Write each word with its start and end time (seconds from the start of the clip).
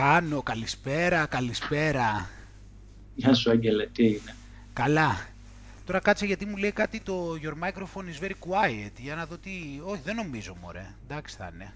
Πάνω, 0.00 0.42
καλησπέρα, 0.42 1.26
καλησπέρα. 1.26 2.28
Γεια 3.14 3.34
σου 3.34 3.50
Άγγελε, 3.50 3.86
τι 3.86 4.06
είναι. 4.06 4.34
Καλά. 4.72 5.26
Τώρα 5.86 6.00
κάτσε 6.00 6.26
γιατί 6.26 6.46
μου 6.46 6.56
λέει 6.56 6.72
κάτι 6.72 7.00
το 7.00 7.34
Your 7.42 7.64
microphone 7.64 8.04
is 8.04 8.24
very 8.24 8.30
quiet. 8.30 8.90
Για 8.96 9.14
να 9.14 9.26
δω 9.26 9.36
τι... 9.36 9.50
Όχι, 9.84 10.00
δεν 10.04 10.16
νομίζω 10.16 10.56
μωρέ. 10.60 10.94
Εντάξει 11.04 11.36
θα 11.36 11.50
είναι. 11.54 11.72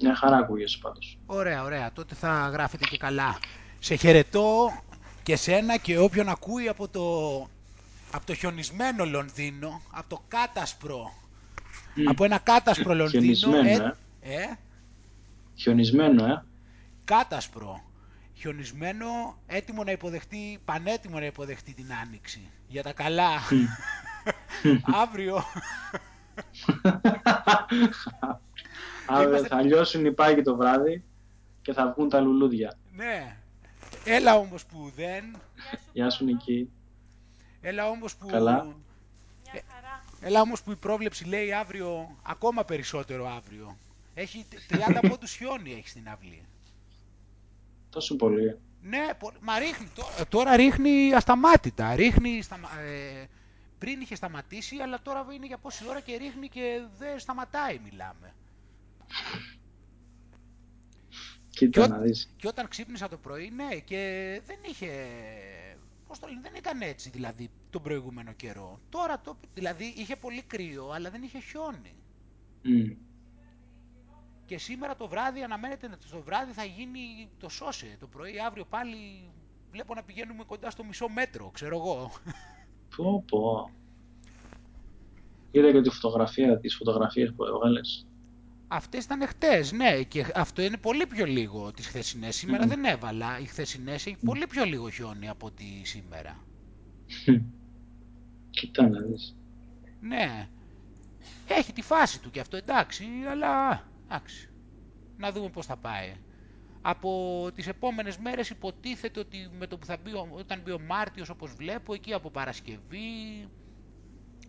Μια 0.00 0.14
χαρά 0.14 0.36
ακούγεσαι 0.36 0.78
πάντως. 0.82 1.18
Ωραία, 1.26 1.62
ωραία. 1.62 1.92
Τότε 1.92 2.14
θα 2.14 2.48
γράφετε 2.52 2.84
και 2.84 2.96
καλά. 2.96 3.38
Σε 3.78 3.94
χαιρετώ 3.94 4.70
και 5.22 5.36
σένα 5.36 5.76
και 5.76 5.98
όποιον 5.98 6.28
ακούει 6.28 6.68
από 6.68 6.88
το, 6.88 7.36
από 8.12 8.26
το 8.26 8.34
χιονισμένο 8.34 9.04
Λονδίνο, 9.04 9.82
από 9.90 10.08
το 10.08 10.22
κάτασπρο. 10.28 11.12
Από 12.08 12.24
ένα 12.24 12.38
κάτασπρο 12.38 12.94
Λονδίνο. 12.94 13.34
Χιονισμένο, 13.34 13.96
ε, 14.20 14.32
ε, 14.32 14.58
Χιονισμένο, 15.54 16.24
ε. 16.24 16.44
Κάτασπρο. 17.06 17.80
Χιονισμένο, 18.34 19.38
έτοιμο 19.46 19.84
να 19.84 19.90
υποδεχτεί, 19.90 20.58
πανέτοιμο 20.64 21.18
να 21.18 21.24
υποδεχτεί 21.26 21.74
την 21.74 21.92
Άνοιξη. 22.02 22.40
Για 22.68 22.82
τα 22.82 22.92
καλά. 22.92 23.30
Αύριο. 25.02 25.42
Αύριο 29.06 29.28
Είμαστε- 29.28 29.48
θα 29.48 29.62
λιώσουν 29.62 30.04
οι 30.04 30.12
πάγοι 30.12 30.42
το 30.42 30.56
βράδυ 30.56 31.04
και 31.62 31.72
θα 31.72 31.92
βγουν 31.92 32.08
τα 32.08 32.20
λουλούδια. 32.20 32.78
ναι. 32.94 33.36
Έλα 34.04 34.36
όμως 34.36 34.64
που 34.66 34.92
δεν. 34.96 35.36
Γεια 35.92 36.10
σου 36.10 36.24
Νική. 36.24 36.70
Έλα 37.60 37.88
όμως 37.88 38.16
που... 38.16 38.26
Καλά. 38.26 38.64
Μια 39.52 39.62
χαρά. 39.74 40.04
Έλα 40.20 40.40
όμως 40.40 40.62
που 40.62 40.70
η 40.70 40.76
πρόβλεψη 40.76 41.24
λέει 41.24 41.52
αύριο, 41.52 42.16
ακόμα 42.22 42.64
περισσότερο 42.64 43.28
αύριο. 43.36 43.76
Έχει 44.14 44.46
30 44.70 45.06
πόντους 45.08 45.32
χιόνι 45.34 45.72
έχει 45.72 45.88
στην 45.88 46.08
αυλή. 46.08 46.42
Τόσο 47.96 48.16
πολύ. 48.16 48.58
Ναι, 48.82 49.06
πο- 49.18 49.32
μα 49.40 49.58
ρίχνει, 49.58 49.88
τώρα, 49.94 50.26
τώρα 50.28 50.56
ρίχνει 50.56 51.14
ασταμάτητα. 51.14 51.94
Ρίχνει, 51.94 52.42
σταμα- 52.42 52.80
ε, 52.80 53.26
πριν 53.78 54.00
είχε 54.00 54.14
σταματήσει, 54.14 54.76
αλλά 54.76 55.02
τώρα 55.02 55.26
είναι 55.34 55.46
για 55.46 55.58
πόση 55.58 55.84
ώρα 55.88 56.00
και 56.00 56.16
ρίχνει 56.16 56.48
και 56.48 56.80
δεν 56.98 57.18
σταματάει, 57.18 57.78
μιλάμε. 57.84 58.34
Κοίτα 61.50 61.80
Και, 61.82 61.88
να 61.88 61.96
ό- 61.96 62.00
δεις. 62.00 62.30
και 62.36 62.48
όταν 62.48 62.68
ξύπνησα 62.68 63.08
το 63.08 63.16
πρωί, 63.16 63.50
ναι, 63.50 63.74
και 63.78 64.00
δεν 64.46 64.56
είχε... 64.70 64.90
Πώς 66.06 66.18
το 66.18 66.26
λένε, 66.26 66.40
δεν 66.42 66.52
ήταν 66.56 66.80
έτσι 66.80 67.10
δηλαδή 67.10 67.50
τον 67.70 67.82
προηγούμενο 67.82 68.32
καιρό. 68.32 68.80
Τώρα 68.88 69.20
το, 69.20 69.36
δηλαδή 69.54 69.92
είχε 69.96 70.16
πολύ 70.16 70.42
κρύο, 70.42 70.90
αλλά 70.90 71.10
δεν 71.10 71.22
είχε 71.22 71.38
χιόνι. 71.40 71.94
Μμ. 72.62 72.90
Και 74.46 74.58
σήμερα 74.58 74.96
το 74.96 75.08
βράδυ 75.08 75.42
αναμένεται 75.42 75.86
ότι 75.92 76.08
το 76.10 76.20
βράδυ 76.20 76.52
θα 76.52 76.64
γίνει 76.64 77.28
το 77.38 77.48
σώσε. 77.48 77.96
Το 78.00 78.06
πρωί 78.06 78.40
αύριο 78.46 78.64
πάλι 78.64 78.96
βλέπω 79.70 79.94
να 79.94 80.02
πηγαίνουμε 80.02 80.44
κοντά 80.44 80.70
στο 80.70 80.84
μισό 80.84 81.08
μέτρο, 81.08 81.50
ξέρω 81.54 81.76
εγώ. 81.76 82.10
Πω 82.96 83.24
πω. 83.30 83.70
Είδα 85.50 85.72
και 85.72 85.80
τη 85.80 85.90
φωτογραφία, 85.90 86.58
τις 86.58 86.76
φωτογραφίες 86.76 87.32
που 87.36 87.44
έβγαλες. 87.44 88.06
Αυτές 88.68 89.04
ήταν 89.04 89.26
χτες, 89.26 89.72
ναι, 89.72 90.02
και 90.02 90.26
αυτό 90.34 90.62
είναι 90.62 90.76
πολύ 90.76 91.06
πιο 91.06 91.24
λίγο 91.24 91.72
τις 91.72 91.86
χθεσινές. 91.86 92.36
Σήμερα 92.36 92.62
Μμμ. 92.64 92.68
δεν 92.68 92.84
έβαλα. 92.84 93.38
Οι 93.38 93.44
χθεσινές 93.44 94.06
έχει 94.06 94.16
πολύ 94.24 94.46
πιο 94.46 94.64
λίγο 94.64 94.90
χιόνι 94.90 95.28
από 95.28 95.46
ότι 95.46 95.64
σήμερα. 95.84 96.36
Κοίτα 98.50 98.88
να 98.88 99.00
δεις. 99.00 99.36
Ναι. 100.00 100.48
Έχει 101.48 101.72
τη 101.72 101.82
φάση 101.82 102.20
του 102.20 102.30
και 102.30 102.40
αυτό 102.40 102.56
εντάξει, 102.56 103.04
αλλά 103.30 103.82
εντάξει. 104.08 104.50
Να 105.16 105.32
δούμε 105.32 105.48
πώς 105.50 105.66
θα 105.66 105.76
πάει. 105.76 106.12
Από 106.80 107.50
τις 107.54 107.66
επόμενες 107.66 108.16
μέρες 108.16 108.50
υποτίθεται 108.50 109.20
ότι 109.20 109.50
με 109.58 109.66
το 109.66 109.78
που 109.78 109.86
θα 109.86 109.96
μπει, 109.96 110.12
ο- 110.12 110.28
όταν 110.32 110.60
μπει 110.60 110.70
ο 110.70 110.80
Μάρτιος 110.80 111.28
όπως 111.28 111.54
βλέπω, 111.54 111.94
εκεί 111.94 112.12
από 112.12 112.30
Παρασκευή 112.30 113.48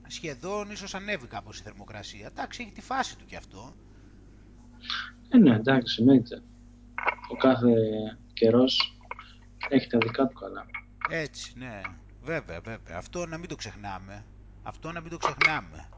σχεδόν 0.07 0.69
ίσως 0.71 0.95
ανέβει 0.95 1.27
κάπως 1.27 1.59
η 1.59 1.61
θερμοκρασία. 1.63 2.25
Εντάξει, 2.27 2.61
έχει 2.61 2.71
τη 2.71 2.81
φάση 2.81 3.17
του 3.17 3.25
και 3.25 3.35
αυτό. 3.35 3.75
Ε, 5.29 5.37
ναι, 5.37 5.55
εντάξει, 5.55 5.97
εννοείται. 6.01 6.43
Ο 7.31 7.35
κάθε 7.35 7.73
καιρός 8.33 8.97
έχει 9.69 9.87
τα 9.87 9.97
δικά 9.97 10.27
του 10.27 10.33
καλά. 10.39 10.65
Έτσι, 11.09 11.53
ναι. 11.57 11.81
Βέβαια, 12.21 12.61
βέβαια. 12.61 12.97
Αυτό 12.97 13.25
να 13.25 13.37
μην 13.37 13.49
το 13.49 13.55
ξεχνάμε. 13.55 14.25
Αυτό 14.63 14.91
να 14.91 15.01
μην 15.01 15.09
το 15.09 15.17
ξεχνάμε. 15.17 15.89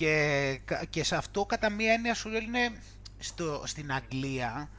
Και, 0.00 0.60
κα- 0.64 0.84
και 0.84 1.04
σε 1.04 1.16
αυτό 1.16 1.44
κατά 1.44 1.70
μία 1.70 1.92
έννοια 1.92 2.14
σου 2.14 2.28
λένε 2.28 2.72
στο, 3.18 3.62
στην 3.66 3.92
Αγγλία 3.92 4.70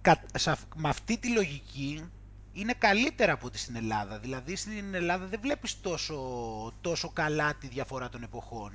κα, 0.00 0.22
σε 0.36 0.50
αυ- 0.50 0.74
με 0.76 0.88
αυτή 0.88 1.18
τη 1.18 1.28
λογική 1.32 2.04
είναι 2.52 2.72
καλύτερα 2.78 3.32
από 3.32 3.46
ότι 3.46 3.58
στην 3.58 3.76
Ελλάδα. 3.76 4.18
Δηλαδή 4.18 4.56
στην 4.56 4.94
Ελλάδα 4.94 5.26
δεν 5.26 5.40
βλέπεις 5.42 5.80
τόσο, 5.80 6.16
τόσο 6.80 7.08
καλά 7.10 7.54
τη 7.54 7.66
διαφορά 7.68 8.08
των 8.08 8.22
εποχών. 8.22 8.72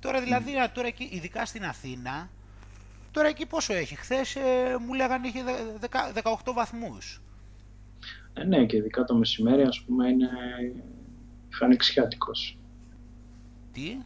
Τώρα 0.00 0.20
δηλαδή, 0.20 0.56
α, 0.58 0.70
τώρα 0.72 0.86
εκεί, 0.86 1.08
ειδικά 1.12 1.46
στην 1.46 1.64
Αθήνα, 1.64 2.30
τώρα 3.10 3.28
εκεί 3.28 3.46
πόσο 3.46 3.74
έχει; 3.74 3.94
Χθες 3.96 4.36
ε, 4.36 4.76
μου 4.86 4.94
λέγανε 4.94 5.26
είχε 5.28 5.42
δε- 5.42 5.78
δεκα- 5.78 6.12
18 6.44 6.52
βαθμούς. 6.54 7.20
Ε, 8.32 8.44
ναι, 8.44 8.66
και 8.66 8.76
ειδικά 8.76 9.04
το 9.04 9.14
μεσημέρι, 9.14 9.62
ας 9.62 9.80
πούμε, 9.80 10.08
είναι 10.08 10.28
ανοιξιάτικος. 11.60 12.56
Τι; 13.72 13.96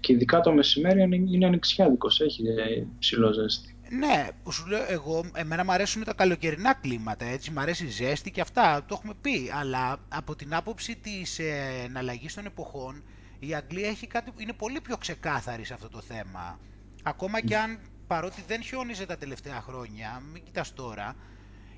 Και 0.00 0.12
ειδικά 0.12 0.40
το 0.40 0.52
μεσημέρι 0.52 1.02
είναι, 1.02 1.16
είναι 1.16 1.46
ανοιξιάτικος, 1.46 2.20
έχει 2.20 2.42
ε, 2.46 2.86
ψηλό 2.98 3.32
ζέστη. 3.32 3.74
Ναι, 3.90 4.28
που 4.42 4.52
σου 4.52 4.66
λέω 4.66 4.84
εγώ, 4.88 5.24
εμένα 5.34 5.64
μου 5.64 5.72
αρέσουν 5.72 6.04
τα 6.04 6.12
καλοκαιρινά 6.12 6.74
κλίματα, 6.74 7.24
έτσι, 7.24 7.50
μου 7.50 7.60
αρέσει 7.60 7.84
η 7.84 7.88
ζέστη 7.88 8.30
και 8.30 8.40
αυτά, 8.40 8.84
το 8.86 8.94
έχουμε 8.98 9.14
πει, 9.20 9.50
αλλά 9.60 10.00
από 10.08 10.36
την 10.36 10.54
άποψη 10.54 10.96
της 10.96 11.38
ε, 11.38 11.82
εναλλαγής 11.84 12.34
των 12.34 12.46
εποχών, 12.46 13.02
η 13.38 13.54
Αγγλία 13.54 13.88
έχει 13.88 14.06
κάτι, 14.06 14.32
είναι 14.36 14.52
πολύ 14.52 14.80
πιο 14.80 14.96
ξεκάθαρη 14.96 15.64
σε 15.64 15.74
αυτό 15.74 15.88
το 15.88 16.00
θέμα. 16.00 16.60
Ακόμα 17.02 17.40
και 17.40 17.56
αν, 17.56 17.78
παρότι 18.06 18.44
δεν 18.46 18.62
χιόνιζε 18.62 19.06
τα 19.06 19.16
τελευταία 19.16 19.60
χρόνια, 19.60 20.22
μην 20.32 20.42
κοιτάς 20.44 20.72
τώρα, 20.74 21.16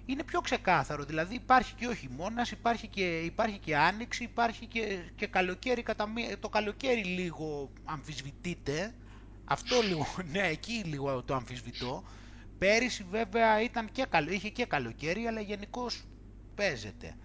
είναι 0.07 0.25
πιο 0.25 0.41
ξεκάθαρο, 0.41 1.05
δηλαδή 1.05 1.35
υπάρχει 1.35 1.75
και 1.75 1.87
ο 1.87 1.95
χειμώνας, 1.95 2.51
υπάρχει 2.51 2.89
και, 2.89 3.19
υπάρχει 3.21 3.59
και 3.59 3.77
άνοιξη, 3.77 4.23
υπάρχει 4.25 4.67
και, 4.67 4.99
και 5.15 5.27
καλοκαίρι, 5.27 5.83
κατά 5.83 6.07
μία- 6.09 6.39
το 6.39 6.49
καλοκαίρι 6.49 7.05
λίγο 7.05 7.73
αμφισβητείται, 7.85 8.95
αυτό 9.45 9.81
λίγο, 9.81 10.07
ναι, 10.33 10.47
εκεί 10.47 10.83
λίγο 10.85 11.23
το 11.23 11.35
αμφισβητώ. 11.35 12.05
Πέρυσι 12.59 13.07
βέβαια 13.11 13.63
ήταν 13.63 13.93
και 13.93 14.07
καλο, 14.09 14.31
είχε 14.33 14.49
και 14.49 14.65
καλοκαίρι, 14.67 15.27
αλλά 15.27 15.41
γενικώς 15.41 16.05
παίζεται. 16.55 17.17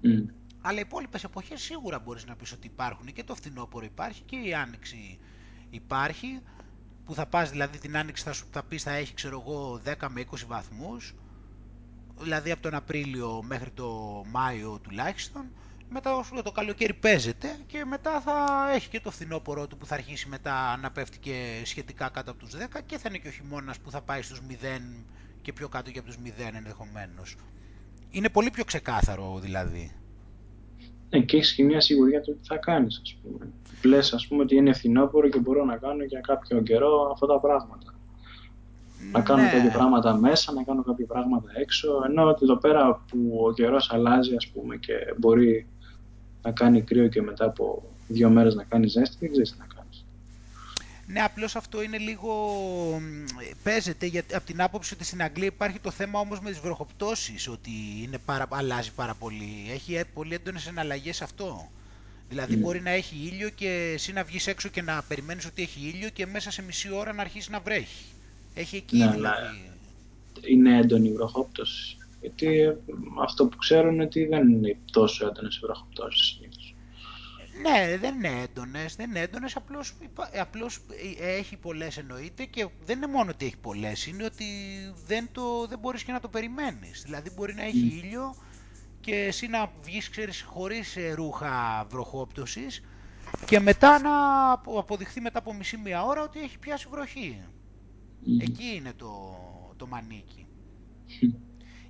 Μμ. 0.00 0.26
Αλλά 0.60 0.78
οι 0.78 0.82
υπόλοιπες 0.84 1.24
εποχές 1.24 1.60
σίγουρα 1.62 1.98
μπορείς 1.98 2.26
να 2.26 2.36
πεις 2.36 2.52
ότι 2.52 2.66
υπάρχουν 2.66 3.12
και 3.12 3.24
το 3.24 3.34
φθινόπωρο 3.34 3.84
υπάρχει 3.84 4.22
και 4.22 4.36
η 4.36 4.54
άνοιξη 4.54 5.18
υπάρχει 5.70 6.40
που 7.04 7.14
θα 7.14 7.26
πας 7.26 7.50
δηλαδή 7.50 7.78
την 7.78 7.96
άνοιξη 7.96 8.22
θα, 8.24 8.32
σου, 8.32 8.46
θα 8.50 8.62
πεις 8.64 8.82
θα 8.82 8.90
έχει 8.90 9.14
ξέρω 9.14 9.40
εγώ 9.46 9.80
10 9.84 10.06
με 10.10 10.24
20 10.30 10.34
βαθμούς 10.46 11.14
δηλαδή 12.20 12.50
από 12.50 12.62
τον 12.62 12.74
Απρίλιο 12.74 13.42
μέχρι 13.46 13.70
το 13.70 14.22
Μάιο 14.30 14.78
τουλάχιστον 14.82 15.44
μετά 15.88 16.16
όσο 16.16 16.42
το 16.42 16.52
καλοκαίρι 16.52 16.94
παίζεται 16.94 17.48
και 17.66 17.84
μετά 17.84 18.20
θα 18.20 18.66
έχει 18.74 18.88
και 18.88 19.00
το 19.00 19.10
φθινόπωρο 19.10 19.66
του 19.66 19.76
που 19.76 19.86
θα 19.86 19.94
αρχίσει 19.94 20.28
μετά 20.28 20.76
να 20.76 20.90
πέφτει 20.90 21.18
και 21.18 21.62
σχετικά 21.64 22.08
κάτω 22.08 22.30
από 22.30 22.40
τους 22.40 22.54
10 22.54 22.78
και 22.86 22.98
θα 22.98 23.08
είναι 23.08 23.18
και 23.18 23.28
ο 23.28 23.30
χειμώνας 23.30 23.78
που 23.78 23.90
θα 23.90 24.00
πάει 24.00 24.22
στους 24.22 24.40
0 24.48 24.54
και 25.42 25.52
πιο 25.52 25.68
κάτω 25.68 25.90
και 25.90 25.98
από 25.98 26.08
τους 26.08 26.16
0 26.24 26.54
ενδεχομένως. 26.54 27.36
Είναι 28.10 28.28
πολύ 28.28 28.50
πιο 28.50 28.64
ξεκάθαρο 28.64 29.38
δηλαδή. 29.38 29.92
Ε, 31.08 31.20
και 31.20 31.36
έχεις 31.36 31.54
και 31.54 31.64
μια 31.64 31.80
σιγουριά 31.80 32.20
του 32.20 32.32
τι 32.40 32.46
θα 32.46 32.56
κάνεις, 32.56 33.00
ας 33.02 33.18
πούμε. 33.22 33.52
Λες, 33.84 34.12
ας 34.12 34.26
πούμε, 34.26 34.42
ότι 34.42 34.56
είναι 34.56 34.72
φθινόπωρο 34.72 35.28
και 35.28 35.38
μπορώ 35.38 35.64
να 35.64 35.76
κάνω 35.76 36.04
για 36.04 36.20
κάποιο 36.20 36.62
καιρό 36.62 37.10
αυτά 37.12 37.26
τα 37.26 37.40
πράγματα. 37.40 37.93
Να 39.12 39.20
κάνω 39.20 39.42
Ναι. 39.42 39.50
κάποια 39.50 39.70
πράγματα 39.70 40.14
μέσα, 40.14 40.52
να 40.52 40.62
κάνω 40.62 40.82
κάποια 40.82 41.06
πράγματα 41.06 41.50
έξω. 41.54 41.88
Ενώ 42.08 42.22
ότι 42.24 42.40
εδώ 42.44 42.56
πέρα 42.56 43.02
που 43.08 43.40
ο 43.48 43.52
καιρός 43.52 43.90
αλλάζει, 43.92 44.34
ας 44.34 44.46
πούμε, 44.48 44.76
και 44.76 44.92
μπορεί 45.16 45.66
να 46.42 46.50
κάνει 46.50 46.82
κρύο 46.82 47.08
και 47.08 47.22
μετά 47.22 47.44
από 47.44 47.82
δύο 48.08 48.28
μέρες 48.30 48.54
να 48.54 48.64
κάνει 48.64 48.86
ζέστη, 48.86 49.16
δεν 49.20 49.30
ξέρεις 49.30 49.52
τι 49.52 49.58
να 49.58 49.66
κάνεις. 49.74 50.04
Ναι, 51.06 51.20
απλώς 51.20 51.56
αυτό 51.56 51.82
είναι 51.82 51.98
λίγο... 51.98 52.32
μ, 53.00 53.24
παίζεται 53.62 54.06
γιατί, 54.06 54.34
από 54.34 54.46
την 54.46 54.62
άποψη 54.62 54.94
ότι 54.94 55.04
στην 55.04 55.22
Αγγλία 55.22 55.46
υπάρχει 55.46 55.78
το 55.78 55.90
θέμα 55.90 56.18
όμως 56.20 56.40
με 56.40 56.50
τις 56.50 56.58
βροχοπτώσεις, 56.60 57.48
ότι 57.48 57.70
είναι 58.02 58.18
πάρα, 58.24 58.46
αλλάζει 58.50 58.92
πάρα 58.92 59.14
πολύ. 59.14 59.70
Έχει 59.72 59.94
ε, 59.94 60.04
πολύ 60.14 60.34
έντονες 60.34 60.66
εναλλαγές 60.66 61.22
αυτό. 61.22 61.68
Δηλαδή 62.28 62.54
Mm. 62.54 62.58
μπορεί 62.58 62.80
να 62.80 62.90
έχει 62.90 63.30
ήλιο 63.32 63.48
και 63.48 63.90
εσύ 63.94 64.12
να 64.12 64.24
βγεις 64.24 64.46
έξω 64.46 64.68
και 64.68 64.82
να 64.82 65.02
περιμένεις 65.08 65.46
ότι 65.46 65.62
έχει 65.62 65.92
ήλιο 65.94 66.08
και 66.08 66.26
μέσα 66.26 66.50
σε 66.50 66.62
μισή 66.62 66.92
ώρα 66.92 67.12
να 67.12 67.20
αρχίσεις 67.22 67.48
να 67.48 67.60
βρέχει. 67.60 68.04
Έχει 68.54 68.76
εκεί 68.76 68.96
Ναι, 68.96 69.10
δηλαδή. 69.10 69.70
Είναι 70.46 70.78
έντονη 70.78 71.08
η 71.08 71.12
βροχόπτωση. 71.12 71.96
Γιατί 72.20 72.60
ε, 72.60 72.76
αυτό 73.22 73.46
που 73.46 73.56
ξέρω 73.56 73.88
είναι 73.88 74.02
ότι 74.02 74.26
δεν 74.26 74.48
είναι 74.48 74.76
τόσο 74.92 75.26
έντονες 75.26 75.56
οι 75.56 75.60
βροχοπτώσεις 75.62 76.26
συνήθως. 76.26 76.74
Ναι, 77.62 77.96
δεν 77.98 78.14
είναι 78.14 78.42
έντονες, 78.42 78.96
δεν 78.96 79.10
είναι 79.10 79.20
έντονες, 79.20 79.56
απλώς, 79.56 79.94
απλώς 80.40 80.78
έχει 81.20 81.56
πολλές 81.56 81.96
εννοείται 81.96 82.44
και 82.44 82.68
δεν 82.84 82.96
είναι 82.96 83.06
μόνο 83.06 83.30
ότι 83.30 83.44
έχει 83.44 83.56
πολλές, 83.56 84.06
είναι 84.06 84.24
ότι 84.24 84.44
δεν, 85.06 85.28
το, 85.32 85.66
δεν 85.68 85.78
μπορείς 85.78 86.02
και 86.04 86.12
να 86.12 86.20
το 86.20 86.28
περιμένεις. 86.28 87.02
Δηλαδή 87.04 87.30
μπορεί 87.30 87.54
να 87.54 87.62
έχει 87.62 88.00
ήλιο 88.04 88.34
και 89.00 89.14
εσύ 89.14 89.46
να 89.46 89.72
βγεις, 89.82 90.10
ξέρεις, 90.10 90.42
χωρίς 90.42 90.96
ε, 90.96 91.12
ρούχα 91.12 91.86
βροχόπτωσης 91.90 92.82
και 93.46 93.60
μετά 93.60 94.00
να 94.00 94.10
αποδειχθεί 94.78 95.20
μετά 95.20 95.38
από 95.38 95.54
μισή 95.54 95.76
μία 95.76 96.04
ώρα 96.04 96.22
ότι 96.22 96.40
έχει 96.40 96.58
πιάσει 96.58 96.86
βροχή. 96.90 97.40
Εκεί 98.40 98.74
είναι 98.74 98.92
το, 98.96 99.38
το 99.76 99.86
μανίκι. 99.86 100.46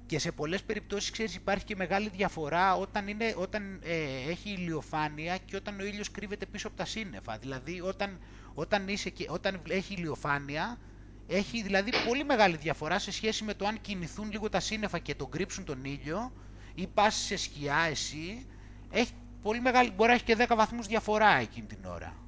Και 0.07 0.19
σε 0.19 0.33
πολλές 0.33 0.63
περιπτώσεις, 0.63 1.11
ξέρεις, 1.11 1.35
υπάρχει 1.35 1.65
και 1.65 1.77
μεγάλη 1.77 2.09
διαφορά 2.09 2.77
όταν, 2.77 3.09
είναι, 3.09 3.35
όταν 3.37 3.81
ε, 3.83 4.31
έχει 4.31 4.51
ηλιοφάνεια 4.51 5.37
και 5.39 5.57
όταν 5.57 5.81
ο 5.81 5.85
ήλιος 5.85 6.11
κρύβεται 6.11 6.47
πίσω 6.47 6.67
από 6.67 6.77
τα 6.77 6.85
σύννεφα. 6.85 7.39
Δηλαδή, 7.39 7.81
όταν, 7.81 8.19
όταν, 8.55 8.89
είσαι 8.89 9.11
και, 9.11 9.27
όταν 9.31 9.61
έχει 9.69 9.95
ηλιοφάνεια, 9.95 10.79
έχει 11.27 11.63
δηλαδή 11.63 11.91
πολύ 12.07 12.25
μεγάλη 12.25 12.57
διαφορά 12.57 12.99
σε 12.99 13.11
σχέση 13.13 13.45
με 13.45 13.55
το 13.55 13.67
αν 13.67 13.81
κινηθούν 13.81 14.31
λίγο 14.31 14.49
τα 14.49 14.61
σύννεφα 14.61 14.99
και 14.99 15.15
τον 15.15 15.31
κρύψουν 15.31 15.65
τον 15.65 15.85
ήλιο 15.85 16.33
ή 16.75 16.87
πας 16.87 17.15
σε 17.15 17.37
σκιά 17.37 17.87
εσύ, 17.91 18.47
έχει 18.91 19.13
πολύ 19.43 19.61
μεγάλη, 19.61 19.91
μπορεί 19.91 20.09
να 20.09 20.15
έχει 20.15 20.25
και 20.25 20.37
10 20.39 20.55
βαθμούς 20.57 20.87
διαφορά 20.87 21.37
εκείνη 21.37 21.67
την 21.67 21.85
ώρα. 21.85 22.24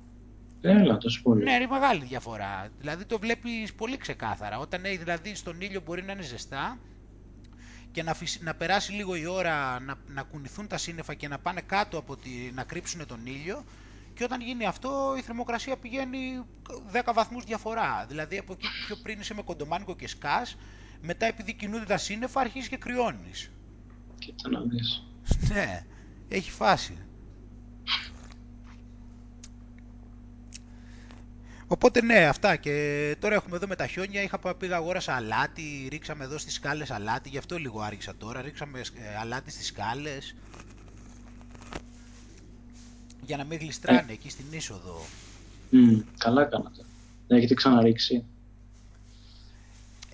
Έλα, 0.68 0.96
τόσο 0.96 1.22
πολύ. 1.22 1.44
Ναι, 1.44 1.52
είναι 1.52 1.66
μεγάλη 1.66 2.04
διαφορά. 2.04 2.68
Δηλαδή 2.78 3.04
το 3.04 3.18
βλέπεις 3.18 3.74
πολύ 3.74 3.96
ξεκάθαρα. 3.96 4.58
Όταν 4.58 4.84
έχει 4.84 4.96
δηλαδή 4.96 5.34
στον 5.34 5.60
ήλιο 5.60 5.80
μπορεί 5.84 6.02
να 6.02 6.12
είναι 6.12 6.22
ζεστά 6.22 6.78
και 7.90 8.02
να, 8.02 8.16
να 8.40 8.54
περάσει 8.54 8.92
λίγο 8.92 9.14
η 9.14 9.26
ώρα 9.26 9.80
να, 9.80 9.94
να 10.06 10.22
κουνηθούν 10.22 10.66
τα 10.66 10.76
σύννεφα 10.78 11.14
και 11.14 11.28
να 11.28 11.38
πάνε 11.38 11.60
κάτω 11.60 11.98
από 11.98 12.16
τη, 12.16 12.30
να 12.54 12.64
κρύψουν 12.64 13.06
τον 13.06 13.26
ήλιο 13.26 13.64
και 14.14 14.24
όταν 14.24 14.40
γίνει 14.40 14.66
αυτό 14.66 15.14
η 15.18 15.20
θερμοκρασία 15.20 15.76
πηγαίνει 15.76 16.44
10 16.92 17.12
βαθμούς 17.14 17.44
διαφορά. 17.44 18.04
Δηλαδή 18.08 18.38
από 18.38 18.52
εκεί 18.52 18.66
πιο 18.86 18.96
πριν 19.02 19.20
είσαι 19.20 19.34
με 19.34 19.42
κοντομάνικο 19.42 19.96
και 19.96 20.08
σκάς, 20.08 20.56
μετά 21.00 21.26
επειδή 21.26 21.54
κινούνται 21.54 21.84
τα 21.84 21.96
σύννεφα 21.96 22.40
αρχίζεις 22.40 22.68
και 22.68 22.76
κρυώνεις. 22.76 23.50
Κοίτα 24.18 24.48
να 24.48 24.60
δεις. 24.60 25.02
ναι, 25.52 25.86
έχει 26.28 26.50
φάση. 26.50 26.98
Οπότε 31.68 32.02
ναι, 32.02 32.26
αυτά 32.26 32.56
και 32.56 33.16
τώρα 33.20 33.34
έχουμε 33.34 33.56
εδώ 33.56 33.66
με 33.66 33.76
τα 33.76 33.86
χιόνια, 33.86 34.22
είχα 34.22 34.38
πήγα 34.54 34.76
αγόρασα 34.76 35.14
αλάτι, 35.14 35.88
ρίξαμε 35.90 36.24
εδώ 36.24 36.38
στις 36.38 36.54
σκάλες 36.54 36.90
αλάτι, 36.90 37.28
γι' 37.28 37.38
αυτό 37.38 37.58
λίγο 37.58 37.80
άργησα 37.80 38.14
τώρα, 38.18 38.40
ρίξαμε 38.40 38.78
ε, 38.78 39.16
αλάτι 39.20 39.50
στις 39.50 39.66
σκάλες 39.66 40.34
για 43.22 43.36
να 43.36 43.44
μην 43.44 43.58
γλιστράνε 43.58 44.04
ε. 44.08 44.12
εκεί 44.12 44.30
στην 44.30 44.44
είσοδο. 44.50 45.00
Mm, 45.72 46.02
καλά 46.18 46.44
κάνατε. 46.44 46.84
Έχετε 47.28 47.54
ξαναρίξει. 47.54 48.24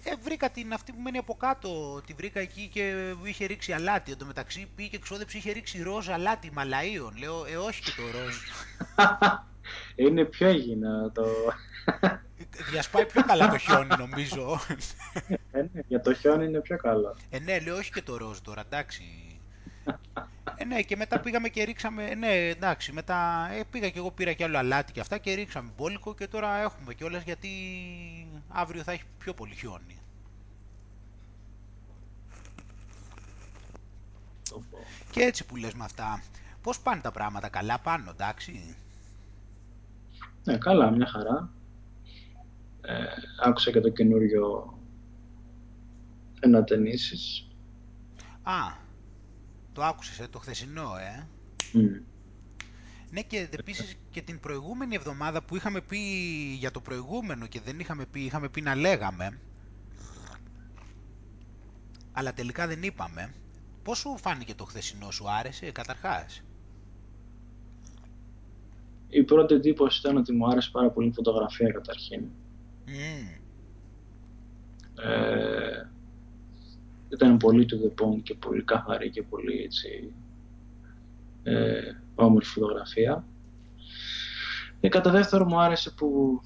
Ε, 0.05 0.11
βρήκα 0.23 0.51
την 0.51 0.73
αυτή 0.73 0.93
που 0.93 1.01
μένει 1.01 1.19
από 1.19 1.35
κάτω, 1.35 2.03
τη 2.07 2.13
βρήκα 2.13 2.41
εκεί 2.41 2.69
και 2.73 3.15
είχε 3.23 3.47
ρίξει 3.47 3.73
αλάτι. 3.73 4.11
Εν 4.13 4.19
τω 4.19 4.25
μεταξύ 4.25 4.69
πήγε 4.77 4.89
και 4.89 4.99
ξόδεψε, 4.99 5.37
είχε 5.37 5.53
ρίξει 5.53 5.83
ροζ 5.83 6.09
αλάτι 6.09 6.53
μαλαΐων. 6.57 7.19
Λέω, 7.19 7.45
ε 7.45 7.57
όχι 7.57 7.83
και 7.83 7.91
το 7.97 8.03
ροζ. 8.19 8.35
Είναι 9.95 10.25
πιο 10.25 10.47
έγινα 10.49 11.13
το... 11.13 11.25
Διασπάει 12.71 13.07
πιο 13.07 13.23
καλά 13.25 13.49
το 13.49 13.59
χιόνι 13.59 13.89
νομίζω. 13.99 14.61
Ε, 15.53 15.61
ναι, 15.73 15.81
για 15.87 16.01
το 16.01 16.15
χιόνι 16.15 16.45
είναι 16.45 16.61
πιο 16.61 16.77
καλό. 16.77 17.17
Ε, 17.31 17.39
ναι, 17.39 17.61
λέω 17.61 17.77
όχι 17.77 17.93
και 17.93 18.03
το 18.03 18.17
ροζ 18.17 18.39
τώρα, 18.39 18.61
εντάξει. 18.61 19.03
Ε, 20.57 20.65
ναι, 20.65 20.83
και 20.83 20.97
μετά 20.97 21.21
πήγαμε 21.21 21.49
και 21.49 21.63
ρίξαμε. 21.63 22.05
Ε, 22.05 22.15
ναι, 22.15 22.49
εντάξει, 22.49 22.93
μετά 22.93 23.49
ε, 23.53 23.63
πήγα 23.71 23.91
και 23.91 23.99
εγώ 23.99 24.11
πήρα 24.11 24.33
και 24.33 24.45
άλλο 24.45 24.59
αλάτι 24.59 24.93
και 24.93 25.01
αυτά 25.01 25.19
και 25.19 25.35
ρίξαμε 25.35 25.71
μπόλικο 25.77 26.15
και 26.15 26.27
τώρα 26.27 26.61
έχουμε 26.61 26.95
κιόλας 26.95 27.23
γιατί 27.23 27.49
αύριο 28.49 28.83
θα 28.83 28.93
έχει 28.93 29.05
πιο 29.19 29.35
πολύ 29.35 29.55
χιόνι. 29.55 29.99
Και 35.11 35.23
έτσι 35.23 35.45
που 35.47 35.57
λες 35.57 35.75
με 35.75 35.85
αυτά, 35.85 36.23
πώς 36.63 36.81
πάνε 36.81 37.01
τα 37.01 37.11
πράγματα, 37.11 37.49
καλά 37.49 37.79
πάνω, 37.79 38.11
εντάξει; 38.11 38.77
Ναι, 40.45 40.59
καλά, 40.59 40.91
μια 40.91 41.07
χαρά. 41.07 41.53
Ε, 42.81 43.05
άκουσα 43.45 43.71
και 43.71 43.81
το 43.81 43.89
καινούριο 43.89 44.75
ενατενίσεις. 46.41 47.47
Α, 48.43 48.53
το 49.73 49.83
άκουσες, 49.83 50.19
ε, 50.19 50.29
το 50.29 50.39
χθεσινό, 50.39 50.97
ε. 50.97 51.31
Ναι 53.11 53.23
και 53.23 53.49
επίσης 53.53 53.95
και 54.11 54.23
την 54.23 54.41
προηγούμενη 54.41 54.95
εβδομάδα 54.95 55.45
που 55.45 55.57
είχαμε 55.57 55.81
πει 55.81 55.99
για 56.59 56.71
το 56.71 56.81
προηγούμενο 56.81 57.47
και 57.47 57.61
δεν 57.61 57.81
είχαμε 57.81 58.07
πει, 58.07 58.21
είχαμε 58.25 58.49
πει 58.49 58.61
να 58.61 58.75
λέγαμε, 58.75 59.41
αλλά 62.13 62.35
τελικά 62.35 62.67
δεν 62.67 62.83
είπαμε. 62.83 63.35
Πώς 63.83 63.99
σου 63.99 64.19
φάνηκε 64.19 64.55
το 64.55 64.65
χθεσινό, 64.65 65.11
σου 65.11 65.31
άρεσε 65.31 65.71
καταρχάς; 65.73 66.45
Η 69.15 69.23
πρώτη 69.23 69.55
εντύπωση 69.55 70.01
ήταν 70.05 70.17
ότι 70.17 70.33
μου 70.33 70.47
άρεσε 70.47 70.71
πάρα 70.73 70.91
πολύ 70.91 71.09
η 71.09 71.13
φωτογραφία 71.13 71.71
καταρχήν. 71.71 72.25
Ε, 75.03 75.91
ήταν 77.09 77.37
πολύ 77.37 77.67
to 77.71 77.75
the 77.75 78.05
point 78.05 78.23
και 78.23 78.35
πολύ 78.35 78.63
καθαρή 78.63 79.11
και 79.11 79.23
πολύ 79.23 79.63
έτσι, 79.63 80.13
ε, 81.43 81.81
όμορφη 82.15 82.51
φωτογραφία. 82.51 83.25
Και 84.81 84.89
κατά 84.89 85.11
δεύτερο 85.11 85.45
μου 85.45 85.61
άρεσε 85.61 85.91
που 85.91 86.41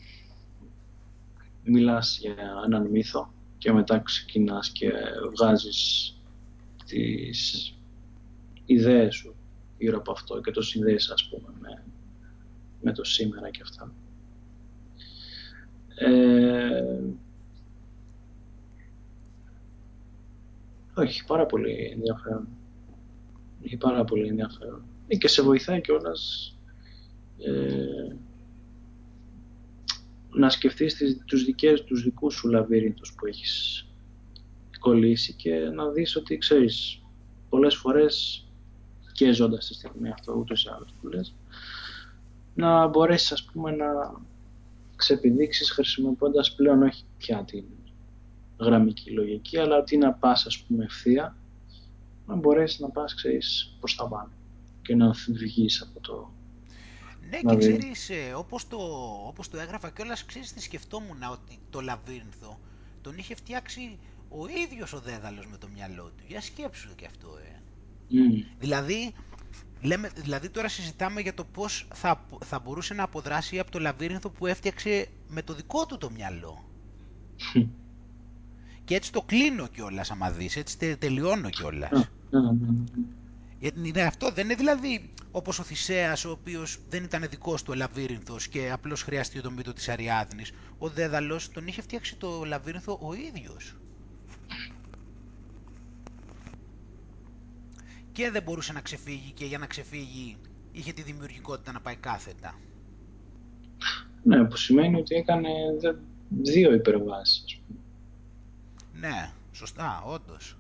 μιλάς 1.63 2.19
για 2.19 2.35
έναν 2.67 2.91
μύθο 2.91 3.33
και 3.59 3.73
μετά 3.73 3.99
ξεκινάς 3.99 4.71
και 4.71 4.93
βγάζεις 5.37 6.15
τις 6.87 7.75
ιδέες 8.65 9.15
σου 9.15 9.35
γύρω 9.79 9.99
από 9.99 10.13
αυτό 10.13 10.41
και 10.41 10.51
το 10.51 10.63
συνδέεις 10.63 11.11
ας 11.11 11.29
πούμε 11.29 11.49
με, 11.61 11.83
με 12.87 12.93
το 12.93 13.05
σήμερα 13.05 13.51
και 13.51 13.61
αυτά. 13.63 13.93
Ε, 15.95 17.01
όχι, 20.95 21.25
πάρα 21.25 21.47
πολύ 21.47 21.91
ενδιαφέρον. 21.93 22.49
Έχει 23.63 23.77
πάρα 23.77 24.05
πολύ 24.05 24.29
ενδιαφέρον. 24.29 24.83
Και 25.19 25.29
σε 25.29 25.43
βοηθάει 25.43 25.81
κιόλας 25.81 26.55
ε, 27.39 28.17
να 30.31 30.51
σκεφτείς 30.51 30.95
τις, 30.95 31.23
τους, 31.25 31.45
δικές, 31.45 31.85
τους 31.85 32.03
δικούς 32.03 32.35
σου 32.35 32.49
λαβύρινθους 32.49 33.15
που 33.15 33.27
έχεις 33.27 33.87
κολλήσει 34.79 35.33
και 35.33 35.55
να 35.55 35.91
δεις 35.91 36.17
ότι 36.17 36.39
ξέρεις 36.39 37.03
πολλές 37.49 37.75
φορές 37.75 38.47
και 39.13 39.33
ζώντας 39.33 39.67
τη 39.67 39.75
στιγμή 39.75 40.11
αυτό 40.11 40.33
ούτως 40.33 40.65
ή 40.65 40.69
άλλως 40.75 40.95
που 41.01 41.09
λες 41.09 41.35
να 42.57 42.87
μπορέσεις 42.87 43.33
ας 43.33 43.45
πούμε 43.45 43.71
να 43.71 43.87
ξεπηδείξεις 44.97 45.71
χρησιμοποιώντας 45.71 46.55
πλέον 46.55 46.83
όχι 46.83 47.05
πια 47.19 47.45
την 47.45 47.65
γραμμική 48.61 49.11
λογική 49.11 49.59
αλλά 49.59 49.77
ότι 49.77 49.97
να 49.97 50.13
πας 50.13 50.47
ας 50.47 50.59
πούμε 50.59 50.85
ευθεία 50.85 51.37
να 52.27 52.35
μπορέσεις 52.35 52.79
να 52.81 52.89
πας 52.91 53.15
ξέρεις 53.15 53.77
προς 53.79 53.95
τα 53.97 54.09
πάνω 54.09 54.31
και 54.83 54.95
να 54.95 55.11
βγεις 55.29 55.83
από 55.83 56.01
το 56.01 56.31
ναι, 57.31 57.41
και 57.41 57.57
ξέρεις, 57.57 58.11
ε, 58.11 58.33
όπως 58.37 58.69
το, 58.69 58.79
όπως 59.27 59.49
το 59.49 59.59
έγραφα 59.59 59.91
κιόλας, 59.91 60.25
ξέρεις 60.25 60.53
τι 60.53 60.63
σκεφτόμουν 60.63 61.23
ότι 61.33 61.59
το 61.71 61.81
λαβύρινθο 61.81 62.59
τον 63.03 63.19
είχε 63.19 63.35
φτιάξει 63.35 63.99
ο 64.29 64.47
ίδιος 64.65 64.93
ο 64.93 64.99
Δέδαλος 64.99 65.47
με 65.47 65.57
το 65.57 65.69
μυαλό 65.75 66.03
του. 66.03 66.25
Για 66.29 66.41
σκέψου 66.41 66.95
και 66.97 67.07
αυτό, 67.07 67.29
ε. 67.39 67.61
Δηλαδή, 68.59 69.15
λέμε, 69.81 70.11
δηλαδή 70.17 70.49
τώρα 70.49 70.69
συζητάμε 70.69 71.21
για 71.21 71.35
το 71.35 71.45
πώς 71.45 71.89
θα, 71.95 72.27
θα 72.45 72.59
μπορούσε 72.59 72.95
να 72.95 73.03
αποδράσει 73.03 73.59
από 73.59 73.71
το 73.71 73.79
λαβύρινθο 73.79 74.31
που 74.31 74.47
έφτιαξε 74.47 75.09
με 75.29 75.43
το 75.43 75.55
δικό 75.55 75.87
του 75.87 75.99
το 75.99 76.11
μυαλό. 76.11 76.65
και 78.85 78.95
έτσι 78.95 79.13
το 79.13 79.23
κλείνω 79.23 79.67
κιόλας, 79.67 80.11
άμα 80.11 80.31
δεις, 80.31 80.57
έτσι 80.57 80.97
τελειώνω 80.97 81.51
κιόλας. 81.51 82.11
Είναι 83.83 84.03
αυτό, 84.03 84.31
δεν 84.31 84.45
είναι 84.45 84.55
δηλαδή 84.55 85.13
όπως 85.31 85.59
ο 85.59 85.63
Θησέας 85.63 86.25
ο 86.25 86.31
οποίος 86.31 86.79
δεν 86.89 87.05
ήταν 87.05 87.27
δικός 87.31 87.63
του 87.63 87.71
ο 87.73 87.77
λαβύρινθος 87.77 88.49
και 88.49 88.71
απλώς 88.71 89.03
χρειάστηκε 89.03 89.41
το 89.41 89.51
μύτο 89.51 89.73
της 89.73 89.89
Αριάδνης. 89.89 90.53
Ο 90.79 90.89
Δέδαλος 90.89 91.51
τον 91.51 91.67
είχε 91.67 91.83
φτιάξει 91.83 92.17
το 92.17 92.45
λαβύρινθο 92.45 92.99
ο 93.03 93.15
ίδιος. 93.15 93.77
Και 98.17 98.31
δεν 98.31 98.43
μπορούσε 98.43 98.73
να 98.73 98.81
ξεφύγει 98.81 99.33
και 99.33 99.45
για 99.45 99.59
να 99.59 99.67
ξεφύγει 99.67 100.37
είχε 100.73 100.93
τη 100.93 101.03
δημιουργικότητα 101.03 101.73
να 101.73 101.81
πάει 101.81 101.97
κάθετα. 101.97 102.59
Ναι, 104.23 104.45
που 104.45 104.57
σημαίνει 104.57 104.97
ότι 104.97 105.15
έκανε 105.15 105.49
δύο 106.29 106.73
υπερβάσεις. 106.73 107.61
Ναι, 108.93 109.33
σωστά, 109.53 110.03
όντως. 110.07 110.57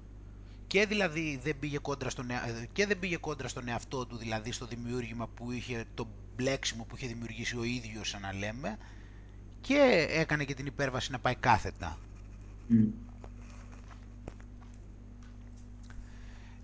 και 0.66 0.86
δηλαδή 0.86 1.40
δεν 1.42 1.58
πήγε 1.58 1.78
κόντρα 1.78 2.10
στον, 2.10 2.26
και 2.72 2.86
δεν 2.86 2.98
πήγε 2.98 3.16
κόντρα 3.16 3.48
στον 3.48 3.68
εαυτό 3.68 4.06
του, 4.06 4.16
δηλαδή 4.16 4.52
στο 4.52 4.66
δημιούργημα 4.66 5.28
που 5.28 5.52
είχε, 5.52 5.84
το 5.94 6.06
μπλέξιμο 6.36 6.84
που 6.84 6.96
είχε 6.96 7.06
δημιουργήσει 7.06 7.56
ο 7.56 7.64
ίδιος, 7.64 8.08
σαν 8.08 8.20
να 8.20 8.32
λέμε, 8.32 8.78
και 9.60 10.06
έκανε 10.10 10.44
και 10.44 10.54
την 10.54 10.66
υπέρβαση 10.66 11.10
να 11.10 11.18
πάει 11.18 11.34
κάθετα. 11.34 11.98
Mm. 12.70 13.05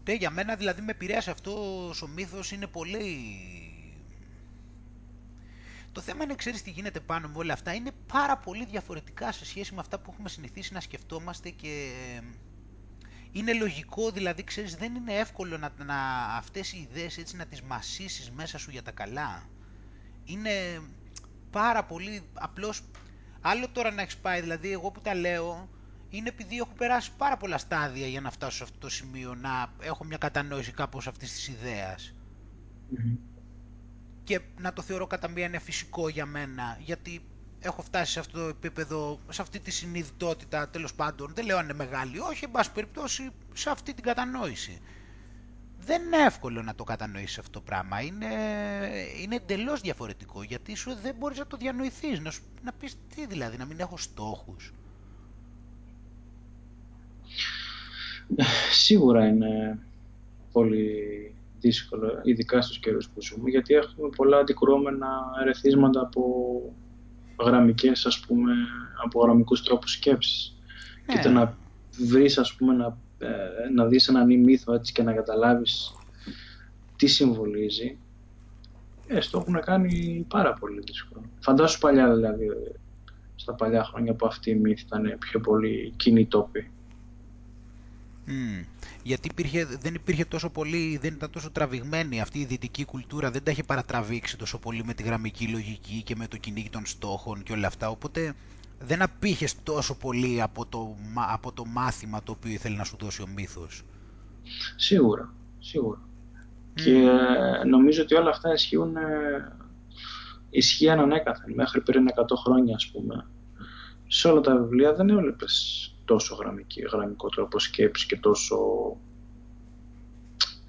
Ναι, 0.05 0.13
για 0.13 0.31
μένα 0.31 0.57
δηλαδή 0.57 0.81
με 0.83 0.91
επηρέασε 0.91 1.31
αυτό 1.31 1.53
ο 2.03 2.07
μύθος 2.07 2.53
είναι 2.53 2.67
πολύ... 2.67 3.07
Το 5.93 6.01
θέμα 6.01 6.25
είναι, 6.25 6.35
ξέρεις 6.35 6.63
τι 6.63 6.71
γίνεται 6.71 7.01
πάνω 7.01 7.29
με 7.29 7.39
όλα 7.39 7.53
αυτά, 7.53 7.75
είναι 7.75 7.91
πάρα 8.07 8.37
πολύ 8.37 8.65
διαφορετικά 8.65 9.33
σε 9.33 9.45
σχέση 9.45 9.75
με 9.75 9.81
αυτά 9.81 9.99
που 9.99 10.11
έχουμε 10.13 10.29
συνηθίσει 10.29 10.73
να 10.73 10.81
σκεφτόμαστε 10.81 11.51
και 11.51 11.93
είναι 13.33 13.53
λογικό, 13.53 14.11
δηλαδή, 14.11 14.45
ξέρεις, 14.45 14.77
δεν 14.77 14.95
είναι 14.95 15.15
εύκολο 15.15 15.59
να, 15.59 15.73
να 15.85 16.25
αυτές 16.37 16.73
οι 16.73 16.89
ιδέες 16.91 17.19
έτσι 17.19 17.37
να 17.37 17.47
τις 17.47 17.63
μασίσεις 17.63 18.31
μέσα 18.31 18.59
σου 18.59 18.71
για 18.71 18.83
τα 18.83 18.91
καλά. 18.91 19.49
Είναι 20.25 20.81
πάρα 21.51 21.85
πολύ 21.85 22.23
απλώς, 22.33 22.83
άλλο 23.41 23.69
τώρα 23.69 23.91
να 23.91 24.03
έχεις 24.03 24.17
πάει, 24.17 24.41
δηλαδή 24.41 24.73
εγώ 24.73 24.91
που 24.91 25.01
τα 25.01 25.15
λέω, 25.15 25.69
είναι 26.13 26.29
επειδή 26.29 26.57
έχω 26.57 26.73
περάσει 26.79 27.11
πάρα 27.17 27.37
πολλά 27.37 27.59
στάδια 27.59 28.07
για 28.07 28.21
να 28.21 28.31
φτάσω 28.31 28.57
σε 28.57 28.63
αυτό 28.63 28.79
το 28.79 28.89
σημείο, 28.89 29.35
να 29.35 29.73
έχω 29.81 30.05
μια 30.05 30.17
κατανόηση 30.17 30.73
κάπως 30.73 31.07
αυτής 31.07 31.33
της 31.33 31.49
ιδεας 31.49 32.15
Και 34.25 34.41
να 34.61 34.73
το 34.73 34.83
θεωρώ 34.83 35.07
κατά 35.07 35.29
μία 35.29 35.47
είναι 35.47 35.59
φυσικό 35.59 36.09
για 36.09 36.27
μένα, 36.27 36.77
γιατί 36.81 37.21
έχω 37.61 37.83
φτάσει 37.83 38.13
σε 38.13 38.19
αυτό 38.19 38.39
το 38.39 38.49
επίπεδο, 38.49 39.19
σε 39.29 39.43
αυτή 39.43 39.61
τη 39.61 39.71
συνειδητότητα 39.71 40.69
τέλος 40.69 40.95
πάντων. 40.95 41.33
Δεν 41.35 41.45
λέω 41.45 41.59
αν 41.59 41.65
είναι 41.65 41.73
μεγάλη, 41.75 42.19
όχι, 42.19 42.45
εν 42.45 42.51
πάση 42.51 42.73
περιπτώσει, 42.73 43.31
σε 43.53 43.71
αυτή 43.71 43.95
την 43.95 44.05
κατανόηση. 44.05 44.81
Δεν 45.79 46.03
είναι 46.03 46.17
εύκολο 46.17 46.63
να 46.63 46.75
το 46.75 46.85
κατανοήσεις 46.85 47.39
αυτό 47.39 47.51
το 47.51 47.61
πράγμα. 47.61 48.01
Είναι, 48.01 48.27
είναι 49.21 49.35
εντελώς 49.35 49.81
διαφορετικό 49.81 50.43
γιατί 50.43 50.75
σου 50.75 50.95
δεν 51.03 51.15
μπορείς 51.15 51.39
να 51.39 51.47
το 51.47 51.57
διανοηθείς. 51.57 52.21
Να, 52.21 52.31
σου, 52.31 52.43
να 52.63 52.73
πεις 52.73 52.97
τι 53.15 53.27
δηλαδή, 53.27 53.57
να 53.57 53.65
μην 53.65 53.81
έχω 53.81 53.97
στόχους. 53.97 54.73
Σίγουρα 58.73 59.27
είναι 59.27 59.79
πολύ 60.53 61.35
δύσκολο, 61.61 62.21
ειδικά 62.23 62.63
στους 62.63 62.79
καιρούς 62.79 63.09
που 63.09 63.23
ζούμε, 63.23 63.51
γιατί 63.51 63.75
έχουμε 63.75 64.09
πολλά 64.17 64.39
αντικρουόμενα 64.39 65.09
ερεθίσματα 65.41 66.01
από 66.01 66.23
γραμμικές, 67.41 68.07
ας 68.07 68.21
πούμε, 68.21 68.53
από 69.05 69.23
γραμμικούς 69.23 69.63
τρόπους 69.63 69.93
σκέψης. 69.93 70.57
Και 71.07 71.19
το 71.23 71.29
ναι. 71.29 71.35
να 71.35 71.57
βρεις, 71.99 72.39
ας 72.39 72.55
πούμε, 72.55 72.73
να, 72.73 72.97
ε, 73.19 73.29
να 73.75 73.87
δεις 73.87 74.09
έναν 74.09 74.41
μύθο 74.41 74.73
έτσι 74.73 74.93
και 74.93 75.03
να 75.03 75.13
καταλάβεις 75.13 75.93
τι 76.97 77.07
συμβολίζει, 77.07 77.99
ε, 79.07 79.21
στο 79.21 79.39
έχουν 79.39 79.61
κάνει 79.61 80.27
πάρα 80.29 80.53
πολύ 80.53 80.81
δύσκολο. 80.87 81.25
Φαντάσου 81.41 81.79
παλιά, 81.79 82.15
δηλαδή, 82.15 82.47
στα 83.35 83.55
παλιά 83.55 83.85
χρόνια 83.85 84.15
που 84.15 84.27
αυτή 84.27 84.51
η 84.51 84.55
μύθη 84.55 84.83
ήταν 84.83 85.17
πιο 85.19 85.41
πολύ 85.41 85.93
κοινή 85.97 86.27
τόπη. 86.27 86.71
Mm. 88.27 88.67
Γιατί 89.03 89.29
υπήρχε, 89.29 89.65
δεν 89.65 89.95
υπήρχε 89.95 90.25
τόσο 90.25 90.51
πολύ, 90.51 90.99
δεν 91.03 91.15
ήταν 91.15 91.31
τόσο 91.31 91.51
τραβηγμένη 91.51 92.21
αυτή 92.21 92.39
η 92.39 92.45
δυτική 92.45 92.85
κουλτούρα, 92.85 93.31
δεν 93.31 93.43
τα 93.43 93.51
είχε 93.51 93.63
παρατραβήξει 93.63 94.39
τόσο 94.39 94.59
πολύ 94.59 94.85
με 94.85 94.95
τη 94.95 95.03
γραμμική 95.03 95.49
λογική 95.49 96.03
και 96.03 96.17
με 96.17 96.27
το 96.27 96.37
κυνήγι 96.37 96.71
των 96.71 96.87
στόχων 96.87 97.43
και 97.43 97.53
όλα 97.53 97.67
αυτά, 97.67 97.89
οπότε 97.89 98.35
δεν 98.79 99.03
απήχες 99.03 99.63
τόσο 99.63 99.97
πολύ 99.97 100.43
από 100.43 100.67
το, 100.67 100.97
από 101.33 101.53
το 101.53 101.65
μάθημα 101.65 102.23
το 102.23 102.33
οποίο 102.33 102.53
ήθελε 102.53 102.77
να 102.77 102.85
σου 102.85 102.97
δώσει 103.01 103.23
ο 103.23 103.27
μύθος. 103.35 103.83
Σίγουρα, 104.77 105.35
σίγουρα. 105.59 106.01
Και 106.75 107.09
νομίζω 107.67 108.03
ότι 108.03 108.15
όλα 108.15 108.31
αυτά 108.31 108.53
ισχύουν, 108.53 108.97
ε, 108.97 109.57
ισχύαν 110.51 111.01
ανέκαθεν 111.01 111.55
μέχρι 111.55 111.81
πριν 111.81 112.07
100 112.09 112.37
χρόνια 112.45 112.75
ας 112.75 112.91
πούμε. 112.91 113.27
Σε 114.07 114.29
όλα 114.29 114.41
τα 114.41 114.57
βιβλία 114.57 114.95
δεν 114.95 115.09
έβλεπες 115.09 115.87
τόσο 116.13 116.35
γραμμική, 116.35 116.81
γραμμικό 116.81 117.29
τρόπο 117.29 117.59
σκέψης 117.59 118.07
και 118.07 118.17
τόσο 118.17 118.57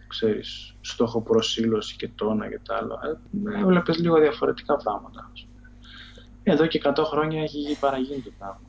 ξέρεις, 0.07 0.75
στόχο 0.81 1.21
προσήλωση 1.21 1.95
και 1.95 2.07
τόνα 2.07 2.49
και 2.49 2.59
τα 2.67 2.75
άλλα. 2.75 2.99
Ε, 3.55 3.59
έβλεπες 3.59 3.97
λίγο 3.97 4.19
διαφορετικά 4.19 4.77
πράγματα. 4.77 5.31
Εδώ 6.43 6.65
και 6.65 6.81
100 6.83 7.03
χρόνια 7.05 7.41
έχει 7.41 7.77
παραγίνει 7.79 8.21
το 8.21 8.31
πράγμα. 8.37 8.61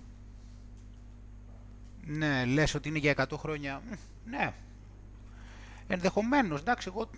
Ναι, 2.07 2.45
λες 2.45 2.75
ότι 2.75 2.89
είναι 2.89 2.99
για 2.99 3.27
100 3.31 3.37
χρόνια. 3.37 3.83
Ναι. 4.25 4.55
Ενδεχομένως, 5.87 6.61
εντάξει, 6.61 6.89
εγώ 6.93 7.11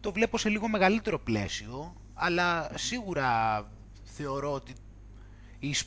το 0.00 0.12
βλέπω 0.12 0.38
σε 0.38 0.48
λίγο 0.48 0.68
μεγαλύτερο 0.68 1.18
πλαίσιο, 1.18 1.94
αλλά 2.14 2.70
σίγουρα 2.74 3.64
θεωρώ 4.04 4.52
ότι 4.52 4.72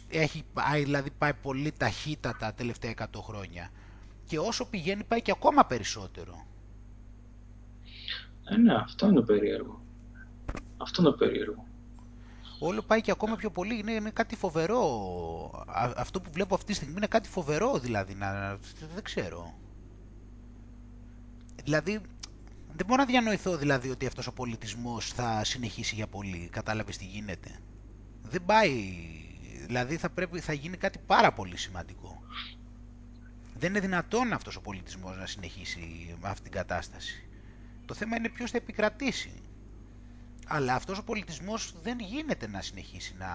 έχει 0.09 0.43
πάει, 0.53 0.83
δηλαδή 0.83 1.11
πάει 1.17 1.33
πολύ 1.33 1.71
ταχύτατα 1.71 2.37
τα 2.37 2.53
τελευταία 2.53 2.93
100 2.97 3.05
χρόνια. 3.21 3.69
Και 4.25 4.39
όσο 4.39 4.65
πηγαίνει 4.65 5.03
πάει 5.03 5.21
και 5.21 5.31
ακόμα 5.31 5.65
περισσότερο. 5.65 6.45
Ε, 8.43 8.57
ναι, 8.57 8.73
αυτό 8.73 9.05
είναι 9.05 9.15
το 9.15 9.23
περίεργο. 9.23 9.81
Αυτό 10.77 11.01
είναι 11.01 11.11
το 11.11 11.17
περίεργο. 11.17 11.65
Όλο 12.59 12.81
πάει 12.81 13.01
και 13.01 13.11
ακόμα 13.11 13.35
πιο 13.35 13.51
πολύ, 13.51 13.77
είναι, 13.77 13.91
είναι 13.91 14.09
κάτι 14.09 14.35
φοβερό. 14.35 14.85
αυτό 15.95 16.21
που 16.21 16.29
βλέπω 16.33 16.55
αυτή 16.55 16.67
τη 16.67 16.73
στιγμή 16.73 16.95
είναι 16.97 17.07
κάτι 17.07 17.29
φοβερό 17.29 17.79
δηλαδή, 17.79 18.15
να, 18.15 18.57
δεν 18.93 19.03
ξέρω. 19.03 19.53
Δηλαδή, 21.63 22.01
δεν 22.75 22.85
μπορώ 22.85 23.01
να 23.01 23.07
διανοηθώ 23.07 23.57
δηλαδή 23.57 23.89
ότι 23.89 24.05
αυτός 24.05 24.27
ο 24.27 24.33
πολιτισμός 24.33 25.07
θα 25.07 25.43
συνεχίσει 25.43 25.95
για 25.95 26.07
πολύ. 26.07 26.49
Κατάλαβες 26.51 26.97
τι 26.97 27.05
γίνεται. 27.05 27.59
Δεν 28.21 28.45
πάει 28.45 28.95
Δηλαδή 29.65 29.97
θα, 29.97 30.09
πρέπει, 30.09 30.39
θα 30.39 30.53
γίνει 30.53 30.77
κάτι 30.77 30.99
πάρα 31.05 31.33
πολύ 31.33 31.57
σημαντικό. 31.57 32.23
Δεν 33.57 33.69
είναι 33.69 33.79
δυνατόν 33.79 34.33
αυτός 34.33 34.55
ο 34.55 34.61
πολιτισμός 34.61 35.17
να 35.17 35.25
συνεχίσει 35.25 36.15
με 36.21 36.29
αυτή 36.29 36.43
την 36.43 36.51
κατάσταση. 36.51 37.27
Το 37.85 37.93
θέμα 37.93 38.15
είναι 38.15 38.29
ποιος 38.29 38.51
θα 38.51 38.57
επικρατήσει. 38.57 39.31
Αλλά 40.47 40.75
αυτός 40.75 40.97
ο 40.97 41.03
πολιτισμός 41.03 41.73
δεν 41.81 41.99
γίνεται 41.99 42.47
να 42.47 42.61
συνεχίσει 42.61 43.15
να... 43.17 43.27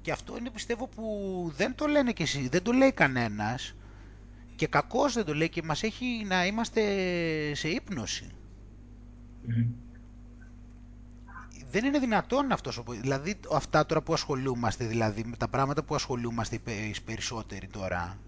Και 0.00 0.12
αυτό 0.12 0.36
είναι 0.38 0.50
πιστεύω 0.50 0.86
που 0.86 1.52
δεν 1.56 1.74
το 1.74 1.86
λένε 1.86 2.12
και 2.12 2.22
εσύ, 2.22 2.48
δεν 2.48 2.62
το 2.62 2.72
λέει 2.72 2.92
κανένας 2.92 3.74
και 4.56 4.66
κακώς 4.66 5.14
δεν 5.14 5.24
το 5.24 5.34
λέει 5.34 5.48
και 5.48 5.62
μας 5.62 5.82
έχει 5.82 6.24
να 6.26 6.46
είμαστε 6.46 6.82
σε 7.54 7.68
ύπνωση 7.68 8.30
δεν 11.70 11.84
είναι 11.84 11.98
δυνατόν 11.98 12.52
αυτός, 12.52 12.82
δηλαδή 12.86 13.40
αυτά 13.52 13.86
τώρα 13.86 14.02
που 14.02 14.12
ασχολούμαστε, 14.12 14.84
δηλαδή 14.84 15.24
με 15.24 15.36
τα 15.36 15.48
πράγματα 15.48 15.82
που 15.82 15.94
ασχολούμαστε 15.94 16.54
οι 16.54 16.94
περισσότεροι 17.04 17.66
τώρα, 17.66 18.18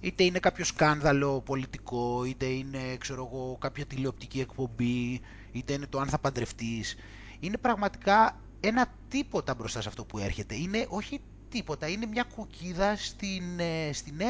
είτε 0.00 0.24
είναι 0.24 0.38
κάποιο 0.38 0.64
σκάνδαλο 0.64 1.40
πολιτικό, 1.40 2.24
είτε 2.24 2.46
είναι 2.46 2.96
ξέρω 2.98 3.30
εγώ, 3.32 3.56
κάποια 3.60 3.86
τηλεοπτική 3.86 4.40
εκπομπή, 4.40 5.20
είτε 5.52 5.72
είναι 5.72 5.86
το 5.86 6.00
αν 6.00 6.08
θα 6.08 6.18
παντρευτείς, 6.18 6.96
είναι 7.40 7.56
πραγματικά 7.56 8.40
ένα 8.60 8.86
τίποτα 9.08 9.54
μπροστά 9.54 9.80
σε 9.80 9.88
αυτό 9.88 10.04
που 10.04 10.18
έρχεται. 10.18 10.54
Είναι 10.54 10.86
όχι 10.88 11.20
τίποτα, 11.48 11.88
είναι 11.88 12.06
μια 12.06 12.22
κουκίδα 12.34 12.96
στην, 12.96 13.60
ε, 13.60 13.90
στην, 13.92 14.20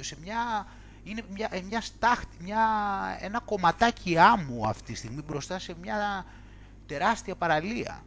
σε 0.00 0.16
μια, 0.22 0.66
είναι 1.04 1.22
μια, 1.34 1.48
ε, 1.50 1.60
μια 1.60 1.80
στάχτη, 1.80 2.36
μια, 2.40 2.60
ένα 3.20 3.40
κομματάκι 3.40 4.18
άμμου 4.18 4.68
αυτή 4.68 4.92
τη 4.92 4.98
στιγμή 4.98 5.22
μπροστά 5.26 5.58
σε 5.58 5.74
μια 5.82 6.24
τεράστια 6.86 7.34
παραλία. 7.36 8.04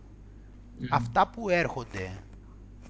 Αυτά 0.89 1.27
που 1.27 1.49
έρχονται, 1.49 2.23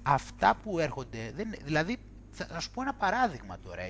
αυτά 0.02 0.56
που 0.62 0.78
έρχονται, 0.78 1.32
δεν, 1.36 1.54
δηλαδή 1.64 1.96
θα 2.30 2.60
σου 2.60 2.70
πω 2.70 2.82
ένα 2.82 2.94
παράδειγμα 2.94 3.58
τώρα 3.62 3.82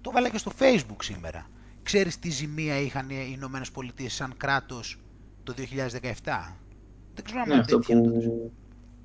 Το 0.00 0.10
έβαλα 0.10 0.28
και 0.28 0.38
στο 0.38 0.52
facebook 0.58 1.02
σήμερα. 1.02 1.46
Ξέρεις 1.82 2.18
τι 2.18 2.30
ζημία 2.30 2.80
είχαν 2.80 3.10
οι 3.10 3.32
Ηνωμένες 3.32 3.70
Πολιτείες 3.70 4.12
σαν 4.12 4.34
κράτος 4.36 4.98
το 5.42 5.54
2017. 5.56 5.62
Δεν 7.14 7.24
ξέρω 7.24 7.40
αν 7.40 7.48
ναι, 7.48 7.58
αυτό 7.58 7.78
που, 7.78 8.52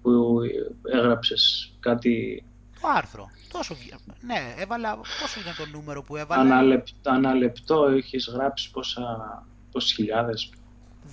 που 0.02 0.40
έγραψες 0.84 1.74
κάτι... 1.80 2.44
Το 2.82 2.88
άρθρο. 2.96 3.30
Τόσο, 3.52 3.76
ναι, 4.22 4.54
έβαλα, 4.58 4.96
πόσο 4.96 5.40
ήταν 5.40 5.56
το 5.58 5.78
νούμερο 5.78 6.04
που 6.04 6.16
έβαλα. 6.16 6.42
Αναλεπτό, 6.42 7.12
αναλεπτό 7.12 7.86
έχεις 7.86 8.30
γράψει 8.34 8.72
πόσα, 8.72 9.46
πόσες 9.72 9.92
χιλιάδες 9.92 10.50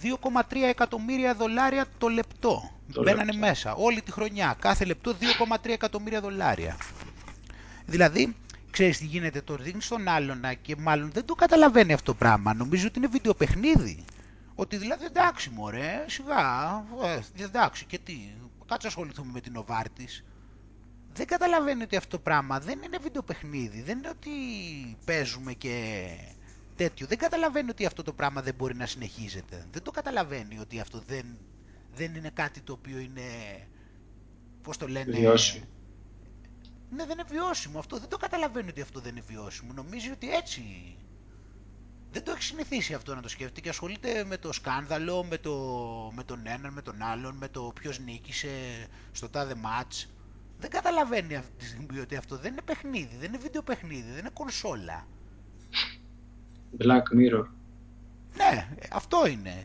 2,3 0.02 0.42
εκατομμύρια 0.68 1.34
δολάρια 1.34 1.86
το 1.98 2.08
λεπτό. 2.08 2.70
Το 2.92 3.02
Μπαίνανε 3.02 3.32
μέσα 3.32 3.74
όλη 3.74 4.02
τη 4.02 4.12
χρονιά. 4.12 4.56
Κάθε 4.58 4.84
λεπτό 4.84 5.14
2,3 5.48 5.56
εκατομμύρια 5.70 6.20
δολάρια. 6.20 6.76
Δηλαδή, 7.86 8.36
ξέρεις 8.70 8.98
τι 8.98 9.04
γίνεται, 9.04 9.40
το 9.40 9.56
δίνει 9.56 9.82
στον 9.82 10.08
άλλον 10.08 10.42
και 10.62 10.76
μάλλον 10.76 11.10
δεν 11.12 11.24
το 11.24 11.34
καταλαβαίνει 11.34 11.92
αυτό 11.92 12.12
το 12.12 12.18
πράγμα. 12.18 12.54
Νομίζω 12.54 12.86
ότι 12.86 12.98
είναι 12.98 13.08
βιντεοπαιχνίδι. 13.08 14.04
Ότι 14.54 14.76
δηλαδή 14.76 15.04
εντάξει 15.04 15.50
μωρέ, 15.50 16.04
σιγά, 16.06 16.84
ε, 17.36 17.42
εντάξει 17.42 17.84
και 17.84 17.98
τι, 17.98 18.14
κάτσε 18.66 18.86
ασχοληθούμε 18.86 19.32
με 19.32 19.40
την 19.40 19.56
Οβάρτης. 19.56 20.24
δεν 21.12 21.26
καταλαβαίνει 21.26 21.82
ότι 21.82 21.96
αυτό 21.96 22.16
το 22.16 22.22
πράγμα 22.22 22.60
δεν 22.60 22.80
είναι 22.84 22.98
βιντεοπαιχνίδι, 22.98 23.82
δεν 23.82 23.98
είναι 23.98 24.08
ότι 24.08 24.30
παίζουμε 25.04 25.52
και 25.52 26.06
τέτοιο. 26.82 27.06
Δεν 27.06 27.18
καταλαβαίνει 27.18 27.70
ότι 27.70 27.86
αυτό 27.86 28.02
το 28.02 28.12
πράγμα 28.12 28.42
δεν 28.42 28.54
μπορεί 28.54 28.74
να 28.74 28.86
συνεχίζεται. 28.86 29.66
Δεν 29.70 29.82
το 29.82 29.90
καταλαβαίνει 29.90 30.58
ότι 30.58 30.80
αυτό 30.80 31.02
δεν, 31.06 31.38
δεν 31.94 32.14
είναι 32.14 32.30
κάτι 32.30 32.60
το 32.60 32.72
οποίο 32.72 32.98
είναι, 32.98 33.22
πώς 34.62 34.76
το 34.76 34.88
λένε... 34.88 35.18
Βιώσιμο. 35.18 35.64
Ναι, 36.90 37.06
δεν 37.06 37.18
είναι 37.18 37.28
βιώσιμο 37.28 37.78
αυτό. 37.78 37.98
Δεν 37.98 38.08
το 38.08 38.16
καταλαβαίνει 38.16 38.68
ότι 38.68 38.80
αυτό 38.80 39.00
δεν 39.00 39.16
είναι 39.16 39.24
βιώσιμο. 39.26 39.72
Νομίζει 39.72 40.10
ότι 40.10 40.30
έτσι... 40.34 40.62
Δεν 42.10 42.24
το 42.24 42.30
έχει 42.30 42.42
συνηθίσει 42.42 42.94
αυτό 42.94 43.14
να 43.14 43.22
το 43.22 43.28
σκέφτεται 43.28 43.60
και 43.60 43.68
ασχολείται 43.68 44.24
με 44.24 44.36
το 44.36 44.52
σκάνδαλο, 44.52 45.24
με, 45.24 45.38
το, 45.38 45.52
με 46.14 46.24
τον 46.24 46.46
έναν, 46.46 46.72
με 46.72 46.82
τον 46.82 47.02
άλλον, 47.02 47.36
με 47.36 47.48
το 47.48 47.72
ποιος 47.80 47.98
νίκησε 47.98 48.50
στο 49.12 49.28
τάδε 49.28 49.54
μάτς. 49.54 50.08
Δεν 50.58 50.70
καταλαβαίνει 50.70 51.36
αυτή 51.36 51.52
τη 51.58 51.64
στιγμή 51.64 51.98
ότι 51.98 52.16
αυτό 52.16 52.36
δεν 52.36 52.52
είναι 52.52 52.62
παιχνίδι, 52.62 53.16
δεν 53.16 53.28
είναι 53.28 53.42
βίντεο 53.42 53.62
παιχνίδι, 53.62 54.10
δεν 54.10 54.18
είναι 54.18 54.30
κονσόλα. 54.32 55.06
Black 56.78 57.02
Mirror. 57.18 57.46
Ναι, 58.36 58.68
αυτό 58.92 59.26
είναι. 59.26 59.64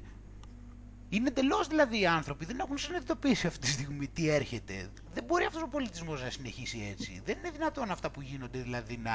Είναι 1.09 1.27
εντελώς 1.27 1.67
δηλαδή 1.67 1.99
οι 1.99 2.07
άνθρωποι 2.07 2.45
δεν 2.45 2.59
έχουν 2.59 2.77
συνειδητοποιήσει 2.77 3.47
αυτή 3.47 3.59
τη 3.59 3.67
στιγμή 3.67 4.07
τι 4.07 4.29
έρχεται. 4.29 4.89
Δεν 5.13 5.23
μπορεί 5.23 5.45
αυτός 5.45 5.61
ο 5.61 5.67
πολιτισμός 5.67 6.23
να 6.23 6.29
συνεχίσει 6.29 6.87
έτσι. 6.91 7.21
Δεν 7.25 7.37
είναι 7.37 7.49
δυνατόν 7.51 7.91
αυτά 7.91 8.11
που 8.11 8.21
γίνονται 8.21 8.59
δηλαδή 8.59 8.99
να, 9.03 9.13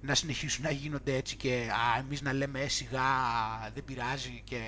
να 0.00 0.14
συνεχίσουν 0.14 0.64
να 0.64 0.70
γίνονται 0.70 1.14
έτσι 1.14 1.36
και 1.36 1.68
α, 1.70 1.98
εμείς 1.98 2.22
να 2.22 2.32
λέμε 2.32 2.60
«Ε, 2.60 2.68
σιγά 2.68 3.00
δεν 3.74 3.84
πειράζει 3.84 4.42
και 4.44 4.60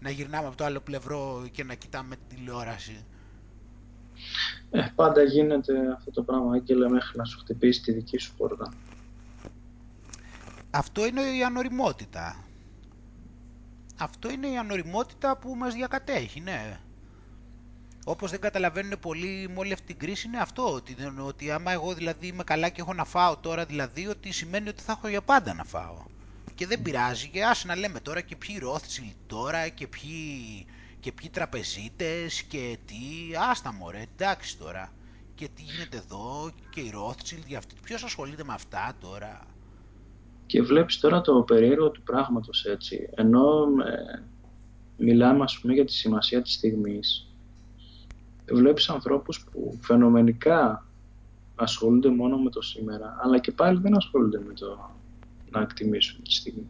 να 0.00 0.10
γυρνάμε 0.10 0.46
από 0.46 0.56
το 0.56 0.64
άλλο 0.64 0.80
πλευρό 0.80 1.48
και 1.52 1.64
να 1.64 1.74
κοιτάμε 1.74 2.16
τη 2.16 2.34
τηλεόραση. 2.34 3.04
Ε, 4.70 4.86
πάντα 4.94 5.22
γίνεται 5.22 5.92
αυτό 5.92 6.10
το 6.10 6.22
πράγμα, 6.22 6.52
Άγγελε, 6.52 6.88
μέχρι 6.88 7.18
να 7.18 7.24
σου 7.24 7.38
χτυπήσει 7.38 7.82
τη 7.82 7.92
δική 7.92 8.18
σου 8.18 8.34
πόρτα. 8.36 8.72
Αυτό 10.74 11.06
είναι 11.06 11.20
η 11.20 11.44
ανοριμότητα. 11.44 12.44
Αυτό 13.98 14.30
είναι 14.30 14.46
η 14.46 14.56
ανοριμότητα 14.56 15.36
που 15.36 15.54
μας 15.54 15.74
διακατέχει, 15.74 16.40
ναι. 16.40 16.80
Όπως 18.04 18.30
δεν 18.30 18.40
καταλαβαίνουν 18.40 18.98
πολύ 19.00 19.48
με 19.48 19.58
όλη 19.58 19.72
αυτή 19.72 19.86
την 19.86 19.98
κρίση 19.98 20.26
είναι 20.26 20.38
αυτό, 20.38 20.72
ότι, 20.72 20.96
ότι 21.18 21.50
άμα 21.50 21.72
εγώ 21.72 21.94
δηλαδή 21.94 22.26
είμαι 22.26 22.44
καλά 22.44 22.68
και 22.68 22.80
έχω 22.80 22.92
να 22.92 23.04
φάω 23.04 23.36
τώρα 23.36 23.64
δηλαδή, 23.64 24.06
ότι 24.06 24.32
σημαίνει 24.32 24.68
ότι 24.68 24.82
θα 24.82 24.92
έχω 24.92 25.08
για 25.08 25.22
πάντα 25.22 25.54
να 25.54 25.64
φάω. 25.64 26.04
Και 26.54 26.66
δεν 26.66 26.82
πειράζει 26.82 27.28
και 27.28 27.44
άσε 27.44 27.66
να 27.66 27.76
λέμε 27.76 28.00
τώρα 28.00 28.20
και 28.20 28.36
ποιοι 28.36 28.58
Rothschild 28.62 29.16
τώρα 29.26 29.68
και 29.68 29.86
ποιοι, 29.86 30.66
και 31.00 31.12
ποιοι 31.12 31.28
τραπεζίτες 31.28 32.42
και 32.42 32.78
τι, 32.86 32.96
άστα 33.50 33.72
μωρέ, 33.72 34.04
εντάξει 34.16 34.58
τώρα. 34.58 34.92
Και 35.34 35.48
τι 35.48 35.62
γίνεται 35.62 35.96
εδώ 35.96 36.50
και 36.70 36.80
οι 36.80 36.92
Rothschild, 36.94 37.46
για 37.46 37.58
αυτή, 37.58 37.74
ποιος 37.82 38.02
ασχολείται 38.04 38.44
με 38.44 38.52
αυτά 38.52 38.92
τώρα; 39.00 39.40
Και 40.52 40.62
βλέπεις 40.62 40.98
τώρα 40.98 41.20
το 41.20 41.42
περίεργο 41.42 41.90
του 41.90 42.02
πράγματος 42.02 42.64
έτσι, 42.64 43.08
ενώ 43.14 43.64
ε, 43.86 44.22
μιλάμε 44.96 45.42
ας 45.42 45.58
πούμε 45.58 45.72
για 45.72 45.84
τη 45.84 45.92
σημασία 45.92 46.42
της 46.42 46.52
στιγμής, 46.52 47.32
βλέπεις 48.52 48.88
ανθρώπους 48.88 49.44
που 49.44 49.78
φαινομενικά 49.80 50.86
ασχολούνται 51.54 52.08
μόνο 52.10 52.38
με 52.38 52.50
το 52.50 52.62
σήμερα, 52.62 53.16
αλλά 53.22 53.38
και 53.38 53.52
πάλι 53.52 53.80
δεν 53.80 53.96
ασχολούνται 53.96 54.40
με 54.46 54.52
το 54.52 54.90
να 55.50 55.60
εκτιμήσουν 55.60 56.22
τη 56.22 56.32
στιγμή. 56.32 56.68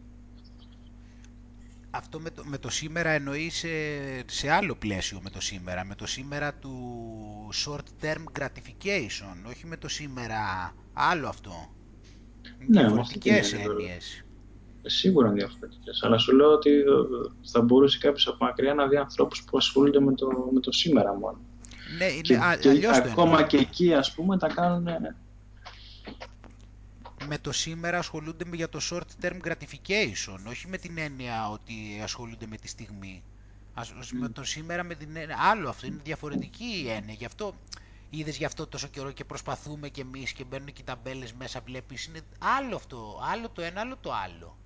Αυτό 1.91 2.21
με 2.21 2.31
το, 2.31 2.43
με 2.45 2.59
το 2.59 2.71
σήμερα 2.71 3.11
εννοείς 3.11 3.55
σε, 3.55 3.69
σε 4.27 4.51
άλλο 4.51 4.75
πλαίσιο 4.75 5.21
με 5.23 5.31
το 5.31 5.41
σήμερα, 5.41 5.85
με 5.85 5.95
το 5.95 6.07
σήμερα 6.07 6.55
του 6.55 6.71
short 7.65 8.05
term 8.05 8.41
gratification, 8.41 9.49
όχι 9.49 9.67
με 9.67 9.77
το 9.77 9.89
σήμερα 9.89 10.75
άλλο 10.93 11.29
αυτό. 11.29 11.71
Ναι, 12.67 12.81
Διαφορετικές 12.81 13.53
έννοιες. 13.53 14.25
Σίγουρα 14.83 15.27
είναι 15.29 15.37
διαφορετικές, 15.37 16.03
αλλά 16.03 16.19
σου 16.19 16.37
λέω 16.37 16.49
ότι 16.53 16.71
θα 17.43 17.61
μπορούσε 17.63 17.99
κάποιος 17.99 18.27
από 18.27 18.45
μακριά 18.45 18.75
να 18.75 18.89
δει 18.89 18.97
ανθρώπους 18.97 19.43
που 19.45 19.57
ασχολούνται 19.57 20.01
με 20.01 20.15
το, 20.15 20.49
με 20.53 20.61
το 20.61 20.73
σήμερα 20.73 21.15
μόνο. 21.15 21.41
Ναι, 21.99 22.05
είναι, 22.05 22.21
Και, 22.21 22.37
α, 22.37 22.57
και 22.57 22.69
αλλιώς 22.69 22.97
το 23.01 23.03
ακόμα 23.11 23.31
εννοώ. 23.33 23.47
και 23.47 23.57
εκεί 23.57 23.95
ας 23.95 24.15
πούμε 24.15 24.39
τα 24.39 24.47
κάνουν 24.49 24.89
Με 27.29 27.39
το 27.39 27.53
σήμερα 27.53 27.99
ασχολούνται 27.99 28.45
με- 28.45 28.57
για 28.57 28.69
το 28.69 28.79
short 28.91 29.25
term 29.25 29.37
gratification, 29.49 30.39
όχι 30.49 30.69
με 30.69 30.77
την 30.79 30.99
έννοια 30.99 31.51
ότι 31.51 31.75
ασχολούνται 32.03 32.47
με 32.47 32.57
τη 32.57 32.69
στιγμή. 32.69 33.23
Ας, 33.75 33.95
ας- 33.99 34.13
Με 34.13 34.29
το 34.29 34.45
σήμερα 34.45 34.83
με 34.83 34.95
την 34.95 35.17
έννοια, 35.17 35.37
άλλο 35.41 35.69
αυτό, 35.69 35.87
είναι 35.87 36.01
διαφορετική 36.05 36.83
η 36.85 36.91
έννοια. 36.91 37.15
Γι' 37.15 37.25
αυτό 37.25 37.55
είδες 38.19 38.37
γι' 38.37 38.45
αυτό 38.45 38.67
τόσο 38.67 38.89
καιρό 38.89 39.11
και 39.13 39.25
προσπαθούμε 39.25 39.89
κι 39.89 40.01
εμείς 40.01 40.33
και 40.33 40.45
μπαίνουν 40.45 40.67
και 40.67 40.81
οι 40.81 40.85
ταμπέλες 40.85 41.33
μέσα, 41.33 41.61
βλέπεις, 41.61 42.07
είναι 42.07 42.21
άλλο 42.59 42.77
αυτό, 42.77 43.21
άλλο 43.33 43.49
το 43.49 43.63
ένα, 43.63 43.81
άλλο 43.81 43.97
το 44.01 44.13
άλλο. 44.13 44.57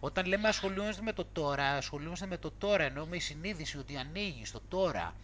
Όταν 0.00 0.26
λέμε 0.26 0.48
ασχολούμαστε 0.48 1.02
με 1.02 1.12
το 1.12 1.24
τώρα, 1.32 1.64
ασχολούμαστε 1.64 2.26
με 2.26 2.36
το 2.36 2.50
τώρα, 2.58 2.82
ενώ 2.84 3.06
με 3.06 3.16
η 3.16 3.20
συνείδηση 3.20 3.78
ότι 3.78 3.96
ανοίγεις 3.96 4.50
το 4.50 4.60
τώρα, 4.68 5.14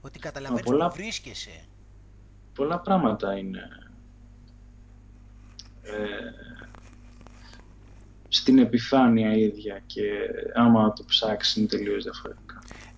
ότι 0.00 0.18
καταλαβαίνεις 0.18 0.64
πολλά- 0.64 0.88
που 0.88 0.94
βρίσκεσαι. 0.94 1.64
πολλά 2.54 2.78
πράγματα 2.80 3.36
είναι 3.36 3.68
ε, 5.82 5.92
στην 8.28 8.58
επιφάνεια 8.58 9.32
ίδια 9.32 9.82
και 9.86 10.02
άμα 10.54 10.92
το 10.92 11.04
ψάξεις 11.04 11.56
είναι 11.56 11.66
τελείως 11.66 12.02
διαφορετικά. 12.04 12.49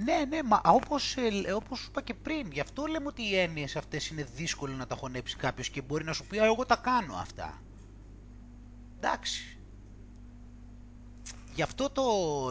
Ναι, 0.05 0.25
ναι, 0.29 0.43
μα 0.43 0.61
όπως, 0.65 1.17
ε, 1.17 1.53
όπως 1.53 1.79
σου 1.79 1.87
είπα 1.89 2.03
και 2.03 2.15
πριν, 2.15 2.51
γι' 2.53 2.61
αυτό 2.61 2.87
λέμε 2.87 3.07
ότι 3.07 3.23
οι 3.23 3.37
έννοιες 3.37 3.77
αυτές 3.77 4.09
είναι 4.09 4.23
δύσκολο 4.35 4.75
να 4.75 4.87
τα 4.87 4.95
χωνέψει 4.97 5.37
κάποιος 5.37 5.71
και 5.71 5.83
μπορεί 5.83 6.05
να 6.05 6.13
σου 6.13 6.27
πει 6.27 6.39
«Α, 6.39 6.45
εγώ 6.45 6.67
τα 6.67 6.77
κάνω 6.77 7.15
αυτά». 7.15 7.63
Εντάξει. 8.97 9.57
Γι' 11.55 11.63
αυτό 11.63 11.91
το, 11.91 12.03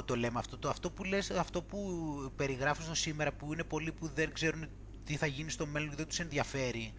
το 0.03 0.15
λέμε 0.15 0.39
αυτό, 0.39 0.57
το, 0.57 0.69
αυτό 0.69 0.91
που 0.91 1.03
λες, 1.03 1.31
αυτό 1.31 1.61
που 1.61 1.79
περιγράφεις 2.35 2.87
το 2.87 2.95
σήμερα 2.95 3.31
που 3.31 3.53
είναι 3.53 3.63
πολλοί 3.63 3.91
που 3.91 4.07
δεν 4.07 4.33
ξέρουν 4.33 4.65
τι 5.03 5.15
θα 5.15 5.25
γίνει 5.25 5.49
στο 5.51 5.65
μέλλον 5.65 5.89
και 5.89 5.95
δεν 5.95 6.07
τους 6.07 6.19
ενδιαφέρει. 6.19 6.93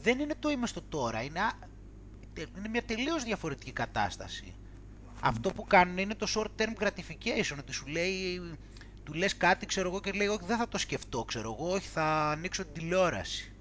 Δεν 0.00 0.18
είναι 0.18 0.34
το 0.38 0.50
είμαι 0.50 0.66
στο 0.66 0.82
τώρα, 0.82 1.22
είναι, 1.22 1.40
α- 1.40 1.58
είναι 2.58 2.68
μια 2.68 2.82
τελείως 2.84 3.24
διαφορετική 3.24 3.72
κατάσταση. 3.72 4.54
Αυτό 5.20 5.50
που 5.50 5.64
κάνουν 5.64 5.98
είναι 5.98 6.14
το 6.14 6.26
short 6.34 6.60
term 6.62 6.82
gratification, 6.84 7.56
ότι 7.58 7.72
σου 7.72 7.86
λέει, 7.86 8.40
του 9.08 9.14
λες 9.14 9.36
κάτι 9.36 9.66
ξέρω 9.66 9.88
εγώ 9.88 10.00
και 10.00 10.12
λέει 10.12 10.26
όχι 10.26 10.44
δεν 10.46 10.56
θα 10.56 10.68
το 10.68 10.78
σκεφτώ 10.78 11.24
ξέρω 11.24 11.56
εγώ, 11.58 11.72
όχι 11.72 11.88
θα 11.88 12.30
ανοίξω 12.30 12.64
την 12.64 12.72
τηλεόραση. 12.72 13.52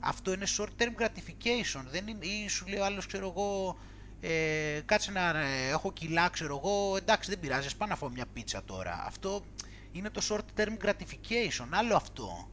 Αυτό 0.00 0.32
είναι 0.32 0.46
short 0.58 0.82
term 0.82 1.02
gratification, 1.02 1.82
δεν 1.90 2.06
είναι, 2.06 2.26
ή 2.26 2.48
σου 2.48 2.66
λέει 2.66 2.78
ο 2.78 2.84
άλλος 2.84 3.06
ξέρω 3.06 3.34
εγώ, 3.36 3.78
ε, 4.20 4.80
κάτσε 4.84 5.10
να 5.10 5.38
ε, 5.38 5.68
έχω 5.68 5.92
κιλά 5.92 6.28
ξέρω 6.28 6.60
εγώ, 6.62 6.96
εντάξει 6.96 7.30
δεν 7.30 7.40
πειράζει, 7.40 7.66
ας 7.66 7.76
πάω 7.76 7.88
να 7.88 7.96
φάω 7.96 8.10
μια 8.10 8.26
πίτσα 8.32 8.64
τώρα. 8.64 9.04
Αυτό 9.06 9.44
είναι 9.92 10.10
το 10.10 10.20
short 10.30 10.60
term 10.60 10.84
gratification, 10.84 11.66
άλλο 11.70 11.96
αυτό. 11.96 12.48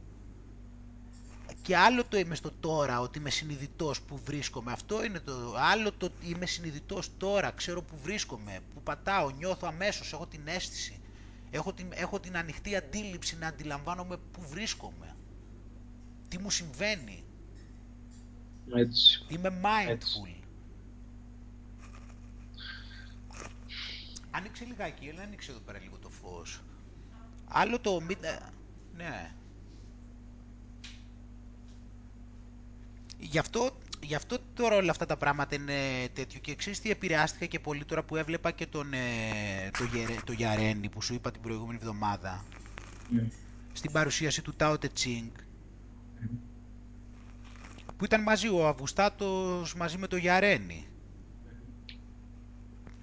Και 1.62 1.76
άλλο 1.76 2.04
το 2.04 2.16
είμαι 2.18 2.34
στο 2.34 2.50
τώρα, 2.60 3.00
ότι 3.00 3.18
είμαι 3.18 3.30
συνειδητός 3.30 4.00
που 4.00 4.20
βρίσκομαι. 4.24 4.72
Αυτό 4.72 5.04
είναι 5.04 5.20
το 5.20 5.54
άλλο 5.58 5.92
το 5.92 6.06
ότι 6.06 6.28
είμαι 6.28 6.46
συνειδητός 6.46 7.10
τώρα, 7.16 7.50
ξέρω 7.50 7.82
που 7.82 7.98
βρίσκομαι, 8.02 8.60
που 8.74 8.82
πατάω, 8.82 9.30
νιώθω 9.30 9.66
αμέσως, 9.66 10.12
έχω 10.12 10.26
την 10.26 10.40
αίσθηση. 10.44 10.98
Έχω 11.54 11.72
την, 11.72 11.88
έχω 11.94 12.20
την 12.20 12.36
ανοιχτή 12.36 12.76
αντίληψη 12.76 13.36
να 13.38 13.46
αντιλαμβάνομαι 13.46 14.16
που 14.16 14.40
βρίσκομαι. 14.48 15.16
Τι 16.28 16.38
μου 16.38 16.50
συμβαίνει. 16.50 17.24
Έτσι. 18.74 19.24
Είμαι 19.28 19.60
mindful. 19.62 20.42
Άνοιξε 24.30 24.64
λιγάκι, 24.64 25.06
έλα 25.06 25.22
άνοιξε 25.22 25.50
εδώ 25.50 25.60
πέρα 25.60 25.78
λίγο 25.78 25.98
το 25.98 26.08
φως. 26.08 26.62
Άλλο 27.44 27.80
το... 27.80 28.00
μη- 28.00 28.24
ε, 28.24 28.38
Ναι. 28.96 29.34
Γι' 33.18 33.38
αυτό, 33.38 33.78
γι' 34.04 34.14
αυτό 34.14 34.36
τώρα 34.54 34.76
όλα 34.76 34.90
αυτά 34.90 35.06
τα 35.06 35.16
πράγματα 35.16 35.54
είναι 35.54 36.08
τέτοιο. 36.12 36.40
Και 36.40 36.54
ξέρεις 36.54 36.80
τι 36.80 36.90
επηρεάστηκα 36.90 37.46
και 37.46 37.58
πολύ 37.60 37.84
τώρα 37.84 38.02
που 38.02 38.16
έβλεπα 38.16 38.50
και 38.50 38.66
τον, 38.66 38.92
ε, 38.92 39.70
το, 39.78 39.84
Γερε- 39.84 40.24
το 40.24 40.32
Γιαρένι 40.32 40.88
που 40.88 41.02
σου 41.02 41.14
είπα 41.14 41.30
την 41.30 41.40
προηγούμενη 41.42 41.78
εβδομάδα. 41.82 42.44
Μμ. 43.10 43.18
στην 43.72 43.92
παρουσίαση 43.92 44.42
του 44.42 44.54
Tao 44.58 44.74
Te 44.74 44.86
Ching. 45.04 45.30
Που 47.96 48.04
ήταν 48.04 48.22
μαζί 48.22 48.48
ο 48.48 48.68
Αυγουστάτος 48.68 49.74
μαζί 49.74 49.98
με 49.98 50.06
το 50.06 50.16
Γιαρένι 50.16 50.86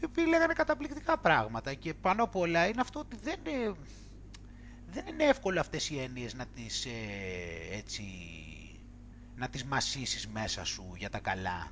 οι 0.02 0.06
οποίοι 0.06 0.26
λέγανε 0.28 0.54
καταπληκτικά 0.54 1.18
πράγματα 1.18 1.74
και 1.74 1.94
πάνω 1.94 2.24
απ' 2.24 2.36
όλα 2.36 2.68
είναι 2.68 2.82
αυτό 2.82 3.00
ότι 3.00 3.18
δεν 3.24 3.40
είναι, 3.48 3.74
δεν 4.92 5.08
είναι 5.08 5.24
εύκολο 5.24 5.60
αυτές 5.60 5.90
οι 5.90 6.00
έννοιες 6.00 6.34
να 6.34 6.46
τις 6.46 6.86
ε, 6.86 6.90
έτσι 7.78 8.04
να 9.42 9.50
τις 9.50 9.64
μασίσεις 9.64 10.28
μέσα 10.28 10.64
σου 10.66 10.94
για 10.98 11.10
τα 11.10 11.20
καλά 11.20 11.72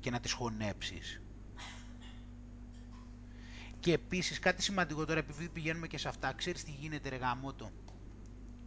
και 0.00 0.10
να 0.10 0.20
τις 0.20 0.32
χωνέψεις. 0.32 1.20
Και 3.80 3.92
επίσης 3.92 4.38
κάτι 4.38 4.62
σημαντικό 4.62 5.04
τώρα 5.04 5.18
επειδή 5.18 5.48
πηγαίνουμε 5.48 5.86
και 5.86 5.98
σε 5.98 6.08
αυτά, 6.08 6.32
ξέρεις 6.32 6.64
τι 6.64 6.70
γίνεται 6.70 7.08
ρε 7.08 7.16
γαμότο. 7.16 7.70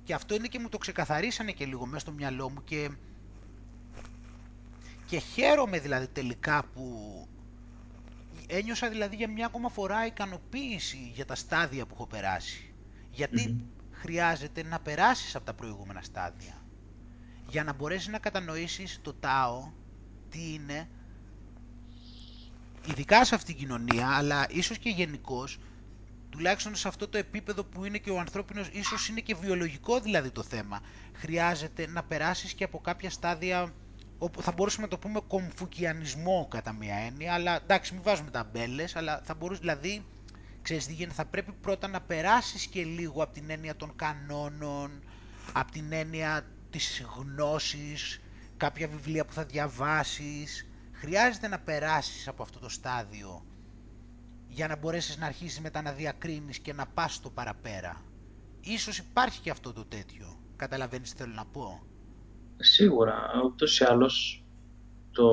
Και 0.04 0.14
αυτό 0.14 0.36
είναι 0.36 0.48
και 0.48 0.60
μου 0.60 0.70
το 0.70 0.78
ξεκαθαρίσανε 0.78 1.52
και 1.52 1.66
λίγο 1.66 1.86
μέσα 1.86 2.00
στο 2.00 2.12
μυαλό 2.12 2.50
μου 2.50 2.64
και, 2.64 2.90
και 5.06 5.20
χαίρομαι 5.20 5.80
δηλαδή 5.80 6.08
τελικά 6.08 6.64
που 6.74 6.84
ένιωσα 8.48 8.90
δηλαδή 8.90 9.16
για 9.16 9.30
μια 9.30 9.46
ακόμα 9.46 9.70
φορά 9.70 10.06
ικανοποίηση 10.06 11.12
για 11.16 11.26
τα 11.26 11.36
στάδια 11.36 11.86
που 11.86 11.94
έχω 11.94 12.08
περάσει. 12.08 12.74
χρειάζεται 13.92 14.64
να 14.64 14.80
περάσεις 14.80 15.36
από 15.36 15.46
τα 15.46 15.54
προηγούμενα 15.54 16.02
στάδια 16.02 16.59
για 17.50 17.64
να 17.64 17.74
μπορέσεις 17.74 18.08
να 18.08 18.20
κατανοήσεις 18.20 19.00
το 19.02 19.14
τάο, 19.14 19.72
τι 20.30 20.54
είναι, 20.54 20.90
ειδικά 22.86 23.26
σε 23.26 23.36
αυτήν 23.36 23.56
την 23.56 23.66
κοινωνία, 23.68 24.08
αλλά 24.10 24.46
ίσως 24.50 24.78
και 24.78 24.90
γενικώς, 24.90 25.60
τουλάχιστον 26.30 26.76
σε 26.76 26.88
αυτό 26.88 27.08
το 27.08 27.18
επίπεδο 27.18 27.64
που 27.64 27.86
είναι 27.86 27.98
και 27.98 28.10
ο 28.12 28.20
ανθρώπινος, 28.20 28.68
ίσως 28.72 29.08
είναι 29.08 29.20
και 29.20 29.36
βιολογικό 29.36 30.00
δηλαδή 30.00 30.32
το 30.32 30.44
θέμα. 30.44 30.82
Χρειάζεται 31.14 31.88
να 31.88 32.04
περάσεις 32.04 32.54
και 32.54 32.64
από 32.64 32.80
κάποια 32.80 33.10
στάδια 33.10 33.74
όπου 34.18 34.42
θα 34.42 34.52
μπορούσαμε 34.52 34.84
να 34.84 34.90
το 34.90 34.98
πούμε 34.98 35.20
κομφουκιανισμό 35.28 36.48
κατά 36.50 36.74
μία 36.74 36.96
έννοια, 36.96 37.34
αλλά 37.34 37.56
εντάξει 37.56 37.94
μην 37.94 38.04
βάζουμε 38.04 38.32
ταμπέλες, 38.32 38.96
αλλά 38.96 39.22
θα 39.24 39.34
μπορούσες 39.34 39.60
δηλαδή, 39.60 40.06
ξέρεις 40.62 40.86
τι 40.86 40.94
γίνεται, 40.94 41.14
θα 41.16 41.26
πρέπει 41.26 41.52
πρώτα 41.62 41.88
να 41.88 42.02
περάσεις 42.02 42.66
και 42.66 42.84
λίγο 42.84 43.24
από 43.24 43.34
την 43.34 43.50
έννοια 43.50 43.76
των 43.76 43.96
κανόνων, 43.96 45.04
από 45.54 45.72
την 45.72 45.92
έννοια 45.92 46.46
της 46.70 47.04
γνώσης, 47.18 48.22
κάποια 48.58 48.88
βιβλία 48.88 49.26
που 49.26 49.34
θα 49.34 49.44
διαβάσεις, 49.46 50.68
χρειάζεται 50.92 51.48
να 51.48 51.60
περάσεις 51.60 52.28
από 52.28 52.44
αυτό 52.44 52.60
το 52.60 52.70
στάδιο 52.70 53.44
για 54.48 54.68
να 54.68 54.76
μπορέσεις 54.76 55.18
να 55.18 55.26
αρχίσεις 55.26 55.60
μετά 55.60 55.82
να 55.82 55.92
διακρίνεις 55.92 56.60
και 56.60 56.74
να 56.74 56.86
πας 56.88 57.14
στο 57.14 57.30
παραπέρα. 57.30 58.02
Ίσως 58.62 58.98
υπάρχει 58.98 59.42
και 59.42 59.50
αυτό 59.50 59.74
το 59.74 59.86
τέτοιο. 59.86 60.40
Καταλαβαίνεις 60.56 61.12
τι 61.12 61.18
θέλω 61.18 61.34
να 61.34 61.46
πω; 61.46 61.84
Σίγουρα, 62.58 63.32
ούτως 63.46 63.80
ή 63.80 63.84
άλλως 63.84 64.44
το, 65.12 65.32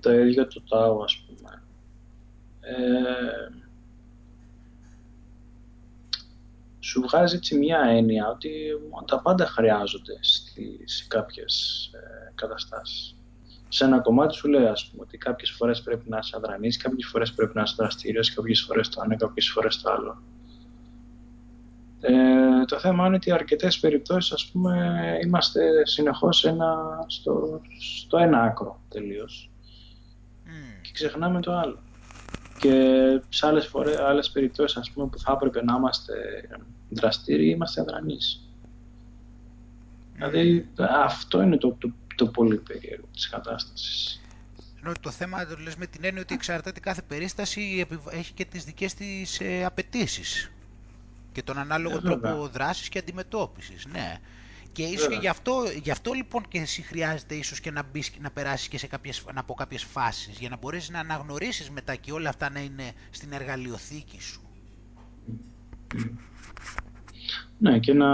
το 0.00 0.12
ίδιο 0.12 0.46
το 0.46 0.62
τάο 0.62 1.02
ας 1.02 1.24
πούμε 1.26 1.62
ε, 2.60 3.65
σου 6.96 7.02
βγάζει 7.02 7.36
έτσι 7.36 7.58
μια 7.58 7.80
έννοια 7.80 8.28
ότι 8.28 8.50
τα 9.06 9.20
πάντα 9.20 9.46
χρειάζονται 9.46 10.18
σε 10.84 11.04
κάποιες 11.08 11.84
ε, 11.94 12.32
καταστάσεις. 12.34 13.16
Σε 13.68 13.84
ένα 13.84 14.00
κομμάτι 14.00 14.34
σου 14.34 14.48
λέει 14.48 14.66
ας 14.66 14.86
πούμε 14.86 15.02
ότι 15.02 15.18
κάποιες 15.18 15.50
φορές 15.50 15.82
πρέπει 15.82 16.08
να 16.08 16.18
είσαι 16.18 16.36
αδρανής, 16.36 16.76
κάποιες 16.76 17.08
φορές 17.08 17.32
πρέπει 17.32 17.52
να 17.54 17.62
είσαι 17.62 17.74
δραστήριος, 17.78 18.34
κάποιες 18.34 18.60
φορές 18.60 18.88
το 18.88 19.00
ένα, 19.04 19.16
κάποιες 19.16 19.48
φορές 19.50 19.82
το 19.82 19.90
άλλο. 19.90 20.22
Ε, 22.00 22.64
το 22.64 22.78
θέμα 22.78 23.06
είναι 23.06 23.16
ότι 23.16 23.30
αρκετές 23.30 23.78
περιπτώσεις 23.78 24.32
ας 24.32 24.46
πούμε 24.46 25.00
είμαστε 25.24 25.86
συνεχώς 25.86 26.44
ένα, 26.44 26.76
στο, 27.06 27.60
στο 27.78 28.18
ένα 28.18 28.42
άκρο 28.42 28.80
τελείως 28.88 29.50
και 30.82 30.90
ξεχνάμε 30.92 31.40
το 31.40 31.52
άλλο. 31.52 31.78
Και 32.60 32.72
σε 33.28 33.46
άλλες, 33.46 33.66
φορές, 33.66 33.96
άλλες 33.98 34.30
περιπτώσεις 34.30 34.76
ας 34.76 34.90
πούμε, 34.90 35.06
που 35.06 35.18
θα 35.18 35.32
έπρεπε 35.32 35.64
να 35.64 35.76
είμαστε 35.76 36.14
δραστήριοι, 36.88 37.52
είμαστε 37.54 37.80
αδρανείς. 37.80 38.40
Δηλαδή 40.14 40.68
αυτό 41.04 41.42
είναι 41.42 41.56
το, 41.56 41.76
το, 41.78 41.92
το 42.14 42.26
πολύ 42.26 42.56
περίεργο 42.56 43.06
της 43.12 43.28
κατάστασης. 43.28 44.20
Ενώ 44.82 44.92
το 45.00 45.10
θέμα 45.10 45.46
το 45.46 45.56
λες 45.56 45.76
με 45.76 45.86
την 45.86 46.04
έννοια 46.04 46.22
ότι 46.22 46.34
εξαρτάται 46.34 46.80
κάθε 46.80 47.02
περίσταση 47.02 47.86
έχει 48.10 48.32
και 48.32 48.44
τις 48.44 48.64
δικές 48.64 48.94
της 48.94 49.40
ε, 49.40 49.64
απαιτήσεις 49.64 50.50
και 51.32 51.42
τον 51.42 51.58
ανάλογο 51.58 51.96
ε, 51.96 52.00
τρόπο 52.00 52.48
δράσης 52.48 52.88
και 52.88 52.98
αντιμετώπισης. 52.98 53.86
Ναι. 53.86 54.20
Και 54.72 54.82
ίσως 54.82 55.08
και 55.08 55.14
γι 55.14 55.28
αυτό, 55.28 55.64
γι' 55.82 55.90
αυτό 55.90 56.12
λοιπόν 56.12 56.48
και 56.48 56.58
εσύ 56.58 56.82
χρειάζεται 56.82 57.34
ίσως 57.34 57.60
και 57.60 57.70
να, 57.70 57.82
μπεις, 57.82 58.12
να 58.20 58.30
περάσεις 58.30 58.68
και 58.68 58.78
σε 58.78 58.86
κάποιες, 58.86 59.24
από 59.34 59.54
κάποιες 59.54 59.82
φάσεις 59.82 60.38
για 60.38 60.48
να 60.48 60.56
μπορέσεις 60.56 60.90
να 60.90 60.98
αναγνωρίσεις 60.98 61.70
μετά 61.70 61.94
και 61.94 62.12
όλα 62.12 62.28
αυτά 62.28 62.50
να 62.50 62.60
είναι 62.60 62.92
στην 63.10 63.32
εργαλειοθήκη 63.32 64.20
σου. 64.20 64.40
Ναι 67.58 67.78
και 67.78 67.92
να 67.92 68.06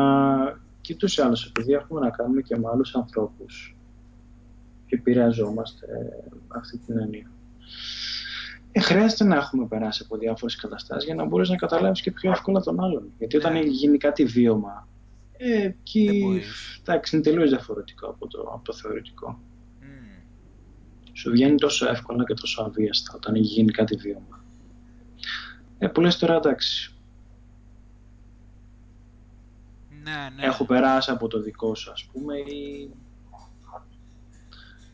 και 0.81 0.95
τους 0.95 1.19
άλλους 1.19 1.47
επειδή 1.47 1.73
έχουμε 1.73 2.01
να 2.01 2.11
κάνουμε 2.11 2.43
και 2.43 2.57
με 2.57 2.69
άλλους 2.73 2.95
ανθρώπους 2.95 3.77
και 4.87 4.95
επηρεαζόμαστε 4.95 5.87
αυτή 6.49 6.79
την 6.79 6.99
έννοια. 6.99 7.31
Ε, 8.73 8.81
χρειάζεται 8.81 9.25
να 9.25 9.37
έχουμε 9.37 9.67
περάσει 9.67 10.03
από 10.05 10.17
διάφορες 10.17 10.57
καταστάσεις 10.57 11.05
για 11.05 11.15
να 11.15 11.25
μπορείς 11.25 11.49
να 11.49 11.57
καταλάβεις 11.57 12.01
και 12.01 12.11
πιο 12.11 12.31
εύκολα 12.31 12.61
τον 12.61 12.81
άλλον. 12.81 13.13
Γιατί 13.19 13.37
όταν 13.37 13.53
ναι. 13.53 13.61
γίνει 13.61 13.99
κάτι 13.99 14.25
βίωμα 14.25 14.89
ε, 15.45 15.63
εκεί, 15.65 16.43
εντάξει, 16.81 17.17
είναι 17.17 17.25
τελείως 17.25 17.49
διαφορετικό 17.49 18.07
από 18.07 18.27
το, 18.27 18.41
από 18.41 18.65
το 18.65 18.73
θεωρητικό. 18.73 19.39
Mm. 19.81 20.23
Σου 21.13 21.31
βγαίνει 21.31 21.57
τόσο 21.57 21.89
εύκολα 21.89 22.25
και 22.25 22.35
τόσο 22.35 22.63
αβίαστα 22.63 23.13
όταν 23.15 23.35
έχει 23.35 23.45
γίνει 23.45 23.71
κάτι 23.71 23.97
βίωμα. 23.97 24.45
Ε, 25.79 25.87
που 25.87 26.01
λες 26.01 26.19
τώρα, 26.19 26.35
εντάξει, 26.35 26.95
ναι, 30.03 30.29
ναι. 30.37 30.45
έχω 30.47 30.65
περάσει 30.65 31.11
από 31.11 31.29
το 31.29 31.41
δικό 31.41 31.75
σου, 31.75 31.91
ας 31.91 32.05
πούμε, 32.13 32.37
ή... 32.37 32.91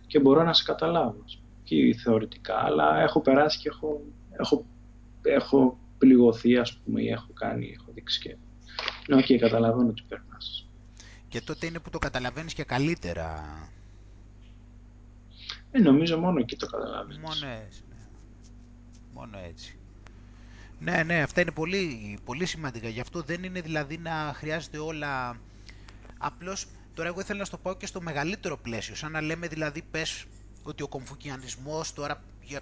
και 0.07 0.21
μπορώ 0.21 0.43
να 0.43 0.53
σε 0.53 0.65
καταλάβω, 0.65 1.25
και 1.63 1.95
θεωρητικά, 2.03 2.59
αλλά 2.59 3.01
έχω 3.01 3.21
περάσει 3.21 3.59
και 3.59 3.69
έχω, 3.69 4.03
έχω, 4.31 4.67
έχω 5.23 5.79
πληγωθεί, 5.99 6.57
ας 6.57 6.77
πούμε, 6.77 7.03
ή 7.03 7.09
έχω 7.09 7.33
κάνει, 7.33 7.77
έχω 7.79 7.93
δείξει 7.93 8.21
και... 8.21 8.37
Ναι, 9.09 9.17
OK, 9.17 9.25
okay, 9.29 9.37
καταλαβαίνω 9.37 9.93
τι 9.93 10.03
περνάς. 10.09 10.69
Και 11.29 11.41
τότε 11.41 11.67
είναι 11.67 11.79
που 11.79 11.91
το 11.91 11.99
καταλαβαίνεις 11.99 12.55
και 12.55 12.65
καλύτερα. 12.65 13.45
Ε, 15.71 15.79
νομίζω 15.79 16.19
μόνο 16.19 16.39
εκεί 16.39 16.57
το 16.57 16.67
καταλαβαίνεις. 16.67 17.19
Μόνο 17.19 17.53
έτσι, 17.65 17.83
ναι. 17.89 18.07
Μόνο 19.13 19.39
έτσι. 19.39 19.78
Ναι, 20.81 21.03
ναι, 21.03 21.23
αυτά 21.23 21.41
είναι 21.41 21.51
πολύ, 21.51 22.19
πολύ 22.25 22.47
σημαντικά. 22.47 22.89
Γι' 22.89 23.01
αυτό 23.01 23.23
δεν 23.23 23.43
είναι 23.43 23.61
δηλαδή 23.61 23.99
να 23.99 24.33
χρειάζεται 24.35 24.79
όλα... 24.79 25.41
Απλώς, 26.19 26.67
τώρα 26.95 27.09
εγώ 27.09 27.21
ήθελα 27.21 27.39
να 27.39 27.47
το 27.47 27.57
πάω 27.59 27.77
και 27.77 27.87
στο 27.87 28.01
μεγαλύτερο 28.01 28.57
πλαίσιο. 28.59 28.95
Σαν 28.95 29.13
να 29.13 29.21
λέμε 29.21 29.47
δηλαδή, 29.49 29.83
πες 29.91 30.25
ότι 30.63 30.83
ο 30.83 30.89
κομφουκιανισμός 30.89 31.93
τώρα, 31.93 32.23
για, 32.43 32.61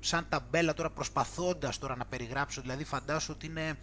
σαν 0.00 0.26
ταμπέλα 0.28 0.74
τώρα 0.74 0.90
προσπαθώντας 0.90 1.78
τώρα 1.78 1.96
να 1.96 2.04
περιγράψω, 2.04 2.60
δηλαδή 2.60 2.84
φαντάσου 2.84 3.32
ότι 3.36 3.46
είναι 3.46 3.76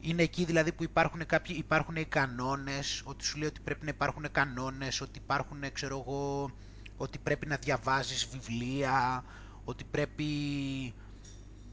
είναι 0.00 0.22
εκεί 0.22 0.44
δηλαδή 0.44 0.72
που 0.72 0.82
υπάρχουν, 0.82 1.26
κάποιοι, 1.26 1.56
υπάρχουν 1.58 1.96
οι 1.96 2.04
κανόνες, 2.04 3.02
ότι 3.04 3.24
σου 3.24 3.38
λέει 3.38 3.48
ότι 3.48 3.60
πρέπει 3.60 3.84
να 3.84 3.90
υπάρχουν 3.90 4.26
κανόνες, 4.32 5.00
ότι 5.00 5.18
υπάρχουν, 5.18 5.72
ξέρω 5.72 6.04
εγώ, 6.06 6.50
ότι 6.96 7.18
πρέπει 7.18 7.46
να 7.46 7.56
διαβάζεις 7.56 8.26
βιβλία, 8.32 9.24
ότι 9.64 9.84
πρέπει 9.84 10.24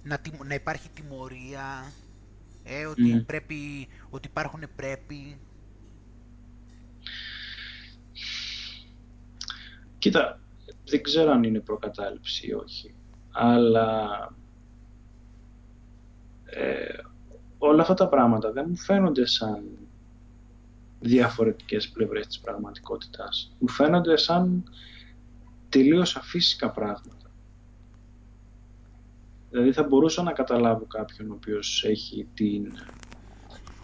να, 0.08 0.22
να 0.46 0.54
υπάρχει 0.54 0.90
τιμωρία, 0.90 1.92
ε, 2.64 2.86
ότι, 2.86 3.24
πρέπει, 3.28 3.88
ότι 4.10 4.28
υπάρχουν 4.28 4.64
πρέπει. 4.76 5.38
Κοίτα, 9.98 10.40
δεν 10.86 11.04
ξέρω 11.04 11.32
αν 11.32 11.44
είναι 11.44 11.60
προκατάληψη 11.60 12.48
ή 12.48 12.54
όχι, 12.54 12.96
αλλά 13.32 14.10
ε, 16.46 17.02
όλα 17.58 17.82
αυτά 17.82 17.94
τα 17.94 18.08
πράγματα 18.08 18.52
δεν 18.52 18.66
μου 18.70 18.76
φαίνονται 18.76 19.26
σαν 19.26 19.64
διαφορετικές 21.00 21.90
πλευρές 21.90 22.28
της 22.28 22.40
πραγματικότητας. 22.40 23.56
Μου 23.60 23.70
φαίνονται 23.70 24.18
σαν 24.18 24.64
τελείως 25.70 26.16
αφύσικα 26.16 26.72
πράγματα. 26.72 27.17
Δηλαδή 29.58 29.76
θα 29.76 29.84
μπορούσα 29.84 30.24
να 30.24 30.32
καταλάβω 30.32 30.86
κάποιον 30.86 31.32
ο 31.32 31.34
οποίος 31.34 31.84
έχει 31.88 32.28
την... 32.34 32.72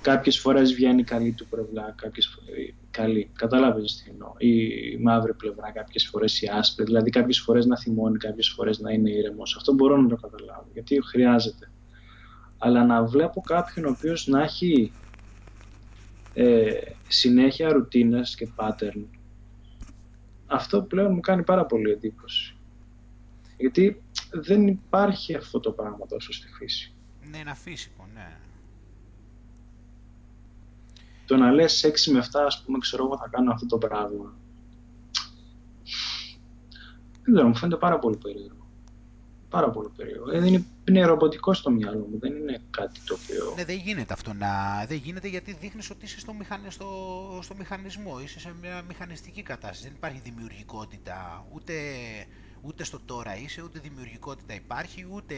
Κάποιες 0.01 0.39
φορές 0.39 0.73
βγαίνει 0.73 1.03
καλή 1.03 1.31
του 1.31 1.47
πλευρά, 1.47 1.93
κάποιες 1.97 2.27
φορές 2.27 2.73
καλή, 2.91 3.31
κατάλαβες 3.35 4.01
τι 4.03 4.11
εννοώ, 4.11 4.33
η 4.37 4.97
μαύρη 4.97 5.33
πλευρά, 5.33 5.71
κάποιες 5.71 6.07
φορές 6.07 6.41
η 6.41 6.49
άσπρη, 6.53 6.85
δηλαδή 6.85 7.09
κάποιες 7.09 7.39
φορές 7.39 7.65
να 7.65 7.77
θυμώνει, 7.77 8.17
κάποιες 8.17 8.49
φορές 8.49 8.79
να 8.79 8.91
είναι 8.91 9.09
ήρεμος. 9.09 9.55
Αυτό 9.55 9.73
μπορώ 9.73 9.97
να 9.97 10.07
το 10.07 10.15
καταλάβω, 10.15 10.67
γιατί 10.73 10.99
χρειάζεται. 11.03 11.71
Αλλά 12.57 12.85
να 12.85 13.03
βλέπω 13.03 13.41
κάποιον 13.41 13.85
ο 13.85 13.89
οποίος 13.89 14.27
να 14.27 14.43
έχει 14.43 14.91
ε, 16.33 16.71
συνέχεια 17.07 17.71
ρουτίνες 17.71 18.35
και 18.35 18.47
pattern 18.55 19.03
αυτό 20.45 20.81
πλέον 20.81 21.13
μου 21.13 21.19
κάνει 21.19 21.43
πάρα 21.43 21.65
πολύ 21.65 21.91
εντύπωση 21.91 22.52
γιατί 23.63 24.01
δεν 24.31 24.67
υπάρχει 24.67 25.35
αυτό 25.35 25.59
το 25.59 25.71
πράγμα 25.71 26.05
τόσο 26.05 26.33
στη 26.33 26.47
φύση 26.47 26.93
Ναι, 27.31 27.37
ένα 27.37 27.55
φύσικο, 27.55 28.07
ναι 28.13 28.37
το 31.25 31.37
να 31.37 31.51
λες 31.51 31.85
6 32.07 32.11
με 32.11 32.25
7 32.31 32.39
ας 32.45 32.63
πούμε 32.63 32.77
ξέρω 32.77 33.03
εγώ 33.05 33.17
θα 33.17 33.27
κάνω 33.31 33.51
αυτό 33.51 33.65
το 33.65 33.77
πράγμα 33.77 34.33
δεν 37.23 37.33
ξέρω, 37.33 37.47
μου 37.47 37.55
φαίνεται 37.55 37.77
πάρα 37.77 37.99
πολύ 37.99 38.17
περίεργο 38.17 38.63
Πάρα 39.53 39.69
πολύ 39.69 39.89
περίεργο. 39.95 40.31
Ε, 40.31 40.47
είναι, 40.47 40.65
είναι 40.87 41.05
ρομποτικό 41.05 41.53
στο 41.53 41.69
μυαλό 41.71 42.07
μου, 42.11 42.19
δεν 42.19 42.35
είναι 42.35 42.61
κάτι 42.69 42.99
το 43.05 43.17
οποίο... 43.23 43.53
Ναι, 43.55 43.65
δεν 43.65 43.75
γίνεται 43.75 44.13
αυτό 44.13 44.33
να... 44.33 44.49
Δεν 44.87 44.97
γίνεται 44.97 45.27
γιατί 45.27 45.53
δείχνεις 45.53 45.89
ότι 45.89 46.05
είσαι 46.05 46.19
στο, 46.19 46.33
μηχανι... 46.33 46.71
στο... 46.71 46.87
στο 47.41 47.55
μηχανισμό, 47.55 48.19
είσαι 48.19 48.39
σε 48.39 48.53
μια 48.61 48.81
μηχανιστική 48.87 49.41
κατάσταση. 49.41 49.83
Δεν 49.83 49.91
υπάρχει 49.95 50.21
δημιουργικότητα, 50.23 51.45
ούτε, 51.53 51.73
ούτε 52.63 52.83
στο 52.83 52.99
τώρα 53.05 53.37
είσαι, 53.37 53.61
ούτε 53.61 53.79
δημιουργικότητα 53.79 54.53
υπάρχει, 54.53 55.07
ούτε, 55.11 55.35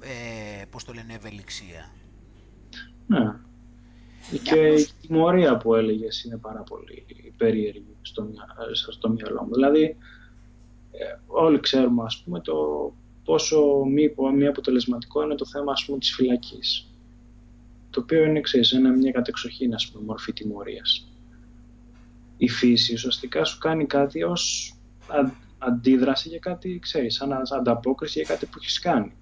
ε, 0.00 0.64
πώς 0.70 0.84
το 0.84 0.92
λένε, 0.92 1.14
ευελιξία. 1.14 1.90
Ναι. 3.06 3.34
Και 4.42 4.68
η 4.68 4.86
τιμωρία 5.00 5.56
που 5.56 5.74
έλεγες 5.74 6.24
είναι 6.24 6.36
πάρα 6.36 6.62
πολύ 6.62 7.06
περίεργη 7.36 7.96
στο, 8.02 8.28
στο 8.90 9.08
μυαλό 9.08 9.42
μου. 9.42 9.54
Δηλαδή, 9.54 9.96
ε, 10.90 11.18
όλοι 11.26 11.60
ξέρουμε 11.60 12.02
ας 12.04 12.22
πούμε 12.24 12.40
το 12.40 12.56
πόσο 13.24 13.84
μη, 13.84 14.14
μη 14.34 14.46
αποτελεσματικό 14.46 15.22
είναι 15.22 15.34
το 15.34 15.46
θέμα 15.46 15.72
ας 15.72 15.84
πούμε 15.84 15.98
της 15.98 16.14
φυλακής 16.14 16.88
το 17.90 18.00
οποίο 18.00 18.24
είναι 18.24 18.40
ξέρεις, 18.40 18.70
είναι 18.70 18.88
μια 18.88 19.12
κατεξοχήν 19.12 19.74
ας 19.74 19.90
πούμε, 19.90 20.04
μορφή 20.04 20.32
τιμωρίας. 20.32 21.08
Η 22.36 22.48
φύση 22.48 22.92
ουσιαστικά 22.94 23.44
σου 23.44 23.58
κάνει 23.58 23.86
κάτι 23.86 24.22
ως 24.22 24.74
αντίδραση 25.58 26.28
για 26.28 26.38
κάτι, 26.38 26.78
ξέρεις, 26.78 27.14
σαν 27.14 27.32
ανταπόκριση 27.58 28.18
για 28.18 28.28
κάτι 28.28 28.46
που 28.46 28.58
έχεις 28.58 28.78
κάνει. 28.78 29.12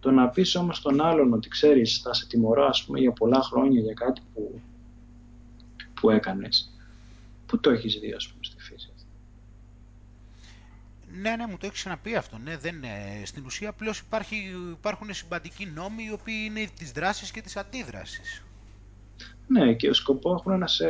Το 0.00 0.10
να 0.10 0.28
πεις 0.28 0.54
όμως 0.54 0.80
τον 0.80 1.00
άλλον 1.00 1.32
ότι 1.32 1.48
ξέρεις 1.48 2.00
θα 2.02 2.14
σε 2.14 2.26
τιμωρώ 2.26 2.66
ας 2.66 2.84
πούμε 2.84 2.98
για 2.98 3.12
πολλά 3.12 3.42
χρόνια 3.42 3.80
για 3.80 3.94
κάτι 3.94 4.20
που, 4.34 4.60
που 6.00 6.10
έκανες, 6.10 6.74
που 7.46 7.60
το 7.60 7.70
έχεις 7.70 7.98
δει 7.98 8.12
ας 8.12 8.28
πούμε 8.28 8.44
στη 8.44 8.62
φύση. 8.62 8.92
Ναι, 11.20 11.36
ναι, 11.36 11.46
μου 11.46 11.56
το 11.58 11.66
έχεις 11.66 11.78
ξαναπεί 11.78 12.14
αυτό. 12.14 12.38
Ναι, 12.38 12.56
δεν, 12.56 12.76
είναι. 12.76 13.22
στην 13.24 13.44
ουσία 13.44 13.68
απλώς 13.68 14.02
υπάρχουν 14.72 15.14
συμπαντικοί 15.14 15.66
νόμοι 15.66 16.04
οι 16.04 16.12
οποίοι 16.12 16.42
είναι 16.46 16.68
της 16.78 16.92
δράσης 16.92 17.30
και 17.30 17.40
της 17.40 17.56
αντίδρασης. 17.56 18.42
Ναι, 19.46 19.74
και 19.74 19.88
ο 19.88 19.94
σκοπός 19.94 20.40
έχουν 20.40 20.58
να 20.58 20.66
σε, 20.66 20.88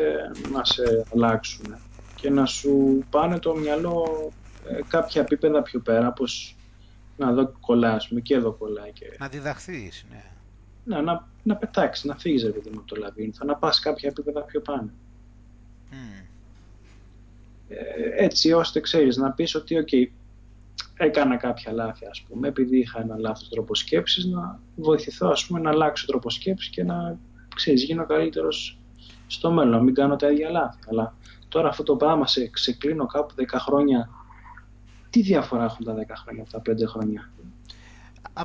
να 0.52 0.64
σε 0.64 1.07
αλλάξουν 1.14 1.76
και 2.14 2.31
να 2.31 2.46
σου 2.46 3.04
πάνε 3.11 3.38
το 3.38 3.54
μυαλό 3.54 4.31
ε, 4.44 4.47
κάποια 4.88 5.20
επίπεδα 5.22 5.62
πιο 5.62 5.81
πέρα, 5.81 6.09
όπως 6.09 6.57
να 7.16 7.33
δω 7.33 7.52
κολλά, 7.61 8.00
και 8.22 8.35
εδώ 8.35 8.52
κολλάει. 8.52 8.92
Και... 8.92 9.16
Να 9.18 9.28
διδαχθείς, 9.28 10.04
ναι. 10.11 10.24
Ναι, 10.85 11.00
να, 11.00 11.28
να 11.42 11.57
πετάξεις, 11.57 12.04
να 12.04 12.16
φύγεις 12.16 12.44
επειδή 12.44 12.68
από 12.68 12.87
το 12.87 12.96
λαβύρινθο, 12.96 13.44
να 13.44 13.54
πας 13.54 13.81
κάποια 13.81 14.09
επίπεδα 14.09 14.40
πιο 14.40 14.61
πάνω. 14.61 14.90
Ε, 17.68 18.24
έτσι 18.24 18.52
ώστε 18.52 18.81
ξέρεις 18.81 19.16
να 19.16 19.33
πεις 19.33 19.54
ότι 19.54 19.85
okay, 19.87 20.12
έκανα 20.96 21.37
κάποια 21.37 21.72
λάθη 21.72 22.07
ας 22.07 22.22
πούμε 22.28 22.48
επειδή 22.48 22.78
είχα 22.78 23.00
ένα 23.00 23.16
λάθος 23.18 23.48
τρόπο 23.48 23.74
σκέψης 23.74 24.24
να 24.24 24.61
βοηθηθώ 24.76 25.28
ας 25.28 25.46
πούμε 25.46 25.61
να 25.61 25.70
αλλάξω 25.70 26.07
τρόπο 26.07 26.31
σκέψης 26.31 26.70
και 26.70 26.83
να 26.83 27.18
ξέρεις 27.54 27.83
γίνω 27.83 28.07
καλύτερος 28.07 28.78
στο 29.26 29.50
μέλλον, 29.50 29.70
να 29.70 29.83
μην 29.83 29.94
κάνω 29.94 30.16
τα 30.16 30.31
ίδια 30.31 30.50
λάθη 30.50 30.78
αλλά 30.88 31.14
τώρα 31.48 31.68
αυτό 31.68 31.83
το 31.83 31.96
πράγμα 31.96 32.26
σε 32.26 32.48
ξεκλίνω 32.48 33.07
κάπου 33.07 33.35
10 33.38 33.44
χρόνια 33.59 34.09
τι 35.11 35.23
διαφορά 35.23 35.64
έχουν 35.64 35.85
τα 35.85 35.94
10 35.94 35.97
χρόνια 36.23 36.42
από 36.42 36.62
τα 36.62 36.73
5 36.73 36.87
χρόνια; 36.87 37.31
Α, 38.33 38.42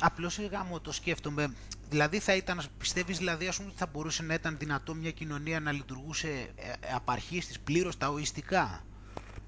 απλώς 0.00 0.38
μου 0.68 0.80
το 0.80 0.92
σκέφτομαι 0.92 1.54
δηλαδή 1.92 2.18
θα 2.18 2.36
ήταν, 2.36 2.60
πιστεύεις 2.78 3.18
δηλαδή 3.18 3.46
ας 3.46 3.56
πούμε 3.56 3.68
ότι 3.68 3.78
θα 3.78 3.86
μπορούσε 3.92 4.22
να 4.22 4.34
ήταν 4.34 4.56
δυνατό 4.58 4.94
μια 4.94 5.10
κοινωνία 5.10 5.60
να 5.60 5.72
λειτουργούσε 5.72 6.28
ε, 6.28 6.94
απαρχής 6.94 7.46
της 7.46 7.60
πλήρως 7.60 7.96
ταοιστικά. 7.96 8.84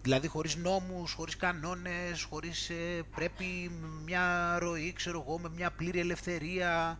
Δηλαδή 0.02 0.28
χωρίς 0.28 0.56
νόμους, 0.56 1.12
χωρίς 1.12 1.36
κανόνες, 1.36 2.22
χωρίς 2.22 2.70
ε, 2.70 3.02
πρέπει 3.14 3.70
μια 4.04 4.56
ροή, 4.58 4.92
ξέρω 4.92 5.24
εγώ, 5.26 5.38
με 5.38 5.48
μια 5.54 5.70
πλήρη 5.70 5.98
ελευθερία. 5.98 6.98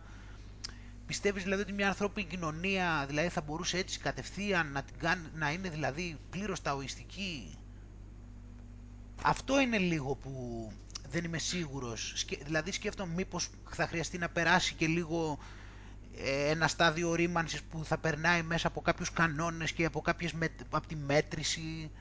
Πιστεύεις 1.05 1.43
δηλαδή 1.43 1.61
ότι 1.61 1.73
μια 1.73 1.87
ανθρώπινη 1.87 2.27
κοινωνία 2.27 3.05
δηλαδή, 3.07 3.27
θα 3.27 3.41
μπορούσε 3.41 3.77
έτσι 3.77 3.99
κατευθείαν 3.99 4.71
να, 4.71 4.83
την 4.83 4.95
κάνει, 4.97 5.27
να 5.35 5.51
είναι 5.51 5.69
δηλαδή 5.69 6.17
πλήρως 6.29 6.61
ταοιστική. 6.61 7.57
Αυτό 9.23 9.59
είναι 9.59 9.77
λίγο 9.77 10.15
που 10.15 10.71
δεν 11.09 11.23
είμαι 11.23 11.37
σίγουρος. 11.37 12.25
Δηλαδή 12.45 12.71
σκέφτομαι 12.71 13.13
μήπως 13.13 13.49
θα 13.69 13.87
χρειαστεί 13.87 14.17
να 14.17 14.29
περάσει 14.29 14.73
και 14.73 14.87
λίγο 14.87 15.37
ε, 16.17 16.49
ένα 16.49 16.67
στάδιο 16.67 17.13
ρήμανσης 17.13 17.61
που 17.63 17.85
θα 17.85 17.97
περνάει 17.97 18.41
μέσα 18.41 18.67
από 18.67 18.81
κάποιους 18.81 19.11
κανόνες 19.11 19.71
και 19.71 19.85
από, 19.85 20.01
κάποιες 20.01 20.33
από 20.69 20.87
τη 20.87 20.95
μέτρηση, 20.95 21.91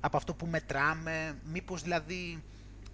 από 0.00 0.16
αυτό 0.16 0.34
που 0.34 0.46
μετράμε. 0.46 1.38
Μήπως 1.44 1.82
δηλαδή 1.82 2.42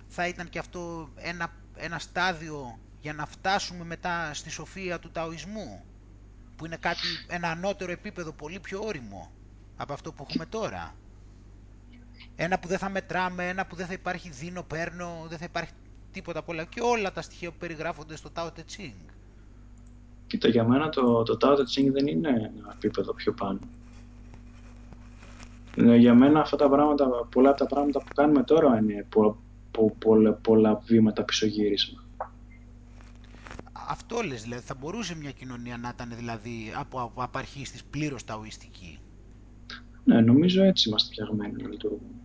θα 0.09 0.27
ήταν 0.27 0.49
και 0.49 0.59
αυτό 0.59 1.11
ένα, 1.17 1.53
ένα 1.77 1.99
στάδιο 1.99 2.79
για 3.01 3.13
να 3.13 3.27
φτάσουμε 3.27 3.85
μετά 3.85 4.35
στη 4.35 4.51
σοφία 4.51 4.99
του 4.99 5.11
ταοισμού 5.11 5.85
που 6.57 6.67
είναι 6.67 6.77
κάτι, 6.77 7.07
ένα 7.29 7.51
ανώτερο 7.51 7.93
επίπεδο 7.93 8.33
πολύ 8.33 8.61
πιο 8.61 8.81
όριμο 8.85 9.33
από 9.77 9.93
αυτό 9.93 10.13
που 10.13 10.27
έχουμε 10.29 10.47
τώρα. 10.47 10.95
Ένα 12.43 12.59
που 12.59 12.69
δεν 12.69 12.79
θα 12.79 12.89
μετράμε, 12.89 13.49
ένα 13.49 13.67
που 13.67 13.77
δεν 13.77 13.87
θα 13.87 13.93
υπάρχει 13.93 14.29
δίνω, 14.29 14.63
παίρνω, 14.63 15.27
δεν 15.29 15.39
θα 15.39 15.45
υπάρχει 15.45 15.73
τίποτα 16.13 16.39
από 16.39 16.53
όλα 16.53 16.65
και 16.65 16.81
όλα 16.81 17.13
τα 17.13 17.23
στοιχεία 17.23 17.51
που 17.51 17.57
περιγράφονται 17.59 18.17
στο 18.17 18.31
Tao 18.35 18.47
Te 18.47 18.61
Ching. 18.77 19.11
Κοίτα, 20.27 20.49
για 20.49 20.65
μένα 20.65 20.89
το, 20.89 21.23
το 21.23 21.37
Tao 21.41 21.53
Te 21.53 21.61
Ching 21.61 21.93
δεν 21.93 22.07
είναι 22.07 22.29
ένα 22.29 22.73
επίπεδο 22.75 23.15
πιο 23.15 23.33
πάνω. 23.33 23.59
Ε, 25.77 25.97
για 25.97 26.15
μένα 26.15 26.41
αυτά 26.41 26.57
τα 26.57 26.69
πράγματα, 26.69 27.07
πολλά 27.31 27.49
από 27.49 27.59
τα 27.59 27.67
πράγματα 27.67 27.99
που 27.99 28.15
κάνουμε 28.15 28.43
τώρα 28.43 28.79
είναι 28.79 29.07
πο, 29.09 29.37
πο, 29.71 29.95
πολλά, 29.99 30.33
πολλά 30.33 30.81
βήματα 30.85 31.23
πισωγύρισμα. 31.23 32.05
Αυτό 33.73 34.21
λες, 34.21 34.43
δηλαδή, 34.43 34.63
θα 34.63 34.75
μπορούσε 34.75 35.17
μια 35.17 35.31
κοινωνία 35.31 35.77
να 35.77 35.89
ήταν 35.95 36.13
δηλαδή 36.17 36.73
από, 36.77 37.01
από 37.01 37.23
απαρχής 37.23 37.71
της 37.71 37.85
πλήρως 37.85 38.25
ταοιστική. 38.25 38.99
Ναι, 40.05 40.21
νομίζω 40.21 40.63
έτσι 40.63 40.89
είμαστε 40.89 41.13
φτιαγμένοι 41.13 41.63
να 41.63 41.69
λειτουργούμε. 41.69 42.20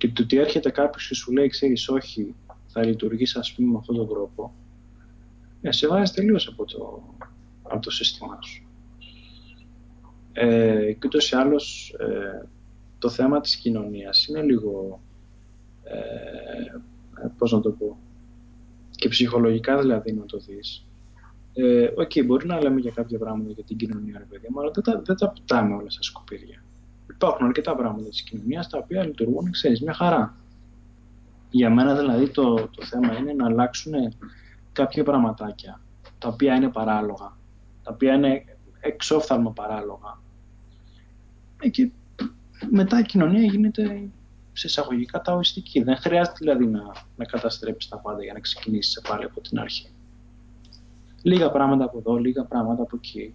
Και 0.00 0.08
το 0.08 0.22
ότι 0.22 0.36
έρχεται 0.36 0.70
κάποιος 0.70 1.08
και 1.08 1.14
σου 1.14 1.32
λέει, 1.32 1.48
ξέρεις, 1.48 1.88
όχι, 1.88 2.34
θα 2.66 2.84
λειτουργήσει 2.84 3.38
ας 3.38 3.52
πούμε 3.52 3.70
με 3.70 3.78
αυτόν 3.78 3.96
τον 3.96 4.08
τρόπο, 4.08 4.54
ε, 5.60 5.72
σε 5.72 5.86
βάζει 5.88 6.12
τελείως 6.12 6.46
από 6.46 6.64
το, 6.64 7.02
από 7.62 7.82
το 7.82 7.90
σύστημά 7.90 8.38
σου. 8.42 8.66
Ε, 10.32 10.92
και 10.92 11.06
ούτως 11.06 11.30
ή 11.30 11.36
άλλως 11.36 11.94
ε, 11.98 12.48
το 12.98 13.08
θέμα 13.08 13.40
της 13.40 13.56
κοινωνίας 13.56 14.26
είναι 14.26 14.42
λίγο, 14.42 15.00
ε, 15.84 15.98
ε 17.24 17.30
πώς 17.38 17.52
να 17.52 17.60
το 17.60 17.70
πω, 17.70 17.98
και 18.90 19.08
ψυχολογικά 19.08 19.78
δηλαδή 19.78 20.12
να 20.12 20.24
το 20.24 20.38
δεις. 20.38 20.86
Ε, 21.52 21.90
OK, 21.94 22.10
okay, 22.14 22.24
μπορεί 22.26 22.46
να 22.46 22.62
λέμε 22.62 22.80
για 22.80 22.90
κάποια 22.90 23.18
πράγματα 23.18 23.52
για 23.52 23.64
την 23.64 23.76
κοινωνία, 23.76 24.18
ρε 24.18 24.24
παιδί 24.24 24.46
αλλά 24.58 24.70
δεν 24.70 24.82
τα, 24.82 25.02
δεν 25.04 25.16
τα 25.16 25.32
πετάμε 25.32 25.74
όλα 25.74 25.90
στα 25.90 26.02
σκουπίδια 26.02 26.62
υπάρχουν 27.14 27.46
αρκετά 27.46 27.76
πράγματα 27.76 28.08
της 28.08 28.22
κοινωνίας 28.22 28.68
τα 28.68 28.78
οποία 28.78 29.04
λειτουργούν, 29.04 29.50
ξέρεις, 29.50 29.80
μια 29.80 29.94
χαρά. 29.94 30.34
Για 31.50 31.70
μένα 31.70 31.94
δηλαδή 31.94 32.28
το, 32.28 32.54
το 32.54 32.84
θέμα 32.84 33.16
είναι 33.18 33.32
να 33.32 33.46
αλλάξουν 33.46 33.92
κάποια 34.72 35.04
πραγματάκια 35.04 35.80
τα 36.18 36.28
οποία 36.28 36.54
είναι 36.54 36.68
παράλογα, 36.68 37.36
τα 37.82 37.90
οποία 37.92 38.14
είναι 38.14 38.44
εξόφθαλμα 38.80 39.52
παράλογα. 39.52 40.18
Ε, 41.62 41.68
και 41.68 41.90
μετά 42.70 42.98
η 42.98 43.02
κοινωνία 43.02 43.42
γίνεται 43.42 44.08
σε 44.52 44.66
εισαγωγικά 44.66 45.20
ταοιστική. 45.20 45.82
Δεν 45.82 45.96
χρειάζεται 45.96 46.36
δηλαδή 46.38 46.66
να, 46.66 46.82
να 47.16 47.24
καταστρέψεις 47.24 47.90
τα 47.90 47.98
πάντα 47.98 48.22
για 48.22 48.32
να 48.32 48.40
ξεκινήσεις 48.40 49.00
πάλι 49.08 49.24
από 49.24 49.40
την 49.40 49.58
αρχή. 49.58 49.88
Λίγα 51.22 51.50
πράγματα 51.50 51.84
από 51.84 51.98
εδώ, 51.98 52.16
λίγα 52.16 52.44
πράγματα 52.44 52.82
από 52.82 52.96
εκεί. 52.96 53.34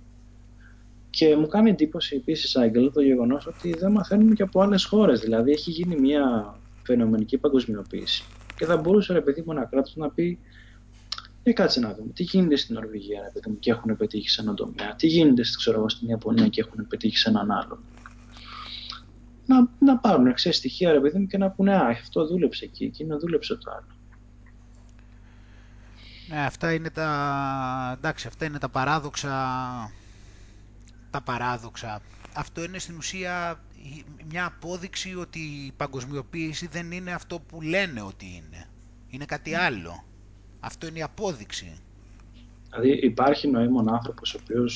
Και 1.16 1.36
μου 1.36 1.48
κάνει 1.48 1.70
εντύπωση 1.70 2.16
επίσης, 2.16 2.56
Άγγελο, 2.56 2.92
το 2.92 3.02
γεγονός 3.02 3.48
ότι 3.48 3.74
δεν 3.78 3.92
μαθαίνουμε 3.92 4.34
και 4.34 4.44
από 4.44 4.62
άλλες 4.62 4.86
χώρες. 4.86 5.20
Δηλαδή, 5.20 5.52
έχει 5.52 5.72
γίνει 5.72 6.00
μια 6.00 6.56
φαινομενική 6.84 7.38
παγκοσμιοποίηση. 7.38 8.24
Και 8.56 8.66
θα 8.66 8.78
μπορούσε 8.78 9.14
ρε 9.14 9.22
παιδί 9.22 9.44
μου 9.46 9.52
ένα 9.52 9.66
κράτος 9.66 9.96
να 9.96 10.10
πει: 10.10 10.40
Ε, 11.44 11.54
κάτσε 11.54 11.80
να 11.80 11.94
δούμε 11.94 12.12
τι 12.14 12.24
γίνεται 12.24 12.56
στην 12.56 12.76
Νορβηγία 12.76 13.22
ρε 13.22 13.30
παιδί 13.34 13.50
μου, 13.50 13.60
και 13.60 13.72
έχουν 13.72 13.98
πετύχει 13.98 14.30
σε 14.30 14.42
έναν 14.42 14.56
τομέα, 14.56 14.96
τι 14.98 15.08
γίνεται 15.08 15.42
ξέρω, 15.58 15.90
στην 15.90 16.08
Ιαπωνία 16.08 16.48
και 16.48 16.62
έχουν 16.62 16.88
πετύχει 16.88 17.18
σε 17.18 17.30
έναν 17.30 17.52
άλλο. 17.52 17.84
Να, 19.46 19.70
να 19.80 19.98
πάρουν 19.98 20.28
εξέ 20.28 20.52
στοιχεία 20.52 20.92
ρε 20.92 21.00
παιδί 21.00 21.20
μου 21.20 21.28
και 21.28 21.38
να 21.38 21.50
πούνε 21.50 21.76
Α, 21.76 21.88
αυτό 21.88 22.28
δούλεψε 22.28 22.66
εκεί, 22.66 22.84
εκείνο 22.84 23.20
δούλεψε 23.20 23.56
το 23.56 23.72
άλλο. 23.72 23.88
Ναι, 26.30 26.46
αυτά 26.46 26.74
είναι 26.74 26.90
τα, 26.90 27.96
εντάξει, 27.98 28.28
αυτά 28.28 28.46
είναι 28.46 28.60
τα 28.60 28.70
παράδοξα 28.70 29.32
τα 31.16 31.22
παράδοξα. 31.22 32.02
Αυτό 32.34 32.64
είναι 32.64 32.80
στην 32.80 32.98
ουσία 32.98 33.60
μια 34.30 34.46
απόδειξη 34.46 35.16
ότι 35.16 35.40
η 35.40 35.74
παγκοσμιοποίηση 35.78 36.68
δεν 36.68 36.92
είναι 36.92 37.12
αυτό 37.12 37.40
που 37.40 37.62
λένε 37.62 38.02
ότι 38.02 38.26
είναι. 38.26 38.68
Είναι 39.08 39.26
κάτι 39.26 39.56
άλλο. 39.56 40.04
Αυτό 40.60 40.88
είναι 40.88 41.00
η 41.00 41.02
απόδειξη. 41.02 41.80
Δηλαδή 42.70 42.90
υπάρχει 42.90 43.48
νοήμων 43.48 43.94
άνθρωπος 43.94 44.34
ο 44.34 44.40
οποίος 44.44 44.76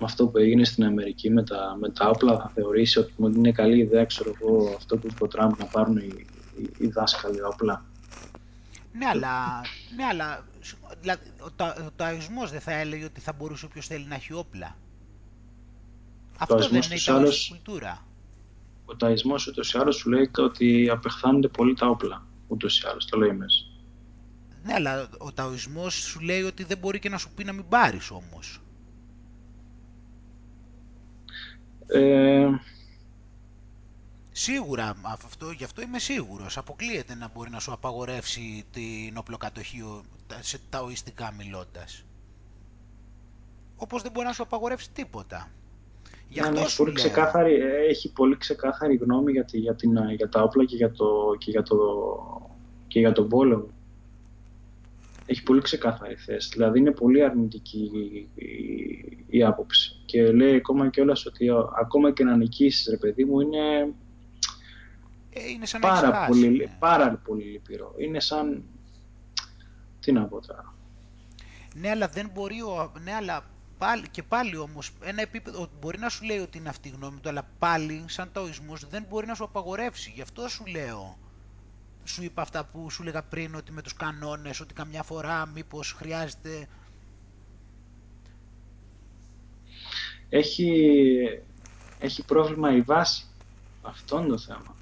με 0.00 0.04
αυτό 0.04 0.26
που 0.26 0.38
έγινε 0.38 0.64
στην 0.64 0.84
Αμερική 0.84 1.30
με 1.30 1.44
τα, 1.44 1.76
με 1.80 1.90
τα 1.90 2.08
όπλα 2.08 2.38
θα 2.38 2.50
θεωρήσει 2.54 2.98
ότι 2.98 3.12
είναι 3.18 3.52
καλή 3.52 3.78
ιδέα 3.78 4.04
ξέρω 4.04 4.32
εγώ, 4.40 4.74
αυτό 4.76 4.96
που 4.96 5.06
είπε 5.10 5.24
ο 5.24 5.28
Τραμπ 5.28 5.52
να 5.58 5.64
πάρουν 5.64 5.96
οι, 5.96 6.26
οι, 6.58 6.70
οι 6.78 6.86
δάσκαλοι 6.86 7.42
όπλα. 7.42 7.84
Ναι, 8.92 9.06
αλλά, 9.06 9.60
ναι, 9.96 10.04
αλλά 10.04 10.44
ο, 11.44 11.50
τα, 11.50 11.76
ο 11.86 11.90
ταοισμός 11.96 12.50
δεν 12.50 12.60
θα 12.60 12.72
έλεγε 12.72 13.04
ότι 13.04 13.20
θα 13.20 13.32
μπορούσε 13.32 13.64
όποιος 13.64 13.86
θέλει 13.86 14.04
να 14.04 14.14
έχει 14.14 14.32
όπλα. 14.32 14.76
Αυτό 16.42 16.68
δεν 16.68 16.82
είναι 16.82 16.94
η 16.94 17.04
ταοιστική 17.04 17.48
κουλτούρα. 17.48 18.06
Ο 18.84 18.96
ταϊσμός 18.96 19.46
ούτως 19.46 19.72
ή 19.72 19.78
άλλως 19.78 19.96
σου 19.96 20.10
λέει 20.10 20.30
ότι 20.36 20.88
απεχθάνονται 20.90 21.48
πολύ 21.48 21.74
τα 21.74 21.86
όπλα, 21.86 22.26
ούτως 22.48 22.80
ή 22.80 22.86
άλλως, 22.90 23.06
το 23.06 23.18
λέει 23.18 23.32
μέσα. 23.32 23.64
Ναι, 24.62 24.72
αλλά 24.72 25.08
ο 25.18 25.32
ταοισμός 25.32 25.94
σου 25.94 26.20
λέει 26.20 26.42
ότι 26.42 26.64
δεν 26.64 26.78
μπορεί 26.78 26.98
και 26.98 27.08
να 27.08 27.18
σου 27.18 27.30
πει 27.34 27.44
να 27.44 27.52
μην 27.52 27.68
πάρεις 27.68 28.10
όμως. 28.10 28.60
Ε, 31.86 32.48
Σίγουρα, 34.32 34.94
αυτό, 35.02 35.50
γι' 35.50 35.64
αυτό 35.64 35.82
είμαι 35.82 35.98
σίγουρος. 35.98 36.56
Αποκλείεται 36.56 37.14
να 37.14 37.28
μπορεί 37.28 37.50
να 37.50 37.60
σου 37.60 37.72
απαγορεύσει 37.72 38.64
την 38.70 39.16
οπλοκατοχή 39.16 40.02
σε 40.40 40.60
ταοιστικά 40.70 41.32
μιλώντας. 41.32 42.04
Όπως 43.76 44.02
δεν 44.02 44.12
μπορεί 44.12 44.26
να 44.26 44.32
σου 44.32 44.42
απαγορεύσει 44.42 44.90
τίποτα. 44.90 45.50
Γι' 46.32 46.40
ναι, 46.40 46.46
αυτό 46.46 46.60
ναι, 46.60 46.60
έχει, 46.60 46.76
πολύ 46.76 46.92
ξεκάθαρη, 46.92 47.54
έχει 47.88 48.12
πολύ 48.12 48.36
ξεκάθαρη 48.36 48.96
γνώμη 48.96 49.32
για, 49.32 49.44
τη, 49.44 49.58
για, 49.58 49.74
την, 49.74 49.92
για 50.16 50.28
τα 50.28 50.42
όπλα 50.42 50.64
και 50.64 50.76
για, 50.76 50.90
το, 50.90 51.06
και, 51.38 51.50
για 51.50 51.62
το, 51.62 51.76
και 52.86 52.98
για 52.98 53.12
τον 53.12 53.28
πόλεμο. 53.28 53.66
Έχει 55.26 55.42
πολύ 55.42 55.60
ξεκάθαρη 55.60 56.14
θέση. 56.14 56.48
Δηλαδή 56.52 56.78
είναι 56.78 56.90
πολύ 56.90 57.24
αρνητική 57.24 57.90
η, 57.94 58.28
η, 58.44 59.26
η 59.26 59.44
άποψη. 59.44 60.02
Και 60.04 60.32
λέει 60.32 60.54
ακόμα 60.54 60.90
κιόλας 60.90 61.26
ότι 61.26 61.48
ακόμα 61.80 62.12
και 62.12 62.24
να 62.24 62.36
νικήσεις, 62.36 62.88
ρε 62.90 62.96
παιδί 62.96 63.24
μου, 63.24 63.40
είναι 63.40 63.94
ε, 65.32 65.48
είναι 65.48 65.66
σαν 65.66 65.80
πάρα, 65.80 66.08
να 66.08 66.26
πολύ, 66.26 66.48
ναι. 66.48 66.76
πάρα 66.78 67.20
πολύ 67.24 67.42
λυπηρό. 67.42 67.94
Είναι 67.96 68.20
σαν... 68.20 68.62
Τι 70.00 70.12
να 70.12 70.24
πω 70.24 70.46
τώρα. 70.46 70.74
Ναι, 71.74 71.90
αλλά 71.90 72.08
δεν 72.08 72.30
μπορεί... 72.34 72.60
Ο... 72.62 72.92
Ναι, 73.04 73.12
αλλά 73.12 73.44
πάλι, 73.82 74.08
και 74.10 74.22
πάλι 74.22 74.56
όμως 74.56 74.90
ένα 75.00 75.22
επίπεδο 75.22 75.68
μπορεί 75.80 75.98
να 75.98 76.08
σου 76.08 76.24
λέει 76.24 76.38
ότι 76.38 76.58
είναι 76.58 76.68
αυτή 76.68 76.88
η 76.88 76.92
γνώμη 76.96 77.20
του, 77.20 77.28
αλλά 77.28 77.48
πάλι 77.58 78.04
σαν 78.06 78.32
ταοισμός 78.32 78.86
δεν 78.88 79.04
μπορεί 79.08 79.26
να 79.26 79.34
σου 79.34 79.44
απαγορεύσει. 79.44 80.12
Γι' 80.14 80.20
αυτό 80.20 80.48
σου 80.48 80.66
λέω. 80.66 81.18
Σου 82.04 82.22
είπα 82.22 82.42
αυτά 82.42 82.64
που 82.64 82.90
σου 82.90 83.02
έλεγα 83.02 83.22
πριν 83.22 83.54
ότι 83.54 83.72
με 83.72 83.82
τους 83.82 83.94
κανόνες, 83.94 84.60
ότι 84.60 84.74
καμιά 84.74 85.02
φορά 85.02 85.46
μήπως 85.46 85.92
χρειάζεται... 85.92 86.68
Έχει, 90.28 90.70
έχει 91.98 92.24
πρόβλημα 92.24 92.76
η 92.76 92.80
βάση. 92.80 93.26
Αυτό 93.82 94.18
είναι 94.18 94.28
το 94.28 94.38
θέμα 94.38 94.76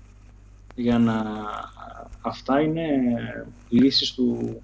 για 0.74 0.98
να... 0.98 1.24
Αυτά 2.20 2.60
είναι 2.60 2.86
λύσεις 3.68 4.12
του, 4.12 4.62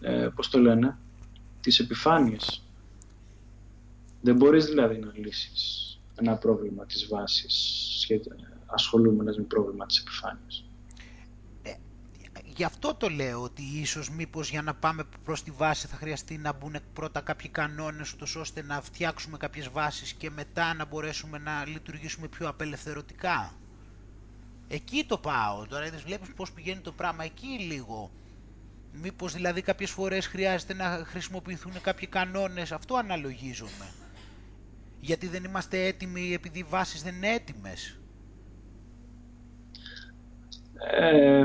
ε, 0.00 0.28
πώς 0.34 0.48
το 0.48 0.58
λένε, 0.58 0.96
της 1.60 1.78
επιφάνειας. 1.78 2.61
Δεν 4.22 4.36
μπορείς 4.36 4.64
δηλαδή 4.64 4.98
να 4.98 5.12
λύσεις 5.14 6.00
ένα 6.14 6.36
πρόβλημα 6.36 6.86
της 6.86 7.06
βάσης 7.08 8.06
ασχολούμενες 8.66 9.36
με 9.36 9.42
πρόβλημα 9.42 9.86
της 9.86 9.98
επιφάνειας. 9.98 10.64
Ε, 11.62 11.72
γι' 12.56 12.64
αυτό 12.64 12.94
το 12.94 13.08
λέω 13.08 13.42
ότι 13.42 13.62
ίσως 13.62 14.10
μήπως 14.10 14.50
για 14.50 14.62
να 14.62 14.74
πάμε 14.74 15.04
προς 15.24 15.42
τη 15.42 15.50
βάση 15.50 15.86
θα 15.86 15.96
χρειαστεί 15.96 16.38
να 16.38 16.52
μπουν 16.52 16.76
πρώτα 16.92 17.20
κάποιοι 17.20 17.50
κανόνες 17.50 18.12
ούτως 18.12 18.36
ώστε 18.36 18.62
να 18.62 18.80
φτιάξουμε 18.80 19.36
κάποιες 19.36 19.68
βάσεις 19.68 20.12
και 20.12 20.30
μετά 20.30 20.74
να 20.74 20.84
μπορέσουμε 20.84 21.38
να 21.38 21.66
λειτουργήσουμε 21.66 22.28
πιο 22.28 22.48
απελευθερωτικά. 22.48 23.52
Εκεί 24.68 25.04
το 25.08 25.18
πάω. 25.18 25.66
Τώρα 25.66 25.86
είδες, 25.86 26.02
βλέπεις 26.02 26.28
πώς 26.36 26.52
πηγαίνει 26.52 26.80
το 26.80 26.92
πράγμα 26.92 27.24
εκεί 27.24 27.46
λίγο. 27.46 28.10
Μήπως 28.92 29.32
δηλαδή 29.32 29.62
κάποιες 29.62 29.90
φορές 29.90 30.26
χρειάζεται 30.26 30.74
να 30.74 31.02
χρησιμοποιηθούν 31.06 31.80
κάποιοι 31.80 32.08
κανόνες. 32.08 32.72
Αυτό 32.72 32.94
αναλογίζομαι. 32.96 33.92
Γιατί 35.04 35.26
δεν 35.26 35.44
είμαστε 35.44 35.86
έτοιμοι 35.86 36.32
επειδή 36.32 36.58
οι 36.58 36.66
βάσεις 36.68 37.02
δεν 37.02 37.14
είναι 37.14 37.28
έτοιμες. 37.28 37.98
Ε, 40.90 41.44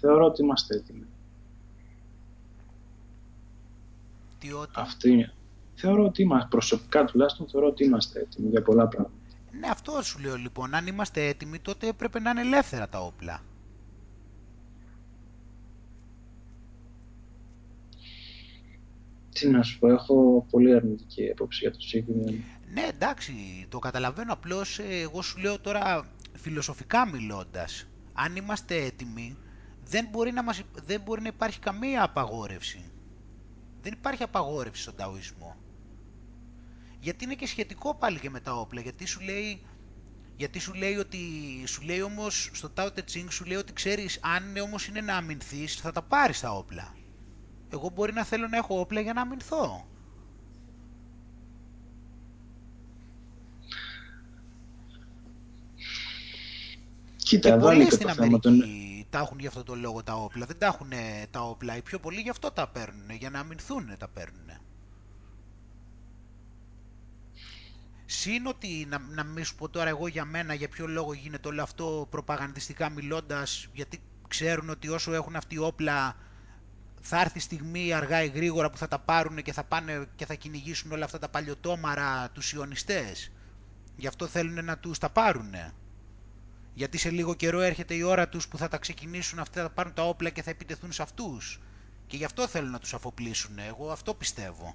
θεωρώ 0.00 0.24
ότι 0.24 0.42
είμαστε 0.42 0.76
έτοιμοι. 0.76 1.06
Τι 4.38 4.52
ότι... 4.52 4.70
Αυτή 4.74 5.10
είναι. 5.10 5.32
Θεωρώ 5.74 6.04
ότι 6.04 6.22
είμαστε, 6.22 6.48
προσωπικά 6.48 7.04
τουλάχιστον 7.04 7.48
θεωρώ 7.48 7.66
ότι 7.66 7.84
είμαστε 7.84 8.20
έτοιμοι 8.20 8.48
για 8.48 8.62
πολλά 8.62 8.88
πράγματα. 8.88 9.14
Ναι, 9.60 9.66
αυτό 9.70 10.02
σου 10.02 10.18
λέω 10.18 10.36
λοιπόν. 10.36 10.74
Αν 10.74 10.86
είμαστε 10.86 11.26
έτοιμοι, 11.26 11.58
τότε 11.58 11.88
έπρεπε 11.88 12.20
να 12.20 12.30
είναι 12.30 12.40
ελεύθερα 12.40 12.88
τα 12.88 13.00
όπλα. 13.00 13.42
Τι 19.30 19.48
να 19.48 19.62
σου 19.62 19.78
πω, 19.78 19.88
έχω 19.88 20.46
πολύ 20.50 20.74
αρνητική 20.74 21.22
έποψη 21.22 21.58
για 21.60 21.70
το 21.70 21.80
συγκεκριμένο. 21.80 22.38
Ναι, 22.74 22.82
εντάξει, 22.82 23.66
το 23.68 23.78
καταλαβαίνω. 23.78 24.32
Απλώς 24.32 24.78
ε, 24.78 25.00
εγώ 25.00 25.22
σου 25.22 25.38
λέω 25.38 25.58
τώρα 25.58 26.06
φιλοσοφικά 26.32 27.06
μιλώντας. 27.06 27.86
Αν 28.12 28.36
είμαστε 28.36 28.76
έτοιμοι, 28.76 29.36
δεν 29.84 30.06
μπορεί 30.10 30.32
να, 30.32 30.42
μας, 30.42 30.62
δεν 30.84 31.00
μπορεί 31.00 31.22
να 31.22 31.28
υπάρχει 31.28 31.58
καμία 31.58 32.02
απαγόρευση. 32.02 32.92
Δεν 33.80 33.92
υπάρχει 33.92 34.22
απαγόρευση 34.22 34.82
στον 34.82 34.96
ταοισμό. 34.96 35.56
Γιατί 37.00 37.24
είναι 37.24 37.34
και 37.34 37.46
σχετικό 37.46 37.94
πάλι 37.94 38.18
και 38.18 38.30
με 38.30 38.40
τα 38.40 38.52
όπλα. 38.52 38.80
Γιατί 38.80 39.06
σου 39.06 39.20
λέει, 39.20 39.66
γιατί 40.36 40.58
σου 40.58 40.74
λέει 40.74 40.96
ότι, 40.96 41.18
σου 41.66 41.82
λέει 41.82 42.02
όμως 42.02 42.50
στο 42.52 42.72
Tao 42.76 42.86
Te 42.86 43.00
Ching 43.12 43.26
σου 43.28 43.44
λέει 43.44 43.56
ότι 43.56 43.72
ξέρεις 43.72 44.18
αν 44.22 44.56
όμως 44.56 44.86
είναι 44.86 45.00
να 45.00 45.16
αμυνθείς 45.16 45.74
θα 45.74 45.92
τα 45.92 46.02
πάρεις 46.02 46.40
τα 46.40 46.50
όπλα. 46.50 46.94
Εγώ 47.72 47.88
μπορεί 47.88 48.12
να 48.12 48.24
θέλω 48.24 48.48
να 48.48 48.56
έχω 48.56 48.80
όπλα 48.80 49.00
για 49.00 49.12
να 49.12 49.20
αμυνθώ. 49.20 49.86
Κοίτα, 57.24 57.50
και 57.50 57.56
πολλοί 57.56 57.90
στην 57.90 58.08
Αμερική 58.08 58.38
τον... 58.38 58.62
τα 59.10 59.18
έχουν 59.18 59.38
για 59.38 59.48
αυτό 59.48 59.62
το 59.62 59.74
λόγο 59.74 60.02
τα 60.02 60.14
όπλα. 60.14 60.46
Δεν 60.46 60.58
τα 60.58 60.66
έχουν 60.66 60.90
τα 61.30 61.40
όπλα. 61.40 61.76
Οι 61.76 61.82
πιο 61.82 61.98
πολλοί 61.98 62.20
γι' 62.20 62.30
αυτό 62.30 62.50
τα 62.50 62.68
παίρνουν. 62.68 63.10
Για 63.10 63.30
να 63.30 63.38
αμυνθούν 63.38 63.96
τα 63.98 64.08
παίρνουν. 64.08 64.50
Συν 68.06 68.46
ότι 68.46 68.86
να, 68.88 68.98
να 68.98 69.24
μην 69.24 69.44
σου 69.44 69.54
πω 69.54 69.68
τώρα 69.68 69.88
εγώ 69.88 70.06
για 70.06 70.24
μένα 70.24 70.54
για 70.54 70.68
ποιο 70.68 70.86
λόγο 70.86 71.12
γίνεται 71.12 71.48
όλο 71.48 71.62
αυτό 71.62 72.06
προπαγανδιστικά 72.10 72.90
μιλώντας 72.90 73.68
γιατί 73.72 74.00
ξέρουν 74.28 74.70
ότι 74.70 74.88
όσο 74.88 75.14
έχουν 75.14 75.36
αυτοί 75.36 75.58
όπλα 75.58 76.16
θα 77.00 77.20
έρθει 77.20 77.38
η 77.38 77.40
στιγμή 77.40 77.92
αργά 77.92 78.22
ή 78.22 78.28
γρήγορα 78.28 78.70
που 78.70 78.76
θα 78.76 78.88
τα 78.88 78.98
πάρουν 78.98 79.42
και 79.42 79.52
θα 79.52 79.64
πάνε 79.64 80.06
και 80.16 80.26
θα 80.26 80.34
κυνηγήσουν 80.34 80.92
όλα 80.92 81.04
αυτά 81.04 81.18
τα 81.18 81.28
παλιωτόμαρα 81.28 82.30
τους 82.30 82.52
ιονιστές. 82.52 83.32
Γι' 83.96 84.06
αυτό 84.06 84.26
θέλουν 84.26 84.64
να 84.64 84.78
τους 84.78 84.98
τα 84.98 85.10
πάρουν. 85.10 85.54
Γιατί 86.74 86.98
σε 86.98 87.10
λίγο 87.10 87.34
καιρό 87.34 87.60
έρχεται 87.60 87.94
η 87.94 88.02
ώρα 88.02 88.28
τους 88.28 88.48
που 88.48 88.58
θα 88.58 88.68
τα 88.68 88.78
ξεκινήσουν 88.78 89.38
αυτά, 89.38 89.62
θα 89.62 89.70
πάρουν 89.70 89.94
τα 89.94 90.08
όπλα 90.08 90.30
και 90.30 90.42
θα 90.42 90.50
επιτεθούν 90.50 90.92
σε 90.92 91.02
αυτούς. 91.02 91.60
Και 92.06 92.16
γι' 92.16 92.24
αυτό 92.24 92.46
θέλουν 92.46 92.70
να 92.70 92.78
τους 92.78 92.94
αφοπλίσουν. 92.94 93.58
Εγώ 93.68 93.90
αυτό 93.90 94.14
πιστεύω. 94.14 94.74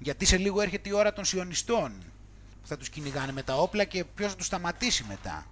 Γιατί 0.00 0.24
σε 0.24 0.36
λίγο 0.36 0.60
έρχεται 0.60 0.88
η 0.88 0.92
ώρα 0.92 1.12
των 1.12 1.24
σιωνιστών 1.24 1.92
που 2.60 2.66
θα 2.66 2.76
τους 2.76 2.88
κυνηγάνε 2.88 3.32
με 3.32 3.42
τα 3.42 3.56
όπλα 3.56 3.84
και 3.84 4.04
ποιος 4.14 4.30
θα 4.30 4.36
τους 4.36 4.46
σταματήσει 4.46 5.04
μετά. 5.08 5.46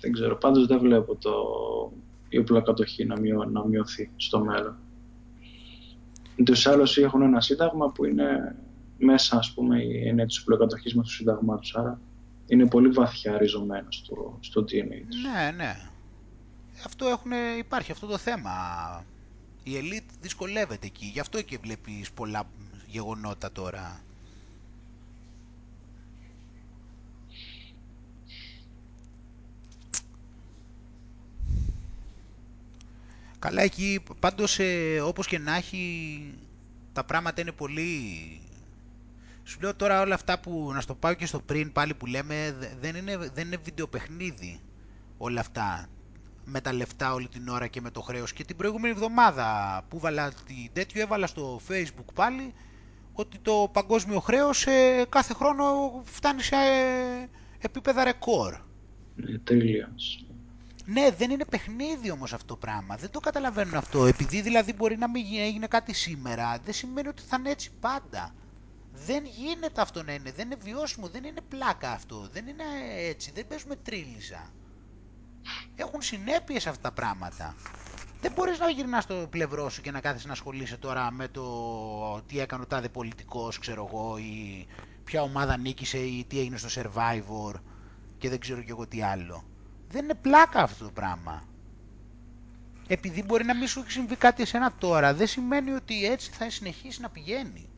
Δεν 0.00 0.12
ξέρω, 0.12 0.36
πάντως 0.36 0.66
δεν 0.66 0.78
βλέπω 0.78 1.16
το... 1.16 1.32
η 2.28 2.38
οπλοκατοχή 2.38 3.04
να, 3.04 3.20
μειω... 3.20 3.44
να 3.44 3.66
μειωθεί 3.66 4.10
στο 4.16 4.40
μέλλον. 4.40 4.76
Τους 6.44 6.66
άλλους 6.66 6.96
έχουν 6.96 7.22
ένα 7.22 7.40
σύνταγμα 7.40 7.90
που 7.90 8.04
είναι 8.04 8.56
μέσα, 8.98 9.36
ας 9.36 9.52
πούμε, 9.52 9.82
η 9.82 10.08
έννοια 10.08 10.26
της 10.26 10.40
οπλοκατοχής 10.40 10.94
με 10.94 11.02
το 11.02 11.08
σύνταγμά 11.08 11.58
τους, 11.58 11.74
άρα 11.74 12.00
είναι 12.46 12.66
πολύ 12.66 12.88
βαθιά 12.88 13.38
ριζωμένος 13.38 13.96
στο, 13.96 14.38
στο 14.40 14.60
DNA 14.60 15.02
τους. 15.08 15.22
Ναι, 15.22 15.50
ναι. 15.50 15.76
Αυτό 16.84 17.06
έχουν, 17.06 17.30
υπάρχει 17.58 17.92
αυτό 17.92 18.06
το 18.06 18.18
θέμα 18.18 18.50
η 19.64 19.76
ελίτ 19.76 20.04
δυσκολεύεται 20.20 20.86
εκεί. 20.86 21.06
Γι' 21.06 21.20
αυτό 21.20 21.42
και 21.42 21.58
βλέπεις 21.58 22.10
πολλά 22.10 22.48
γεγονότα 22.86 23.52
τώρα. 23.52 24.02
Καλά 33.38 33.62
εκεί 33.62 34.02
πάντως 34.20 34.58
ε, 34.58 35.00
όπως 35.00 35.26
και 35.26 35.38
να 35.38 35.56
έχει 35.56 36.34
τα 36.92 37.04
πράγματα 37.04 37.40
είναι 37.40 37.52
πολύ... 37.52 38.40
Σου 39.44 39.58
λέω 39.60 39.74
τώρα 39.74 40.00
όλα 40.00 40.14
αυτά 40.14 40.40
που 40.40 40.70
να 40.74 40.80
στο 40.80 40.94
πάω 40.94 41.14
και 41.14 41.26
στο 41.26 41.40
πριν 41.40 41.72
πάλι 41.72 41.94
που 41.94 42.06
λέμε 42.06 42.56
δεν 42.80 42.96
είναι, 42.96 43.16
δεν 43.16 43.46
είναι 43.46 43.56
βιντεοπαιχνίδι 43.56 44.60
όλα 45.18 45.40
αυτά 45.40 45.86
με 46.44 46.60
τα 46.60 46.72
λεφτά 46.72 47.12
όλη 47.12 47.28
την 47.28 47.48
ώρα 47.48 47.66
και 47.66 47.80
με 47.80 47.90
το 47.90 48.00
χρέος. 48.00 48.32
Και 48.32 48.44
την 48.44 48.56
προηγούμενη 48.56 48.94
εβδομάδα 48.94 49.80
που 49.88 49.98
βάλα 49.98 50.32
την 50.32 50.70
τέτοιο 50.72 51.02
έβαλα 51.02 51.26
στο 51.26 51.60
facebook 51.68 52.12
πάλι 52.14 52.54
ότι 53.12 53.38
το 53.38 53.70
παγκόσμιο 53.72 54.20
χρέος 54.20 54.66
ε, 54.66 55.04
κάθε 55.08 55.34
χρόνο 55.34 55.64
φτάνει 56.04 56.42
σε 56.42 56.54
ε, 56.54 57.28
επίπεδα 57.58 58.04
ρεκόρ. 58.04 58.54
Trillions. 59.48 60.24
Ναι, 60.86 61.10
δεν 61.18 61.30
είναι 61.30 61.44
παιχνίδι 61.44 62.10
όμως 62.10 62.32
αυτό 62.32 62.46
το 62.46 62.56
πράγμα. 62.56 62.96
Δεν 62.96 63.10
το 63.10 63.20
καταλαβαίνουν 63.20 63.74
αυτό. 63.74 64.06
Επειδή 64.06 64.40
δηλαδή 64.40 64.72
μπορεί 64.72 64.96
να 64.96 65.08
μην 65.10 65.24
έγινε 65.38 65.66
κάτι 65.66 65.94
σήμερα, 65.94 66.58
δεν 66.64 66.74
σημαίνει 66.74 67.08
ότι 67.08 67.22
θα 67.22 67.36
είναι 67.38 67.50
έτσι 67.50 67.70
πάντα. 67.80 68.34
Δεν 68.94 69.24
γίνεται 69.24 69.80
αυτό 69.80 70.02
να 70.02 70.12
είναι. 70.12 70.32
Δεν 70.32 70.46
είναι 70.46 70.60
βιώσιμο. 70.62 71.08
Δεν 71.08 71.24
είναι 71.24 71.40
πλάκα 71.48 71.90
αυτό. 71.90 72.28
Δεν 72.32 72.46
είναι 72.46 72.64
έτσι. 72.98 73.32
Δεν 73.34 73.46
παίζουμε 73.46 73.76
τρίλιζα. 73.76 74.52
Έχουν 75.74 76.02
συνέπειες 76.02 76.66
αυτά 76.66 76.80
τα 76.80 76.92
πράγματα. 76.92 77.54
Δεν 78.20 78.32
μπορείς 78.32 78.58
να 78.58 78.68
γυρνάς 78.68 79.02
στο 79.04 79.26
πλευρό 79.30 79.68
σου 79.68 79.80
και 79.80 79.90
να 79.90 80.00
κάθεσαι 80.00 80.26
να 80.26 80.32
ασχολείσαι 80.32 80.76
τώρα 80.76 81.10
με 81.10 81.28
το 81.28 82.22
τι 82.26 82.40
έκανε 82.40 82.62
ο 82.62 82.66
τάδε 82.66 82.88
πολιτικός, 82.88 83.58
ξέρω 83.58 83.88
εγώ, 83.90 84.18
ή 84.18 84.66
ποια 85.04 85.22
ομάδα 85.22 85.56
νίκησε 85.56 85.98
ή 85.98 86.24
τι 86.24 86.38
έγινε 86.38 86.56
στο 86.56 86.82
Survivor 86.82 87.60
και 88.18 88.28
δεν 88.28 88.38
ξέρω 88.38 88.62
κι 88.62 88.70
εγώ 88.70 88.86
τι 88.86 89.02
άλλο. 89.02 89.44
Δεν 89.88 90.04
είναι 90.04 90.14
πλάκα 90.14 90.62
αυτό 90.62 90.84
το 90.84 90.90
πράγμα. 90.90 91.48
Επειδή 92.86 93.22
μπορεί 93.22 93.44
να 93.44 93.54
μην 93.54 93.68
σου 93.68 93.80
έχει 93.80 93.90
συμβεί 93.90 94.16
κάτι 94.16 94.42
εσένα 94.42 94.72
τώρα, 94.78 95.14
δεν 95.14 95.26
σημαίνει 95.26 95.70
ότι 95.70 96.04
έτσι 96.04 96.30
θα 96.30 96.50
συνεχίσει 96.50 97.00
να 97.00 97.08
πηγαίνει. 97.10 97.68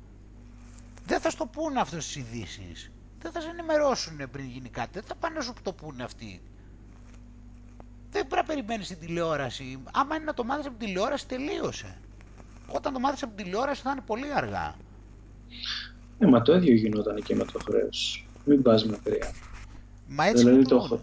Δεν 1.07 1.21
θα 1.21 1.31
στο 1.31 1.47
πούνε 1.47 1.81
αυτό 1.81 2.01
στις 2.01 2.17
ειδήσεις. 2.17 2.91
Δεν 3.19 3.33
θα 3.33 3.41
σε 3.41 3.49
ενημερώσουν 3.49 4.31
πριν 4.31 4.45
γίνει 4.45 4.69
κάτι. 4.69 4.91
Δεν 4.93 5.03
θα 5.03 5.15
πάνε 5.15 5.35
να 5.35 5.41
σου 5.41 5.53
το 5.63 5.73
πούνε 5.73 6.03
αυτοί. 6.03 6.41
Δεν 8.11 8.27
πρέπει 8.27 8.49
να 8.49 8.55
περιμένεις 8.55 8.89
την 8.89 8.99
τηλεόραση. 8.99 9.83
Άμα 9.93 10.17
είναι 10.17 10.25
να 10.25 10.35
το 10.35 10.45
μάθεις 10.45 10.67
από 10.67 10.77
την 10.79 10.87
τηλεόραση, 10.87 11.27
τελείωσε. 11.29 11.99
Όταν 12.67 12.93
το 12.93 12.99
μάθεις 12.99 13.23
από 13.23 13.35
την 13.37 13.45
τηλεόραση 13.45 13.83
θα 13.83 13.91
είναι 13.91 14.03
πολύ 14.07 14.33
αργά. 14.35 14.75
Ναι, 16.19 16.27
μα 16.29 16.43
το 16.43 16.55
ίδιο 16.55 16.75
γινόταν 16.75 17.23
και 17.23 17.35
με 17.35 17.45
το 17.45 17.59
χρέος. 17.65 18.29
Μην 18.45 18.63
πας 18.63 18.87
μακριά. 18.87 19.33
Μα 20.09 20.25
έτσι 20.27 20.45
δηλαδή 20.45 20.65
το... 20.65 20.89
το, 20.89 21.01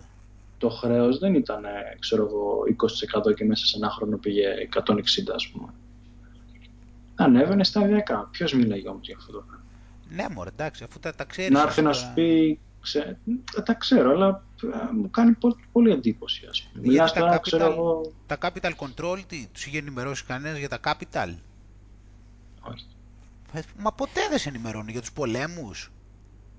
το 0.58 0.70
χρέος 0.70 1.20
δεν 1.20 1.34
ήταν, 1.34 1.64
ξέρω 1.99 2.26
εγώ, 2.26 2.64
20% 3.30 3.36
και 3.36 3.45
μέσα 3.45 3.66
σε 3.66 3.78
ένα 3.78 3.89
χρόνο 3.89 4.18
πήγε 4.18 4.47
160, 4.74 4.93
ας 5.36 5.47
πούμε. 5.47 5.74
Ανέβαινε 7.16 7.64
σταδιακά. 7.64 8.28
Ποιος 8.32 8.54
μιλάει 8.54 8.88
όμως 8.88 9.08
για 9.08 9.16
αυτό 9.18 9.32
το 9.32 9.39
πράγμα. 9.39 9.53
Ναι, 10.14 10.26
μωρέ, 10.30 10.49
εντάξει, 10.49 10.84
αφού 10.84 10.99
τα, 10.99 11.16
τα 11.16 11.24
ξέρεις. 11.24 11.51
Να 11.51 11.61
έρθει 11.61 11.82
να 11.82 11.93
σου 11.93 12.11
πει. 12.14 12.59
Ξέ, 12.82 13.20
τα 13.66 13.74
ξέρω, 13.74 14.11
αλλά 14.11 14.43
μου 14.93 15.09
κάνει 15.09 15.32
πολύ, 15.34 15.55
πολύ 15.72 15.91
εντύπωση. 15.91 16.45
Ας 16.49 16.64
πούμε. 16.64 16.88
Μιλάς 16.88 17.14
τα 17.14 17.20
τώρα, 17.20 17.36
capital, 17.36 17.41
ξέρω 17.41 17.66
εγώ. 17.66 18.11
Τα 18.26 18.38
capital 18.41 18.72
control, 18.78 19.20
τι, 19.28 19.47
τους 19.51 19.66
είχε 19.66 19.78
ενημερώσει 19.78 20.24
κανένας 20.26 20.57
για 20.57 20.70
τα 20.70 20.80
capital; 20.84 21.34
Όχι. 22.61 22.86
Ε, 23.53 23.61
Μα 23.78 23.93
ποτέ 23.93 24.22
δεν 24.30 24.39
σε 24.39 24.49
ενημερώνει 24.49 24.91
για 24.91 24.99
τους 25.01 25.11
πολέμους. 25.11 25.91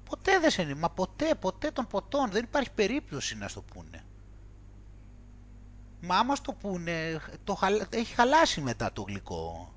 Ποτέ 0.09 0.39
δεν 0.39 0.51
σε 0.51 0.61
ενημερώνει. 0.61 0.87
Μα 0.87 0.91
ποτέ, 0.91 1.35
ποτέ 1.41 1.71
των 1.71 1.87
ποτών. 1.87 2.31
Δεν 2.31 2.45
υπάρχει 2.45 2.71
περίπτωση 2.71 3.37
να 3.37 3.49
στο 3.49 3.63
πούνε. 3.63 4.05
Μα 6.01 6.17
άμα 6.17 6.35
στο 6.35 6.53
πούνε, 6.53 7.21
το 7.45 7.55
χαλα... 7.55 7.87
έχει 7.91 8.15
χαλάσει 8.15 8.61
μετά 8.61 8.93
το 8.93 9.03
γλυκό. 9.03 9.74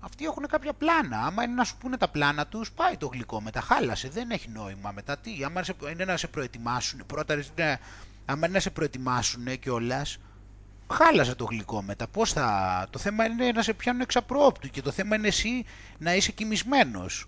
Αυτοί 0.00 0.24
έχουν 0.24 0.46
κάποια 0.46 0.72
πλάνα. 0.72 1.18
Άμα 1.26 1.42
είναι 1.42 1.54
να 1.54 1.64
σου 1.64 1.76
πούνε 1.76 1.96
τα 1.96 2.08
πλάνα 2.08 2.46
τους, 2.46 2.72
πάει 2.72 2.96
το 2.96 3.06
γλυκό 3.06 3.40
μετά. 3.40 3.60
Χάλασε, 3.60 4.08
δεν 4.08 4.30
έχει 4.30 4.48
νόημα 4.48 4.92
μετά. 4.92 5.18
Τι, 5.18 5.44
άμα 5.44 5.62
είναι 5.92 6.04
να 6.04 6.16
σε 6.16 6.26
προετοιμάσουν, 6.28 7.02
πρώτα, 7.06 7.36
ναι, 7.56 7.78
άμα 8.24 8.46
είναι 8.46 8.54
να 8.54 8.60
σε 8.60 8.70
προετοιμάσουν 8.70 9.58
κιόλας, 9.58 10.18
χάλασε 10.92 11.34
το 11.34 11.44
γλυκό 11.44 11.82
μετά. 11.82 12.06
Πώς 12.06 12.32
θα... 12.32 12.86
Το 12.90 12.98
θέμα 12.98 13.24
είναι 13.24 13.52
να 13.52 13.62
σε 13.62 13.72
πιάνουν 13.72 14.00
εξαπρόπτου 14.00 14.68
και 14.68 14.82
το 14.82 14.90
θέμα 14.90 15.16
είναι 15.16 15.26
εσύ 15.28 15.64
να 15.98 16.14
είσαι 16.14 16.32
κοιμισμένος. 16.32 17.26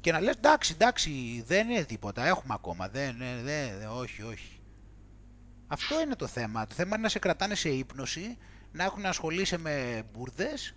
Και 0.00 0.12
να 0.12 0.20
λες 0.20 0.34
εντάξει, 0.34 0.72
εντάξει, 0.74 1.44
δεν 1.46 1.68
είναι 1.68 1.84
τίποτα, 1.84 2.26
έχουμε 2.26 2.54
ακόμα, 2.54 2.88
δεν, 2.88 3.16
δεν, 3.18 3.42
δεν, 3.44 3.88
όχι, 3.88 4.22
όχι. 4.22 4.60
Αυτό 5.66 6.00
είναι 6.00 6.14
το 6.16 6.26
θέμα. 6.26 6.66
Το 6.66 6.74
θέμα 6.74 6.94
είναι 6.94 7.02
να 7.02 7.08
σε 7.08 7.18
κρατάνε 7.18 7.54
σε 7.54 7.68
ύπνωση, 7.68 8.36
να 8.72 8.84
έχουν 8.84 9.06
ασχολήσει 9.06 9.58
με 9.58 10.02
μπουρδες 10.12 10.74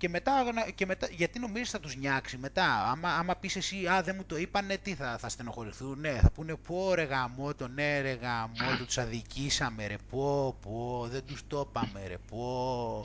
και 0.00 0.08
μετά, 0.08 0.32
και 0.74 0.86
μετά, 0.86 1.08
γιατί 1.10 1.38
νομίζεις 1.38 1.70
θα 1.70 1.80
τους 1.80 1.96
νιάξεις 1.96 2.38
μετά, 2.38 2.90
άμα, 2.90 3.08
άμα 3.08 3.36
πεις 3.36 3.56
εσύ, 3.56 3.86
α 3.86 4.02
δεν 4.02 4.14
μου 4.16 4.24
το 4.24 4.36
είπανε, 4.36 4.76
τι 4.76 4.94
θα, 4.94 5.18
θα 5.18 5.28
στενοχωρηθούν, 5.28 6.00
ναι, 6.00 6.18
θα 6.22 6.30
πούνε 6.30 6.54
πω 6.66 6.94
ρε 6.94 7.02
γαμότο, 7.02 7.68
ναι 7.68 8.00
ρε 8.00 8.12
γαμότο, 8.12 8.84
τους 8.86 8.98
αδικήσαμε 8.98 9.86
ρε, 9.86 9.96
πω, 10.10 10.56
πω, 10.62 11.06
δεν 11.10 11.22
τους 11.26 11.42
το 11.46 11.68
είπαμε 11.68 12.06
ρε, 12.06 12.16
πω. 12.30 13.04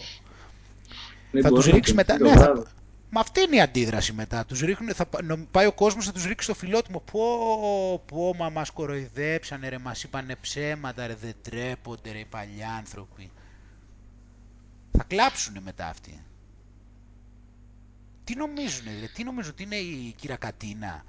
Δεν 1.31 1.41
θα 1.41 1.49
τους 1.49 1.57
μπορεί 1.57 1.71
ρίξει 1.71 1.91
και 1.91 1.97
μετά, 1.97 2.17
το 2.17 2.23
ναι, 2.23 2.31
θα, 2.31 2.37
βράδυ. 2.37 2.63
Μα 3.09 3.19
αυτή 3.19 3.41
είναι 3.41 3.55
η 3.55 3.61
αντίδραση 3.61 4.13
μετά. 4.13 4.45
Τους 4.45 4.59
ρίχνουν, 4.59 4.93
θα, 4.93 5.05
πα- 5.05 5.23
νο- 5.23 5.47
πάει 5.51 5.65
ο 5.65 5.73
κόσμος 5.73 6.05
να 6.05 6.11
τους 6.11 6.25
ρίξει 6.25 6.45
στο 6.45 6.53
φιλότιμο. 6.53 7.03
Πω, 7.11 8.03
πω, 8.05 8.35
μα 8.35 8.49
μας 8.49 8.69
κοροϊδέψανε 8.69 9.69
ρε, 9.69 9.77
μας 9.77 10.03
είπανε 10.03 10.35
ψέματα 10.35 11.07
ρε, 11.07 11.15
δεν 11.15 11.33
τρέπονται 11.41 12.11
ρε 12.11 12.19
οι 12.19 12.25
παλιοί 12.25 12.63
άνθρωποι. 12.77 13.31
Θα 14.97 15.03
κλάψουνε 15.03 15.59
μετά 15.61 15.87
αυτοί. 15.87 16.23
Τι 18.25 18.35
νομίζουνε, 18.35 18.89
δηλαδή, 18.91 19.13
τι 19.13 19.23
νομίζουν 19.23 19.51
ότι 19.51 19.63
είναι 19.63 19.75
η 19.75 20.13
κυρακατίνα. 20.17 21.05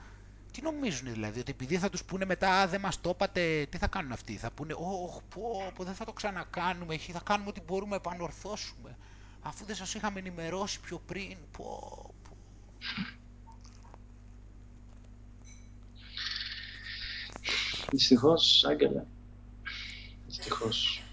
Τι 0.53 0.63
νομίζουνε 0.63 1.11
δηλαδή, 1.11 1.41
ότι 1.41 1.51
επειδή 1.51 1.79
θα 1.79 1.91
τους 1.91 2.05
πούνε 2.05 2.25
μετά, 2.25 2.61
α, 2.61 2.69
δεν 2.69 2.81
μας 2.81 3.01
το 3.01 3.11
είπατε, 3.11 3.67
τι 3.71 3.79
θα 3.79 3.87
κάνουν 3.89 4.13
αυτοί; 4.13 4.37
Θα 4.37 4.51
πούνε, 4.51 4.73
όχι, 4.73 5.21
πω, 5.35 5.73
πω, 5.75 5.85
δεν 5.85 5.95
θα 5.95 6.05
το 6.05 6.13
ξανακάνουμε, 6.13 6.95
έχει, 6.95 7.13
θα 7.13 7.21
κάνουμε 7.25 7.49
ό,τι 7.49 7.61
μπορούμε 7.61 7.91
να 7.91 7.97
επανορθώσουμε. 7.97 8.97
Αφού 9.43 9.65
δεν 9.65 9.77
σας 9.77 9.95
είχαμε 9.95 10.19
ενημερώσει 10.19 10.81
πιο 10.81 10.99
πριν, 11.07 11.37
πω, 11.57 12.15
πω. 12.23 12.37
Δυστυχώς, 17.91 18.65
Άγγελε. 18.65 19.05
Δυστυχώς. 20.27 21.06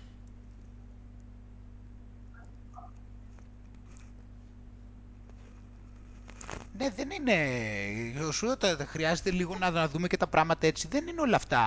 Ναι, 6.77 6.89
δεν 6.89 7.09
είναι. 7.11 8.31
Σου 8.31 8.45
λέω, 8.45 8.57
τα- 8.57 8.85
χρειάζεται 8.87 9.31
λίγο 9.31 9.57
να, 9.57 9.69
να 9.69 9.87
δούμε 9.89 10.07
και 10.07 10.17
τα 10.17 10.27
πράγματα 10.27 10.67
έτσι. 10.67 10.87
Δεν 10.87 11.07
είναι 11.07 11.21
όλα 11.21 11.35
αυτά. 11.35 11.61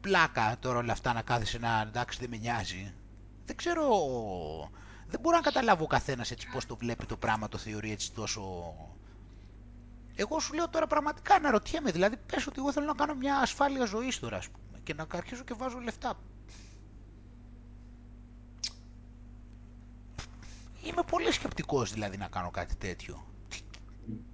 Πλάκα 0.00 0.56
τώρα 0.60 0.78
όλα 0.78 0.92
αυτά 0.92 1.12
να 1.12 1.22
κάθεσαι 1.22 1.58
να 1.58 1.80
εντάξει 1.80 2.18
δεν 2.20 2.28
με 2.30 2.36
νοιάζει. 2.36 2.94
Δεν 3.44 3.56
ξέρω. 3.56 3.84
Δεν 5.06 5.20
μπορώ 5.20 5.36
να 5.36 5.42
καταλάβω 5.42 5.84
ο 5.84 5.86
καθένας 5.86 6.30
έτσι 6.30 6.48
πώς 6.52 6.66
το 6.66 6.76
βλέπει 6.76 7.06
το 7.06 7.16
πράγμα, 7.16 7.48
το 7.48 7.58
θεωρεί 7.58 7.90
έτσι 7.92 8.12
τόσο. 8.12 8.74
Εγώ 10.14 10.40
σου 10.40 10.54
λέω 10.54 10.68
τώρα 10.68 10.86
πραγματικά 10.86 11.38
να 11.40 11.50
ρωτιέμαι. 11.50 11.90
Δηλαδή, 11.90 12.16
πες 12.16 12.46
ότι 12.46 12.56
εγώ 12.58 12.72
θέλω 12.72 12.86
να 12.86 12.94
κάνω 12.94 13.14
μια 13.14 13.36
ασφάλεια 13.36 13.84
ζωής 13.84 14.18
τώρα, 14.18 14.36
ας 14.36 14.48
πούμε, 14.48 14.78
και 14.82 14.94
να 14.94 15.06
αρχίσω 15.12 15.44
και 15.44 15.54
βάζω 15.54 15.78
λεφτά. 15.78 16.18
Είμαι 20.86 21.02
πολύ 21.10 21.32
σκεπτικός 21.32 21.92
δηλαδή 21.92 22.16
να 22.16 22.26
κάνω 22.28 22.50
κάτι 22.50 22.74
τέτοιο. 22.76 23.24
Τι- 23.48 23.60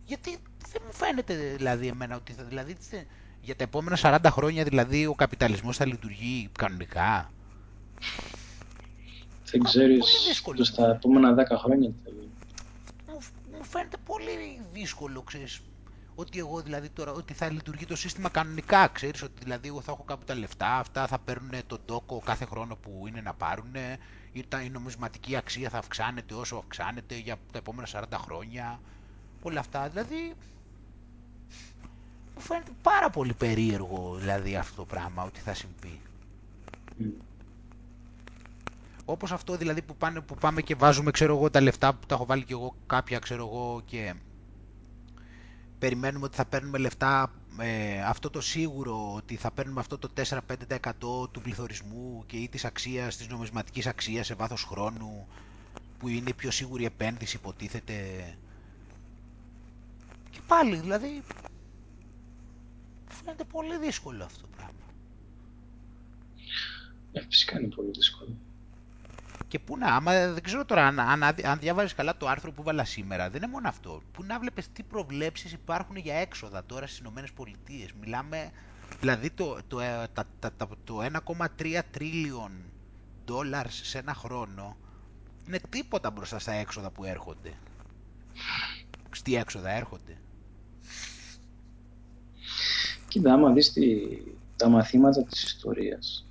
Γιατί 0.04 0.30
δεν 0.72 0.82
μου 0.86 0.92
φαίνεται 0.92 1.34
δηλαδή 1.56 1.86
εμένα 1.86 2.16
ότι 2.16 2.32
θα, 2.32 2.42
δηλαδή, 2.44 2.76
θε- 2.80 3.06
για 3.40 3.56
τα 3.56 3.64
επόμενα 3.64 3.96
40 3.96 4.30
χρόνια 4.30 4.64
δηλαδή 4.64 5.06
ο 5.06 5.14
καπιταλισμός 5.14 5.76
θα 5.76 5.86
λειτουργεί 5.86 6.48
κανονικά; 6.58 7.32
Δεν 9.50 9.60
Μα, 9.64 9.68
ξέρεις 9.68 9.98
πολύ 9.98 10.12
δύσκολο 10.28 10.56
το 10.56 10.62
μου 10.62 10.66
στα 10.66 10.74
φαίνεται. 10.82 10.96
επόμενα 10.96 11.34
10 11.34 11.56
χρόνια 11.58 11.88
τι 11.88 11.96
θα 12.04 12.10
γίνει. 12.10 12.30
Μου, 13.06 13.18
μου 13.58 13.64
φαίνεται 13.64 13.96
πολύ 14.04 14.60
δύσκολο, 14.72 15.22
ξέρεις, 15.22 15.60
ότι 16.14 16.38
εγώ 16.38 16.60
δηλαδή 16.62 16.88
τώρα, 16.88 17.12
ότι 17.12 17.32
θα 17.34 17.50
λειτουργεί 17.50 17.86
το 17.86 17.96
σύστημα 17.96 18.28
κανονικά, 18.28 18.88
ξέρεις, 18.88 19.22
ότι 19.22 19.32
δηλαδή 19.42 19.68
εγώ 19.68 19.80
θα 19.80 19.92
έχω 19.92 20.02
κάπου 20.02 20.24
τα 20.24 20.34
λεφτά, 20.34 20.78
αυτά 20.78 21.06
θα 21.06 21.18
παίρνουν 21.18 21.50
τον 21.66 21.80
τόκο 21.84 22.18
κάθε 22.24 22.44
χρόνο 22.44 22.76
που 22.76 23.04
είναι 23.08 23.20
να 23.20 23.34
πάρουν, 23.34 23.74
ή 23.74 23.74
τα- 23.74 23.98
η 24.32 24.68
νομισματική 24.72 25.36
αξία 25.36 25.68
θα 25.70 25.78
αυξάνεται 25.78 26.34
όσο 26.34 26.56
αυξάνεται 26.56 27.18
για 27.18 27.36
τα 27.52 27.58
επόμενα 27.58 27.88
40 27.92 28.02
χρόνια, 28.12 28.80
όλα 29.42 29.60
αυτά, 29.60 29.88
δηλαδή 29.88 30.34
μου 32.34 32.40
φαίνεται 32.40 32.70
πάρα 32.82 33.10
πολύ 33.10 33.32
περίεργο 33.34 34.16
δηλαδή 34.18 34.56
αυτό 34.56 34.76
το 34.76 34.84
πράγμα 34.84 35.24
ότι 35.24 35.40
θα 35.40 35.54
συμβεί. 35.54 36.00
Μμ. 36.96 37.08
Όπως 39.04 39.32
αυτό 39.32 39.56
δηλαδή 39.56 39.82
που, 39.82 39.96
πάνε, 39.96 40.20
που 40.20 40.34
πάμε 40.34 40.62
και 40.62 40.74
βάζουμε 40.74 41.10
ξέρω 41.10 41.36
εγώ 41.36 41.50
τα 41.50 41.60
λεφτά 41.60 41.94
που 41.94 42.06
τα 42.06 42.14
έχω 42.14 42.26
βάλει 42.26 42.44
και 42.44 42.52
εγώ 42.52 42.74
κάποια 42.86 43.18
ξέρω 43.18 43.46
εγώ 43.46 43.82
και 43.86 44.14
περιμένουμε 45.80 46.24
ότι 46.24 46.36
θα 46.36 46.44
παίρνουμε 46.44 46.78
λεφτά 46.78 47.32
ε, 47.60 48.02
αυτό 48.02 48.30
το 48.30 48.40
σίγουρο 48.40 49.14
ότι 49.14 49.36
θα 49.36 49.50
παίρνουμε 49.50 49.80
αυτό 49.80 49.98
το 49.98 50.08
4-5% 50.16 51.30
του 51.30 51.40
πληθωρισμού 51.42 52.24
και 52.26 52.36
ή 52.36 52.48
της 52.48 52.64
αξίας, 52.64 53.16
της 53.16 53.28
νομισματικής 53.28 53.86
αξίας 53.86 54.26
σε 54.26 54.34
βάθος 54.34 54.64
χρόνου 54.64 55.26
που 55.98 56.08
είναι 56.08 56.30
η 56.30 56.34
πιο 56.34 56.50
σίγουρη 56.50 56.84
επένδυση 56.84 57.36
υποτίθεται 57.36 57.94
και 60.30 60.40
πάλι 60.46 60.76
δηλαδή 60.76 61.22
φαίνεται 63.08 63.44
πολύ 63.44 63.78
δύσκολο 63.78 64.24
αυτό 64.24 64.40
το 64.40 64.48
πράγμα. 64.56 64.74
Ε, 67.12 67.20
φυσικά 67.28 67.58
είναι 67.60 67.68
πολύ 67.74 67.90
δύσκολο. 67.90 68.36
Και 69.50 69.58
πού 69.58 69.76
να, 69.76 69.94
άμα 69.94 70.32
δεν 70.32 70.42
ξέρω 70.42 70.64
τώρα, 70.64 70.86
αν, 70.86 70.98
αν, 70.98 71.22
αν 71.22 71.58
διάβαζες 71.58 71.94
καλά 71.94 72.16
το 72.16 72.28
άρθρο 72.28 72.52
που 72.52 72.62
βάλα 72.62 72.84
σήμερα, 72.84 73.30
δεν 73.30 73.42
είναι 73.42 73.52
μόνο 73.52 73.68
αυτό. 73.68 74.02
Πού 74.12 74.24
να 74.24 74.38
βλέπεις 74.38 74.72
τι 74.72 74.82
προβλέψεις 74.82 75.52
υπάρχουν 75.52 75.96
για 75.96 76.14
έξοδα 76.14 76.64
τώρα 76.64 76.86
στις 76.86 76.98
Ηνωμένες 76.98 77.32
Πολιτείες. 77.32 77.92
Μιλάμε 78.00 78.50
Δηλαδή 79.00 79.30
το, 79.30 79.58
το, 79.68 79.80
ε, 79.80 80.06
τα, 80.12 80.24
τα, 80.38 80.52
τα, 80.52 80.68
το 80.84 80.98
1,3 81.26 81.80
τρίλιον 81.90 82.50
δόλαρ 83.26 83.70
σε 83.70 83.98
ένα 83.98 84.14
χρόνο 84.14 84.76
είναι 85.46 85.60
τίποτα 85.68 86.10
μπροστά 86.10 86.38
στα 86.38 86.52
έξοδα 86.52 86.90
που 86.90 87.04
έρχονται. 87.04 87.52
Στη 89.10 89.34
έξοδα 89.34 89.70
έρχονται. 89.70 90.18
Κοίτα, 93.08 93.32
άμα 93.32 93.52
δεις 93.52 93.72
τη, 93.72 93.96
τα 94.56 94.68
μαθήματα 94.68 95.22
της 95.22 95.42
ιστορίας, 95.42 96.29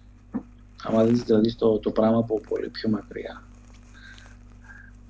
άμα 0.83 1.03
δεις 1.03 1.23
δηλαδή 1.23 1.55
το, 1.55 1.79
το 1.79 1.91
πράγμα 1.91 2.17
από 2.17 2.39
πολύ 2.49 2.69
πιο 2.69 2.89
μακριά, 2.89 3.43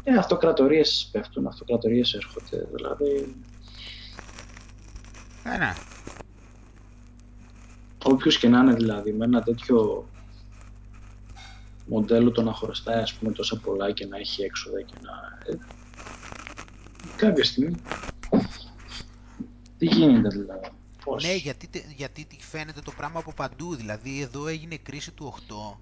ε, 0.03 0.13
αυτοκρατορίες 0.13 1.09
πέφτουν, 1.11 1.47
αυτοκρατορίες 1.47 2.13
έρχονται, 2.13 2.67
δηλαδή... 2.73 3.35
Ε, 5.43 5.57
ναι. 5.57 5.73
Όποιος 8.03 8.37
και 8.37 8.47
να 8.47 8.59
είναι 8.59 8.73
δηλαδή, 8.73 9.13
με 9.13 9.25
ένα 9.25 9.41
τέτοιο 9.41 10.07
μοντέλο 11.85 12.31
το 12.31 12.41
να 12.41 12.53
χρωστάει 12.53 13.01
ας 13.01 13.13
πούμε 13.13 13.31
τόσα 13.31 13.59
πολλά 13.59 13.91
και 13.91 14.05
να 14.05 14.17
έχει 14.17 14.43
έξοδα 14.43 14.81
και 14.81 14.93
να... 15.01 15.11
Ε, 15.53 15.57
κάποια 17.15 17.43
στιγμή 17.43 17.81
τι 19.77 19.85
γίνεται 19.85 20.27
δηλαδή. 20.29 20.78
Πώς; 21.03 21.23
Ναι, 21.23 21.33
γιατί, 21.33 21.69
γιατί 21.95 22.27
φαίνεται 22.39 22.81
το 22.81 22.91
πράγμα 22.91 23.19
από 23.19 23.33
παντού. 23.33 23.75
Δηλαδή 23.75 24.21
εδώ 24.21 24.47
έγινε 24.47 24.77
κρίση 24.77 25.11
του 25.11 25.33
8 25.73 25.77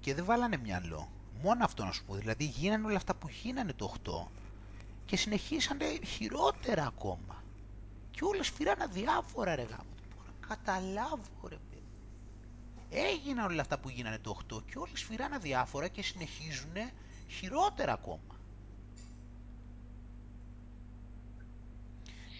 και 0.00 0.14
δεν 0.14 0.24
βάλανε 0.24 0.56
μυαλό. 0.56 1.08
Μόνο 1.42 1.64
αυτό 1.64 1.84
να 1.84 1.92
σου 1.92 2.04
πω. 2.04 2.14
Δηλαδή 2.14 2.44
γίνανε 2.44 2.86
όλα 2.86 2.96
αυτά 2.96 3.14
που 3.14 3.28
γίνανε 3.42 3.72
το 3.72 3.94
8 4.04 4.28
και 5.04 5.16
συνεχίσανε 5.16 5.84
χειρότερα 6.06 6.86
ακόμα. 6.86 7.42
Και 8.10 8.24
όλες 8.24 8.48
φυράνε 8.48 8.86
διάφορα 8.86 9.54
ρε 9.54 9.62
γάμο. 9.62 9.94
Καταλάβω 10.48 11.48
ρε 11.48 11.58
παιδί. 11.70 11.82
Έγιναν 12.90 13.50
όλα 13.50 13.60
αυτά 13.60 13.78
που 13.78 13.88
γίνανε 13.88 14.18
το 14.18 14.36
8 14.52 14.62
και 14.70 14.78
όλες 14.78 15.02
φυράνε 15.02 15.38
διάφορα 15.38 15.88
και 15.88 16.02
συνεχίζουν 16.02 16.72
χειρότερα 17.28 17.92
ακόμα. 17.92 18.40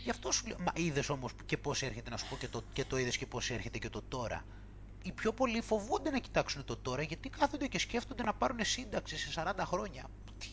Γι' 0.03 0.11
αυτό 0.11 0.32
σου 0.32 0.46
λέω, 0.46 0.57
μα 0.59 0.72
είδες 0.74 1.09
όμως 1.09 1.32
και 1.46 1.57
πώς 1.57 1.82
έρχεται 1.82 2.11
να 2.11 2.16
σου 2.16 2.28
πω 2.28 2.36
και 2.36 2.48
το, 2.48 2.62
και 2.72 2.84
το 2.84 2.98
είδες 2.98 3.16
και 3.16 3.26
πώς 3.26 3.50
έρχεται 3.50 3.78
και 3.78 3.88
το 3.88 4.03
τώρα. 4.03 4.44
Οι 5.03 5.12
πιο 5.12 5.32
πολλοί 5.32 5.61
φοβούνται 5.61 6.11
να 6.11 6.18
κοιτάξουν 6.18 6.64
το 6.64 6.76
τώρα 6.76 7.03
γιατί 7.03 7.28
κάθονται 7.28 7.66
και 7.66 7.78
σκέφτονται 7.78 8.22
να 8.22 8.34
πάρουν 8.34 8.64
σύνταξη 8.64 9.16
σε 9.16 9.42
40 9.46 9.53
χρόνια. 9.64 10.07
Τι... 10.38 10.48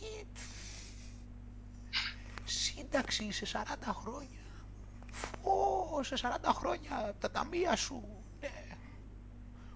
Σύνταξη 2.43 3.31
σε 3.31 3.45
40 3.53 3.57
χρόνια. 3.83 4.39
Φω, 5.11 6.03
σε 6.03 6.15
40 6.21 6.27
χρόνια 6.53 7.15
τα 7.19 7.31
ταμεία 7.31 7.75
σου. 7.75 8.03
Ναι. 8.39 8.77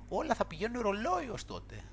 Όλα 0.07 0.35
θα 0.35 0.45
πηγαίνουν 0.45 0.81
ρολόι 0.81 1.29
ως 1.29 1.45
τότε. 1.45 1.83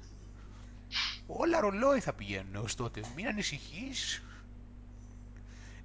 Όλα 1.26 1.60
ρολόι 1.60 2.00
θα 2.00 2.12
πηγαίνουν 2.12 2.56
ως 2.56 2.74
τότε. 2.74 3.00
Μην 3.16 3.26
ανησυχείς 3.26 4.22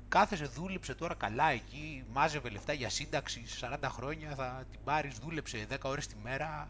κάθεσε, 0.08 0.46
δούλεψε 0.46 0.96
τώρα 0.96 1.14
καλά 1.14 1.50
εκεί, 1.50 2.04
μάζευε 2.14 2.50
λεφτά 2.50 2.74
για 2.74 2.90
σύνταξη 2.90 3.44
40 3.62 3.76
χρόνια, 3.84 4.36
θα 4.36 4.66
την 4.72 4.80
πάρεις, 4.84 5.18
δούλεψε 5.18 5.68
10 5.72 5.76
ώρες 5.82 6.08
τη 6.08 6.16
μέρα 6.24 6.70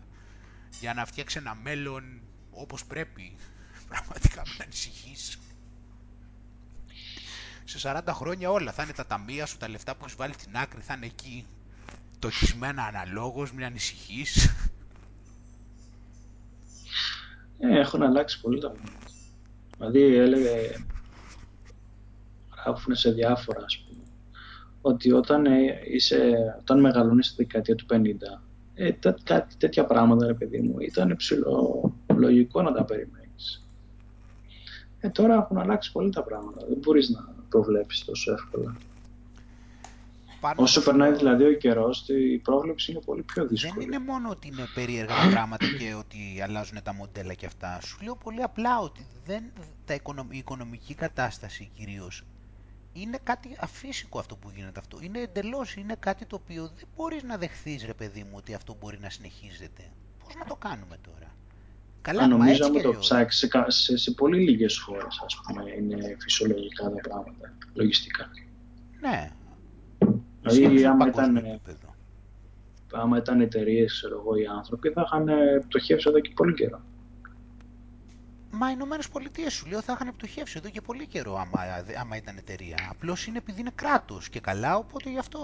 για 0.80 0.94
να 0.94 1.06
φτιάξει 1.06 1.38
ένα 1.38 1.56
μέλλον 1.56 2.22
όπως 2.52 2.86
πρέπει. 2.86 3.36
Πραγματικά 3.90 4.42
μην 4.46 4.62
ανησυχείς. 4.62 5.40
Σε 7.64 7.80
40 7.84 8.02
χρόνια 8.10 8.52
όλα 8.52 8.72
θα 8.72 8.84
είναι 8.84 8.94
τα 8.94 9.06
ταμεία 9.06 9.46
σου, 9.46 9.58
τα 9.58 9.70
λεφτά 9.70 9.96
που 9.96 10.04
έχεις 10.04 10.16
βάλει 10.16 10.34
στην 10.34 10.58
άκρη 10.58 10.82
θα 10.82 10.94
είναι 10.94 11.06
εκεί. 11.06 11.46
Τοχισμένα 12.20 12.84
αναλόγως, 12.84 13.52
μην 13.52 13.66
ανησυχείς. 13.66 14.46
Ε, 17.60 17.80
έχουν 17.80 18.04
αλλάξει 18.04 18.42
πολύ 18.42 18.60
τα 18.60 18.70
πράγματα. 18.72 19.06
Δηλαδή 19.78 20.16
έλεγε 20.16 20.86
γράφουν 22.66 22.96
σε 22.96 23.12
διάφορα, 23.12 23.64
ας 23.66 23.78
πούμε, 23.78 24.04
ότι 24.82 25.12
όταν, 25.12 25.46
ε, 25.46 25.82
είσαι, 25.94 26.34
όταν 26.60 26.80
μεγαλώνεις 26.80 27.28
στη 27.28 27.36
δεκαετία 27.44 27.76
του 27.76 27.86
50, 27.86 28.42
ε, 28.74 28.92
κάτι 29.24 29.56
τέτοια 29.58 29.86
πράγματα, 29.86 30.26
ρε 30.26 30.34
παιδί 30.34 30.60
μου, 30.60 30.80
ήταν 30.80 31.16
ψηλό 31.16 31.94
λογικό 32.16 32.62
να 32.62 32.72
τα 32.72 32.84
περιμένεις. 32.84 33.68
Ε, 35.00 35.10
τώρα 35.10 35.34
έχουν 35.36 35.58
αλλάξει 35.58 35.92
πολύ 35.92 36.10
τα 36.10 36.24
πράγματα. 36.24 36.66
Δεν 36.68 36.78
μπορείς 36.78 37.10
να 37.10 37.34
προβλέψεις 37.50 38.06
τόσο 38.06 38.32
εύκολα. 38.32 38.76
Πάνω 40.40 40.62
Όσο 40.62 40.84
περνάει 40.84 41.12
δηλαδή 41.12 41.46
ο 41.46 41.54
καιρός, 41.54 42.08
η 42.08 42.38
πρόβλεψη 42.38 42.92
είναι 42.92 43.02
πολύ 43.06 43.22
πιο 43.22 43.48
δύσκολη. 43.48 43.74
Δεν 43.74 43.88
είναι 43.88 44.12
μόνο 44.12 44.30
ότι 44.30 44.48
είναι 44.48 44.66
περίεργα 44.76 45.14
τα 45.16 45.30
πράγματα 45.32 45.66
και 45.80 45.94
ότι 45.94 46.42
αλλάζουν 46.44 46.78
τα 46.84 46.94
μοντέλα 46.94 47.34
και 47.34 47.46
αυτά. 47.46 47.80
Σου 47.82 47.98
λέω 48.04 48.16
πολύ 48.16 48.42
απλά 48.42 48.80
ότι 48.80 49.06
δεν, 49.26 49.44
τα 49.86 49.94
η 50.30 50.38
οικονομική 50.38 50.94
κατάσταση 50.94 51.70
κυρίως 51.76 52.24
είναι 52.96 53.20
κάτι 53.24 53.56
αφύσικο 53.60 54.20
αυτό 54.20 54.36
που 54.36 54.52
γίνεται 54.56 54.80
αυτό. 54.80 54.98
Είναι 55.02 55.20
εντελώς, 55.20 55.76
είναι 55.76 55.96
κάτι 56.00 56.26
το 56.26 56.40
οποίο 56.44 56.72
δεν 56.76 56.88
μπορείς 56.96 57.24
να 57.24 57.38
δεχθείς, 57.38 57.86
ρε 57.86 57.94
παιδί 57.94 58.24
μου, 58.24 58.34
ότι 58.34 58.54
αυτό 58.54 58.76
μπορεί 58.80 58.98
να 59.02 59.10
συνεχίζεται. 59.10 59.84
Πώς 60.24 60.36
να 60.36 60.46
το 60.46 60.56
κάνουμε 60.56 60.98
τώρα; 61.02 61.36
Καλά, 62.02 62.28
νομίζω 62.28 62.66
ότι 62.66 62.82
το 62.82 62.96
ψάξεις 63.00 63.50
σε, 63.50 63.66
σε, 63.68 63.98
σε, 63.98 64.12
πολύ 64.12 64.40
λίγες 64.40 64.80
χώρες, 64.80 65.22
ας 65.26 65.42
πούμε, 65.42 65.72
είναι 65.72 66.16
φυσιολογικά 66.20 66.84
τα 66.84 67.02
πράγματα, 67.10 67.54
λογιστικά. 67.74 68.30
Ναι. 69.02 69.32
Δηλαδή, 70.42 70.86
άμα 70.86 71.08
ήταν, 71.08 71.62
άμα 72.92 73.18
ήταν 73.18 73.42
εταιρείες, 73.42 73.94
ξέρω 73.94 74.20
εγώ, 74.20 74.36
οι 74.36 74.46
άνθρωποι, 74.46 74.90
θα 74.90 75.04
είχαν 75.06 75.30
πτωχεύσει 75.68 76.10
εδώ 76.10 76.20
και 76.20 76.32
πολύ 76.36 76.54
καιρό. 76.54 76.82
Μα 78.58 78.70
οι 78.70 78.72
Ηνωμένες 78.76 79.10
Πολιτείες 79.10 79.54
σου 79.54 79.68
λέω 79.68 79.82
θα 79.82 79.94
είχαν 79.94 80.16
πτωχεύσει 80.16 80.58
εδώ 80.58 80.70
και 80.70 80.82
πολύ 80.82 81.08
καιρό 81.08 81.36
άμα, 81.38 81.60
άμα 82.00 82.16
ήταν 82.18 82.38
εταιρεία. 82.38 82.88
Απλώς 82.92 83.28
είναι 83.28 83.38
επειδή 83.38 83.60
είναι 83.60 83.72
κράτος 83.76 84.30
και 84.30 84.40
καλά, 84.40 84.78
οπότε 84.78 85.10
γι' 85.10 85.18
αυτό 85.18 85.40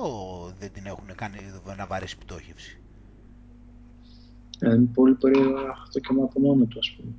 δεν 0.60 0.72
την 0.72 0.86
έχουν 0.86 1.16
κάνει 1.16 1.38
να 1.78 1.86
βαρέσει 1.86 2.18
πτώχευση. 2.18 2.82
Ε, 4.60 4.74
είναι 4.74 4.86
πολύ 4.94 5.16
περίεργο 5.16 5.60
αυτό 5.72 6.00
και 6.00 6.08
από 6.12 6.40
μόνο 6.40 6.66
του, 6.66 6.80
ας 6.80 6.92
πούμε. 6.96 7.14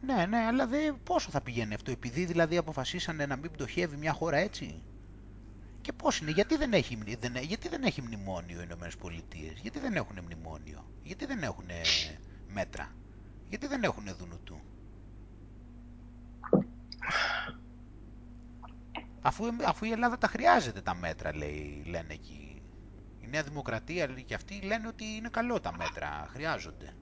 Ναι, 0.00 0.26
ναι, 0.26 0.38
αλλά 0.38 0.66
δε, 0.66 0.92
πόσο 0.92 1.30
θα 1.30 1.40
πηγαίνει 1.40 1.74
αυτό, 1.74 1.90
επειδή 1.90 2.24
δηλαδή 2.24 2.56
αποφασίσανε 2.56 3.26
να 3.26 3.36
μην 3.36 3.50
πτωχεύει 3.50 3.96
μια 3.96 4.12
χώρα 4.12 4.36
έτσι; 4.36 4.82
Και 5.80 5.92
πώς 5.92 6.18
είναι, 6.18 6.30
γιατί 6.30 6.56
δεν 6.56 6.72
έχει, 6.72 6.98
δεν, 7.20 7.36
γιατί 7.36 7.68
δεν 7.68 7.82
έχει 7.82 8.02
μνημόνιο 8.02 8.58
οι 8.60 8.64
Ηνωμένες 8.64 8.96
Πολιτείες, 8.96 9.58
γιατί 9.60 9.78
δεν 9.78 9.94
έχουν 9.96 10.18
μνημόνιο, 10.24 10.90
γιατί 11.02 11.26
δεν 11.26 11.42
έχουν 11.42 11.66
μέτρα; 12.46 12.96
Γιατί 13.48 13.66
δεν 13.66 13.82
έχουν 13.82 14.04
δουνουτού; 14.18 14.60
Αφού, 19.20 19.46
αφού 19.66 19.84
η 19.84 19.90
Ελλάδα 19.90 20.18
τα 20.18 20.28
χρειάζεται 20.28 20.80
τα 20.82 20.94
μέτρα, 20.94 21.36
λέει, 21.36 21.82
λένε 21.86 22.12
εκεί. 22.12 22.62
Η 23.20 23.26
Νέα 23.26 23.42
Δημοκρατία 23.42 24.06
και 24.06 24.34
αυτοί 24.34 24.60
λένε 24.62 24.86
ότι 24.88 25.04
είναι 25.04 25.28
καλό 25.28 25.60
τα 25.60 25.76
μέτρα, 25.76 26.26
χρειάζονται. 26.28 26.96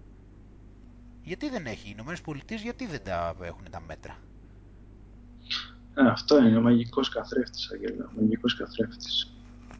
Γιατί 1.22 1.48
δεν 1.50 1.66
έχει, 1.66 1.88
οι 1.88 1.90
Ηνωμένες 1.94 2.20
Πολιτείες 2.20 2.62
γιατί 2.62 2.86
δεν 2.86 3.02
τα 3.04 3.36
έχουν 3.40 3.70
τα 3.70 3.80
μέτρα; 3.80 4.18
Ε, 5.94 6.08
αυτό 6.08 6.38
είναι 6.38 6.56
ο 6.58 6.60
μαγικός 6.60 7.08
καθρέφτης, 7.08 7.70
Αγγέλα, 7.72 8.04
ο 8.04 8.20
μαγικός 8.20 8.56
καθρέφτης. 8.56 9.33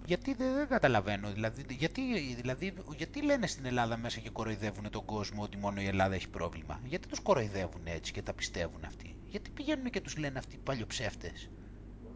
Γιατί 0.07 0.35
δεν, 0.35 0.55
δεν 0.55 0.69
καταλαβαίνω, 0.69 1.33
δηλαδή 1.33 1.65
γιατί, 1.69 2.35
δηλαδή 2.35 2.75
γιατί 2.97 3.23
λένε 3.25 3.47
στην 3.47 3.65
Ελλάδα 3.65 3.97
μέσα 3.97 4.21
και 4.21 4.31
κοροϊδεύουν 4.31 4.91
τον 4.91 5.05
κόσμο 5.05 5.43
ότι 5.43 5.57
μόνο 5.57 5.81
η 5.81 5.87
Ελλάδα 5.87 6.15
έχει 6.15 6.29
πρόβλημα; 6.29 6.81
Γιατί 6.85 7.09
τους 7.09 7.19
κοροϊδεύουν 7.21 7.87
έτσι 7.87 8.13
και 8.13 8.23
τα 8.23 8.35
πιστεύουν 8.35 8.85
αυτοί; 8.85 9.17
Γιατί 9.25 9.51
πηγαίνουν 9.51 9.91
και 9.91 10.01
τους 10.01 10.17
λένε 10.17 10.39
αυτοί 10.39 10.61
οι 10.79 10.87
ψεύτες 10.87 11.51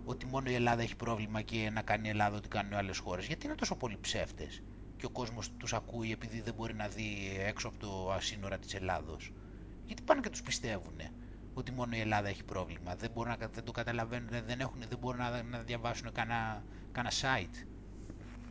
ότι 0.05 0.27
μόνο 0.27 0.51
η 0.51 0.55
Ελλάδα 0.55 0.83
έχει 0.83 0.97
πρόβλημα 0.97 1.43
και 1.43 1.71
να 1.71 1.83
κάνει 1.83 2.07
η 2.07 2.11
Ελλάδα 2.11 2.37
ό,τι 2.37 2.49
κάνουν 2.49 2.75
άλλες 2.75 2.99
χώρες; 2.99 3.27
Γιατί 3.27 3.47
είναι 3.47 3.55
τόσο 3.55 3.77
πολλοί 3.77 3.99
ψεύτες 4.01 4.63
και 4.97 5.07
ο 5.07 5.11
κόσμος 5.11 5.57
τους 5.57 5.73
ακούει 5.73 6.13
επειδή 6.13 6.41
δεν 6.41 6.55
μπορεί 6.55 6.75
να 6.75 6.89
δει 6.89 7.37
έξω 7.41 7.69
από 7.69 7.79
τα 7.79 8.13
σύνορα 8.13 8.59
της 8.59 8.75
Ελλάδος; 8.75 9.33
Γιατί 9.85 10.03
πάνε 10.03 10.21
και 10.21 10.31
τους 10.31 10.43
πιστεύουν 10.43 11.01
ότι 11.53 11.73
μόνο 11.73 11.97
η 11.97 12.01
Ελλάδα 12.01 12.29
έχει 12.29 12.45
πρόβλημα; 12.45 12.97
Δεν, 12.97 13.11
μπορούν 13.11 13.37
να, 13.41 13.47
δεν 13.49 13.65
το 13.65 13.73
καταλαβαίνουν, 13.73 14.29
δεν, 14.47 14.61
έχουν, 14.61 14.83
δεν 14.89 14.99
μπορούν 14.99 15.21
να, 15.21 15.43
να 15.43 15.59
διαβάσουν 15.63 16.13
κανένα, 16.13 16.65
κανένα 16.93 17.15
site; 17.21 17.65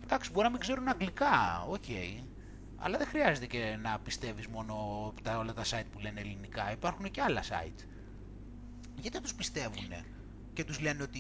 Εντάξει, 0.09 0.31
μπορεί 0.31 0.45
να 0.45 0.51
μην 0.51 0.59
ξέρουν 0.59 0.87
αγγλικά, 0.87 1.65
OK. 1.69 1.83
Okay. 1.87 2.23
Αλλά 2.77 2.97
δεν 2.97 3.07
χρειάζεται 3.07 3.45
και 3.45 3.77
να 3.81 3.99
πιστεύεις 3.99 4.47
μόνο 4.47 4.75
τα, 5.23 5.37
όλα 5.37 5.53
τα 5.53 5.63
site 5.63 5.85
που 5.91 5.99
λένε 5.99 6.19
ελληνικά. 6.19 6.71
Υπάρχουν 6.71 7.11
και 7.11 7.21
άλλα 7.21 7.43
site. 7.43 7.85
Γιατί 8.95 9.21
τους 9.21 9.33
πιστεύουν 9.35 9.93
και 10.53 10.63
τους 10.63 10.79
λένε 10.79 11.03
ότι 11.03 11.19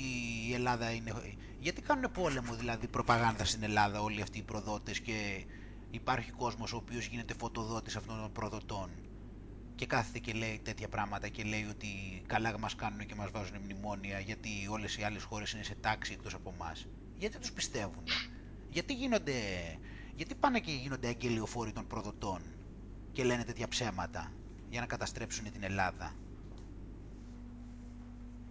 η 0.49 0.53
Ελλάδα 0.53 0.91
είναι... 0.91 1.13
Γιατί 1.59 1.81
κάνουν 1.81 2.11
πόλεμο 2.11 2.53
δηλαδή 2.53 2.87
προπαγάνδα 2.87 3.45
στην 3.45 3.63
Ελλάδα 3.63 4.01
όλοι 4.01 4.21
αυτοί 4.21 4.37
οι 4.37 4.43
προδότες 4.43 4.99
και 4.99 5.45
υπάρχει 5.91 6.31
κόσμος 6.31 6.73
ο 6.73 6.77
οποίος 6.77 7.05
γίνεται 7.05 7.33
φωτοδότης 7.33 7.95
αυτών 7.95 8.21
των 8.21 8.31
προδοτών 8.31 8.89
και 9.75 9.85
κάθεται 9.85 10.19
και 10.19 10.31
λέει 10.33 10.59
τέτοια 10.63 10.87
πράγματα 10.87 11.27
και 11.27 11.43
λέει 11.43 11.67
ότι 11.69 11.87
καλά 12.25 12.59
μας 12.59 12.75
κάνουν 12.75 13.05
και 13.05 13.15
μας 13.15 13.31
βάζουν 13.31 13.57
μνημόνια 13.63 14.19
γιατί 14.19 14.49
όλες 14.69 14.97
οι 14.97 15.03
άλλες 15.03 15.23
χώρες 15.23 15.51
είναι 15.51 15.63
σε 15.63 15.75
τάξη 15.75 16.13
εκτός 16.13 16.33
από 16.33 16.53
εμάς. 16.55 16.87
Γιατί 17.17 17.37
τους 17.39 17.51
πιστεύουν 17.51 18.03
γιατί 18.77 18.93
γίνονται 18.93 19.33
Γιατί 20.15 20.35
πάνε 20.35 20.59
και 20.59 20.71
γίνονται 20.71 21.07
αγγελιοφόροι 21.07 21.71
των 21.71 21.87
προδοτών 21.87 22.41
και 23.11 23.23
λένε 23.23 23.43
τέτοια 23.43 23.67
ψέματα 23.67 24.31
για 24.69 24.79
να 24.79 24.85
καταστρέψουν 24.85 25.51
την 25.51 25.63
Ελλάδα; 25.63 26.13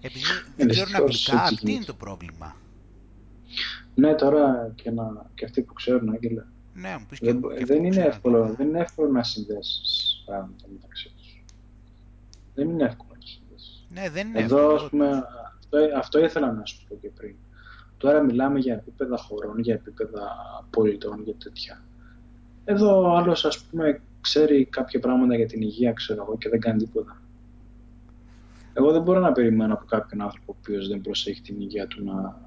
Επειδή 0.01 0.25
δεν 0.57 0.69
ξέρουν 0.69 0.95
αγγλικά, 0.95 1.53
τι 1.61 1.73
είναι 1.73 1.85
το 1.85 1.95
πρόβλημα. 1.95 2.57
Ναι, 3.95 4.15
τώρα 4.15 4.73
και, 4.75 4.91
να, 4.91 5.31
και 5.35 5.45
αυτοί 5.45 5.63
που 5.63 5.73
ξέρουν, 5.73 6.11
Άγγελα. 6.11 6.47
Ναι, 6.75 6.97
μου 6.99 7.07
πεις 7.09 7.19
δεν, 7.19 7.41
και, 7.43 7.57
και 7.57 7.65
δεν, 7.65 7.85
είναι 7.85 8.03
εύκολο, 8.03 8.47
ναι. 8.47 8.53
δεν 8.53 8.69
είναι 8.69 8.81
εύκολο 8.81 9.11
να 9.11 9.23
συνδέσεις 9.23 10.23
πράγματα 10.27 10.65
μεταξύ 10.73 11.13
τους. 11.17 11.43
Δεν 12.55 12.69
είναι 12.69 12.85
εύκολο 12.85 13.11
να 13.15 13.27
συνδέσεις. 13.27 13.87
Ναι, 13.91 14.11
δεν 14.11 14.29
είναι 14.29 14.41
Εδώ, 14.41 14.59
εύκολο. 14.59 14.75
ας 14.75 14.91
πούμε, 14.91 15.25
αυτό, 15.59 15.79
αυτό 15.97 16.25
ήθελα 16.25 16.53
να 16.53 16.65
σου 16.65 16.87
πω 16.89 16.95
και 16.95 17.09
πριν. 17.09 17.37
Τώρα 17.99 18.23
μιλάμε 18.23 18.59
για 18.59 18.75
επίπεδα 18.75 19.17
χωρών, 19.17 19.59
για 19.59 19.75
επίπεδα 19.75 20.29
πολιτών, 20.71 21.23
για 21.23 21.35
τέτοια. 21.35 21.83
Εδώ 22.65 23.01
ο 23.03 23.17
άλλος, 23.17 23.45
ας 23.45 23.59
πούμε, 23.65 24.01
ξέρει 24.21 24.65
κάποια 24.65 25.01
πράγματα 25.01 25.37
για 25.37 25.47
την 25.47 25.63
υγεία, 25.63 25.93
ξέρω 25.93 26.23
εγώ, 26.23 26.39
και 26.39 26.49
δεν 26.49 26.61
κάνει 26.61 26.79
τίποτα. 26.79 27.21
Εγώ 28.75 28.93
δεν 28.93 29.03
μπορώ 29.03 29.21
να 29.21 29.33
περιμένω 29.33 29.75
από 29.75 29.85
κάποιον 29.85 30.21
άνθρωπο 30.21 30.53
ο 30.53 30.57
οποίος 30.61 30.89
δεν 30.89 31.01
προσέχει 31.01 31.41
την 31.41 31.61
υγεία 31.61 31.87
του 31.87 32.05
να, 32.05 32.41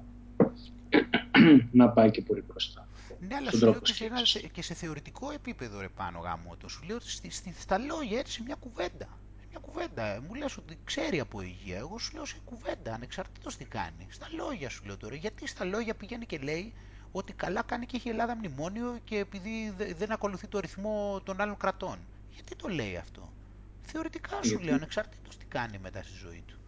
να 1.72 1.88
πάει 1.88 2.10
και 2.10 2.22
πολύ 2.22 2.44
μπροστά. 2.48 2.88
Ναι, 3.28 3.34
αλλά 3.34 3.46
στον 3.48 3.58
σου 3.58 3.64
λέω 3.64 3.70
τρόπο 3.70 3.86
και 3.86 3.92
σε, 3.92 4.04
ένα, 4.04 4.14
σκέψης. 4.16 4.40
σε- 4.40 4.48
και 4.48 4.62
σε 4.62 4.74
θεωρητικό 4.74 5.30
επίπεδο 5.30 5.80
ρε 5.80 5.88
πάνω 5.96 6.18
γάμο 6.18 6.56
το. 6.60 6.68
Σου 6.68 6.82
λέω 6.86 6.96
ότι 6.96 7.10
στη, 7.10 7.30
στη- 7.30 7.54
στα 7.58 7.78
λόγια 7.78 8.18
έτσι 8.18 8.32
σε 8.32 8.42
μια 8.42 8.56
κουβέντα. 8.60 9.08
Σε 9.52 9.58
μια 9.58 9.60
κουβέντα. 9.72 10.02
Ε, 10.14 10.20
Μου 10.20 10.34
λες 10.34 10.56
ότι 10.56 10.78
ξέρει 10.84 11.20
από 11.20 11.40
υγεία. 11.40 11.76
Εγώ 11.78 11.98
σου 11.98 12.14
λέω 12.14 12.24
σε 12.24 12.40
κουβέντα, 12.44 12.94
ανεξαρτήτως 12.94 13.56
τι 13.56 13.64
κάνει. 13.64 14.06
Στα 14.10 14.26
λόγια 14.36 14.68
σου 14.68 14.84
λέω 14.84 14.96
τώρα. 14.96 15.14
Γιατί 15.14 15.46
στα 15.46 15.64
λόγια 15.64 15.94
πηγαίνει 15.94 16.26
και 16.26 16.38
λέει 16.38 16.72
ότι 17.12 17.32
καλά 17.32 17.62
κάνει 17.62 17.86
και 17.86 17.96
έχει 17.96 18.08
η 18.08 18.10
Ελλάδα 18.10 18.36
μνημόνιο 18.36 18.98
και 19.04 19.18
επειδή 19.18 19.70
δε- 19.76 19.94
δεν 19.94 20.12
ακολουθεί 20.12 20.46
το 20.48 20.58
ρυθμό 20.60 21.20
των 21.24 21.40
άλλων 21.40 21.56
κρατών. 21.56 21.98
Γιατί 22.30 22.56
το 22.56 22.68
λέει 22.68 22.96
αυτό; 22.96 23.32
Θεωρητικά 23.80 24.42
σου 24.42 24.48
Γιατί; 24.48 24.64
λέω, 24.64 24.74
ανεξαρτήτως 24.74 25.36
τι 25.36 25.46
κάνει 25.46 25.78
μετά 25.78 26.02
στη 26.02 26.12
ζωή 26.14 26.42
του. 26.46 26.58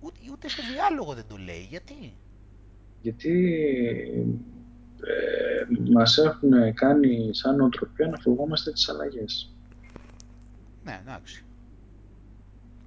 Ούτε, 0.00 0.20
ούτε 0.32 0.48
σε 0.48 0.62
διάλογο 0.72 1.14
δεν 1.14 1.26
το 1.26 1.36
λέει. 1.36 1.62
Γιατί; 1.70 2.18
Γιατί 3.00 3.32
ε, 5.02 5.90
μας 5.92 6.18
έχουν 6.18 6.74
κάνει 6.74 7.34
σαν 7.34 7.56
νοοτροπία 7.56 8.06
να 8.08 8.18
φοβόμαστε 8.18 8.72
τις 8.72 8.88
αλλαγές. 8.88 9.54
Ναι, 10.82 10.98
εντάξει. 11.02 11.44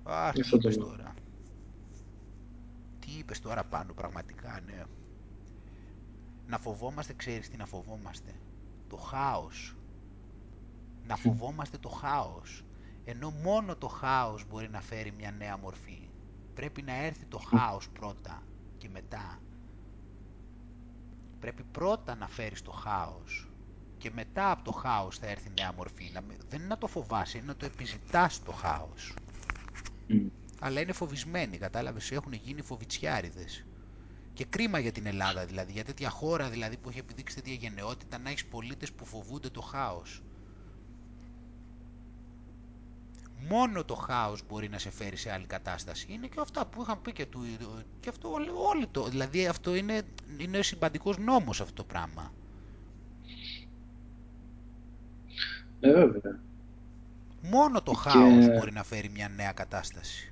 Αχ, 0.09 0.33
Γι' 0.33 0.41
τι 0.41 0.41
αυτό 0.41 0.57
το 0.57 0.67
είπες 0.69 0.77
λέω. 0.77 0.87
τώρα. 0.87 1.13
Τι 2.99 3.11
είπες 3.17 3.39
τώρα 3.39 3.63
πάνω, 3.63 3.93
πραγματικά, 3.93 4.61
ναι. 4.65 4.83
Να 6.47 6.57
φοβόμαστε, 6.57 7.13
ξέρεις 7.13 7.49
τι 7.49 7.57
να 7.57 7.65
φοβόμαστε. 7.65 8.31
Το 8.87 8.95
χάος. 8.97 9.75
Να 11.07 11.15
φοβόμαστε 11.15 11.77
το 11.77 11.89
χάος. 11.89 12.63
Ενώ 13.03 13.29
μόνο 13.29 13.75
το 13.75 13.87
χάος 13.87 14.45
μπορεί 14.47 14.69
να 14.69 14.81
φέρει 14.81 15.11
μια 15.11 15.31
νέα 15.31 15.57
μορφή. 15.57 16.09
Πρέπει 16.53 16.81
να 16.81 16.93
έρθει 17.03 17.25
το 17.25 17.37
χάος 17.37 17.89
πρώτα 17.89 18.43
και 18.77 18.89
μετά. 18.89 19.39
Πρέπει 21.39 21.63
πρώτα 21.63 22.15
να 22.15 22.27
φέρεις 22.27 22.61
το 22.61 22.71
χάος 22.71 23.47
και 23.97 24.11
μετά 24.11 24.51
από 24.51 24.63
το 24.63 24.71
χάος 24.71 25.17
θα 25.17 25.27
έρθει 25.27 25.49
νέα 25.59 25.73
μορφή. 25.73 26.09
Να 26.13 26.21
μην- 26.21 26.37
δεν 26.49 26.59
είναι 26.59 26.67
να 26.67 26.77
το 26.77 26.87
φοβάσαι, 26.87 27.37
είναι 27.37 27.47
να 27.47 27.55
το 27.55 27.65
επιζητάς 27.65 28.43
το 28.43 28.51
χάος. 28.51 29.13
Μμ. 30.07 30.27
αλλά 30.59 30.81
είναι 30.81 30.91
φοβισμένοι, 30.91 31.57
κατάλαβες, 31.57 32.11
έχουν 32.11 32.33
γίνει 32.33 32.61
φοβιτσιάριδες. 32.61 33.65
Και 34.33 34.45
κρίμα 34.45 34.79
για 34.79 34.91
την 34.91 35.05
Ελλάδα 35.05 35.45
δηλαδή, 35.45 35.71
για 35.71 35.83
τέτοια 35.83 36.09
χώρα 36.09 36.49
δηλαδή 36.49 36.77
που 36.77 36.89
έχει 36.89 36.99
επιδείξει 36.99 37.35
τέτοια 37.35 37.53
γενναιότητα 37.53 38.17
να 38.17 38.29
έχεις 38.29 38.45
πολίτες 38.45 38.91
που 38.91 39.05
φοβούνται 39.05 39.49
το 39.49 39.61
χάος. 39.61 40.21
Μόνο 43.49 43.83
το 43.85 43.95
χάος 43.95 44.41
μπορεί 44.47 44.69
να 44.69 44.77
σε 44.77 44.89
φέρει 44.89 45.15
σε 45.15 45.31
άλλη 45.31 45.45
κατάσταση. 45.45 46.07
Είναι 46.09 46.27
και 46.27 46.39
αυτά 46.39 46.65
που 46.65 46.81
είχαν 46.81 47.01
πει 47.01 47.11
και 47.11 47.25
του. 47.25 47.39
Και 47.99 48.09
αυτό 48.09 48.31
όλοι, 48.31 48.49
όλοι 48.49 48.87
το. 48.87 49.07
Δηλαδή 49.07 49.47
αυτό 49.47 49.75
είναι, 49.75 50.01
είναι 50.37 50.61
συμπαντικός 50.61 51.17
νόμος 51.17 51.61
αυτό 51.61 51.73
το 51.73 51.83
πράγμα. 51.83 52.33
Ε, 55.79 55.91
βέβαια. 55.93 56.39
Μόνο 57.51 57.81
το 57.81 57.91
Και- 57.91 58.09
χάος 58.09 58.47
μπορεί 58.47 58.71
να 58.71 58.83
φέρει 58.83 59.09
μια 59.09 59.29
νέα 59.35 59.51
κατάσταση. 59.51 60.31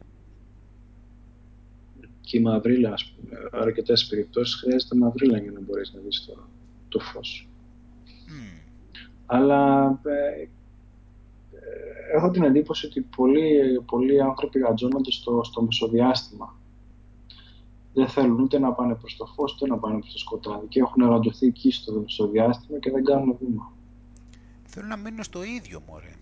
Και 2.22 2.38
η 2.38 2.42
μαυρίλα, 2.42 2.94
ας 2.94 3.06
πούμε, 3.06 3.38
αρκετές 3.52 4.08
περιπτώσεις 4.08 4.56
χρειάζεται 4.56 4.96
μαυρίλα 4.96 5.38
για 5.38 5.52
να 5.52 5.60
μπορείς 5.60 5.94
να 5.94 6.00
δεις 6.00 6.26
το, 6.26 6.48
το 6.90 7.00
φως. 7.00 7.48
Μμμ. 8.28 8.58
Αλλά 9.26 9.86
ε, 10.06 10.42
ε, 10.42 10.48
έχω 12.16 12.30
την 12.30 12.44
εντύπωση 12.44 12.86
ότι 12.86 13.02
πολλοί, 13.02 13.82
πολλοί 13.86 14.22
άνθρωποι 14.22 14.60
γατζώνονται 14.60 15.12
στο, 15.12 15.42
στο 15.44 15.62
μεσοδιάστημα. 15.62 16.56
Δεν 17.94 18.08
θέλουν 18.08 18.40
ούτε 18.40 18.60
να 18.60 18.72
πάνε 18.74 18.96
προς 18.96 19.16
το 19.16 19.26
φως, 19.26 19.54
ούτε 19.54 19.68
να 19.68 19.78
πάνε 19.78 20.00
προς 20.00 20.12
το 20.12 20.18
σκοτάδι. 20.20 20.68
Και 20.68 20.80
έχουν 20.80 21.10
ραντωθεί 21.10 21.46
εκεί 21.48 21.72
στο 21.72 21.94
μεσοδιάστημα 21.94 22.80
και 22.80 22.92
δεν 22.92 23.04
κάνουν 23.04 23.38
βήμα. 23.40 23.72
Θέλουν 24.64 24.90
να 24.90 24.96
μείνουν 24.98 25.24
στο 25.24 25.44
ίδιο, 25.44 25.82
μωρέ. 25.88 26.14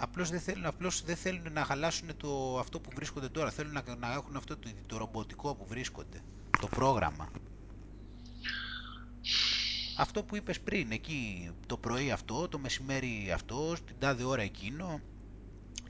Απλώς 0.00 0.30
δεν 0.30 0.40
θέλουν, 0.40 0.66
απλώς 0.66 1.02
δεν 1.04 1.16
θέλουν 1.16 1.52
να 1.52 1.64
χαλάσουν 1.64 2.16
το, 2.16 2.58
αυτό 2.58 2.80
που 2.80 2.90
βρίσκονται 2.94 3.28
τώρα. 3.28 3.50
Θέλουν 3.50 3.72
να, 3.72 3.82
να 3.98 4.12
έχουν 4.12 4.36
αυτό 4.36 4.56
το, 4.56 4.70
το 4.86 4.96
ρομποτικό 4.96 5.54
που 5.54 5.66
βρίσκονται. 5.66 6.20
Το 6.60 6.66
πρόγραμμα. 6.66 7.28
Αυτό 9.96 10.22
που 10.22 10.36
είπες 10.36 10.60
πριν, 10.60 10.90
εκεί 10.90 11.50
το 11.66 11.76
πρωί 11.76 12.10
αυτό, 12.10 12.48
το 12.48 12.58
μεσημέρι 12.58 13.30
αυτό, 13.34 13.74
την 13.86 13.96
τάδε 13.98 14.24
ώρα 14.24 14.42
εκείνο, 14.42 15.00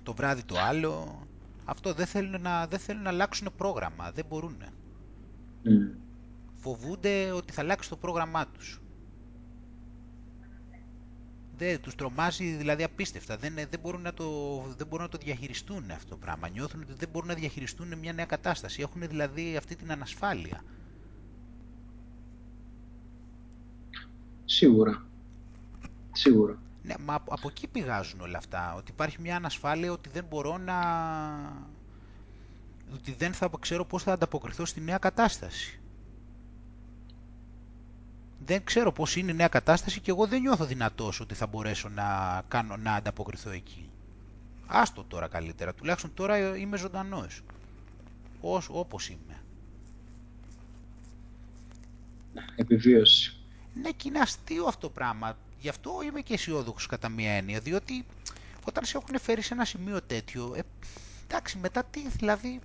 το 0.02 0.14
βράδυ 0.14 0.42
το 0.42 0.58
άλλο. 0.58 1.26
Αυτό 1.64 1.92
δεν 1.92 2.06
θέλουν 2.06 2.40
να, 2.40 2.66
δεν 2.66 2.78
θέλουν 2.78 3.02
να 3.02 3.08
αλλάξουν 3.08 3.48
πρόγραμμα. 3.56 4.12
Δεν 4.12 4.24
μπορούν. 4.28 4.62
Mm. 5.64 5.98
Φοβούνται 6.56 7.30
ότι 7.30 7.52
θα 7.52 7.60
αλλάξει 7.60 7.88
το 7.88 7.96
πρόγραμμά 7.96 8.46
τους. 8.46 8.80
Δεν, 11.58 11.80
τους 11.80 11.94
τρομάζει 11.94 12.44
δηλαδή 12.44 12.82
απίστευτα. 12.82 13.36
Δεν, 13.36 13.54
δεν, 13.54 13.80
μπορούν 13.80 14.02
να 14.02 14.14
το, 14.14 14.24
δεν 14.76 14.86
μπορούν 14.86 15.04
να 15.04 15.10
το 15.10 15.18
διαχειριστούν 15.18 15.90
αυτό 15.90 16.08
το 16.08 16.16
πράγμα. 16.16 16.48
Νιώθουν 16.48 16.82
ότι 16.82 16.92
δεν 16.92 17.08
μπορούν 17.08 17.28
να 17.28 17.34
διαχειριστούν 17.34 17.98
μια 17.98 18.12
νέα 18.12 18.24
κατάσταση. 18.24 18.82
Έχουν 18.82 19.08
δηλαδή 19.08 19.56
αυτή 19.56 19.76
την 19.76 19.92
ανασφάλεια. 19.92 20.62
Σίγουρα. 24.44 25.06
Σίγουρα. 26.12 26.58
Ναι, 26.82 26.94
μα 27.04 27.14
από, 27.14 27.34
από 27.34 27.48
εκεί 27.48 27.66
πηγάζουν 27.66 28.20
όλα 28.20 28.38
αυτά. 28.38 28.74
Ότι 28.74 28.90
υπάρχει 28.90 29.20
μια 29.20 29.36
ανασφάλεια 29.36 29.92
ότι 29.92 30.08
δεν 30.08 30.24
μπορώ 30.24 30.58
να... 30.58 30.78
ότι 32.94 33.12
δεν 33.12 33.32
θα 33.32 33.50
ξέρω 33.60 33.84
πώς 33.84 34.02
θα 34.02 34.12
ανταποκριθώ 34.12 34.64
στη 34.64 34.80
νέα 34.80 34.98
κατάσταση. 34.98 35.80
Δεν 38.48 38.64
ξέρω 38.64 38.92
πώς 38.92 39.16
είναι 39.16 39.30
η 39.30 39.34
νέα 39.34 39.48
κατάσταση 39.48 40.00
και 40.00 40.10
εγώ 40.10 40.26
δεν 40.26 40.40
νιώθω 40.40 40.64
δυνατός 40.64 41.20
ότι 41.20 41.34
θα 41.34 41.46
μπορέσω 41.46 41.88
να, 41.88 42.42
κάνω, 42.48 42.76
να 42.76 42.94
ανταποκριθώ 42.94 43.50
εκεί. 43.50 43.90
Άστο 44.66 45.04
τώρα 45.04 45.28
καλύτερα, 45.28 45.74
τουλάχιστον 45.74 46.14
τώρα 46.14 46.56
είμαι 46.56 46.76
ζωντανός. 46.76 47.42
Ως, 48.40 48.68
όπως 48.70 49.08
είμαι. 49.08 49.42
Επιβίωση. 52.56 53.36
Ναι, 53.74 53.90
και 53.90 54.08
είναι 54.08 54.18
αστείο 54.18 54.64
αυτό 54.64 54.80
το 54.80 54.90
πράγμα. 54.90 55.38
Γι' 55.60 55.68
αυτό 55.68 56.00
είμαι 56.04 56.20
και 56.20 56.34
αισιόδοξος 56.34 56.86
κατά 56.86 57.08
μία 57.08 57.32
έννοια. 57.32 57.60
Διότι 57.60 58.04
όταν 58.64 58.84
σε 58.84 58.96
έχουν 58.96 59.20
φέρει 59.20 59.42
σε 59.42 59.54
ένα 59.54 59.64
σημείο 59.64 60.02
τέτοιο, 60.02 60.54
ε, 60.56 60.62
εντάξει, 61.24 61.58
μετά 61.58 61.84
τι, 61.84 62.08
δηλαδή. 62.08 62.60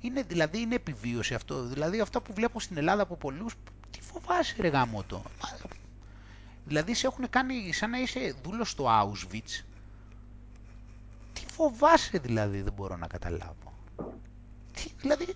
Είναι, 0.00 0.22
δηλαδή 0.22 0.60
είναι 0.60 0.74
επιβίωση 0.74 1.34
αυτό. 1.34 1.62
Δηλαδή 1.62 2.00
αυτά 2.00 2.20
που 2.20 2.32
βλέπω 2.32 2.60
στην 2.60 2.76
Ελλάδα 2.76 3.02
από 3.02 3.16
πολλούς, 3.16 3.54
τι 3.96 4.02
φοβάσαι 4.02 4.54
ρε 4.60 4.68
γάμο 4.68 5.04
Δηλαδή 6.64 6.94
σε 6.94 7.06
έχουν 7.06 7.30
κάνει 7.30 7.72
σαν 7.72 7.90
να 7.90 7.98
είσαι 7.98 8.34
δούλος 8.42 8.70
στο 8.70 8.84
Auschwitz. 8.88 9.64
Τι 11.32 11.44
φοβάσαι 11.52 12.18
δηλαδή, 12.18 12.62
δεν 12.62 12.72
μπορώ 12.72 12.96
να 12.96 13.06
καταλάβω. 13.06 13.72
Τι, 14.72 14.90
δηλαδή, 15.00 15.34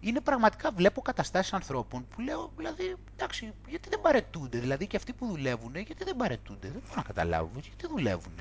είναι 0.00 0.20
πραγματικά, 0.20 0.70
βλέπω 0.70 1.00
καταστάσεις 1.00 1.52
ανθρώπων 1.52 2.06
που 2.08 2.20
λέω, 2.20 2.52
δηλαδή, 2.56 2.96
εντάξει, 3.14 3.52
γιατί 3.68 3.88
δεν 3.88 4.00
παρετούνται, 4.00 4.58
δηλαδή 4.58 4.86
και 4.86 4.96
αυτοί 4.96 5.12
που 5.12 5.26
δουλεύουν, 5.26 5.76
γιατί 5.76 6.04
δεν 6.04 6.16
παρετούνται, 6.16 6.68
δεν 6.68 6.82
μπορώ 6.82 6.94
να 6.96 7.02
καταλάβω, 7.02 7.50
γιατί 7.54 7.86
δουλεύουν. 7.86 8.32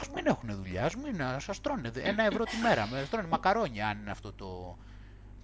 Ας 0.00 0.08
μην 0.14 0.26
έχουν 0.26 0.54
δουλειά, 0.54 0.84
ας 0.84 0.96
μην, 0.96 1.22
ας 1.22 1.60
τρώνε 1.60 1.90
ένα 1.94 2.22
ευρώ 2.24 2.44
τη 2.44 2.56
μέρα, 2.56 2.82
ας 2.82 3.08
τρώνε 3.08 3.28
μακαρόνια 3.28 3.88
αν 3.88 3.98
είναι 3.98 4.10
αυτό 4.10 4.32
το 4.32 4.76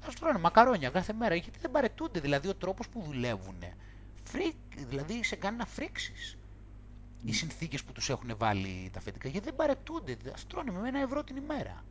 θα 0.00 0.12
τρώνε 0.20 0.38
μακαρόνια 0.38 0.90
κάθε 0.90 1.12
μέρα. 1.12 1.34
Γιατί 1.34 1.58
δεν 1.58 1.70
παραιτούνται, 1.70 2.20
δηλαδή 2.20 2.48
ο 2.48 2.54
τρόπος 2.54 2.88
που 2.88 3.02
δουλεύουν. 3.02 3.58
Φρίκη, 4.24 4.54
δηλαδή 4.88 5.24
σε 5.24 5.36
κάνει 5.36 5.56
να 5.56 5.66
φρίξεις 5.66 6.12
οι 7.24 7.32
συνθήκες 7.32 7.84
που 7.84 7.92
τους 7.92 8.10
έχουν 8.10 8.36
βάλει 8.36 8.90
τα 8.92 9.00
αφεντικά. 9.00 9.28
Γιατί 9.28 9.46
δεν 9.46 9.56
παραιτούνται, 9.56 10.16
ας 10.34 10.46
τρώνε 10.46 10.70
με 10.70 10.88
ένα 10.88 11.00
ευρώ 11.00 11.24
την 11.24 11.36
ημέρα. 11.36 11.84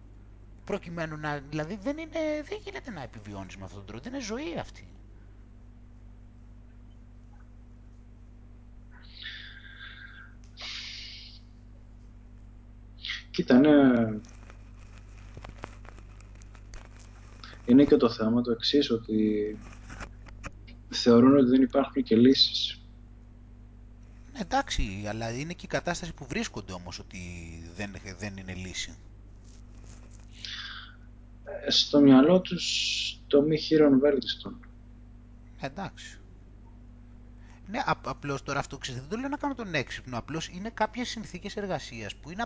Προκειμένου 0.66 1.18
να. 1.18 1.40
Δηλαδή 1.50 1.76
δεν, 1.76 1.98
είναι, 1.98 2.20
δεν 2.44 2.60
γίνεται 2.64 2.92
να 2.92 3.02
επιβιώνεις 3.02 3.58
με 3.58 3.64
αυτόν 3.64 3.78
τον 3.80 3.88
τρόπο. 3.88 4.04
Δεν 4.04 4.14
είναι 4.14 4.24
ζωή 4.24 4.58
αυτή. 4.60 4.88
Κοίτα, 13.32 13.60
ναι, 13.60 13.70
Είναι 17.70 17.86
και 17.86 17.98
το 17.98 18.10
θέμα 18.10 18.42
το 18.42 18.52
εξής 18.52 18.92
ότι 18.92 19.58
θεωρούν 20.90 21.38
ότι 21.38 21.50
δεν 21.50 21.62
υπάρχουν 21.62 22.04
και 22.04 22.16
λύσεις. 22.16 22.82
Εντάξει, 24.34 25.04
αλλά 25.08 25.32
είναι 25.32 25.54
και 25.54 25.66
η 25.66 25.68
κατάσταση 25.68 26.14
που 26.14 26.26
βρίσκονται 26.26 26.72
όμως 26.74 27.00
ότι 27.00 27.20
δεν, 27.76 27.96
δεν 28.20 28.38
είναι 28.38 28.54
λύση. 28.54 28.98
Ε, 31.66 31.72
στο 31.72 32.00
μυαλό 32.00 32.42
τους 32.42 33.20
το 33.28 33.42
μη 33.42 33.58
χείρον 33.58 34.00
βέλτιστον. 34.00 34.60
Εντάξει. 35.62 36.19
Ναι, 37.72 37.80
απλώς 38.06 38.44
τώρα 38.44 38.60
αυτό 38.60 38.78
ξέρετε, 38.78 39.02
δεν 39.02 39.12
το 39.12 39.18
λέω 39.22 39.30
να 39.30 39.38
κάνω 39.38 39.56
τον 39.56 39.74
έξυπνο. 39.74 40.18
Απλώς 40.18 40.48
είναι 40.48 40.70
κάποιες 40.74 41.10
συνθήκες 41.10 41.56
εργασίας 41.56 42.16
που 42.16 42.30
είναι, 42.32 42.46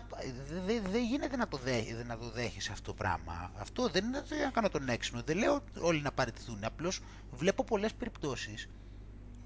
δεν 0.66 0.82
δε 0.90 0.98
γίνεται 0.98 1.36
να 1.36 1.48
το, 1.48 1.56
δέ, 1.64 2.04
να 2.06 2.18
το 2.18 2.30
δέχεσαι 2.34 2.72
αυτό 2.72 2.90
το 2.90 2.94
πράγμα. 2.94 3.50
Αυτό 3.58 3.88
δεν 3.88 4.04
είναι 4.04 4.22
να 4.44 4.50
κάνω 4.50 4.68
τον 4.68 4.88
έξυπνο. 4.88 5.22
Δεν 5.24 5.36
λέω 5.36 5.64
όλοι 5.80 6.00
να 6.00 6.12
παραιτηθούν. 6.12 6.58
Απλώς 6.64 7.00
βλέπω 7.32 7.64
πολλές 7.64 7.94
περιπτώσεις 7.94 8.68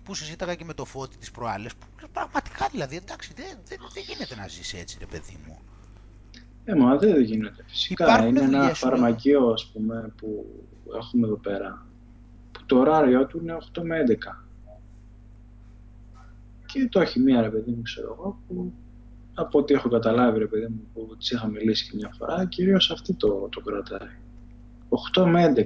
που 0.03 0.15
συζήταγα 0.15 0.55
και 0.55 0.65
με 0.65 0.75
το 0.75 0.85
φώτι 0.85 1.17
της 1.17 1.31
προάλλες. 1.31 1.73
Πραγματικά 2.13 2.69
δηλαδή, 2.71 2.97
εντάξει, 2.97 3.33
δεν, 3.37 3.59
δεν, 3.65 3.79
δεν 3.93 4.03
γίνεται 4.07 4.35
να 4.35 4.49
ζεις 4.49 4.75
έτσι, 4.75 4.97
ρε 5.01 5.07
παιδί 5.07 5.39
μου. 5.47 5.59
Ε, 6.65 6.75
μα 6.75 6.97
δεν 6.97 7.21
γίνεται. 7.21 7.65
Φυσικά 7.67 8.05
Υπάρχουν 8.05 8.37
είναι 8.37 8.41
ένα 8.41 8.75
φαρμακείο, 8.75 9.49
ας 9.49 9.71
πούμε, 9.73 10.13
που 10.17 10.47
έχουμε 10.97 11.27
εδώ 11.27 11.37
πέρα, 11.37 11.87
που 12.53 12.65
το 12.67 12.79
ωράριο 12.79 13.27
του 13.27 13.39
είναι 13.39 13.57
8 13.73 13.83
με 13.83 14.05
11 14.09 14.48
και 16.73 16.89
το 16.89 17.01
έχει 17.01 17.21
μία 17.21 17.41
ρε 17.41 17.51
παιδί 17.51 17.71
μου, 17.71 17.83
ξέρω 17.83 18.17
εγώ, 18.19 18.39
που 18.49 18.73
από 19.35 19.59
ό,τι 19.59 19.75
έχω 19.75 19.89
καταλάβει 19.89 20.39
ρε 20.39 20.47
παιδί 20.47 20.67
μου, 20.67 20.89
που 20.95 21.17
τη 21.17 21.29
είχα 21.35 21.47
μιλήσει 21.47 21.91
και 21.91 21.97
μια 21.97 22.15
φορά, 22.19 22.47
κυρίως 22.47 22.91
αυτή 22.91 23.15
το, 23.15 23.49
το 23.51 23.61
κρατάει. 23.61 24.17
8 25.15 25.25
με 25.27 25.53
11 25.57 25.65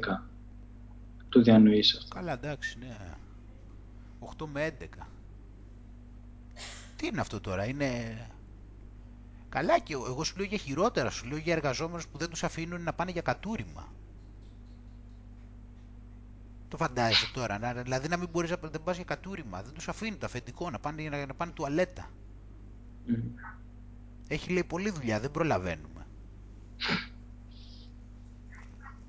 το 1.28 1.40
διανοείς 1.42 1.96
αυτό. 1.96 2.14
Καλά, 2.14 2.32
εντάξει, 2.32 2.78
ναι. 2.78 2.96
8 4.38 4.46
με 4.52 4.76
11. 4.80 5.06
Τι 6.96 7.06
είναι 7.06 7.20
αυτό 7.20 7.40
τώρα, 7.40 7.64
είναι... 7.66 7.88
Καλά 9.48 9.78
και 9.78 9.92
εγώ 9.92 10.24
σου 10.24 10.36
λέω 10.36 10.46
για 10.46 10.58
χειρότερα, 10.58 11.10
σου 11.10 11.26
λέω 11.26 11.38
για 11.38 11.52
εργαζόμενους 11.52 12.08
που 12.08 12.18
δεν 12.18 12.28
τους 12.28 12.42
αφήνουν 12.42 12.82
να 12.82 12.92
πάνε 12.92 13.10
για 13.10 13.22
κατούριμα. 13.22 13.92
Το 16.72 16.78
φαντάζεσαι 16.78 17.32
τώρα, 17.32 17.58
να, 17.58 17.72
δηλαδή 17.72 18.08
να 18.08 18.16
μην 18.16 18.28
μπορείς 18.28 18.50
να 18.50 18.56
δεν 18.56 18.82
πας 18.82 18.96
για 18.96 19.04
κατούριμα, 19.04 19.62
δεν 19.62 19.72
τους 19.72 19.88
αφήνει 19.88 20.16
το 20.16 20.26
αφεντικό 20.26 20.70
να 20.70 20.78
πάνε, 20.78 21.08
να, 21.08 21.26
να 21.26 21.34
πάνε 21.34 21.52
τουαλέτα. 21.52 22.10
Mm. 23.08 23.22
Έχει 24.28 24.52
λέει 24.52 24.64
πολλή 24.64 24.90
δουλειά, 24.90 25.20
δεν 25.20 25.30
προλαβαίνουμε. 25.30 26.06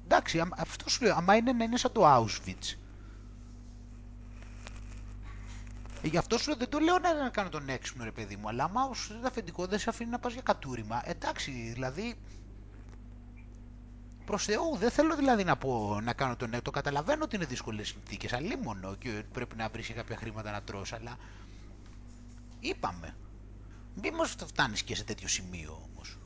Εντάξει, 0.03 0.43
αυτό 0.57 0.89
σου 0.89 1.03
λέω, 1.03 1.15
άμα 1.15 1.35
είναι 1.35 1.51
να 1.51 1.63
είναι 1.63 1.77
σαν 1.77 1.91
το 1.91 2.15
Auschwitz. 2.15 2.77
Ε, 6.01 6.07
γι' 6.07 6.17
αυτό 6.17 6.37
σου 6.37 6.49
λέω, 6.49 6.57
δεν 6.57 6.69
το 6.69 6.79
λέω 6.79 6.99
να, 6.99 7.13
να 7.13 7.29
κάνω 7.29 7.49
τον 7.49 7.69
έξυπνο 7.69 8.03
ρε 8.03 8.11
παιδί 8.11 8.35
μου, 8.35 8.47
αλλά 8.47 8.63
άμα 8.63 8.83
ως 8.83 9.11
αφεντικό 9.25 9.65
δεν 9.65 9.79
σε 9.79 9.89
αφήνει 9.89 10.09
να 10.09 10.19
πας 10.19 10.33
για 10.33 10.41
κατούριμα, 10.41 11.01
εντάξει, 11.05 11.51
δηλαδή 11.51 12.15
Προ 14.25 14.37
Θεού, 14.37 14.75
δεν 14.77 14.89
θέλω 14.89 15.15
δηλαδή 15.15 15.43
να, 15.43 15.55
πω, 15.55 15.99
να 16.03 16.13
κάνω 16.13 16.35
τον 16.35 16.49
Το 16.63 16.71
καταλαβαίνω 16.71 17.23
ότι 17.23 17.35
είναι 17.35 17.45
δύσκολες 17.45 17.87
συνθήκες. 17.87 18.33
Αλλήμον 18.33 18.95
και 18.99 19.23
πρέπει 19.33 19.55
να 19.55 19.69
βρεις 19.69 19.91
κάποια 19.95 20.15
χρήματα 20.15 20.51
να 20.51 20.61
τρως, 20.61 20.93
αλλά 20.93 21.17
είπαμε. 22.59 23.15
Μήπω 24.01 24.23
φτάνεις 24.23 24.83
και 24.83 24.95
σε 24.95 25.03
τέτοιο 25.03 25.27
σημείο 25.27 25.87
όμως. 25.91 26.17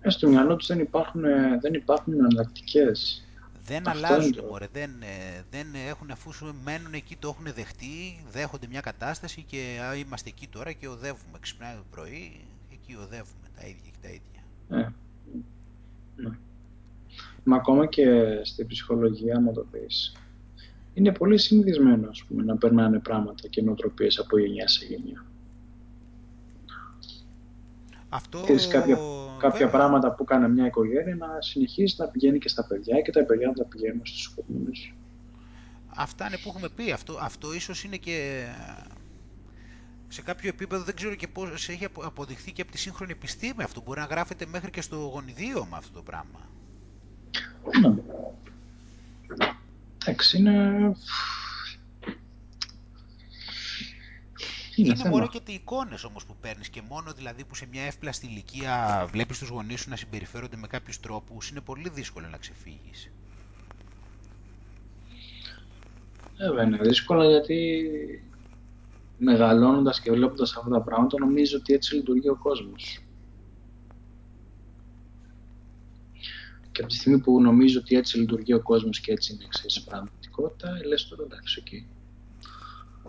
Ε, 0.00 0.10
στο 0.10 0.28
μυαλό 0.28 0.56
τους 0.56 0.66
δεν 0.66 0.78
υπάρχουν, 0.78 1.22
δεν 1.60 1.74
υπάρχουν 1.74 2.12
εναλλακτικές. 2.12 3.26
Δεν 3.64 3.88
αλλάζουν, 3.88 4.44
μωρέ, 4.48 4.66
δεν, 4.72 4.90
ε, 5.02 5.44
δεν 5.50 5.66
έχουν 5.88 6.10
αφού 6.10 6.30
μένουν 6.64 6.94
εκεί, 6.94 7.16
το 7.16 7.28
έχουν 7.28 7.54
δεχτεί, 7.54 8.24
δέχονται 8.30 8.66
μια 8.66 8.80
κατάσταση 8.80 9.42
και 9.42 9.80
α, 9.82 9.94
είμαστε 9.94 10.28
εκεί 10.28 10.48
τώρα 10.48 10.72
και 10.72 10.88
οδεύουμε. 10.88 11.38
Ξυπνάει 11.40 11.74
το 11.74 11.84
πρωί, 11.90 12.40
εκεί 12.72 12.94
οδεύουμε 12.94 13.48
τα 13.56 13.66
ίδια 13.66 13.90
και 13.90 13.98
τα 14.02 14.08
ίδια. 14.08 14.84
Ε, 14.84 14.92
ναι. 16.22 16.36
Μα 17.44 17.56
ακόμα 17.56 17.86
και 17.86 18.04
στην 18.42 18.66
ψυχολογία, 18.66 19.36
άμα 19.36 19.52
το 19.52 19.66
πεις, 19.70 20.16
είναι 20.94 21.12
πολύ 21.12 21.38
συνηθισμένο 21.38 22.08
ας 22.08 22.24
πούμε, 22.24 22.42
να 22.42 22.56
περνάνε 22.56 22.98
πράγματα 22.98 23.48
και 23.48 23.62
νοοτροπίες 23.62 24.18
από 24.18 24.38
γενιά 24.38 24.68
σε 24.68 24.84
γενιά. 24.84 25.24
Αυτό... 28.08 28.44
κάποια, 28.70 28.98
κάποια 29.38 29.68
πράγματα 29.68 30.14
που 30.14 30.24
κάνει 30.24 30.48
μια 30.48 30.66
οικογένεια 30.66 31.14
να 31.14 31.26
συνεχίζει 31.40 31.94
να 31.98 32.06
πηγαίνει 32.06 32.38
και 32.38 32.48
στα 32.48 32.66
παιδιά 32.66 33.00
και 33.00 33.12
τα 33.12 33.24
παιδιά 33.24 33.46
να 33.46 33.52
τα 33.52 33.64
πηγαίνουν 33.64 34.06
στους 34.06 34.22
σκοπούς. 34.22 34.94
Αυτά 35.96 36.26
είναι 36.26 36.36
που 36.36 36.48
έχουμε 36.48 36.68
πει. 36.76 36.92
Αυτό, 36.92 37.18
αυτό 37.20 37.54
ίσως 37.54 37.84
είναι 37.84 37.96
και 37.96 38.44
σε 40.12 40.22
κάποιο 40.22 40.48
επίπεδο 40.48 40.82
δεν 40.82 40.94
ξέρω 40.94 41.14
και 41.14 41.28
πώς 41.28 41.68
έχει 41.68 41.84
αποδειχθεί 41.84 42.52
και 42.52 42.62
από 42.62 42.70
τη 42.70 42.78
σύγχρονη 42.78 43.12
επιστήμη 43.12 43.62
αυτό. 43.62 43.80
Μπορεί 43.80 44.00
να 44.00 44.06
γράφεται 44.06 44.46
μέχρι 44.46 44.70
και 44.70 44.80
στο 44.80 44.96
γονιδίωμα 44.96 45.76
αυτό 45.76 45.92
το 45.92 46.02
πράγμα. 46.02 46.40
Ναι. 47.80 47.94
Εντάξει, 50.02 50.38
είναι... 50.38 50.50
Είναι, 54.76 54.88
είναι 54.88 55.08
μόνο 55.08 55.28
και 55.28 55.40
τι 55.40 55.52
εικόνες 55.52 56.04
όμως 56.04 56.24
που 56.24 56.36
παίρνεις 56.40 56.68
και 56.68 56.82
μόνο 56.88 57.12
δηλαδή 57.12 57.44
που 57.44 57.54
σε 57.54 57.66
μια 57.70 57.82
εύπλαστη 57.82 58.26
ηλικία 58.26 59.06
βλέπεις 59.10 59.38
τους 59.38 59.48
γονείς 59.48 59.80
σου 59.80 59.90
να 59.90 59.96
συμπεριφέρονται 59.96 60.56
με 60.56 60.66
κάποιους 60.66 61.00
τρόπους, 61.00 61.50
είναι 61.50 61.60
πολύ 61.60 61.88
δύσκολο 61.88 62.28
να 62.28 62.36
ξεφύγεις. 62.36 63.10
Βέβαια 66.36 66.64
είναι 66.64 66.76
δύσκολο 66.76 67.30
γιατί 67.30 67.84
μεγαλώνοντας 69.24 70.00
και 70.00 70.10
βλέποντας 70.10 70.56
αυτά 70.56 70.70
τα 70.70 70.80
πράγματα, 70.80 71.18
νομίζω 71.18 71.56
ότι 71.58 71.72
έτσι 71.74 71.94
λειτουργεί 71.94 72.28
ο 72.28 72.36
κόσμος. 72.36 72.98
Και 76.72 76.80
από 76.80 76.90
τη 76.90 76.96
στιγμή 76.96 77.18
που 77.18 77.40
νομίζω 77.40 77.78
ότι 77.78 77.96
έτσι 77.96 78.18
λειτουργεί 78.18 78.54
ο 78.54 78.62
κόσμος 78.62 79.00
και 79.00 79.12
έτσι 79.12 79.32
είναι 79.32 79.44
εξής 79.44 79.82
πραγματικότητα, 79.82 80.86
λες 80.86 81.08
τώρα 81.08 81.22
εντάξει, 81.22 81.62
okay. 81.64 81.92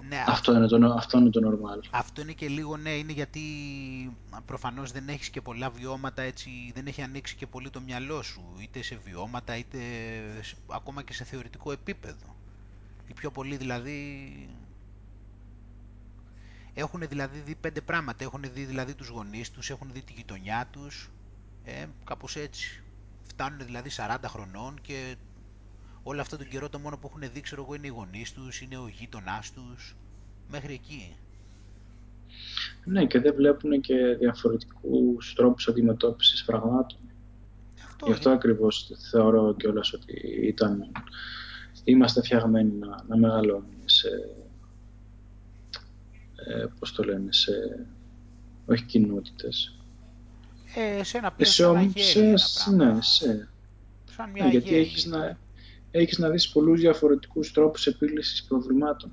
Ναι, 0.07 0.23
αυτό, 0.27 0.55
είναι 0.55 0.67
το, 0.67 0.93
αυτό 0.97 1.17
είναι 1.17 1.29
το 1.29 1.49
normal. 1.49 1.87
Αυτό 1.91 2.21
είναι 2.21 2.31
και 2.31 2.47
λίγο 2.47 2.77
ναι, 2.77 2.89
είναι 2.89 3.11
γιατί 3.11 3.41
προφανώς 4.45 4.91
δεν 4.91 5.07
έχεις 5.07 5.29
και 5.29 5.41
πολλά 5.41 5.69
βιώματα 5.69 6.21
έτσι, 6.21 6.49
δεν 6.75 6.87
έχει 6.87 7.01
ανοίξει 7.01 7.35
και 7.35 7.47
πολύ 7.47 7.69
το 7.69 7.81
μυαλό 7.81 8.21
σου, 8.21 8.41
είτε 8.61 8.83
σε 8.83 8.99
βιώματα 9.05 9.57
είτε 9.57 9.77
ακόμα 10.67 11.03
και 11.03 11.13
σε 11.13 11.23
θεωρητικό 11.23 11.71
επίπεδο. 11.71 12.35
Οι 13.07 13.13
πιο 13.13 13.31
πολλοί 13.31 13.57
δηλαδή 13.57 14.21
έχουν 16.73 17.03
δηλαδή 17.09 17.39
δει 17.39 17.55
πέντε 17.55 17.81
πράγματα. 17.81 18.23
Έχουν 18.23 18.41
δει 18.53 18.63
δηλαδή 18.63 18.93
τους 18.93 19.07
γονείς 19.07 19.51
τους, 19.51 19.69
έχουν 19.69 19.89
δει 19.93 20.01
τη 20.01 20.13
γειτονιά 20.13 20.67
τους, 20.71 21.11
ε, 21.63 21.85
κάπως 22.03 22.35
έτσι. 22.35 22.83
Φτάνουν 23.23 23.65
δηλαδή 23.65 23.89
40 23.97 24.17
χρονών 24.27 24.81
και 24.81 25.15
όλο 26.03 26.21
αυτό 26.21 26.37
τον 26.37 26.47
καιρό 26.47 26.69
το 26.69 26.79
μόνο 26.79 26.97
που 26.97 27.07
έχουν 27.07 27.31
δει 27.33 27.41
ξέρω 27.41 27.61
εγώ 27.61 27.75
είναι 27.75 27.87
οι 27.87 27.89
γονείς 27.89 28.33
τους, 28.33 28.61
είναι 28.61 28.77
ο 28.77 28.87
γείτονάς 28.87 29.51
τους, 29.51 29.95
μέχρι 30.49 30.73
εκεί. 30.73 31.15
Ναι 32.85 33.05
και 33.05 33.19
δεν 33.19 33.35
βλέπουν 33.35 33.81
και 33.81 33.95
διαφορετικούς 34.19 35.33
τρόπους 35.33 35.67
αντιμετώπισης 35.67 36.43
πραγμάτων. 36.45 36.97
Αυτό 37.87 38.05
Γι' 38.05 38.11
αυτό 38.11 38.29
είναι. 38.29 38.37
ακριβώς 38.37 38.91
θεωρώ 39.09 39.55
κιόλας 39.55 39.93
ότι 39.93 40.13
ήταν, 40.41 40.91
είμαστε 41.83 42.21
φτιαγμένοι 42.21 42.71
να, 42.71 43.03
να 43.07 43.17
μεγαλώνουμε 43.17 43.83
σε 43.85 44.09
ε, 46.47 46.65
πώς 46.79 46.93
το 46.93 47.03
λένε, 47.03 47.31
σε, 47.33 47.51
όχι 48.65 48.83
κοινότητες. 48.83 49.77
Ε, 50.75 51.03
σε 51.03 51.17
ένα 51.17 51.31
πλαίσιο, 51.31 51.91
σε, 51.95 52.37
σε, 52.37 52.71
ναι, 52.71 53.01
σε, 53.01 53.47
σαν 54.15 54.29
μια 54.29 54.43
ναι, 54.43 54.49
γιατί 54.49 54.75
έχεις 54.75 55.05
να, 55.05 55.37
έχεις 55.91 56.17
να 56.17 56.29
δεις 56.29 56.49
πολλούς 56.49 56.79
διαφορετικούς 56.79 57.51
τρόπους 57.51 57.87
επίλυσης 57.87 58.43
προβλημάτων. 58.43 59.11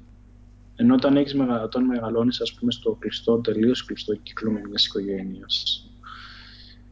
Ενώ 0.77 0.95
όταν, 0.95 1.17
έχεις, 1.17 1.35
όταν 1.63 1.85
μεγαλώνεις, 1.85 2.41
ας 2.41 2.55
πούμε, 2.55 2.73
στο 2.73 2.97
κλειστό, 3.01 3.39
τελείως 3.39 3.85
κλειστό 3.85 4.15
κύκλο 4.15 4.51
μιας 4.51 4.87
οικογένειας, 4.87 5.87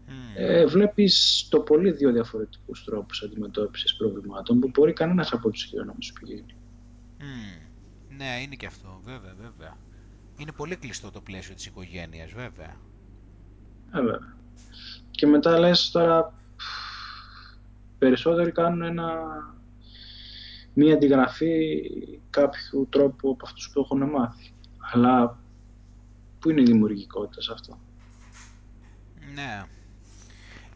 mm. 0.07 0.11
ε, 0.36 0.66
βλέπεις 0.66 1.47
το 1.51 1.61
πολύ 1.61 1.91
δύο 1.91 2.12
διαφορετικούς 2.12 2.84
τρόπους 2.84 3.22
αντιμετώπισης 3.22 3.97
προβλημάτων 3.97 4.61
που 4.61 4.70
μπορεί 4.72 4.93
κανένας 4.93 5.32
από 5.32 5.51
τους 5.51 5.70
δύο 5.70 5.84
να 5.84 5.93
μου 5.93 6.03
σου 6.03 6.12
πηγαίνει. 6.12 6.55
Mm. 7.18 7.62
Ναι, 8.16 8.41
είναι 8.43 8.55
και 8.55 8.66
αυτό, 8.66 9.01
βέβαια, 9.05 9.34
βέβαια. 9.41 9.76
Είναι 10.39 10.53
πολύ 10.53 10.76
κλειστό 10.76 11.11
το 11.11 11.20
πλαίσιο 11.20 11.55
της 11.55 11.66
οικογένειας, 11.66 12.32
βέβαια. 12.32 12.76
Βέβαια. 13.93 14.36
Και 15.11 15.26
μετά 15.26 15.59
λες 15.59 15.91
τώρα, 15.91 16.34
περισσότεροι 17.99 18.53
κάνουν 18.53 18.82
ένα, 18.82 19.12
μία 20.74 20.95
αντιγραφή 20.95 21.82
κάποιου 22.30 22.86
τρόπου 22.91 23.30
από 23.30 23.47
αυτούς 23.47 23.70
που 23.72 23.80
έχουν 23.80 24.11
μάθει. 24.11 24.53
Αλλά 24.93 25.39
πού 26.39 26.51
είναι 26.51 26.61
η 26.61 26.64
δημιουργικότητα 26.64 27.41
σε 27.41 27.53
αυτό; 27.53 27.78
Ναι. 29.34 29.64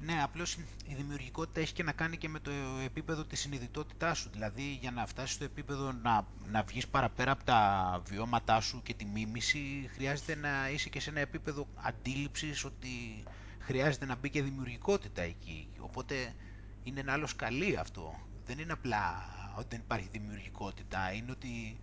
Ναι, 0.04 0.22
απλώς 0.22 0.54
η 0.86 0.94
δημιουργικότητα 0.94 1.60
έχει 1.60 1.72
και 1.72 1.82
να 1.82 1.92
κάνει 1.92 2.16
και 2.16 2.28
με 2.28 2.38
το 2.38 2.50
επίπεδο 2.84 3.24
της 3.24 3.40
συνειδητότητάς 3.40 4.18
σου. 4.18 4.30
Δηλαδή 4.32 4.78
για 4.80 4.90
να 4.90 5.06
φτάσεις 5.06 5.34
στο 5.34 5.44
επίπεδο 5.44 5.92
να, 5.92 6.26
να 6.50 6.62
βγεις 6.62 6.88
παραπέρα 6.88 7.32
από 7.32 7.44
τα 7.44 8.02
βιώματά 8.06 8.60
σου 8.60 8.82
και 8.82 8.94
τη 8.94 9.04
μίμηση 9.04 9.90
χρειάζεται 9.94 10.34
να 10.34 10.70
είσαι 10.70 10.88
και 10.88 11.00
σε 11.00 11.10
ένα 11.10 11.20
επίπεδο 11.20 11.66
αντίληψης 11.74 12.64
ότι 12.64 13.22
χρειάζεται 13.58 14.06
να 14.06 14.14
μπει 14.16 14.30
και 14.30 14.42
δημιουργικότητα 14.42 15.22
εκεί. 15.22 15.68
Οπότε 15.78 16.34
είναι 16.82 17.00
ένα 17.00 17.12
άλλο 17.12 17.26
σκαλί 17.26 17.76
αυτό. 17.76 18.20
Δεν 18.46 18.58
είναι 18.58 18.72
απλά 18.72 19.24
ότι 19.56 19.66
δεν 19.70 19.80
υπάρχει 19.80 20.08
δημιουργικότητα, 20.12 21.12
είναι 21.12 21.30
ότι, 21.30 21.78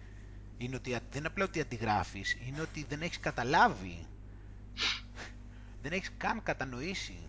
είναι 0.58 0.76
ότι 0.76 0.90
δεν 0.92 1.02
είναι 1.18 1.28
απλά 1.28 1.44
ότι 1.46 1.60
αντιγράφεις, 1.62 2.38
είναι 2.48 2.62
ότι 2.62 2.86
δεν 2.90 3.02
έχεις 3.02 3.20
καταλάβει, 3.20 4.06
δεν 5.82 5.92
έχεις 5.92 6.12
καν 6.18 6.44
κατανοήσει 6.44 7.29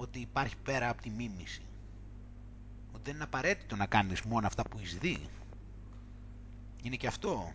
ότι 0.00 0.18
υπάρχει 0.18 0.56
πέρα 0.62 0.88
από 0.88 1.02
τη 1.02 1.10
μίμηση. 1.10 1.62
Ότι 2.92 3.02
δεν 3.04 3.14
είναι 3.14 3.24
απαραίτητο 3.24 3.76
να 3.76 3.86
κάνεις 3.86 4.22
μόνο 4.22 4.46
αυτά 4.46 4.62
που 4.62 4.78
έχεις 4.78 4.98
δει. 4.98 5.18
Είναι 6.82 6.96
και 6.96 7.06
αυτό. 7.06 7.52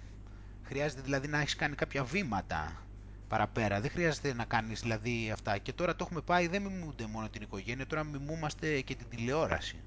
Χρειάζεται 0.63 1.01
δηλαδή 1.01 1.27
να 1.27 1.39
έχεις 1.39 1.55
κάνει 1.55 1.75
κάποια 1.75 2.03
βήματα 2.03 2.85
παραπέρα. 3.27 3.81
Δεν 3.81 3.89
χρειάζεται 3.89 4.33
να 4.33 4.45
κάνεις 4.45 4.81
δηλαδή 4.81 5.31
αυτά. 5.31 5.57
Και 5.57 5.73
τώρα 5.73 5.95
το 5.95 6.03
έχουμε 6.07 6.21
πάει, 6.21 6.47
δεν 6.47 6.61
μιμούνται 6.61 7.05
μόνο 7.07 7.29
την 7.29 7.41
οικογένεια, 7.41 7.87
τώρα 7.87 8.03
μιμούμαστε 8.03 8.81
και 8.81 8.95
την 8.95 9.07
τηλεόραση. 9.09 9.83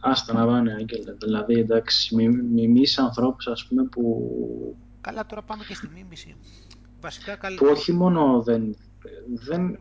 Άστα 0.00 0.32
να 0.32 0.46
πάνε, 0.46 0.72
Άγγελε. 0.72 1.12
Δηλαδή, 1.12 1.54
εντάξει, 1.54 2.14
μιμείς 2.14 2.98
ανθρώπους, 2.98 3.46
ας 3.46 3.66
πούμε, 3.66 3.84
που... 3.84 4.76
Καλά, 5.00 5.26
τώρα 5.26 5.42
πάμε 5.42 5.64
και 5.64 5.74
στη 5.74 5.88
μίμηση. 5.88 6.36
Βασικά, 7.02 7.36
καλ... 7.36 7.54
Που 7.54 7.66
όχι 7.66 7.92
μόνο 7.92 8.42
δεν, 8.42 8.76
δεν 9.34 9.78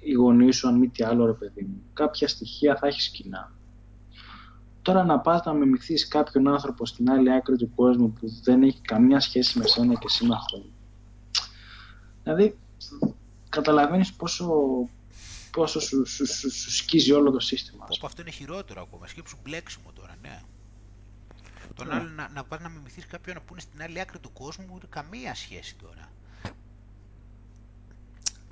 οι 0.00 0.12
γονείς 0.12 0.56
σου, 0.56 0.68
αν 0.68 0.78
μη 0.78 0.88
τι 0.88 1.04
άλλο, 1.04 1.26
ρε 1.26 1.32
παιδί 1.32 1.62
μου, 1.62 1.82
κάποια 1.92 2.28
στοιχεία 2.28 2.76
θα 2.76 2.86
έχεις 2.86 3.08
κοινά. 3.08 3.52
Τώρα 4.82 5.04
να 5.04 5.20
πας 5.20 5.44
να 5.44 5.52
μιμηθείς 5.52 6.08
κάποιον 6.08 6.48
άνθρωπο 6.48 6.86
στην 6.86 7.10
άλλη 7.10 7.32
άκρη 7.32 7.56
του 7.56 7.74
κόσμου 7.74 8.12
που 8.12 8.28
δεν 8.42 8.62
έχει 8.62 8.80
καμία 8.80 9.20
σχέση 9.20 9.58
με 9.58 9.66
σένα 9.66 9.94
και 9.94 10.06
εσύ 10.06 10.26
με 10.26 10.34
αυτόν. 10.34 10.64
Δηλαδή, 12.22 12.58
καταλαβαίνεις 13.48 14.12
πόσο, 14.12 14.48
πόσο 15.50 15.80
σου, 15.80 16.06
σου, 16.06 16.26
σου, 16.26 16.50
σου, 16.50 16.70
σκίζει 16.70 17.12
όλο 17.12 17.30
το 17.30 17.40
σύστημα. 17.40 17.86
Όπου 17.90 18.06
αυτό 18.06 18.20
είναι 18.20 18.30
χειρότερο 18.30 18.82
ακόμα. 18.82 19.06
Σκέψου 19.06 19.36
μπλέξιμο 19.42 19.92
τώρα, 19.94 20.16
ναι. 20.22 20.42
Τον 21.74 21.86
ναι. 21.86 21.94
άλλο 21.94 22.08
να, 22.08 22.28
να 22.28 22.44
πας 22.44 22.60
να 22.60 22.68
μιμηθείς 22.68 23.06
κάποιον 23.06 23.36
που 23.36 23.52
είναι 23.52 23.60
στην 23.60 23.82
άλλη 23.82 24.00
άκρη 24.00 24.18
του 24.18 24.32
κόσμου, 24.32 24.78
καμία 24.88 25.34
σχέση 25.34 25.76
τώρα. 25.76 26.08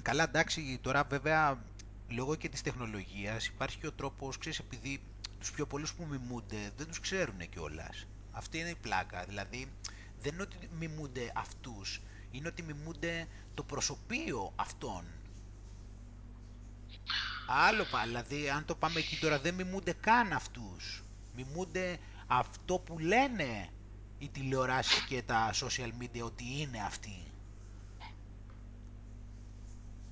Καλά, 0.08 0.22
εντάξει, 0.22 0.78
τώρα 0.82 1.04
βέβαια 1.04 1.64
λόγω 2.08 2.34
και 2.34 2.48
της 2.48 2.62
τεχνολογίας 2.62 3.46
υπάρχει 3.46 3.78
και 3.78 3.86
ο 3.86 3.92
τρόπος, 3.92 4.38
ξέρεις, 4.38 4.58
επειδή 4.58 5.00
τους 5.38 5.50
πιο 5.50 5.66
πολλούς 5.66 5.94
που 5.94 6.06
μιμούνται 6.10 6.72
δεν 6.76 6.86
τους 6.86 7.00
ξέρουν 7.00 7.48
κιόλας. 7.48 8.06
Αυτή 8.32 8.58
είναι 8.58 8.68
η 8.68 8.74
πλάκα, 8.74 9.24
δηλαδή 9.24 9.72
δεν 10.20 10.32
είναι 10.32 10.42
ότι 10.42 10.56
μιμούνται 10.78 11.32
αυτούς, 11.34 12.00
είναι 12.30 12.48
ότι 12.48 12.62
μιμούνται 12.62 13.28
το 13.54 13.62
προσωπείο 13.62 14.52
αυτών. 14.56 15.04
Άλλο 17.48 17.84
πάλι, 17.90 18.06
δηλαδή 18.06 18.50
αν 18.50 18.64
το 18.64 18.74
πάμε 18.74 18.98
εκεί 18.98 19.16
τώρα 19.16 19.38
δεν 19.40 19.54
μιμούνται 19.54 19.92
καν 19.92 20.32
αυτούς. 20.32 21.04
Μιμούνται 21.36 21.98
αυτό 22.26 22.78
που 22.78 22.98
λένε 22.98 23.68
οι 24.18 24.28
τηλεοράσεις 24.28 25.04
και 25.04 25.22
τα 25.22 25.50
social 25.54 25.90
media 26.02 26.22
ότι 26.22 26.44
είναι 26.60 26.80
αυτοί. 26.86 27.27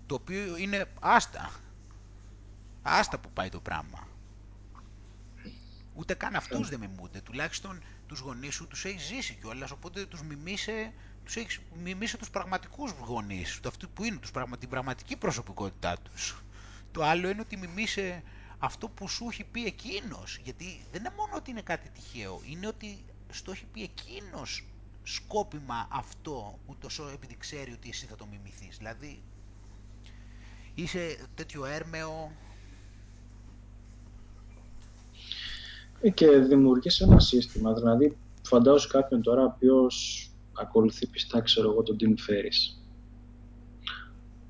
Το 0.07 0.15
οποίο 0.15 0.57
είναι 0.57 0.93
άστα. 1.01 1.51
Άστα 2.83 3.19
που 3.19 3.31
πάει 3.31 3.49
το 3.49 3.61
πράγμα. 3.61 4.09
Ούτε 5.95 6.15
καν 6.15 6.37
αυτούς 6.37 6.69
δεν 6.69 6.81
μιμούνται. 6.81 7.21
Τουλάχιστον 7.21 7.83
τους 8.07 8.21
γονείς 8.21 8.55
σου 8.55 8.67
τους 8.67 8.85
έχεις 8.85 9.03
ζήσει 9.07 9.35
κιόλας. 9.35 9.71
Οπότε 9.71 10.07
τους 10.07 10.23
μιμήσε, 10.23 10.93
τους 11.25 11.37
έχεις 11.37 11.61
μιμήσει 11.83 12.17
τους 12.17 12.31
πραγματικούς 12.31 12.91
γονείς 12.91 13.49
σου. 13.51 13.61
Αυτού 13.67 13.91
που 13.91 14.05
είναι 14.05 14.17
τους, 14.17 14.31
την 14.59 14.69
πραγματική 14.69 15.17
προσωπικότητά 15.17 15.97
τους. 15.99 16.43
Το 16.93 17.03
άλλο 17.05 17.29
είναι 17.29 17.41
ότι 17.41 17.57
μιμήσε 17.57 18.23
αυτό 18.59 18.89
που 18.89 19.09
σου 19.09 19.27
έχει 19.31 19.45
πει 19.45 19.65
εκείνος. 19.65 20.41
Γιατί 20.45 20.81
δεν 20.93 21.01
είναι 21.01 21.15
μόνο 21.17 21.37
ότι 21.37 21.51
είναι 21.51 21.63
κάτι 21.63 21.89
τυχαίο. 21.91 22.41
Είναι 22.45 22.67
ότι 22.67 23.05
στο 23.31 23.51
έχει 23.51 23.67
πει 23.67 23.83
εκείνος 23.83 24.65
σκόπιμα 25.03 25.89
αυτό, 25.91 26.59
ούτως 26.67 26.99
επειδή 26.99 27.37
ξέρει 27.37 27.73
ότι 27.73 27.89
εσύ 27.89 28.07
θα 28.07 28.17
το 28.17 28.27
μιμηθείς. 28.27 28.77
Δηλαδή 28.77 29.23
είσαι 30.77 31.17
τέτοιο 31.35 31.65
έρμεο; 31.65 32.33
Ε, 36.01 36.11
και 36.11 36.27
δημιουργείς 36.39 37.01
ένα 37.01 37.21
σύστημα. 37.21 37.73
Δηλαδή, 37.73 38.17
φαντάζομαι 38.43 38.93
κάποιον 38.93 39.23
τώρα 39.23 39.43
ο 39.43 39.45
οποίος 39.45 40.27
ακολουθεί 40.53 41.07
πιστά, 41.07 41.41
ξέρω 41.41 41.71
εγώ, 41.71 41.83
τον 41.83 41.97
Tim 42.01 42.09
Ferris. 42.09 42.79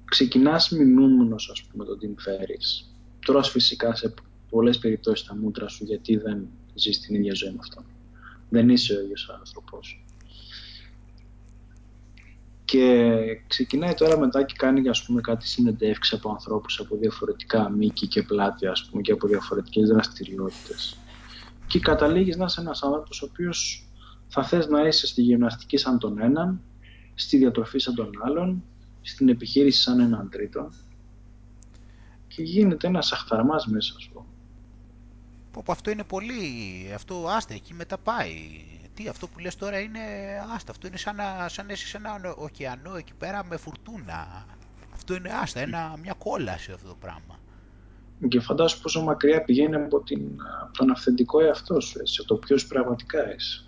Ξεκινάς 0.04 0.70
μιμούμενος, 0.70 1.50
ας 1.50 1.62
πούμε, 1.62 1.84
τον 1.84 1.98
Tim 2.02 2.28
Ferris. 2.28 2.86
Τρως 3.26 3.50
φυσικά 3.50 3.94
σε 3.94 4.14
πολλές 4.50 4.78
περιπτώσεις 4.78 5.26
τα 5.26 5.36
μούτρα 5.36 5.68
σου 5.68 5.84
γιατί 5.84 6.16
δεν 6.16 6.48
ζεις 6.74 7.00
την 7.00 7.14
ίδια 7.14 7.34
ζωή 7.34 7.50
με 7.50 7.58
αυτόν. 7.60 7.84
Δεν 8.48 8.68
είσαι 8.68 8.94
ο 8.94 9.00
ίδιος 9.00 9.30
άνθρωπος. 9.38 10.04
Και 12.66 13.22
ξεκινάει 13.46 13.94
τώρα 13.94 14.18
μετά 14.18 14.42
και 14.42 14.54
κάνει 14.56 14.88
ας 14.88 15.04
πούμε, 15.04 15.20
κάτι 15.20 15.48
συνεντεύξεις 15.48 16.18
από 16.18 16.30
ανθρώπους 16.30 16.80
από 16.80 16.96
διαφορετικά 16.96 17.70
μήκη 17.70 18.06
και 18.06 18.22
πλάτη 18.22 18.66
ας 18.66 18.88
πούμε, 18.90 19.02
και 19.02 19.12
από 19.12 19.26
διαφορετικές 19.26 19.88
δραστηριότητες. 19.88 20.98
Και 21.66 21.78
καταλήγεις 21.80 22.36
να 22.36 22.44
είσαι 22.44 22.60
ένας 22.60 22.82
άνθρωπος 22.82 23.22
ο 23.22 23.28
οποίος 23.30 23.88
θα 24.28 24.44
θες 24.44 24.66
να 24.66 24.86
είσαι 24.86 25.06
στη 25.06 25.22
γυμναστική 25.22 25.76
σαν 25.76 25.98
τον 25.98 26.18
έναν, 26.18 26.60
στη 27.14 27.36
διατροφή 27.36 27.78
σαν 27.78 27.94
τον 27.94 28.10
άλλον, 28.22 28.62
στην 29.02 29.28
επιχείρηση 29.28 29.82
σαν 29.82 30.00
έναν 30.00 30.28
τρίτο 30.30 30.70
και 32.28 32.42
γίνεται 32.42 32.86
ένας 32.86 33.12
αχταρμάς 33.12 33.66
μέσα 33.66 33.94
σου. 33.98 34.26
Πω, 35.52 35.72
αυτό 35.72 35.90
είναι 35.90 36.04
πολύ, 36.04 36.42
αυτό 36.94 37.28
άστε 37.28 37.54
εκεί 37.54 37.74
μετά 37.74 37.98
πάει 37.98 38.32
τι, 38.96 39.08
αυτό 39.08 39.28
που 39.28 39.38
λες 39.38 39.56
τώρα 39.56 39.78
είναι, 39.78 40.00
άστα, 40.54 40.70
αυτό 40.70 40.86
είναι 40.86 40.96
σαν 40.96 41.16
να, 41.16 41.48
σαν 41.48 41.66
σε 41.72 41.96
ένα 41.96 42.34
ωκεανό 42.36 42.96
εκεί 42.96 43.14
πέρα 43.18 43.44
με 43.44 43.56
φουρτούνα. 43.56 44.46
Αυτό 44.94 45.14
είναι, 45.14 45.30
άστα, 45.42 45.60
ένα, 45.60 45.96
μια 46.02 46.14
κόλαση 46.18 46.72
αυτό 46.72 46.88
το 46.88 46.96
πράγμα. 47.00 47.38
Και 48.28 48.40
φαντάσου 48.40 48.80
πόσο 48.80 49.02
μακριά 49.02 49.42
πηγαίνει 49.42 49.74
από, 49.74 50.00
την, 50.00 50.20
από 50.62 50.72
τον 50.72 50.90
αυθεντικό 50.90 51.40
εαυτό 51.40 51.80
σου, 51.80 52.06
σε 52.06 52.24
το 52.24 52.34
ποιος 52.34 52.66
πραγματικά 52.66 53.34
είσαι. 53.34 53.64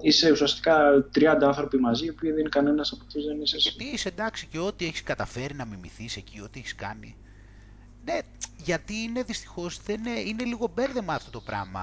Είσαι 0.00 0.30
ουσιαστικά 0.30 1.06
30 1.14 1.22
άνθρωποι 1.40 1.78
μαζί, 1.78 2.12
που 2.12 2.26
δεν 2.26 2.38
είναι 2.38 2.48
κανένας 2.48 2.92
από 2.92 3.02
αυτούς 3.06 3.24
δεν 3.24 3.40
είσαι 3.40 3.56
εσύ. 3.56 3.68
Γιατί 3.68 3.94
είσαι 3.94 4.08
εντάξει 4.08 4.46
και 4.46 4.58
ό,τι 4.58 4.86
έχεις 4.86 5.02
καταφέρει 5.02 5.54
να 5.54 5.64
μιμηθείς 5.64 6.16
εκεί, 6.16 6.40
ό,τι 6.40 6.58
έχεις 6.58 6.74
κάνει. 6.74 7.16
Ναι, 8.04 8.18
γιατί 8.56 8.94
είναι 8.94 9.22
δυστυχώς 9.22 9.80
είναι, 9.88 10.10
είναι 10.10 10.44
λίγο 10.44 10.70
μπέρδεμα 10.74 11.14
αυτό 11.14 11.30
το 11.30 11.40
πράγμα 11.40 11.82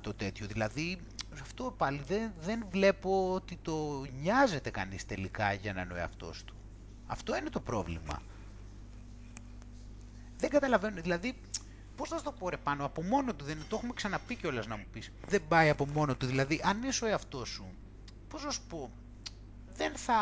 το 0.00 0.14
τέτοιο. 0.14 0.46
Δηλαδή 0.46 0.98
αυτό 1.40 1.74
πάλι 1.76 2.02
δεν, 2.06 2.32
δεν 2.40 2.66
βλέπω 2.70 3.32
ότι 3.34 3.58
το 3.62 4.04
νοιάζεται 4.20 4.70
κανείς 4.70 5.06
τελικά 5.06 5.52
για 5.52 5.72
να 5.72 5.80
είναι 5.80 5.92
ο 5.92 5.96
εαυτός 5.96 6.44
του. 6.44 6.54
Αυτό 7.06 7.36
είναι 7.36 7.50
το 7.50 7.60
πρόβλημα. 7.60 8.22
Δεν 10.36 10.50
καταλαβαίνω, 10.50 11.00
δηλαδή, 11.00 11.40
πώς 11.96 12.08
θα 12.08 12.22
το 12.22 12.32
πω 12.32 12.48
ρε 12.48 12.56
πάνω, 12.56 12.84
από 12.84 13.02
μόνο 13.02 13.34
του, 13.34 13.44
δεν 13.44 13.58
το 13.68 13.76
έχουμε 13.76 13.92
ξαναπεί 13.94 14.36
κιόλας 14.36 14.66
να 14.66 14.76
μου 14.76 14.84
πεις. 14.92 15.12
Δεν 15.28 15.42
πάει 15.48 15.68
από 15.68 15.86
μόνο 15.86 16.14
του, 16.14 16.26
δηλαδή, 16.26 16.60
αν 16.64 16.82
είσαι 16.82 17.04
ο 17.04 17.08
εαυτός 17.08 17.48
σου, 17.48 17.64
πώς 18.28 18.44
να 18.44 18.50
σου 18.50 18.62
πω, 18.68 18.90
δεν 19.74 19.96
θα, 19.96 20.18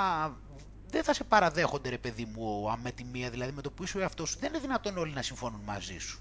δεν 0.90 1.04
θα 1.04 1.14
σε 1.14 1.24
παραδέχονται 1.24 1.88
ρε 1.88 1.98
παιδί 1.98 2.24
μου 2.24 2.78
με 2.82 2.90
τη 2.90 3.04
μία, 3.04 3.30
δηλαδή 3.30 3.52
με 3.52 3.62
το 3.62 3.70
που 3.70 3.82
είσαι 3.82 3.98
ο 3.98 4.00
εαυτός 4.00 4.30
σου, 4.30 4.38
δεν 4.38 4.48
είναι 4.48 4.58
δυνατόν 4.58 4.98
όλοι 4.98 5.12
να 5.12 5.22
συμφωνούν 5.22 5.60
μαζί 5.64 5.98
σου. 5.98 6.20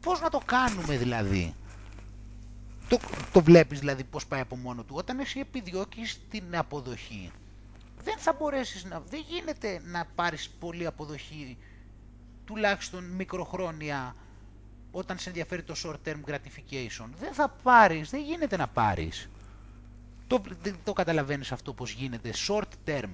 Πώς 0.00 0.20
να 0.20 0.30
το 0.30 0.40
κάνουμε 0.44 0.96
δηλαδή; 0.96 1.54
Το, 2.90 2.98
το 3.32 3.42
βλέπεις 3.42 3.78
δηλαδή 3.78 4.04
πώς 4.04 4.26
πάει 4.26 4.40
από 4.40 4.56
μόνο 4.56 4.82
του. 4.82 4.94
Όταν 4.96 5.18
εσύ 5.18 5.40
επιδιώκεις 5.40 6.20
την 6.30 6.56
αποδοχή, 6.56 7.30
δεν 8.02 8.18
θα 8.18 8.32
μπορέσεις 8.32 8.84
να... 8.84 9.00
Δεν 9.00 9.24
γίνεται 9.28 9.80
να 9.84 10.06
πάρεις 10.14 10.50
πολλή 10.58 10.86
αποδοχή, 10.86 11.58
τουλάχιστον 12.44 13.04
μικροχρόνια, 13.04 14.16
όταν 14.90 15.18
σε 15.18 15.28
ενδιαφέρει 15.28 15.62
το 15.62 15.74
short 15.84 16.08
term 16.08 16.20
gratification. 16.26 17.08
Δεν 17.18 17.32
θα 17.32 17.48
πάρεις, 17.62 18.10
δεν 18.10 18.22
γίνεται 18.22 18.56
να 18.56 18.68
πάρεις. 18.68 19.28
Το, 20.26 20.42
δεν 20.62 20.76
το 20.84 20.92
καταλαβαίνεις 20.92 21.52
αυτό 21.52 21.72
πώς 21.72 21.90
γίνεται. 21.90 22.32
Short 22.48 22.88
term. 22.88 23.10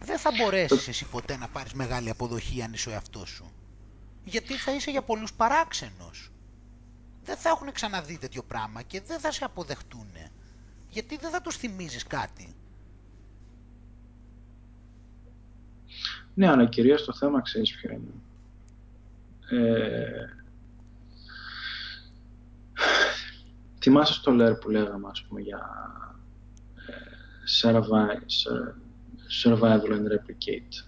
Δεν 0.00 0.18
θα 0.18 0.30
μπορέσεις 0.36 0.88
εσύ 0.88 1.04
ποτέ 1.04 1.36
να 1.36 1.48
πάρεις 1.48 1.72
μεγάλη 1.72 2.10
αποδοχή 2.10 2.62
αν 2.62 2.72
είσαι 2.72 2.88
ο 2.88 2.92
εαυτός 2.92 3.28
σου. 3.28 3.52
Γιατί 4.24 4.54
θα 4.54 4.74
είσαι 4.74 4.90
για 4.90 5.02
πολλούς 5.02 5.32
παράξενος 5.32 6.30
δεν 7.28 7.36
θα 7.36 7.48
έχουν 7.48 7.72
ξαναδεί 7.72 8.18
τέτοιο 8.18 8.42
πράγμα 8.42 8.82
και 8.82 9.00
δεν 9.00 9.18
θα 9.18 9.32
σε 9.32 9.44
αποδεχτούν. 9.44 10.12
Γιατί 10.88 11.16
δεν 11.16 11.30
θα 11.30 11.40
τους 11.40 11.56
θυμίζεις 11.56 12.06
κάτι. 12.06 12.54
Ναι, 16.34 16.48
αλλά 16.48 16.66
κυρίως 16.66 17.04
το 17.04 17.12
θέμα 17.12 17.42
ξέρεις 17.42 17.74
ποιο 17.76 17.90
είναι. 17.90 18.14
Ε... 19.50 20.26
Θυμάσαι 23.80 24.12
στο 24.12 24.30
ΛΕΡ 24.30 24.54
που 24.54 24.70
λέγαμε, 24.70 25.08
ας 25.10 25.22
πούμε, 25.22 25.40
για 25.40 25.60
ε, 26.86 27.44
survival 29.42 29.90
and 29.90 30.06
replicate. 30.12 30.87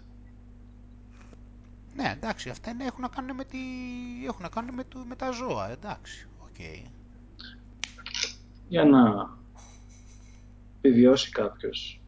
Ναι, 1.94 2.12
εντάξει, 2.16 2.48
αυτά 2.48 2.70
είναι, 2.70 2.84
έχουν 2.84 3.00
να 3.00 3.08
κάνουν 3.08 3.36
με, 3.36 3.44
τη, 3.44 3.58
έχουν 4.26 4.42
να 4.42 4.48
κάνουν 4.48 4.74
με, 4.74 4.84
το, 4.84 4.98
με 4.98 5.16
τα 5.16 5.30
ζώα, 5.30 5.70
εντάξει, 5.70 6.28
OK. 6.38 6.48
Okay. 6.58 6.90
Για 8.68 8.84
να 8.84 9.30
επιβιώσει 10.80 11.30
κάποιος, 11.30 12.00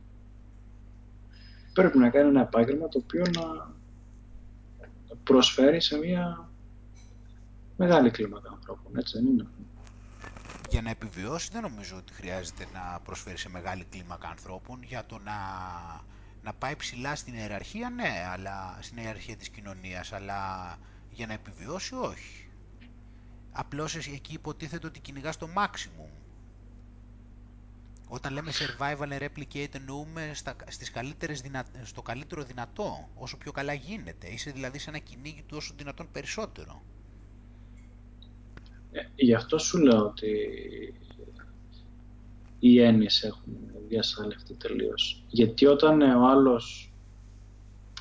πρέπει 1.72 1.98
να 1.98 2.10
κάνει 2.10 2.28
ένα 2.28 2.40
επάγγελμα 2.40 2.88
το 2.88 2.98
οποίο 2.98 3.22
να 3.34 3.74
προσφέρει 5.24 5.80
σε 5.80 5.98
μια 5.98 6.50
μεγάλη 7.76 8.10
κλίμακα 8.10 8.50
ανθρώπων, 8.50 8.96
έτσι 8.96 9.18
δεν 9.18 9.26
είναι; 9.26 9.46
Για 10.70 10.82
να 10.82 10.90
επιβιώσει 10.90 11.48
δεν 11.52 11.62
νομίζω 11.62 11.96
ότι 11.96 12.12
χρειάζεται 12.12 12.66
να 12.72 13.00
προσφέρει 13.04 13.38
σε 13.38 13.48
μεγάλη 13.48 13.84
κλίμακα 13.90 14.28
ανθρώπων 14.28 14.82
για 14.82 15.04
το 15.06 15.18
να, 15.24 15.32
να 16.43 16.53
πάει 16.53 16.76
ψηλά 16.76 17.16
στην 17.16 17.34
ιεραρχία, 17.34 17.90
ναι, 17.90 18.26
αλλά 18.32 18.78
στην 18.80 18.97
ιεραρχία 18.97 19.36
της 19.36 19.49
κοινωνίας, 19.49 20.12
αλλά 20.12 20.76
για 21.11 21.26
να 21.26 21.32
επιβιώσει 21.32 21.95
όχι. 21.95 22.49
Απλώς 23.53 23.95
εκεί 23.97 24.34
υποτίθεται 24.34 24.86
ότι 24.86 25.01
κυνηγάς 25.01 25.36
το 25.36 25.49
maximum. 25.57 26.11
Όταν 28.09 28.32
λέμε 28.32 28.53
survival 28.53 29.09
and 29.09 29.22
replicate 29.22 29.74
εννοούμε 29.74 30.30
στα, 30.34 30.57
στις 30.68 30.90
καλύτερες 30.90 31.43
στο 31.82 32.03
καλύτερο 32.03 32.43
δυνατό, 32.43 33.09
όσο 33.14 33.36
πιο 33.36 33.53
καλά 33.53 33.72
γίνεται. 33.72 34.26
Είσαι 34.28 34.51
δηλαδή 34.51 34.78
σε 34.78 34.90
ένα 34.90 34.99
κυνήγι 34.99 35.43
του 35.43 35.57
όσο 35.57 35.74
δυνατόν 35.76 36.09
περισσότερο. 36.12 36.82
Ε, 38.93 39.01
γι' 39.14 39.34
αυτό 39.34 39.59
σου 39.59 39.78
λέω 39.78 40.05
ότι 40.05 40.28
οι 42.64 42.80
έννοιες 42.80 43.22
έχουν 43.22 43.52
διασφαλευτεί 43.88 44.54
τελείως. 44.54 45.24
Γιατί 45.28 45.66
όταν 45.66 46.00
ο 46.00 46.28
άλλος 46.28 46.92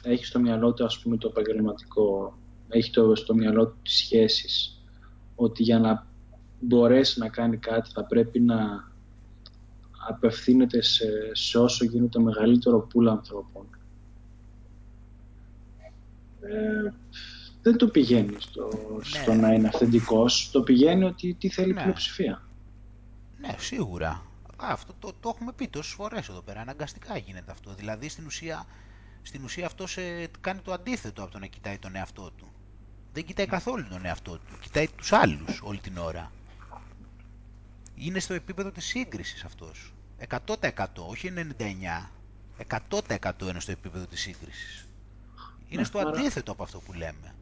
έχει 0.03 0.25
στο 0.25 0.39
μυαλό 0.39 0.73
του 0.73 0.85
ας 0.85 0.99
πούμε 0.99 1.17
το 1.17 1.27
επαγγελματικό, 1.27 2.37
έχει 2.67 2.91
το, 2.91 3.15
στο 3.15 3.33
μυαλό 3.33 3.67
του 3.67 3.77
τις 3.83 3.93
σχέσεις, 3.93 4.83
ότι 5.35 5.63
για 5.63 5.79
να 5.79 6.07
μπορέσει 6.59 7.19
να 7.19 7.29
κάνει 7.29 7.57
κάτι 7.57 7.89
θα 7.93 8.05
πρέπει 8.05 8.39
να 8.39 8.91
απευθύνεται 10.07 10.81
σε, 10.81 11.05
σε 11.31 11.57
όσο 11.57 11.85
γίνεται 11.85 12.19
μεγαλύτερο 12.19 12.79
πουλ 12.79 13.07
ανθρώπων. 13.07 13.67
Ε, 16.41 16.93
δεν 17.61 17.77
το 17.77 17.87
πηγαίνει 17.87 18.35
στο, 18.39 18.69
ναι. 18.97 19.03
στο 19.21 19.33
να 19.33 19.53
είναι 19.53 19.67
αυθεντικός. 19.67 20.49
Το 20.51 20.61
πηγαίνει 20.61 21.03
ότι 21.03 21.35
τι 21.39 21.49
θέλει 21.49 21.73
ναι. 21.73 21.81
πλειοψηφία. 21.81 22.41
Ναι, 23.39 23.55
σίγουρα. 23.57 24.29
Αυτό 24.61 24.93
το, 24.99 25.13
το 25.19 25.29
έχουμε 25.35 25.51
πει 25.53 25.67
τόσες 25.67 25.93
φορές 25.93 26.29
εδώ 26.29 26.41
πέρα. 26.41 26.61
Αναγκαστικά 26.61 27.17
γίνεται 27.17 27.51
αυτό. 27.51 27.73
Δηλαδή 27.73 28.09
στην 28.09 28.25
ουσία, 28.25 28.65
στην 29.21 29.43
ουσία 29.43 29.65
αυτός 29.65 29.97
κάνει 30.41 30.59
το 30.59 30.73
αντίθετο 30.73 31.23
από 31.23 31.31
το 31.31 31.39
να 31.39 31.45
κοιτάει 31.45 31.77
τον 31.77 31.95
εαυτό 31.95 32.31
του. 32.31 32.51
Δεν 33.13 33.25
κοιτάει 33.25 33.45
καθόλου 33.45 33.87
τον 33.89 34.05
εαυτό 34.05 34.31
του. 34.31 34.57
Κοιτάει 34.61 34.87
τους 34.87 35.11
άλλους 35.13 35.61
όλη 35.63 35.79
την 35.79 35.97
ώρα. 35.97 36.31
Είναι 37.95 38.19
στο 38.19 38.33
επίπεδο 38.33 38.71
της 38.71 38.85
σύγκρισης 38.85 39.43
αυτός. 39.43 39.93
100% 40.29 40.85
όχι 40.95 41.33
99%. 41.57 42.09
100% 42.89 43.31
είναι 43.41 43.59
στο 43.59 43.71
επίπεδο 43.71 44.05
της 44.05 44.19
σύγκρισης. 44.21 44.87
Είναι 45.67 45.81
ναι, 45.81 45.87
στο 45.87 45.99
αντίθετο 45.99 46.51
από 46.51 46.63
αυτό 46.63 46.79
που 46.79 46.93
λέμε. 46.93 47.35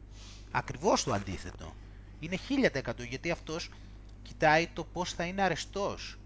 Ακριβώς 0.50 1.04
το 1.04 1.12
αντίθετο. 1.12 1.74
Είναι 2.20 2.36
1000% 2.48 3.08
γιατί 3.08 3.30
αυτός 3.30 3.70
κοιτάει 4.22 4.66
το 4.66 4.84
πώς 4.84 5.12
θα 5.12 5.24
είναι 5.24 5.42
αρεστός. 5.42 6.18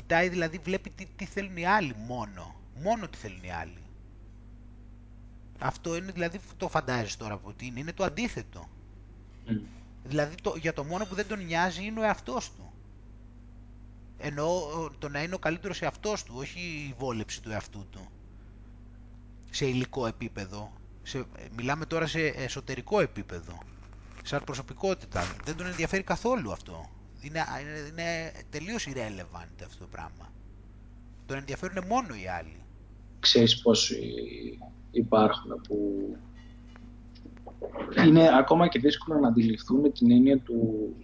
Κοιτάει 0.00 0.28
δηλαδή, 0.28 0.58
βλέπει 0.58 0.90
τι, 0.90 1.06
τι 1.16 1.24
θέλουν 1.24 1.56
οι 1.56 1.66
άλλοι 1.66 1.94
μόνο. 2.06 2.54
Μόνο 2.82 3.08
τι 3.08 3.16
θέλουν 3.16 3.42
οι 3.42 3.52
άλλοι. 3.52 3.82
Αυτό 5.58 5.96
είναι 5.96 6.12
δηλαδή, 6.12 6.40
το 6.56 6.68
φαντάζεσαι 6.68 7.16
τώρα 7.18 7.34
από 7.34 7.52
τι 7.52 7.66
είναι, 7.66 7.80
είναι 7.80 7.92
το 7.92 8.04
αντίθετο. 8.04 8.68
Δηλαδή 10.04 10.34
το, 10.42 10.54
για 10.56 10.72
το 10.72 10.84
μόνο 10.84 11.04
που 11.04 11.14
δεν 11.14 11.26
τον 11.26 11.44
νοιάζει 11.44 11.84
είναι 11.84 12.00
ο 12.00 12.02
εαυτός 12.02 12.52
του. 12.52 12.72
Ενώ 14.18 14.60
το 14.98 15.08
να 15.08 15.22
είναι 15.22 15.34
ο 15.34 15.38
καλύτερος 15.38 15.82
εαυτός 15.82 16.22
του, 16.22 16.34
όχι 16.36 16.60
η 16.60 16.94
βόλεψη 16.98 17.42
του 17.42 17.50
εαυτού 17.50 17.86
του. 17.90 18.08
Σε 19.50 19.66
υλικό 19.66 20.06
επίπεδο, 20.06 20.72
σε, 21.02 21.24
μιλάμε 21.56 21.86
τώρα 21.86 22.06
σε 22.06 22.26
εσωτερικό 22.26 23.00
επίπεδο, 23.00 23.58
σαν 24.22 24.44
προσωπικότητα. 24.44 25.36
Δεν 25.44 25.56
τον 25.56 25.66
ενδιαφέρει 25.66 26.02
καθόλου 26.02 26.52
αυτό. 26.52 26.90
Είναι, 27.20 27.44
είναι, 27.60 27.88
είναι 27.88 28.32
τελείως 28.50 28.88
irrelevant 28.88 29.64
αυτό 29.66 29.78
το 29.78 29.88
πράγμα. 29.90 30.32
Τον 31.26 31.36
ενδιαφέρουν 31.36 31.86
μόνο 31.86 32.14
οι 32.14 32.28
άλλοι. 32.28 32.62
Ξέρεις 33.20 33.60
πώς 33.62 33.92
υπάρχουν 34.90 35.60
που 35.68 36.02
είναι 38.06 38.36
ακόμα 38.38 38.68
και 38.68 38.78
δύσκολο 38.78 39.18
να 39.18 39.28
αντιληφθούν 39.28 39.92
την 39.92 40.10
έννοια 40.10 40.38
του, 40.38 40.94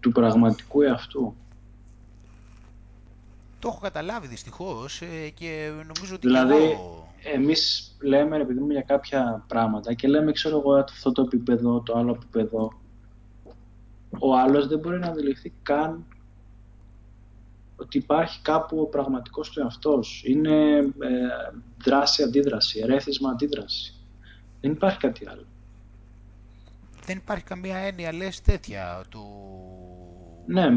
του 0.00 0.12
πραγματικού 0.12 0.82
εαυτού. 0.82 1.34
Το 3.58 3.68
έχω 3.68 3.78
καταλάβει 3.80 4.26
δυστυχώς 4.26 5.02
ε, 5.02 5.28
και 5.34 5.72
νομίζω 5.86 6.14
ότι 6.14 6.26
δηλαδή, 6.26 6.54
εγώ... 6.54 7.08
εμείς 7.22 7.94
λέμε 8.00 8.36
επειδή 8.36 8.72
για 8.72 8.80
κάποια 8.82 9.44
πράγματα 9.46 9.94
και 9.94 10.08
λέμε 10.08 10.32
ξέρω 10.32 10.58
εγώ 10.58 10.74
αυτό 10.74 11.12
το 11.12 11.22
επίπεδο, 11.22 11.80
το 11.80 11.98
άλλο 11.98 12.12
επίπεδο 12.12 12.72
ο 14.18 14.36
άλλος 14.36 14.66
δεν 14.66 14.78
μπορεί 14.78 14.98
να 14.98 15.06
αντιληφθεί 15.06 15.52
καν 15.62 16.04
ότι 17.76 17.98
υπάρχει 17.98 18.42
κάπου 18.42 18.80
ο 18.80 18.86
πραγματικός 18.86 19.50
του 19.50 19.60
εαυτός. 19.60 20.22
Είναι 20.26 20.76
ε, 20.78 20.92
δράση-αντίδραση, 21.84 22.78
ερέθισμα-αντίδραση. 22.78 23.94
Δεν 24.60 24.70
υπάρχει 24.70 24.98
κάτι 24.98 25.28
άλλο. 25.28 25.46
Δεν 27.06 27.16
υπάρχει 27.16 27.44
καμία 27.44 27.76
έννοια, 27.76 28.12
λες, 28.12 28.40
τέτοια 28.40 29.04
του... 29.08 29.24
Ναι, 30.46 30.62
ε, 30.62 30.68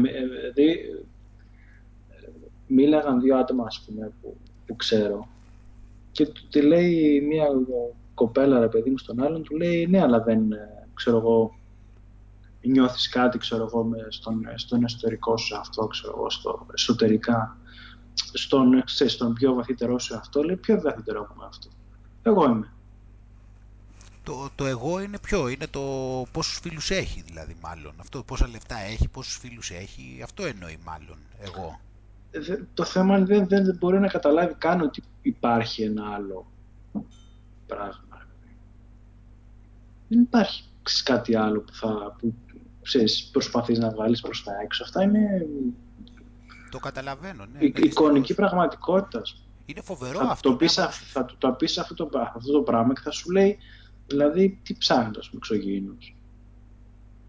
δηλαδή 0.54 1.04
μίλαγαν 2.66 3.20
δύο 3.20 3.36
άτομα 3.36 3.64
ας 3.66 3.84
πούμε 3.86 4.12
που, 4.22 4.36
που 4.66 4.76
ξέρω 4.76 5.28
και 6.12 6.26
του 6.26 6.48
τη 6.50 6.62
λέει 6.62 7.20
μία 7.20 7.46
κοπέλα 8.14 8.60
ρε 8.60 8.68
παιδί 8.68 8.90
μου 8.90 8.98
στον 8.98 9.22
άλλον 9.22 9.42
του 9.42 9.56
λέει 9.56 9.86
ναι 9.86 10.00
αλλά 10.00 10.22
δεν 10.22 10.52
ε, 10.52 10.86
ξέρω 10.94 11.16
εγώ 11.16 11.58
νιώθεις 12.62 13.08
κάτι 13.08 13.38
ξέρω 13.38 13.62
εγώ 13.64 13.84
με, 13.84 14.06
στον, 14.08 14.42
στον 14.54 14.84
εσωτερικό 14.84 15.36
σου 15.36 15.56
αυτό 15.56 15.86
ξέρω 15.86 16.14
εγώ 16.16 16.30
στο 16.30 16.66
εσωτερικά 16.74 17.56
στον, 18.14 18.84
ξέρεις, 18.84 19.12
στον 19.12 19.32
πιο 19.32 19.54
βαθύτερό 19.54 19.98
σου 19.98 20.16
αυτό 20.16 20.42
λέει 20.42 20.56
πιο 20.56 20.80
βαθύτερό 20.80 21.34
μου 21.36 21.44
αυτό; 21.44 21.68
Εγώ 22.22 22.44
είμαι 22.44 22.72
το, 24.22 24.50
το 24.54 24.66
εγώ 24.66 25.00
είναι 25.00 25.18
ποιο, 25.18 25.48
είναι 25.48 25.66
το 25.66 25.80
πόσους 26.32 26.58
φίλους 26.58 26.90
έχει 26.90 27.22
δηλαδή 27.26 27.56
μάλλον, 27.62 27.92
αυτό 28.00 28.22
πόσα 28.22 28.48
λεφτά 28.48 28.78
έχει, 28.78 29.08
πόσους 29.08 29.36
φίλους 29.36 29.70
έχει, 29.70 30.20
αυτό 30.22 30.44
εννοεί 30.44 30.78
μάλλον 30.84 31.16
εγώ 31.38 31.80
το 32.74 32.84
θέμα 32.84 33.16
είναι 33.16 33.26
δεν, 33.26 33.46
δεν 33.48 33.76
μπορεί 33.78 33.98
να 34.00 34.08
καταλάβει 34.08 34.54
καν 34.54 34.80
ότι 34.80 35.02
υπάρχει 35.22 35.82
ένα 35.82 36.14
άλλο 36.14 36.46
πράγμα. 37.66 38.26
Δεν 40.08 40.20
υπάρχει 40.20 40.64
κάτι 41.04 41.34
άλλο 41.34 41.60
που, 41.60 41.72
θα, 41.72 42.16
που 42.18 42.34
ξέρεις, 42.90 43.28
προσπαθείς 43.32 43.78
να 43.78 43.90
βγάλεις 43.90 44.20
προς 44.20 44.42
τα 44.44 44.52
έξω. 44.62 44.82
Αυτά 44.84 45.02
είναι... 45.02 45.46
Το 46.70 46.78
καταλαβαίνω, 46.78 47.46
ναι. 47.46 47.58
Η, 47.64 47.74
εικονική 47.76 48.34
πραγματικότητας. 48.34 49.44
Είναι 49.66 49.82
φοβερό 49.82 50.18
θα 50.18 50.24
αυτό. 50.24 50.50
Το 50.50 50.56
πεις, 50.56 50.72
θα, 50.72 50.90
θα 50.90 51.24
του 51.24 51.36
το 51.38 51.52
πεις 51.52 51.78
αυτό 51.78 51.94
το, 51.94 52.18
αυτό 52.18 52.52
το 52.52 52.62
πράγμα 52.62 52.92
και 52.92 53.00
θα 53.00 53.10
σου 53.10 53.30
λέει, 53.30 53.58
δηλαδή, 54.06 54.60
τι 54.62 54.74
ψάχνεις, 54.74 55.18
ας 55.18 55.26
πούμε, 55.28 55.40
εξωγήινος. 55.42 56.16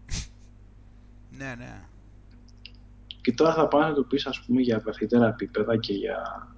ναι, 1.38 1.54
ναι. 1.58 1.82
Και 3.20 3.32
τώρα 3.32 3.54
θα 3.54 3.68
πάνε 3.68 3.88
να 3.88 3.94
το 3.94 4.02
πεις, 4.02 4.26
ας 4.26 4.40
πούμε, 4.40 4.60
για 4.60 4.82
βαθύτερα 4.84 5.26
επίπεδα 5.26 5.76
και 5.76 5.92
για... 5.92 6.48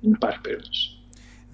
Δεν 0.00 0.12
υπάρχει 0.12 0.40
περίπτωση. 0.40 0.93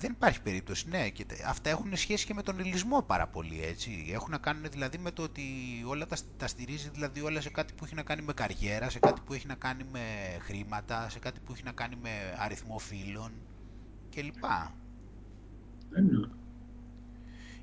Δεν 0.01 0.11
υπάρχει 0.13 0.43
περίπτωση, 0.43 0.89
ναι. 0.89 1.09
Και 1.09 1.27
αυτά 1.47 1.71
έχουν 1.71 1.97
σχέση 1.97 2.27
και 2.27 2.35
με 2.35 2.43
τον 2.43 2.59
ηλισμό 2.59 3.03
πάρα 3.03 3.27
πολύ, 3.27 3.63
έτσι. 3.63 4.11
Έχουν 4.13 4.31
να 4.31 4.39
κάνουν 4.39 4.65
δηλαδή 4.71 4.99
με 4.99 5.11
το 5.11 5.23
ότι 5.23 5.43
όλα 5.87 6.07
τα, 6.07 6.17
τα 6.37 6.47
στηρίζει 6.47 6.89
δηλαδή 6.89 7.21
όλα 7.21 7.41
σε 7.41 7.51
κάτι 7.51 7.73
που 7.73 7.85
έχει 7.85 7.95
να 7.95 8.03
κάνει 8.03 8.23
με 8.23 8.33
καριέρα, 8.33 8.91
σε 8.91 8.99
κάτι 8.99 9.21
που 9.25 9.33
έχει 9.33 9.47
να 9.47 9.55
κάνει 9.55 9.85
με 9.93 10.01
χρήματα, 10.41 11.09
σε 11.09 11.19
κάτι 11.19 11.41
που 11.41 11.53
έχει 11.53 11.65
να 11.65 11.73
κάνει 11.73 11.97
με 12.03 12.11
αριθμό 12.39 12.79
φίλων 12.79 13.33
κλπ. 14.11 14.45
Ναι. 15.91 16.29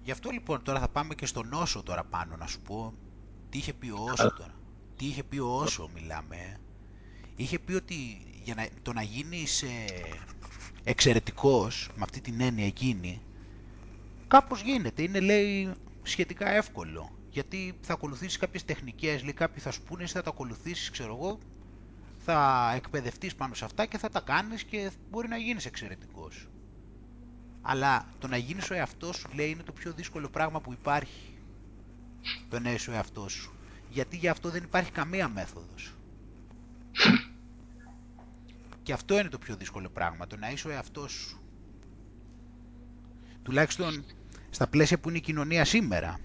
Γι' 0.03 0.11
αυτό 0.11 0.29
λοιπόν 0.29 0.63
τώρα 0.63 0.79
θα 0.79 0.89
πάμε 0.89 1.15
και 1.15 1.25
στον 1.25 1.53
Όσο 1.53 1.83
τώρα 1.83 2.03
πάνω 2.03 2.35
να 2.35 2.47
σου 2.47 2.61
πω 2.61 2.93
τι 3.49 3.57
είχε 3.57 3.73
πει 3.73 3.89
ο 3.89 4.03
Όσο 4.11 4.33
τώρα; 4.33 4.53
Τι 4.95 5.05
είχε 5.05 5.23
πει 5.23 5.37
ο 5.37 5.55
Όσο 5.55 5.89
μιλάμε, 5.93 6.57
είχε 7.35 7.59
πει 7.59 7.73
ότι 7.73 7.95
για 8.43 8.55
να, 8.55 8.67
το 8.81 8.93
να 8.93 9.01
γίνεις 9.01 9.61
ε, 9.61 9.85
εξαιρετικός, 10.89 11.89
με 11.95 12.03
αυτή 12.03 12.21
την 12.21 12.41
έννοια 12.41 12.65
εκείνη, 12.65 13.21
κάπως 14.27 14.61
γίνεται. 14.61 15.01
Είναι, 15.01 15.19
λέει, 15.19 15.73
σχετικά 16.03 16.49
εύκολο. 16.49 17.11
Γιατί 17.29 17.73
θα 17.81 17.93
ακολουθήσεις 17.93 18.37
κάποιες 18.37 18.65
τεχνικές, 18.65 19.23
λέει, 19.23 19.33
κάποιοι 19.33 19.61
θα 19.61 19.71
σου 19.71 19.81
πούνε, 19.81 20.03
εσύ 20.03 20.13
θα 20.13 20.21
τα 20.21 20.29
ακολουθήσεις, 20.29 20.89
ξέρω 20.89 21.15
εγώ, 21.15 21.39
θα 22.17 22.71
εκπαιδευτείς 22.75 23.35
πάνω 23.35 23.53
σε 23.53 23.65
αυτά 23.65 23.85
και 23.85 23.97
θα 23.97 24.09
τα 24.09 24.19
κάνεις 24.19 24.63
και 24.63 24.91
μπορεί 25.11 25.27
να 25.27 25.37
γίνεις 25.37 25.65
εξαιρετικός. 25.65 26.47
Αλλά 27.61 28.05
το 28.19 28.27
να 28.27 28.37
γίνεις 28.37 28.69
ο 28.69 28.73
εαυτός 28.73 29.15
σου, 29.17 29.29
λέει, 29.33 29.49
είναι 29.49 29.63
το 29.63 29.71
πιο 29.71 29.91
δύσκολο 29.93 30.29
πράγμα 30.29 30.61
που 30.61 30.73
υπάρχει. 30.73 31.37
Το 32.49 32.59
να 32.59 32.71
είσαι 32.71 32.89
ο 32.89 32.93
εαυτός 32.93 33.31
σου. 33.33 33.53
Γιατί 33.89 34.17
για 34.17 34.31
αυτό 34.31 34.49
δεν 34.49 34.63
υπάρχει 34.63 34.91
καμία 34.91 35.27
μέθοδος. 35.27 35.93
Και 38.87 38.93
αυτό 38.93 39.19
είναι 39.19 39.29
το 39.29 39.37
πιο 39.37 39.55
δύσκολο 39.55 39.89
πράγμα, 39.89 40.27
το 40.27 40.37
να 40.37 40.51
είσαι 40.51 40.67
ο 40.67 40.71
εαυτός 40.71 41.11
σου. 41.11 41.41
Τουλάχιστον 43.43 44.05
στα 44.49 44.67
πλαίσια 44.67 44.99
που 44.99 45.09
είναι 45.09 45.17
η 45.17 45.21
κοινωνία 45.21 45.65
σήμερα. 45.65 46.19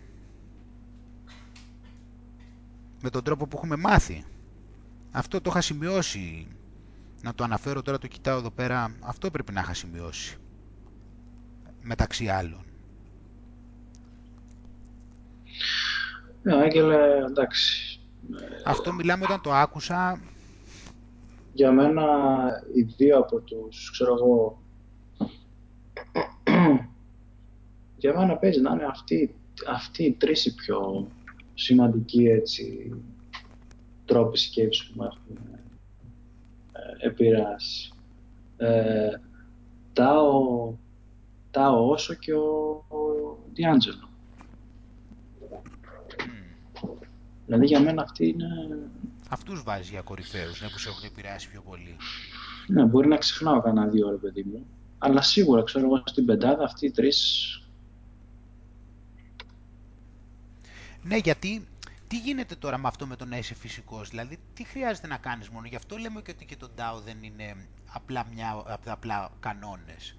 Με 3.02 3.10
τον 3.10 3.24
τρόπο 3.24 3.46
που 3.46 3.56
έχουμε 3.56 3.76
μάθει. 3.76 4.24
Αυτό 5.10 5.40
το 5.40 5.50
είχα 5.50 5.60
σημειώσει. 5.60 6.48
Να 7.22 7.34
το 7.34 7.44
αναφέρω 7.44 7.82
τώρα, 7.82 7.98
το 7.98 8.06
κοιτάω 8.06 8.38
εδώ 8.38 8.50
πέρα. 8.50 8.96
Αυτό 9.00 9.30
πρέπει 9.30 9.52
να 9.52 9.60
είχα 9.60 9.74
σημειώσει. 9.74 10.36
Μεταξύ 11.82 12.28
άλλων. 12.28 12.64
Ναι, 16.42 16.54
Άγγελε, 16.54 17.24
εντάξει. 17.26 18.00
Αυτό 18.64 18.92
μιλάμε 18.92 19.24
όταν 19.24 19.40
το 19.40 19.54
άκουσα. 19.54 20.20
Για 21.53 21.72
μένα, 21.72 22.05
οι 22.74 22.82
δύο 22.82 23.18
από 23.18 23.40
τους, 23.40 23.90
ξέρω 23.92 24.14
εγώ, 24.14 24.59
για 27.98 28.18
μένα 28.18 28.36
παίζει 28.36 28.61
να 28.61 28.72
είναι 28.72 28.84
αυτοί, 28.84 29.34
αυτοί 29.68 30.05
οι 30.05 30.12
τρεις 30.12 30.44
οι 30.44 30.55
πιο 30.55 31.09
σημαντικοί 31.55 32.24
έτσι, 32.24 32.92
τρόποι 34.05 34.38
σκέψης 34.38 34.86
που 34.86 34.98
με 34.98 35.07
έχουν 35.07 35.36
ε, 36.72 37.07
επηρεάσει. 37.07 37.92
Ε, 38.57 39.11
Τάο, 39.92 40.72
Τάο 41.50 41.88
Όσο 41.88 42.14
και 42.14 42.32
ο, 42.32 42.84
ο 42.88 43.36
Διάντζελο. 43.53 44.09
Δηλαδή 47.46 47.66
για 47.66 47.80
μένα 47.80 48.03
αυτοί 48.03 48.28
είναι... 48.28 48.46
Αυτούς 49.33 49.62
βάζεις 49.62 49.91
για 49.91 50.01
κορυφαίους, 50.01 50.61
ναι, 50.61 50.68
που 50.68 50.78
σε 50.78 50.89
έχουν 50.89 51.05
επηρεάσει 51.05 51.49
πιο 51.49 51.62
πολύ. 51.62 51.97
Ναι, 52.66 52.85
μπορεί 52.85 53.09
να 53.09 53.16
ξεχνάω 53.16 53.61
κανένα 53.61 53.87
δύο 53.87 54.11
ρε 54.11 54.16
παιδί 54.16 54.43
μου. 54.43 54.66
Αλλά 54.99 55.22
σίγουρα 55.22 55.62
ξέρω 55.62 55.85
εγώ 55.85 56.03
στην 56.07 56.26
πεντάδα 56.26 56.64
αυτοί 56.64 56.87
οι 56.87 56.91
τρεις... 56.91 57.61
Ναι, 61.03 61.16
γιατί 61.16 61.68
τι 62.09 62.18
γίνεται 62.18 62.55
τώρα 62.55 62.78
με 62.78 62.89
αυτό 62.89 63.07
με 63.07 63.16
το 63.16 63.24
να 63.24 63.39
είσαι 63.39 63.55
φυσικός, 63.55 64.09
δηλαδή 64.09 64.39
τι 64.55 64.64
χρειάζεται 64.64 65.07
να 65.07 65.16
κάνεις 65.16 65.49
μόνο, 65.49 65.66
γι' 65.66 65.76
αυτό 65.76 65.97
λέμε 65.97 66.22
και 66.22 66.30
ότι 66.30 66.45
και 66.45 66.57
το 66.57 66.70
DAO 66.76 67.01
δεν 67.05 67.22
είναι 67.22 67.57
απλά, 67.87 68.26
μια, 68.35 68.78
απλά 68.87 69.30
κανόνες. 69.41 70.16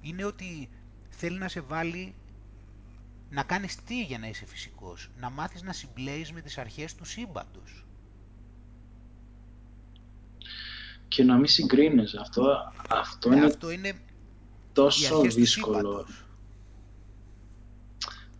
Είναι 0.00 0.24
ότι 0.24 0.68
θέλει 1.08 1.38
να 1.38 1.48
σε 1.48 1.60
βάλει 1.60 2.14
να 3.30 3.42
κάνεις 3.42 3.82
τι 3.84 4.02
για 4.02 4.18
να 4.18 4.26
είσαι 4.26 4.46
φυσικός, 4.46 5.10
να 5.20 5.30
μάθεις 5.30 5.62
να 5.62 5.72
συμπλέεις 5.72 6.32
με 6.32 6.40
τις 6.40 6.58
αρχές 6.58 6.94
του 6.94 7.04
σύμπαντος. 7.04 7.83
Και 11.08 11.24
να 11.24 11.36
μην 11.36 11.46
συγκρίνεις, 11.46 12.14
αυτό, 12.14 12.72
αυτό, 12.88 13.28
ναι, 13.28 13.36
είναι, 13.36 13.44
αυτό 13.44 13.70
είναι 13.70 13.92
τόσο 14.72 15.20
δύσκολο. 15.20 16.06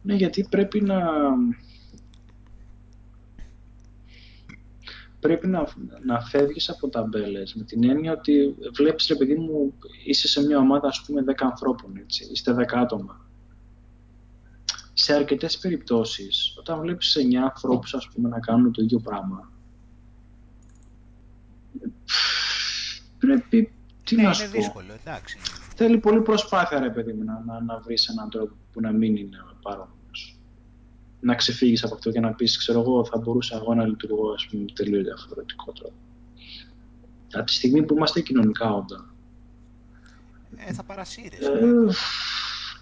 Ναι, 0.02 0.14
γιατί 0.14 0.46
πρέπει 0.50 0.80
να, 0.80 1.00
πρέπει 5.20 5.46
να, 5.46 5.66
να 6.04 6.20
φεύγεις 6.20 6.68
από 6.68 6.88
ταμπέλες 6.88 7.54
με 7.54 7.64
την 7.64 7.90
έννοια 7.90 8.12
ότι 8.12 8.56
βλέπεις 8.74 9.06
ρε 9.06 9.14
παιδί 9.14 9.34
μου 9.34 9.74
είσαι 10.04 10.28
σε 10.28 10.44
μια 10.44 10.58
ομάδα 10.58 10.88
ας 10.88 11.02
πούμε 11.06 11.24
10 11.26 11.32
ανθρώπων 11.38 11.96
έτσι, 11.96 12.28
είστε 12.32 12.54
10 12.54 12.64
άτομα. 12.74 13.26
Σε 14.92 15.14
αρκετές 15.14 15.58
περιπτώσεις 15.58 16.54
όταν 16.58 16.80
βλέπεις 16.80 17.16
9 17.32 17.34
ανθρώπους 17.34 17.94
ας 17.94 18.08
πούμε 18.08 18.28
να 18.28 18.40
κάνουν 18.40 18.72
το 18.72 18.82
ίδιο 18.82 18.98
πράγμα 18.98 19.52
πρέπει 23.24 23.72
τι 24.04 24.14
ναι, 24.14 24.22
να 24.22 24.28
είναι 24.28 24.36
σου 24.36 24.50
πω. 24.50 24.58
δύσκολο, 24.58 24.92
εντάξει. 25.04 25.38
Θέλει 25.76 25.98
πολύ 25.98 26.20
προσπάθεια 26.20 26.80
ρε 26.80 26.90
παιδί 26.90 27.12
μου 27.12 27.24
να, 27.24 27.42
να, 27.46 27.60
να 27.60 27.78
βρεις 27.78 28.08
έναν 28.08 28.30
τρόπο 28.30 28.54
που 28.72 28.80
να 28.80 28.92
μην 28.92 29.16
είναι 29.16 29.38
παρόμοιος 29.62 29.94
να 31.24 31.34
ξεφύγεις 31.34 31.84
από 31.84 31.94
αυτό 31.94 32.10
και 32.10 32.20
να 32.20 32.32
πεις, 32.34 32.58
ξέρω 32.58 32.80
εγώ, 32.80 33.04
θα 33.04 33.18
μπορούσα 33.18 33.56
εγώ 33.56 33.74
να 33.74 33.86
λειτουργώ, 33.86 34.32
ας 34.32 34.46
πούμε, 34.46 34.64
τελείως 34.74 35.02
διαφορετικό 35.02 35.72
τρόπο. 35.72 35.94
Από 37.32 37.44
τη 37.44 37.52
στιγμή 37.52 37.82
που 37.82 37.94
είμαστε 37.94 38.20
κοινωνικά 38.20 38.72
όντα. 38.72 39.14
Ε, 40.56 40.72
θα 40.72 40.82
παρασύρεις. 40.82 41.46
Ε, 41.46 41.86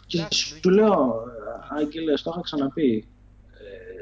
και 0.07 0.26
σου 0.30 0.70
λέω, 0.70 1.24
Άγγελε, 1.68 2.12
το 2.14 2.30
είχα 2.32 2.40
ξαναπεί, 2.40 3.09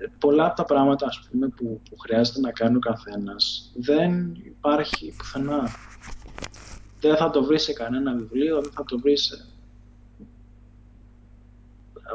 ε, 0.03 0.07
πολλά 0.19 0.47
από 0.47 0.57
τα 0.57 0.65
πράγματα 0.65 1.07
ας 1.07 1.29
πούμε, 1.31 1.49
που, 1.49 1.81
που 1.91 1.99
χρειάζεται 1.99 2.41
να 2.41 2.51
κάνει 2.51 2.77
ο 2.77 2.79
καθένας 2.79 3.73
δεν 3.75 4.35
υπάρχει 4.35 5.15
πουθενά. 5.17 5.71
Δεν 7.01 7.17
θα 7.17 7.31
το 7.31 7.45
βρεις 7.45 7.63
σε 7.63 7.73
κανένα 7.73 8.15
βιβλίο, 8.15 8.61
δεν 8.61 8.73
θα 8.73 8.85
το 8.85 8.99
βρεις 8.99 9.23
σε 9.23 9.51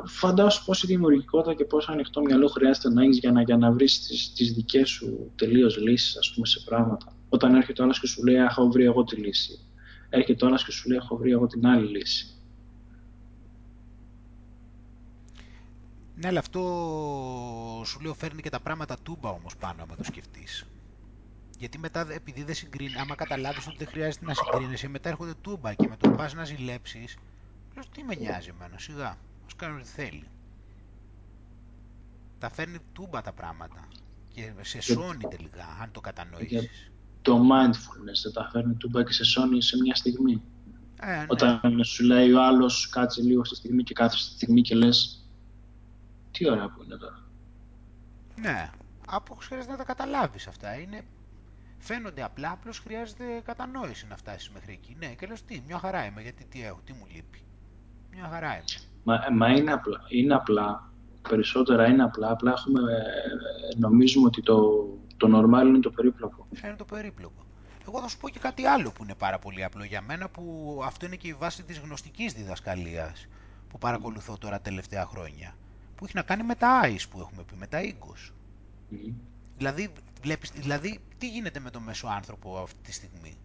φαντάσου 0.03 0.65
πόση 0.65 0.87
δημιουργικότητα 0.87 1.53
και 1.53 1.65
πόσο 1.65 1.91
ανοιχτό 1.91 2.21
μυαλό 2.21 2.47
χρειάζεται 2.47 2.89
να 2.89 3.03
έχεις 3.03 3.17
για 3.17 3.31
να, 3.31 3.41
για 3.41 3.57
να 3.57 3.71
βρεις 3.71 4.01
τι 4.01 4.33
τις 4.35 4.53
δικές 4.53 4.89
σου 4.89 5.31
τελείως 5.35 5.77
λύσεις, 5.77 6.17
ας 6.17 6.31
πούμε, 6.33 6.47
σε 6.47 6.59
πράγματα. 6.65 7.15
Όταν 7.29 7.55
έρχεται 7.55 7.81
ο 7.81 7.83
άλλος 7.83 7.99
και 7.99 8.07
σου 8.07 8.23
λέει, 8.23 8.35
Έχω 8.35 8.67
βρει 8.67 8.83
εγώ 8.83 9.03
τη 9.03 9.15
λύση. 9.15 9.59
Έρχεται 10.09 10.45
ο 10.45 10.47
άλλος 10.47 10.65
και 10.65 10.71
σου 10.71 10.89
λέει, 10.89 10.97
Έχω 10.97 11.17
βρει 11.17 11.31
εγώ 11.31 11.47
την 11.47 11.67
άλλη 11.67 11.87
λύση. 11.87 12.29
Ναι, 16.15 16.27
αλλά 16.27 16.39
αυτό 16.39 16.61
σου 17.85 17.99
λέω 18.01 18.13
φέρνει 18.13 18.41
και 18.41 18.49
τα 18.49 18.59
πράγματα 18.59 18.97
τούμπα 19.03 19.29
όμως 19.29 19.55
πάνω, 19.55 19.83
άμα 19.83 19.95
το 19.95 20.03
σκεφτείς. 20.03 20.65
Γιατί 21.57 21.77
μετά, 21.77 22.07
επειδή 22.11 22.43
δεν 22.43 22.55
συγκρίνει, 22.55 22.95
άμα 22.97 23.15
καταλάβεις 23.15 23.67
ότι 23.67 23.77
δεν 23.77 23.87
χρειάζεται 23.87 24.25
να 24.25 24.33
συγκρίνεσαι, 24.33 24.87
μετά 24.87 25.09
έρχονται 25.09 25.33
τούμπα 25.41 25.73
και 25.73 25.87
με 25.87 25.97
το 25.97 26.09
πας 26.09 26.33
να 26.33 26.43
ζηλέψεις, 26.43 27.17
λες 27.75 27.89
τι 27.89 28.03
με 28.03 28.15
νοιάζει 28.15 28.49
εμένα, 28.49 28.77
σιγά 28.77 29.17
ας 29.45 29.55
κάνει 29.55 29.79
ό,τι 29.79 29.87
θέλει. 29.87 30.27
Τα 32.39 32.49
φέρνει 32.49 32.77
τούμπα 32.93 33.21
τα 33.21 33.33
πράγματα 33.33 33.87
και 34.33 34.53
σε 34.61 34.81
σώνει 34.81 35.23
τελικά, 35.29 35.77
αν 35.81 35.91
το 35.91 36.01
κατανοήσεις. 36.01 36.91
Το 37.21 37.37
mindfulness 37.37 38.19
δεν 38.23 38.33
τα 38.33 38.49
φέρνει 38.51 38.73
τούμπα 38.73 39.03
και 39.03 39.13
σε 39.13 39.23
σώνει 39.23 39.61
σε 39.61 39.77
μια 39.77 39.95
στιγμή. 39.95 40.41
Ε, 41.01 41.15
ναι. 41.17 41.25
Όταν 41.27 41.83
σου 41.83 42.03
λέει 42.03 42.31
ο 42.31 42.43
άλλος 42.43 42.89
κάτσε 42.89 43.21
λίγο 43.21 43.45
στη 43.45 43.55
στιγμή 43.55 43.83
και 43.83 43.93
κάθεσαι 43.93 44.23
στη 44.23 44.33
στιγμή 44.33 44.61
και 44.61 44.75
λες 44.75 45.25
τι 46.31 46.49
ωραία 46.49 46.69
που 46.69 46.83
είναι 46.83 46.95
τώρα; 46.95 47.23
Ναι, 48.35 48.69
από 49.07 49.35
χρειάζεται 49.35 49.71
να 49.71 49.77
τα 49.77 49.83
καταλάβεις 49.83 50.47
αυτά. 50.47 50.79
Είναι... 50.79 51.03
Φαίνονται 51.85 52.23
απλά, 52.23 52.51
απλώς 52.51 52.79
χρειάζεται 52.79 53.23
κατανόηση 53.45 54.07
να 54.07 54.17
φτάσεις 54.17 54.49
μέχρι 54.49 54.73
εκεί. 54.73 54.95
Ναι, 54.99 55.07
και 55.07 55.27
λες 55.27 55.43
τι, 55.45 55.61
μια 55.67 55.77
χαρά 55.79 56.05
είμαι, 56.05 56.21
γιατί 56.21 56.45
τι 56.45 56.63
έχω, 56.63 56.79
τι 56.85 56.93
μου 56.93 57.05
λείπει. 57.13 57.43
Μια 58.13 58.27
χαρά 58.31 58.53
είμαι. 58.53 58.63
Μα, 59.03 59.19
μα 59.31 59.49
είναι, 59.49 59.71
απλά, 59.71 60.01
είναι 60.09 60.33
απλά, 60.33 60.91
περισσότερα 61.29 61.87
είναι 61.87 62.03
απλά, 62.03 62.31
απλά 62.31 62.51
έχουμε, 62.51 62.81
ε, 62.81 63.77
νομίζουμε 63.77 64.25
ότι 64.25 64.41
το, 64.41 64.87
το 65.17 65.27
normal 65.37 65.65
είναι 65.67 65.79
το 65.79 65.89
περίπλοκο. 65.89 66.47
Είναι 66.63 66.75
το 66.75 66.85
περίπλοκο. 66.85 67.45
Εγώ 67.87 68.01
θα 68.01 68.07
σου 68.07 68.17
πω 68.17 68.29
και 68.29 68.39
κάτι 68.39 68.65
άλλο 68.65 68.91
που 68.91 69.03
είναι 69.03 69.15
πάρα 69.15 69.39
πολύ 69.39 69.63
απλό 69.63 69.83
για 69.83 70.01
μένα, 70.01 70.29
που 70.29 70.79
αυτό 70.85 71.05
είναι 71.05 71.15
και 71.15 71.27
η 71.27 71.33
βάση 71.33 71.63
της 71.63 71.79
γνωστικής 71.79 72.33
διδασκαλίας 72.33 73.27
που 73.69 73.77
παρακολουθώ 73.77 74.37
τώρα 74.37 74.59
τελευταία 74.59 75.05
χρόνια. 75.05 75.55
Που 75.95 76.05
έχει 76.05 76.15
να 76.15 76.21
κάνει 76.21 76.43
με 76.43 76.55
τα 76.55 76.81
eyes 76.83 77.05
που 77.09 77.19
έχουμε 77.19 77.43
πει, 77.43 77.55
με 77.55 77.67
τα 77.67 77.81
οίκος. 77.81 78.33
Δηλαδή, 79.57 79.91
βλέπεις, 80.21 80.51
δηλαδή, 80.51 80.99
τι 81.17 81.29
γίνεται 81.29 81.59
με 81.59 81.69
τον 81.69 81.83
μέσο 81.83 82.07
άνθρωπο 82.07 82.57
αυτή 82.57 82.79
τη 82.83 82.91
στιγμή; 82.91 83.37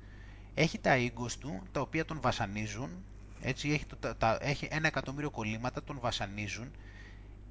Έχει 0.55 0.79
τα 0.79 0.97
οίκος 0.97 1.39
του, 1.39 1.63
τα 1.73 1.81
οποία 1.81 2.05
τον 2.05 2.21
βασανίζουν, 2.21 3.05
έτσι, 3.41 3.71
έχει, 3.71 3.85
το, 3.87 4.15
τα, 4.15 4.39
έχει 4.41 4.69
ένα 4.71 4.87
εκατομμύριο 4.87 5.31
κολλήματα, 5.31 5.83
τον 5.83 5.99
βασανίζουν 6.01 6.71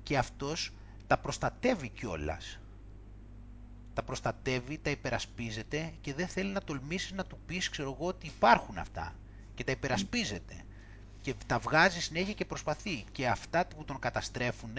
και 0.03 0.17
αυτός 0.17 0.71
τα 1.07 1.17
προστατεύει 1.17 1.89
κιόλας. 1.89 2.59
Τα 3.93 4.03
προστατεύει, 4.03 4.77
τα 4.77 4.89
υπερασπίζεται 4.89 5.93
και 6.01 6.13
δεν 6.13 6.27
θέλει 6.27 6.51
να 6.51 6.61
τολμήσεις 6.61 7.11
να 7.11 7.25
του 7.25 7.39
πεις, 7.45 7.69
ξέρω 7.69 7.95
εγώ, 7.97 8.07
ότι 8.07 8.27
υπάρχουν 8.27 8.77
αυτά. 8.77 9.15
Και 9.55 9.63
τα 9.63 9.71
υπερασπίζεται. 9.71 10.53
Και 11.21 11.33
τα 11.45 11.59
βγάζει 11.59 12.01
συνέχεια 12.01 12.33
και 12.33 12.45
προσπαθεί. 12.45 13.03
Και 13.11 13.27
αυτά 13.27 13.65
που 13.65 13.85
τον 13.85 13.99
καταστρέφουν, 13.99 14.77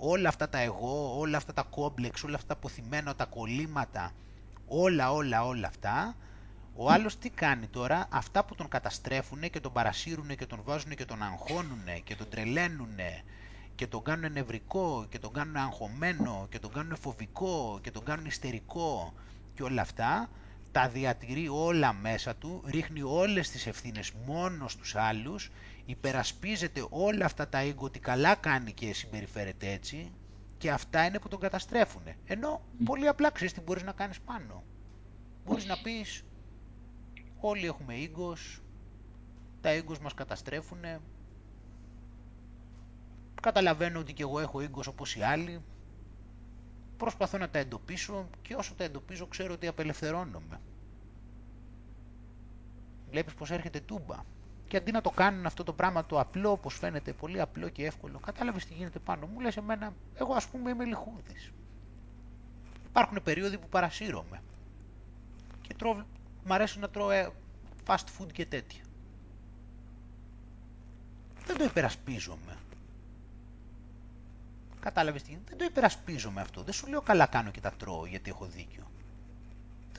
όλα 0.00 0.28
αυτά 0.28 0.48
τα 0.48 0.58
εγώ, 0.58 1.18
όλα 1.18 1.36
αυτά 1.36 1.52
τα 1.52 1.62
κόμπλεξ, 1.62 2.24
όλα 2.24 2.34
αυτά 2.34 2.46
τα 2.46 2.54
αποθυμένα, 2.54 3.14
τα 3.14 3.24
κολλήματα, 3.24 4.12
όλα, 4.66 5.12
όλα, 5.12 5.44
όλα 5.46 5.66
αυτά. 5.66 6.16
Ο 6.74 6.90
άλλος 6.90 7.18
τι 7.18 7.30
κάνει 7.30 7.66
τώρα, 7.66 8.06
αυτά 8.10 8.44
που 8.44 8.54
τον 8.54 8.68
καταστρέφουν 8.68 9.40
και 9.50 9.60
τον 9.60 9.72
παρασύρουν 9.72 10.36
και 10.36 10.46
τον 10.46 10.60
βάζουν 10.64 10.94
και 10.94 11.04
τον 11.04 11.22
αγχώνουν 11.22 11.84
και 12.04 12.16
τον 12.16 12.28
τρελαίνουν 12.28 12.96
και 13.74 13.86
τον 13.86 14.02
κάνουν 14.02 14.32
νευρικό 14.32 15.06
και 15.08 15.18
τον 15.18 15.32
κάνουν 15.32 15.56
αγχωμένο 15.56 16.46
και 16.50 16.58
τον 16.58 16.72
κάνουν 16.72 16.96
φοβικό 16.96 17.78
και 17.82 17.90
τον 17.90 18.04
κάνουν 18.04 18.24
ιστερικό 18.26 19.12
και 19.54 19.62
όλα 19.62 19.82
αυτά, 19.82 20.28
τα 20.72 20.88
διατηρεί 20.88 21.48
όλα 21.48 21.92
μέσα 21.92 22.34
του, 22.34 22.62
ρίχνει 22.66 23.02
όλες 23.02 23.50
τις 23.50 23.66
ευθύνες 23.66 24.12
μόνος 24.26 24.72
στους 24.72 24.96
άλλους, 24.96 25.50
υπερασπίζεται 25.90 26.86
όλα 26.90 27.24
αυτά 27.24 27.48
τα 27.48 27.62
ego 27.62 27.76
ότι 27.76 27.98
καλά 27.98 28.34
κάνει 28.34 28.72
και 28.72 28.92
συμπεριφέρεται 28.92 29.72
έτσι 29.72 30.12
και 30.58 30.70
αυτά 30.70 31.04
είναι 31.04 31.18
που 31.18 31.28
τον 31.28 31.40
καταστρέφουν. 31.40 32.02
Ενώ 32.24 32.60
πολύ 32.84 33.08
απλά 33.08 33.30
ξέρεις 33.30 33.52
τι 33.52 33.60
μπορείς 33.60 33.82
να 33.82 33.92
κάνεις 33.92 34.20
πάνω. 34.20 34.62
Μπορείς 35.44 35.66
να 35.66 35.76
πεις 35.82 36.24
όλοι 37.40 37.66
έχουμε 37.66 37.94
ίγκος, 37.94 38.62
τα 39.60 39.74
ίγκος 39.74 39.98
μας 39.98 40.14
καταστρέφουν, 40.14 40.78
καταλαβαίνω 43.42 43.98
ότι 43.98 44.12
και 44.12 44.22
εγώ 44.22 44.40
έχω 44.40 44.60
ίγκος 44.60 44.86
όπως 44.86 45.16
οι 45.16 45.22
άλλοι, 45.22 45.62
προσπαθώ 46.96 47.38
να 47.38 47.48
τα 47.48 47.58
εντοπίσω 47.58 48.28
και 48.42 48.54
όσο 48.54 48.74
τα 48.74 48.84
εντοπίζω 48.84 49.26
ξέρω 49.26 49.52
ότι 49.52 49.66
απελευθερώνομαι. 49.66 50.60
Βλέπεις 53.10 53.34
πως 53.34 53.50
έρχεται 53.50 53.80
τούμπα. 53.80 54.16
Και 54.70 54.76
αντί 54.76 54.92
να 54.92 55.00
το 55.00 55.10
κάνουν 55.10 55.46
αυτό 55.46 55.64
το 55.64 55.72
πράγμα 55.72 56.06
το 56.06 56.20
απλό, 56.20 56.50
όπως 56.50 56.74
φαίνεται 56.78 57.12
πολύ 57.12 57.40
απλό 57.40 57.68
και 57.68 57.86
εύκολο, 57.86 58.18
κατάλαβες 58.18 58.66
τι 58.66 58.74
γίνεται 58.74 58.98
πάνω 58.98 59.26
μου, 59.26 59.40
λες 59.40 59.56
εμένα, 59.56 59.92
εγώ 60.14 60.34
ας 60.34 60.46
πούμε 60.48 60.70
είμαι 60.70 60.84
λιχούδης. 60.84 61.52
Υπάρχουν 62.86 63.22
περίοδοι 63.22 63.58
που 63.58 63.68
παρασύρωμαι. 63.68 64.42
Και 65.60 65.74
τρώω, 65.74 66.04
μ' 66.44 66.52
αρέσει 66.52 66.78
να 66.78 66.88
τρώω 66.88 67.10
ε, 67.10 67.30
fast 67.86 68.04
food 68.18 68.32
και 68.32 68.46
τέτοια. 68.46 68.82
Δεν 71.46 71.56
το 71.58 71.64
υπερασπίζομαι. 71.64 72.56
Κατάλαβες 74.80 75.22
τι, 75.22 75.38
δεν 75.48 75.58
το 75.58 75.64
υπερασπίζομαι 75.64 76.40
αυτό. 76.40 76.62
Δεν 76.62 76.72
σου 76.72 76.86
λέω 76.86 77.00
καλά 77.00 77.26
κάνω 77.26 77.50
και 77.50 77.60
τα 77.60 77.70
τρώω 77.70 78.06
γιατί 78.06 78.30
έχω 78.30 78.46
δίκιο. 78.46 78.89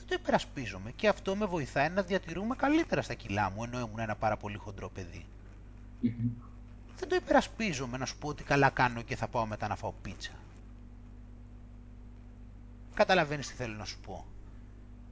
Δεν 0.02 0.10
το 0.10 0.22
υπερασπίζομαι 0.22 0.90
και 0.90 1.08
αυτό 1.08 1.36
με 1.36 1.46
βοηθάει 1.46 1.88
να 1.88 2.02
διατηρούμε 2.02 2.56
καλύτερα 2.56 3.02
στα 3.02 3.14
κιλά 3.14 3.50
μου 3.50 3.64
ενώ 3.64 3.78
ήμουν 3.78 3.98
ένα 3.98 4.16
πάρα 4.16 4.36
πολύ 4.36 4.56
χοντρό 4.56 4.88
παιδί. 4.88 5.26
Δεν 6.96 7.08
το 7.08 7.14
υπερασπίζομαι 7.14 7.96
να 7.98 8.06
σου 8.06 8.18
πω 8.18 8.28
ότι 8.28 8.44
καλά 8.44 8.70
κάνω 8.70 9.02
και 9.02 9.16
θα 9.16 9.28
πάω 9.28 9.46
μετά 9.46 9.68
να 9.68 9.76
φάω 9.76 9.92
πίτσα. 10.02 10.32
Καταλαβαίνεις 12.94 13.48
τι 13.48 13.54
θέλω 13.54 13.74
να 13.74 13.84
σου 13.84 14.00
πω. 14.00 14.26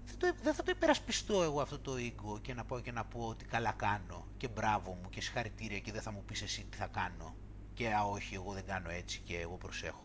Δεν, 0.07 0.19
το, 0.19 0.39
δεν 0.43 0.55
θα 0.55 0.63
το 0.63 0.71
υπερασπιστώ 0.71 1.43
εγώ 1.43 1.61
αυτό 1.61 1.79
το 1.79 1.93
ego 1.97 2.41
και 2.43 2.55
να 2.55 2.65
πάω 2.65 2.81
και 2.81 2.93
να 2.93 3.05
πω 3.05 3.21
ότι 3.27 3.45
καλά 3.45 3.73
κάνω 3.73 4.27
και 4.37 4.49
μπράβο 4.49 4.99
μου 5.03 5.09
και 5.09 5.21
συγχαρητήρια 5.21 5.79
και 5.79 5.93
δεν 5.93 6.03
θα 6.03 6.13
μου 6.13 6.23
πεις 6.27 6.43
εσύ 6.43 6.67
τι 6.71 6.77
θα 6.77 6.87
κάνω 6.87 7.35
και 7.75 7.93
α 7.93 8.03
όχι 8.03 8.35
εγώ 8.35 8.53
δεν 8.53 8.65
κάνω 8.67 8.91
έτσι 8.91 9.21
και 9.25 9.39
εγώ 9.39 9.57
προσέχω. 9.57 10.05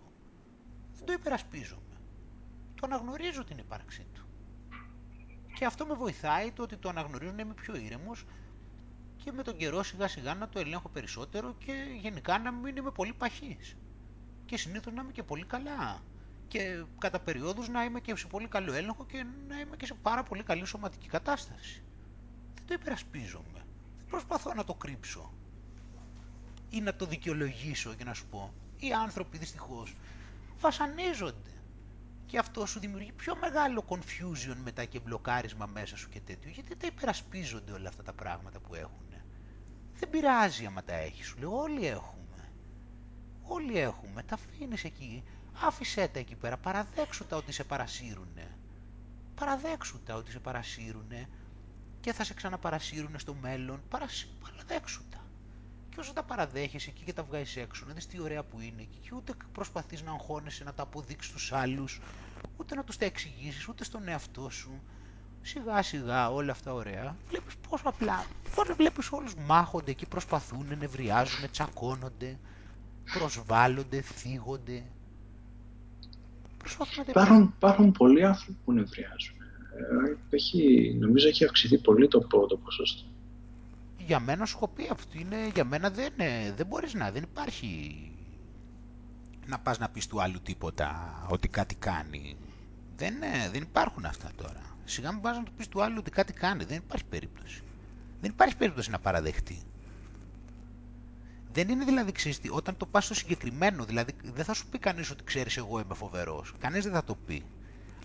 Δεν 0.95 1.05
το 1.05 1.13
υπερασπίζομαι. 1.13 1.81
Το 2.75 2.81
αναγνωρίζω 2.85 3.43
την 3.43 3.57
ύπαρξή 3.57 4.05
του. 4.13 4.24
Και 5.55 5.65
αυτό 5.65 5.85
με 5.85 5.93
βοηθάει 5.93 6.51
το 6.51 6.63
ότι 6.63 6.75
το 6.77 6.89
αναγνωρίζω 6.89 7.31
να 7.31 7.41
είμαι 7.41 7.53
πιο 7.53 7.75
ήρεμος 7.75 8.25
και 9.23 9.31
με 9.31 9.43
τον 9.43 9.57
καιρό 9.57 9.83
σιγά 9.83 10.07
σιγά 10.07 10.33
να 10.33 10.49
το 10.49 10.59
ελέγχω 10.59 10.89
περισσότερο 10.89 11.55
και 11.65 11.73
γενικά 12.01 12.39
να 12.39 12.51
μην 12.51 12.75
είμαι 12.75 12.91
πολύ 12.91 13.13
παχής. 13.13 13.75
Και 14.45 14.57
συνήθως 14.57 14.93
να 14.93 15.01
είμαι 15.01 15.11
και 15.11 15.23
πολύ 15.23 15.45
καλά. 15.45 16.01
Και 16.47 16.83
κατά 16.97 17.19
περιόδους 17.19 17.69
να 17.69 17.83
είμαι 17.83 17.99
και 17.99 18.15
σε 18.15 18.27
πολύ 18.27 18.47
καλό 18.47 18.73
έλεγχο 18.73 19.05
και 19.05 19.25
να 19.47 19.59
είμαι 19.59 19.75
και 19.75 19.85
σε 19.85 19.93
πάρα 19.93 20.23
πολύ 20.23 20.43
καλή 20.43 20.65
σωματική 20.65 21.07
κατάσταση. 21.07 21.83
Δεν 22.55 22.65
το 22.67 22.73
υπερασπίζομαι. 22.73 23.65
Δεν 23.97 24.05
προσπαθώ 24.09 24.53
να 24.53 24.63
το 24.63 24.73
κρύψω 24.73 25.33
ή 26.69 26.81
να 26.81 26.95
το 26.95 27.05
δικαιολογήσω 27.05 27.93
και 27.93 28.03
να 28.03 28.13
σου 28.13 28.25
πω. 28.27 28.53
Οι 28.79 28.93
άνθρωποι 28.93 29.37
δυστυχώς 29.37 29.95
βασανίζονται. 30.59 31.54
Και 32.25 32.37
αυτό 32.37 32.65
σου 32.65 32.79
δημιουργεί 32.79 33.11
πιο 33.11 33.35
μεγάλο 33.35 33.85
confusion 33.87 34.55
μετά 34.63 34.85
και 34.85 34.99
μπλοκάρισμα 34.99 35.65
μέσα 35.65 35.97
σου 35.97 36.09
και 36.09 36.19
τέτοιο. 36.19 36.49
Γιατί 36.49 36.75
τα 36.75 36.87
υπερασπίζονται 36.87 37.71
όλα 37.71 37.89
αυτά 37.89 38.03
τα 38.03 38.13
πράγματα 38.13 38.59
που 38.59 38.75
έχουν. 38.75 39.05
Δεν 39.99 40.09
πειράζει 40.09 40.65
άμα 40.65 40.83
τα 40.83 40.93
έχεις, 40.93 41.25
σου 41.27 41.37
λέω. 41.39 41.57
Όλοι 41.61 41.87
έχουμε. 41.87 42.51
Όλοι 43.41 43.79
έχουμε. 43.79 44.23
Τα 44.23 44.35
αφήνεις 44.35 44.83
εκεί. 44.83 45.23
Άφησέ 45.61 46.07
τα 46.07 46.19
εκεί 46.19 46.35
πέρα. 46.35 46.57
Παραδέξου 46.57 47.25
τα 47.25 47.37
ότι 47.37 47.51
σε 47.51 47.63
παρασύρουνε. 47.63 48.57
Παραδέξου 49.35 50.03
τα 50.03 50.15
ότι 50.15 50.31
σε 50.31 50.39
παρασύρουνε 50.39 51.29
και 51.99 52.13
θα 52.13 52.23
σε 52.23 52.33
ξαναπαρασύρουνε 52.33 53.17
στο 53.17 53.33
μέλλον. 53.33 53.81
Παραδέξου 53.89 55.03
τα. 55.09 55.24
Και 55.95 56.01
όσο 56.01 56.13
τα 56.13 56.23
παραδέχεσαι 56.23 56.89
εκεί 56.89 57.03
και 57.03 57.13
τα 57.13 57.23
βγάζεις 57.23 57.55
έξω, 57.55 57.85
να 57.87 57.93
δεις 57.93 58.07
τι 58.07 58.21
ωραία 58.21 58.43
που 58.43 58.59
είναι 58.59 58.81
εκεί, 58.81 58.97
και 59.01 59.09
ούτε 59.15 59.33
προσπαθείς 59.51 60.01
να 60.01 60.11
αγχώνεσαι 60.11 60.63
να 60.63 60.73
τα 60.73 60.83
αποδείξεις 60.83 61.31
στους 61.31 61.51
άλλους, 61.51 62.01
ούτε 62.57 62.75
να 62.75 62.83
τους 62.83 62.97
τα 62.97 63.05
εξηγήσεις, 63.05 63.67
ούτε 63.67 63.83
στον 63.83 64.07
εαυτό 64.07 64.49
σου. 64.49 64.81
Σιγά 65.41 65.81
σιγά 65.81 66.31
όλα 66.31 66.51
αυτά 66.51 66.73
ωραία. 66.73 67.15
Βλέπεις 67.29 67.55
πόσο 67.69 67.83
απλά. 67.87 68.25
Πόσο 68.55 68.75
βλέπεις 68.75 69.11
όλους 69.11 69.35
μάχονται 69.35 69.91
εκεί, 69.91 70.05
προσπαθούν, 70.07 70.65
νευριάζουν, 70.79 71.51
τσακώνονται, 71.51 72.39
προσβάλλονται, 73.19 74.01
θίγονται. 74.01 74.83
Υπάρχουν, 77.07 77.53
υπάρχουν 77.55 77.91
πολλοί 77.91 78.25
άνθρωποι 78.25 78.57
που 78.65 78.71
νευριάζουν. 78.71 79.35
Ε, 80.29 80.35
έχει, 80.35 80.95
νομίζω 80.99 81.27
έχει 81.27 81.45
αυξηθεί 81.45 81.77
πολύ 81.77 82.07
το, 82.07 82.27
το 82.47 82.57
ποσοστό 82.57 83.05
για 84.05 84.19
μένα 84.19 84.45
σου 84.45 84.55
έχω 84.55 84.67
πει 84.67 84.87
αυτό 84.91 85.19
είναι, 85.19 85.47
για 85.53 85.65
μένα 85.65 85.89
δεν, 85.89 86.13
δεν 86.55 86.65
μπορείς 86.65 86.93
να, 86.93 87.11
δεν 87.11 87.23
υπάρχει 87.23 87.99
να 89.45 89.59
πας 89.59 89.79
να 89.79 89.89
πεις 89.89 90.07
του 90.07 90.21
άλλου 90.21 90.41
τίποτα, 90.41 91.13
ότι 91.29 91.47
κάτι 91.47 91.75
κάνει. 91.75 92.37
Δεν, 92.95 93.13
δεν 93.51 93.61
υπάρχουν 93.61 94.05
αυτά 94.05 94.29
τώρα. 94.35 94.61
Σιγά 94.85 95.11
μην 95.11 95.21
πας 95.21 95.37
να 95.37 95.43
του 95.43 95.51
πεις 95.51 95.67
του 95.67 95.83
άλλου 95.83 95.95
ότι 95.99 96.11
κάτι 96.11 96.33
κάνει, 96.33 96.63
δεν 96.63 96.77
υπάρχει 96.77 97.05
περίπτωση. 97.05 97.63
Δεν 98.21 98.29
υπάρχει 98.31 98.57
περίπτωση 98.57 98.89
να 98.89 98.99
παραδεχτεί. 98.99 99.61
Δεν 101.51 101.69
είναι 101.69 101.85
δηλαδή 101.85 102.11
ξύστη, 102.11 102.49
όταν 102.51 102.77
το 102.77 102.85
πας 102.85 103.05
στο 103.05 103.13
συγκεκριμένο, 103.13 103.85
δηλαδή 103.85 104.11
δεν 104.23 104.45
θα 104.45 104.53
σου 104.53 104.67
πει 104.67 104.79
κανείς 104.79 105.11
ότι 105.11 105.23
ξέρεις 105.23 105.57
εγώ 105.57 105.79
είμαι 105.79 105.93
φοβερός. 105.93 106.53
Κανείς 106.59 106.83
δεν 106.83 106.93
θα 106.93 107.03
το 107.03 107.15
πει 107.25 107.43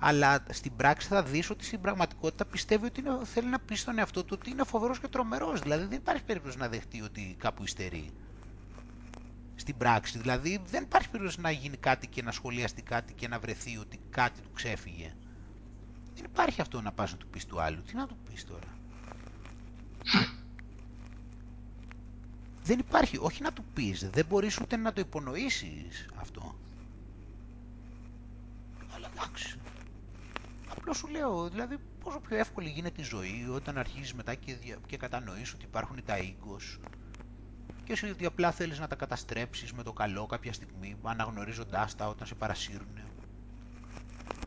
αλλά 0.02 0.44
στην 0.50 0.76
πράξη 0.76 1.08
θα 1.08 1.22
δεις 1.22 1.50
ότι 1.50 1.64
στην 1.64 1.80
πραγματικότητα 1.80 2.44
πιστεύει 2.44 2.84
ότι 2.86 3.00
είναι, 3.00 3.18
θέλει 3.24 3.48
να 3.48 3.58
πει 3.58 3.74
στον 3.74 3.98
εαυτό 3.98 4.24
του 4.24 4.36
ότι 4.40 4.50
είναι 4.50 4.64
φοβερός 4.64 5.00
και 5.00 5.08
τρομερός. 5.08 5.60
Δηλαδή 5.60 5.84
δεν 5.84 5.98
υπάρχει 5.98 6.22
περίπτωση 6.24 6.58
να 6.58 6.68
δεχτεί 6.68 7.02
ότι 7.02 7.36
κάπου 7.38 7.62
υστερεί. 7.62 8.10
Στην 9.54 9.76
πράξη, 9.76 10.18
δηλαδή 10.18 10.60
δεν 10.66 10.82
υπάρχει 10.82 11.08
περίπτωση 11.10 11.40
να 11.40 11.50
γίνει 11.50 11.76
κάτι 11.76 12.06
και 12.06 12.22
να 12.22 12.32
σχολιαστεί 12.32 12.82
κάτι 12.82 13.12
και 13.12 13.28
να 13.28 13.38
βρεθεί 13.38 13.76
ότι 13.78 14.00
κάτι 14.10 14.40
του 14.40 14.50
ξέφυγε. 14.52 15.14
Δεν 16.14 16.24
υπάρχει 16.24 16.60
αυτό 16.60 16.80
να 16.80 16.92
πας 16.92 17.10
να 17.12 17.16
του 17.16 17.26
πεις 17.26 17.46
του 17.46 17.60
άλλου. 17.60 17.82
Τι 17.82 17.94
να 17.94 18.06
του 18.06 18.16
πεις 18.28 18.44
τώρα; 18.44 18.68
Δεν 22.62 22.78
υπάρχει, 22.78 23.18
όχι 23.20 23.42
να 23.42 23.52
του 23.52 23.64
πεις, 23.74 24.10
δεν 24.10 24.26
μπορείς 24.26 24.60
ούτε 24.60 24.76
να 24.76 24.92
το 24.92 25.00
υπονοήσεις 25.00 26.06
αυτό. 26.20 26.54
Αλλά 28.94 29.10
εντάξει, 29.16 29.59
Απλώς 30.80 30.96
σου 30.96 31.06
λέω, 31.08 31.48
δηλαδή 31.48 31.78
πόσο 32.04 32.20
πιο 32.20 32.36
εύκολη 32.36 32.68
γίνεται 32.68 33.00
η 33.00 33.04
ζωή 33.04 33.48
όταν 33.54 33.78
αρχίζεις 33.78 34.14
μετά 34.14 34.34
και, 34.34 34.56
και 34.86 34.96
κατανοείς 34.96 35.52
ότι 35.52 35.64
υπάρχουν 35.64 36.04
τα 36.04 36.18
ίγκος 36.18 36.78
και 37.84 37.92
εσύ 37.92 38.10
ότι 38.10 38.26
απλά 38.26 38.50
θέλεις 38.50 38.78
να 38.78 38.86
τα 38.86 38.94
καταστρέψεις 38.94 39.72
με 39.72 39.82
το 39.82 39.92
καλό 39.92 40.26
κάποια 40.26 40.52
στιγμή 40.52 40.96
αναγνωρίζοντάς 41.02 41.94
τα 41.96 42.08
όταν 42.08 42.26
σε 42.26 42.34
παρασύρουν. 42.34 42.98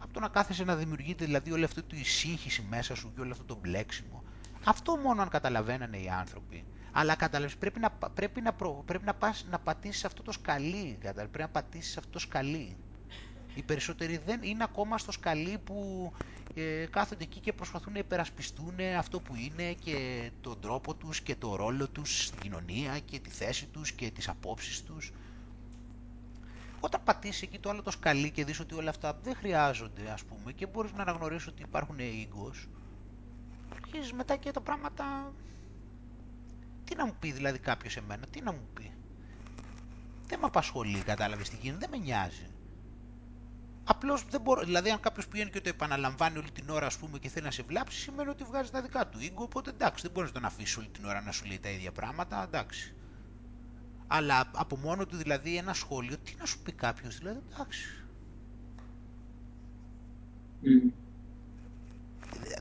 Από 0.01 0.14
το 0.14 0.19
να 0.19 0.27
κάθεσαι 0.27 0.64
να 0.64 0.76
δημιουργείται 0.76 1.26
δηλαδή 1.26 1.51
όλη 1.51 1.64
αυτή 1.64 1.81
η 1.91 2.03
σύγχυση 2.03 2.65
μέσα 2.69 2.95
σου 2.95 3.11
και 3.15 3.22
όλο 3.22 3.31
αυτό 3.31 3.43
το 3.43 3.55
μπλέξιμο. 3.55 4.23
Αυτό 4.64 4.95
μόνο 4.97 5.22
αν 5.22 5.30
καταλαβαίνανε 5.30 5.97
οι 5.97 6.10
άνθρωποι. 6.10 6.65
Αλλά 6.91 7.15
καταλαβαίνεις, 7.15 7.57
πρέπει 7.57 7.80
να, 7.80 7.89
πρέπει 7.89 8.41
να, 8.41 8.53
πρέπει 8.85 9.05
να, 9.05 9.14
πας, 9.14 9.45
να 9.49 9.60
πατήσεις 9.60 10.05
αυτό 10.05 10.23
το 10.23 10.31
σκαλί, 10.31 10.97
πρέπει 11.01 11.38
να 11.39 11.49
πατήσεις 11.49 11.97
αυτό 11.97 12.10
το 12.11 12.19
σκαλί. 12.19 12.77
Οι 13.55 13.61
περισσότεροι 13.61 14.17
δεν 14.25 14.41
είναι 14.43 14.63
ακόμα 14.63 14.97
στο 14.97 15.11
σκαλί 15.11 15.57
που 15.63 16.11
ε, 16.55 16.85
κάθονται 16.89 17.23
εκεί 17.23 17.39
και 17.39 17.53
προσπαθούν 17.53 17.93
να 17.93 17.99
υπερασπιστούν 17.99 18.73
αυτό 18.97 19.19
που 19.19 19.35
είναι 19.35 19.73
και 19.73 20.30
τον 20.41 20.59
τρόπο 20.59 20.93
τους 20.93 21.21
και 21.21 21.35
το 21.35 21.55
ρόλο 21.55 21.88
τους 21.88 22.25
στην 22.25 22.39
κοινωνία 22.39 22.99
και 22.99 23.19
τη 23.19 23.30
θέση 23.30 23.65
τους 23.65 23.91
και 23.91 24.11
τις 24.11 24.27
απόψεις 24.30 24.84
τους. 24.84 25.11
Όταν 26.80 27.01
πατήσεις 27.03 27.41
εκεί 27.41 27.59
το 27.59 27.69
άλλο 27.69 27.81
το 27.81 27.91
σκαλί 27.91 28.31
και 28.31 28.45
δεις 28.45 28.59
ότι 28.59 28.73
όλα 28.75 28.89
αυτά 28.89 29.19
δεν 29.23 29.35
χρειάζονται 29.35 30.09
ας 30.11 30.23
πούμε 30.23 30.51
και 30.51 30.67
μπορείς 30.67 30.91
να 30.91 31.01
αναγνωρίσεις 31.01 31.47
ότι 31.47 31.61
υπάρχουν 31.61 31.99
ίγκος, 31.99 32.67
αρχίζεις 33.75 34.13
μετά 34.13 34.35
και 34.35 34.51
τα 34.51 34.61
πράγματα... 34.61 35.34
Τι 36.85 36.95
να 36.95 37.05
μου 37.05 37.15
πει 37.19 37.31
δηλαδή 37.31 37.59
κάποιος 37.59 37.97
εμένα, 37.97 38.25
τι 38.27 38.41
να 38.41 38.51
μου 38.51 38.67
πει. 38.73 38.91
Δεν 40.27 40.39
με 40.39 40.45
απασχολεί, 40.45 40.97
κατάλαβες 40.97 41.49
τι 41.49 41.55
γίνεται, 41.61 41.80
δεν 41.80 41.89
με 41.99 42.05
νοιάζει. 42.05 42.52
Απλώς 43.85 44.26
δεν 44.30 44.41
μπορώ, 44.41 44.64
δηλαδή 44.64 44.89
αν 44.89 44.99
κάποιος 44.99 45.27
πηγαίνει 45.27 45.49
και 45.49 45.61
το 45.61 45.69
επαναλαμβάνει 45.69 46.38
όλη 46.38 46.51
την 46.51 46.69
ώρα 46.69 46.85
ας 46.85 46.97
πούμε 46.97 47.19
και 47.19 47.30
θέλει 47.30 47.45
να 47.45 47.51
σε 47.51 47.64
βλάψει 47.64 47.99
σημαίνει 47.99 48.30
ότι 48.30 48.43
βγάζει 48.43 48.72
τα 48.72 48.81
δικά 48.81 49.07
του 49.07 49.19
ego, 49.22 49.43
οπότε 49.43 49.69
εντάξει 49.69 50.03
δεν 50.03 50.11
μπορείς 50.11 50.30
να 50.30 50.35
τον 50.35 50.45
αφήσεις 50.45 50.77
όλη 50.77 50.88
την 50.88 51.05
ώρα 51.05 51.22
να 51.22 51.31
σου 51.31 51.45
λέει 51.45 51.60
τα 51.60 51.69
ίδια 51.69 51.91
πράγματα, 51.91 52.43
εντάξει. 52.43 52.93
Αλλά 54.07 54.51
από 54.53 54.77
μόνο 54.77 55.05
του 55.05 55.18
δηλαδή 55.18 55.57
ένα 55.57 55.73
σχόλιο, 55.73 56.18
τι 56.18 56.35
να 56.39 56.45
σου 56.45 56.60
πει 56.60 56.72
κάποιος, 56.72 57.18
δηλαδή 57.18 57.39
εντάξει. 57.53 58.05
Mm. 60.64 60.91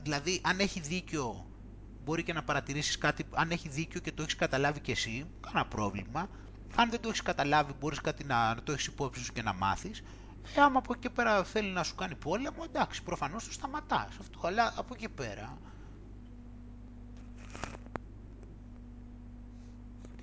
Δηλαδή 0.03 0.41
αν 0.43 0.59
έχει 0.59 0.79
δίκιο 0.79 1.45
μπορεί 2.03 2.23
και 2.23 2.33
να 2.33 2.43
παρατηρήσεις 2.43 2.97
κάτι, 2.97 3.25
αν 3.31 3.51
έχει 3.51 3.69
δίκιο 3.69 3.99
και 3.99 4.11
το 4.11 4.21
έχεις 4.21 4.35
καταλάβει 4.35 4.79
και 4.79 4.91
εσύ, 4.91 5.25
κανένα 5.41 5.65
πρόβλημα. 5.65 6.29
Αν 6.75 6.89
δεν 6.89 7.01
το 7.01 7.09
έχεις 7.09 7.21
καταλάβει 7.21 7.73
μπορείς 7.79 8.01
κάτι 8.01 8.23
να, 8.23 8.55
να 8.55 8.63
το 8.63 8.71
έχεις 8.71 8.85
υπόψη 8.85 9.23
σου 9.23 9.33
και 9.33 9.41
να 9.41 9.53
μάθεις. 9.53 10.03
Ε, 10.55 10.61
άμα 10.61 10.77
από 10.77 10.93
εκεί 10.93 11.09
πέρα 11.09 11.43
θέλει 11.43 11.69
να 11.69 11.83
σου 11.83 11.95
κάνει 11.95 12.15
πόλεμο, 12.15 12.63
εντάξει, 12.65 13.03
προφανώς 13.03 13.45
το 13.45 13.51
σταματάς 13.51 14.17
αυτό, 14.19 14.47
αλλά 14.47 14.73
από 14.77 14.93
εκεί 14.93 15.09
πέρα 15.09 15.57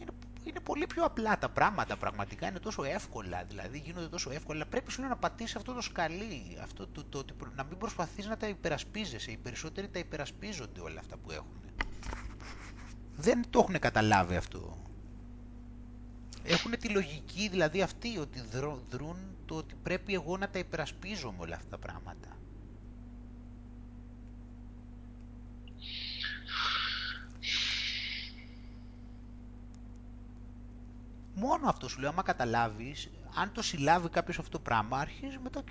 είναι, 0.01 0.10
είναι 0.44 0.60
πολύ 0.60 0.86
πιο 0.86 1.05
απλά 1.05 1.38
τα 1.38 1.48
πράγματα 1.48 1.97
πραγματικά, 1.97 2.48
είναι 2.48 2.59
τόσο 2.59 2.84
εύκολα, 2.84 3.44
δηλαδή 3.44 3.78
γίνονται 3.78 4.09
τόσο 4.09 4.30
εύκολα, 4.30 4.66
πρέπει 4.66 4.92
σου 4.92 5.02
να 5.02 5.16
πατήσεις 5.16 5.56
αυτό 5.56 5.72
το 5.72 5.80
σκαλί, 5.80 6.59
αυτό 6.62 6.86
το, 6.86 7.05
το, 7.05 7.24
το, 7.24 7.34
να 7.56 7.64
μην 7.64 7.78
προσπαθείς 7.78 8.26
να 8.26 8.36
τα 8.36 8.48
υπερασπίζεσαι, 8.48 9.30
οι 9.30 9.36
περισσότεροι 9.36 9.88
τα 9.88 9.98
υπερασπίζονται 9.98 10.80
όλα 10.80 11.01
αυτά 11.01 11.16
που 11.16 11.30
έχουν. 11.30 11.60
Δεν 13.16 13.44
το 13.51 13.59
έχουν 13.59 13.78
καταλάβει 13.78 14.36
αυτό. 14.36 14.84
Έχουν 16.42 16.70
τη 16.70 16.88
λογική 16.88 17.48
δηλαδή 17.48 17.82
αυτή 17.82 18.18
ότι 18.18 18.42
δρούν 18.90 19.16
το 19.51 19.56
ότι 19.56 19.74
πρέπει 19.82 20.14
εγώ 20.14 20.36
να 20.36 20.48
τα 20.48 20.59
υπερασπίζομαι 20.59 21.36
όλα 21.40 21.55
αυτά 21.55 21.68
τα 21.68 21.78
πράγματα. 21.78 22.28
Μόνο 31.35 31.68
αυτός 31.68 31.90
σου 31.90 32.01
λέω, 32.01 32.09
άμα 32.09 32.22
καταλάβεις, 32.22 33.10
αν 33.35 33.52
το 33.52 33.62
συλλάβει 33.62 34.09
κάποιος 34.09 34.39
αυτό 34.39 34.51
το 34.51 34.59
πράγμα, 34.59 34.98
αρχίζει 34.98 35.39
μετά 35.39 35.64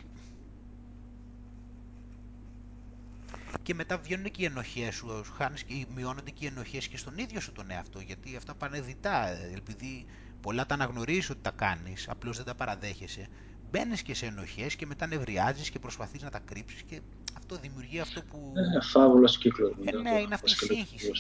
και 3.64 3.74
μετά 3.74 3.98
βγαίνουν 3.98 4.32
και 4.32 4.42
οι 4.42 4.46
ενοχές 4.46 4.96
σου, 4.96 5.24
χάνεις 5.38 5.64
και 5.64 5.86
μειώνονται 5.96 6.32
και 6.32 6.46
οι 6.46 6.48
ενοχές 6.48 6.88
και 6.88 6.98
στον 6.98 7.18
ίδιο 7.18 7.40
σου 7.40 7.52
τον 7.52 7.72
εαυτό, 7.72 8.00
γιατί 8.00 8.36
αυτά 8.36 8.56
πάνε 8.56 8.82
διτά, 8.82 9.28
επειδή 9.56 10.06
πολλά 10.42 10.66
τα 10.66 10.74
αναγνωρίζεις 10.74 11.30
ότι 11.30 11.42
τα 11.42 11.52
κάνεις, 11.52 12.10
απλώς 12.10 12.38
δεν 12.38 12.46
τα 12.46 12.56
παραδέχεσαι, 12.56 13.28
μπαίνεις 13.72 14.02
και 14.02 14.14
σε 14.14 14.26
ενοχές 14.26 14.76
και 14.76 14.86
μετά 14.86 15.08
νευριάζεις 15.08 15.70
και 15.70 15.80
προσπαθείς 15.80 16.22
να 16.22 16.30
τα 16.30 16.40
κρύψεις 16.40 16.82
και 16.82 17.02
αυτό 17.38 17.56
δημιουργεί 17.56 18.00
αυτό 18.00 18.22
που... 18.22 18.54
Ε, 18.56 18.82
φάβολος 18.82 19.38
κύκλος. 19.38 19.72
Ε, 19.86 19.92
ναι, 19.98 20.20
είναι 20.20 20.34
αυτή 20.34 20.52
η 20.52 20.56
σύγχυση, 20.56 21.12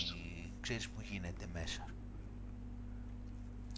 ξέρεις, 0.61 0.89
που 0.89 1.01
γίνεται 1.11 1.45
μέσα. 1.53 1.85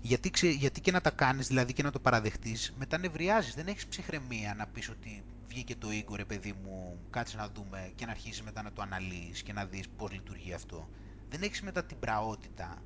Γιατί, 0.02 0.30
ξε, 0.30 0.48
γιατί 0.48 0.82
και 0.82 0.92
να 0.92 1.02
τα 1.02 1.10
κάνεις, 1.10 1.48
δηλαδή 1.48 1.74
και 1.74 1.84
να 1.84 1.92
το 1.92 2.00
παραδεχτείς, 2.00 2.74
μετά 2.78 2.98
νευριάζεις, 2.98 3.54
δεν 3.54 3.68
έχεις 3.68 3.88
ψυχραιμία 3.88 4.54
να 4.58 4.68
πεις 4.68 4.90
ότι 4.90 5.24
βγήκε 5.48 5.76
το 5.76 5.92
οίκο 5.92 6.16
ρε 6.16 6.26
παιδί 6.26 6.54
μου, 6.64 7.00
κάτσε 7.10 7.38
να 7.38 7.50
δούμε 7.50 7.92
και 7.96 8.06
να 8.06 8.12
αρχίσεις 8.12 8.42
μετά 8.42 8.62
να 8.62 8.72
το 8.72 8.82
αναλύεις 8.82 9.42
και 9.42 9.54
να 9.54 9.66
δεις 9.66 9.88
πώς 9.98 10.12
λειτουργεί 10.12 10.54
αυτό. 10.54 10.90
Δεν 11.30 11.42
έχεις 11.42 11.62
μετά 11.62 11.84
την 11.84 12.00
πραότητα 12.00 12.82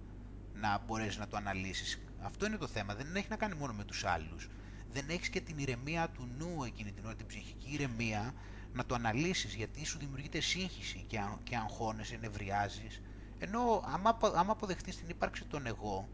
να 0.54 0.82
μπορέσεις 0.86 1.18
να 1.18 1.28
το 1.28 1.38
αναλύσεις. 1.38 2.00
Αυτό 2.22 2.46
είναι 2.46 2.58
το 2.58 2.68
θέμα, 2.68 2.96
δεν 2.96 3.16
έχει 3.16 3.28
να 3.30 3.36
κάνει 3.36 3.56
μόνο 3.56 3.74
με 3.74 3.84
τους 3.84 4.06
άλλους. 4.06 4.50
Δεν 4.96 5.06
έχεις 5.10 5.30
και 5.30 5.42
την 5.42 5.58
ηρεμία 5.58 6.10
του 6.10 6.28
νου 6.38 6.64
εκείνη 6.64 6.92
την 6.92 7.06
ώρα, 7.06 7.16
την 7.16 7.26
ψυχική 7.26 7.74
ηρεμία, 7.74 8.34
να 8.74 8.86
το 8.86 8.96
αναλύσεις, 8.96 9.56
γιατί 9.56 9.86
σου 9.86 9.98
δημιουργείται 9.98 10.40
σύγχυση 10.40 11.06
και, 11.08 11.20
και 11.44 11.56
αγχώνεσαι, 11.56 12.18
νευριάζεις. 12.22 13.02
Ενώ 13.40 13.84
άμα, 13.94 14.18
άμα 14.36 14.52
αποδεχτείς 14.52 14.98
την 14.98 15.10
ύπαρξη 15.10 15.46
των 15.46 15.66
εγώ, 15.66 16.08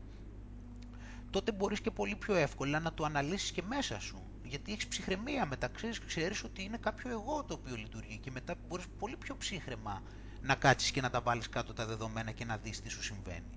τότε 1.29 1.51
μπορείς 1.51 1.81
και 1.81 1.91
πολύ 1.91 2.15
πιο 2.15 2.35
εύκολα 2.35 2.79
να 2.79 2.93
το 2.93 3.03
αναλύσεις 3.03 3.51
και 3.51 3.61
μέσα 3.67 3.99
σου. 3.99 4.21
Γιατί 4.43 4.71
έχεις 4.71 4.87
ψυχραιμία 4.87 5.45
μεταξύ, 5.45 5.89
ξέρεις 6.07 6.43
ότι 6.43 6.63
είναι 6.63 6.77
κάποιο 6.77 7.09
εγώ 7.09 7.43
το 7.47 7.53
οποίο 7.53 7.75
λειτουργεί 7.75 8.17
και 8.17 8.31
μετά 8.31 8.55
μπορείς 8.67 8.85
πολύ 8.99 9.15
πιο 9.15 9.35
ψύχρεμα 9.37 10.01
να 10.41 10.55
κάτσεις 10.55 10.91
και 10.91 11.01
να 11.01 11.09
τα 11.09 11.21
βάλεις 11.21 11.49
κάτω 11.49 11.73
τα 11.73 11.85
δεδομένα 11.85 12.31
και 12.31 12.45
να 12.45 12.57
δεις 12.57 12.81
τι 12.81 12.89
σου 12.89 13.03
συμβαίνει. 13.03 13.51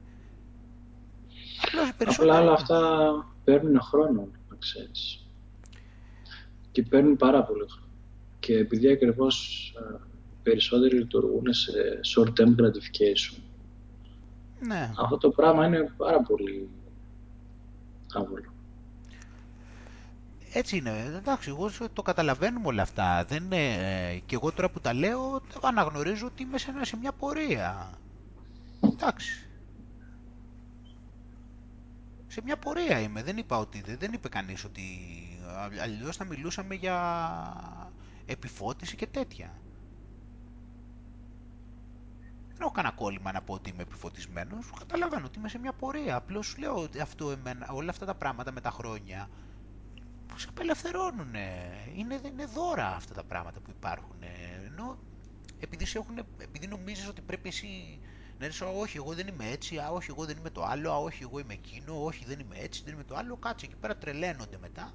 Απλώς 1.63 2.19
Απλά 2.19 2.41
όλα 2.41 2.53
αυτά 2.53 2.79
παίρνουν 3.45 3.81
χρόνο, 3.81 4.21
να 4.21 4.29
ξέρεις. 4.65 5.27
Και 6.73 6.83
παίρνουν 6.83 7.17
πάρα 7.17 7.45
πολύ 7.45 7.65
χρόνο. 7.69 7.89
Και 8.41 8.57
επειδή 8.57 8.91
ακριβώς 8.91 9.69
ε, 9.79 10.01
περισσότεροι 10.43 10.97
λειτουργούν 10.97 11.53
σε 11.53 11.73
short-term 12.15 12.55
gratification, 12.61 13.43
ναι. 14.61 14.93
αυτό 14.99 15.19
το 15.19 15.31
πράγμα 15.31 15.67
είναι 15.67 15.93
πάρα 15.97 16.23
πολύ 16.23 16.69
έτσι 20.53 20.77
είναι. 20.77 21.15
Εντάξει, 21.17 21.49
εγώ 21.49 21.71
το 21.93 22.03
καταλαβαίνουμε 22.03 22.67
όλα 22.67 22.83
αυτά. 22.83 23.25
Δεν 23.29 23.45
είναι... 23.45 23.59
Και 24.27 24.35
εγώ 24.35 24.53
τώρα 24.53 24.71
που 24.71 24.81
τα 24.81 24.95
λέω, 24.95 25.41
αναγνωρίζω 25.63 26.27
ότι 26.27 26.43
είμαι 26.43 26.59
σε 26.59 26.97
μια 27.01 27.13
πορεία. 27.13 27.91
Εντάξει. 28.81 29.47
Σε 32.35 32.43
μια 32.45 32.57
πορεία 32.57 33.01
είμαι. 33.01 33.23
Δεν 33.23 33.37
είπα 33.37 33.59
ότι... 33.59 33.81
Δεν 33.97 34.13
είπε 34.13 34.29
κανείς 34.29 34.65
ότι... 34.65 34.83
Αλλιώς 35.83 36.17
θα 36.17 36.25
μιλούσαμε 36.25 36.75
για 36.75 36.97
επιφώτιση 38.27 38.97
και 38.97 39.07
τέτοια. 39.07 39.59
Δεν 42.49 42.61
έχω 42.61 42.71
κανένα 42.71 42.95
κόλλημα 42.95 43.33
να 43.33 43.43
πω 43.43 43.55
ότι 43.55 43.71
είμαι 43.71 43.83
επιφωτισμένος. 43.83 44.71
Καταλαβαίνω 44.79 45.27
ότι 45.27 45.39
είμαι 45.39 45.49
σε 45.49 45.59
μια 45.59 45.73
πορεία. 45.73 46.17
Απλώς 46.17 46.47
σου 46.47 46.59
λέω 46.59 46.75
ότι 46.75 47.01
αυτό 47.01 47.31
εμένα, 47.31 47.69
όλα 47.71 47.91
αυτά 47.91 48.07
τα 48.07 48.15
πράγματα 48.15 48.53
με 48.53 48.61
τα 48.61 48.71
χρόνια 48.71 49.29
σε 50.37 50.47
απελευθερώνουν. 50.51 51.35
Είναι, 51.95 52.21
είναι 52.25 52.45
δώρα 52.45 52.95
αυτά 52.95 53.15
τα 53.15 53.25
πράγματα 53.25 53.61
που 53.61 53.71
υπάρχουν. 53.71 54.17
Ενώ 54.67 54.99
επειδή, 55.59 55.85
σε 55.85 55.99
έχουν, 55.99 56.19
επειδή 56.39 56.67
νομίζεις 56.67 57.09
ότι 57.09 57.21
πρέπει 57.21 57.49
εσύ 57.49 58.01
να 58.45 58.51
λες 58.51 58.61
όχι 58.61 58.97
εγώ 58.97 59.15
δεν 59.15 59.27
είμαι 59.27 59.51
έτσι, 59.51 59.79
α, 59.79 59.89
όχι 59.91 60.11
εγώ 60.11 60.25
δεν 60.25 60.37
είμαι 60.37 60.51
το 60.51 60.65
άλλο, 60.65 60.91
α, 60.93 60.97
όχι 60.97 61.23
εγώ 61.23 61.39
είμαι 61.39 61.53
εκείνο, 61.53 62.05
όχι 62.05 62.25
δεν 62.25 62.39
είμαι 62.39 62.57
έτσι, 62.59 62.83
δεν 62.85 62.95
είμαι 62.95 63.05
το 63.05 63.17
άλλο, 63.17 63.37
κάτσε 63.37 63.67
εκεί 63.67 63.75
πέρα 63.77 63.97
τρελαίνονται 63.97 64.59
μετά. 64.61 64.95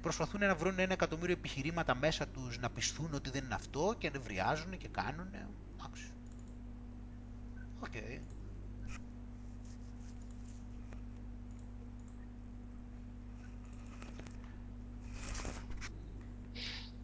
Προσπαθούν 0.00 0.40
να 0.40 0.54
βρουν 0.54 0.78
ένα 0.78 0.92
εκατομμύριο 0.92 1.32
επιχειρήματα 1.32 1.94
μέσα 1.94 2.28
τους 2.28 2.58
να 2.58 2.70
πειστούν 2.70 3.14
ότι 3.14 3.30
δεν 3.30 3.44
είναι 3.44 3.54
αυτό 3.54 3.94
και 3.98 4.10
νευριάζουν 4.10 4.76
και 4.76 4.88
κάνουν. 4.88 5.28
Εντάξει. 5.76 6.12
Οκ. 7.80 7.94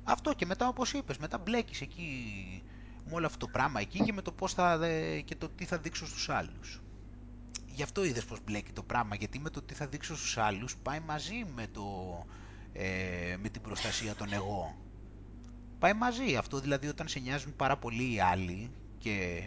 Αυτό 0.04 0.32
και 0.34 0.46
μετά 0.46 0.68
όπως 0.68 0.92
είπες, 0.92 1.18
μετά 1.18 1.38
μπλέκεις 1.38 1.80
εκεί 1.80 2.62
με 3.04 3.14
όλο 3.14 3.26
αυτό 3.26 3.46
το 3.46 3.52
πράγμα 3.52 3.80
εκεί 3.80 4.02
και 4.02 4.12
με 4.12 4.22
το 4.22 4.32
πώς 4.32 4.52
θα 4.54 4.78
και 5.24 5.34
το 5.36 5.48
τι 5.48 5.64
θα 5.64 5.78
δείξω 5.78 6.06
στους 6.06 6.28
άλλους. 6.28 6.80
Γι' 7.66 7.82
αυτό 7.82 8.04
είδες 8.04 8.24
πως 8.24 8.38
μπλέκει 8.44 8.72
το 8.72 8.82
πράγμα, 8.82 9.14
γιατί 9.14 9.38
με 9.38 9.50
το 9.50 9.62
τι 9.62 9.74
θα 9.74 9.86
δείξω 9.86 10.16
στους 10.16 10.38
άλλους 10.38 10.76
πάει 10.76 11.00
μαζί 11.00 11.44
με, 11.54 11.66
το, 11.72 11.84
ε, 12.72 13.36
με 13.42 13.48
την 13.48 13.62
προστασία 13.62 14.14
των 14.14 14.32
εγώ. 14.32 14.76
Πάει 15.78 15.92
μαζί 15.92 16.36
αυτό, 16.36 16.60
δηλαδή 16.60 16.86
όταν 16.86 17.08
σε 17.08 17.18
νοιάζουν 17.18 17.56
πάρα 17.56 17.76
πολύ 17.76 18.14
οι 18.14 18.20
άλλοι 18.20 18.70
και 18.98 19.42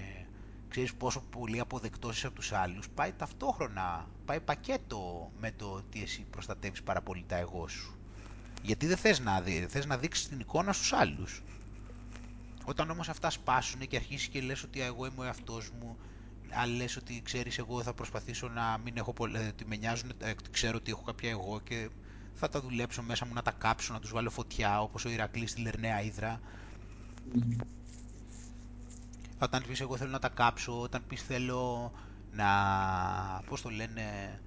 ξέρεις 0.67 0.93
πόσο 0.93 1.21
πολύ 1.21 1.59
αποδεκτός 1.59 2.17
είσαι 2.17 2.27
από 2.27 2.35
τους 2.35 2.51
άλλους, 2.51 2.89
πάει 2.89 3.11
ταυτόχρονα, 3.11 4.07
πάει 4.25 4.39
πακέτο 4.39 5.31
με 5.39 5.51
το 5.51 5.65
ότι 5.65 6.01
εσύ 6.01 6.25
προστατεύεις 6.29 6.83
πάρα 6.83 7.01
πολύ 7.01 7.23
τα 7.27 7.35
εγώ 7.35 7.67
σου. 7.67 7.97
Γιατί 8.61 8.85
δεν 8.85 8.97
θες 8.97 9.19
να, 9.19 9.41
δει, 9.41 9.65
θες 9.69 9.85
να 9.85 9.97
δείξεις 9.97 10.27
την 10.27 10.39
εικόνα 10.39 10.73
στους 10.73 10.93
άλλους. 10.93 11.43
Όταν 12.69 12.89
όμως 12.89 13.09
αυτά 13.09 13.29
σπάσουν 13.29 13.87
και 13.87 13.95
αρχίσεις 13.95 14.27
και 14.27 14.41
λες 14.41 14.63
ότι 14.63 14.81
εγώ 14.81 15.05
είμαι 15.05 15.19
ο 15.19 15.23
εαυτός 15.23 15.71
μου, 15.79 15.97
αν 16.61 16.75
λες 16.75 16.95
ότι 16.97 17.21
ξέρεις 17.21 17.57
εγώ 17.57 17.83
θα 17.83 17.93
προσπαθήσω 17.93 18.47
να 18.47 18.77
μην 18.83 18.97
έχω 18.97 19.13
πολλά, 19.13 19.47
ότι 19.47 19.65
με 19.65 19.75
νοιάζουν, 19.75 20.11
ε, 20.17 20.33
ξέρω 20.51 20.77
ότι 20.77 20.91
έχω 20.91 21.01
κάποια 21.01 21.29
εγώ 21.29 21.59
και 21.63 21.89
θα 22.33 22.49
τα 22.49 22.61
δουλέψω 22.61 23.01
μέσα 23.01 23.25
μου 23.25 23.33
να 23.33 23.41
τα 23.41 23.51
κάψω, 23.51 23.93
να 23.93 23.99
τους 23.99 24.11
βάλω 24.11 24.29
φωτιά 24.29 24.81
όπως 24.81 25.05
ο 25.05 25.09
Ηρακλής 25.09 25.51
στη 25.51 25.61
Λερναία 25.61 26.01
Ήδρα. 26.01 26.39
Όταν 29.39 29.63
πεις 29.67 29.81
εγώ 29.81 29.97
θέλω 29.97 30.11
να 30.11 30.19
τα 30.19 30.29
κάψω, 30.29 30.81
όταν 30.81 31.03
πεις 31.07 31.21
θέλω 31.21 31.91
να, 32.31 32.47
πώς 33.45 33.61
το 33.61 33.69
λένε, 33.69 34.39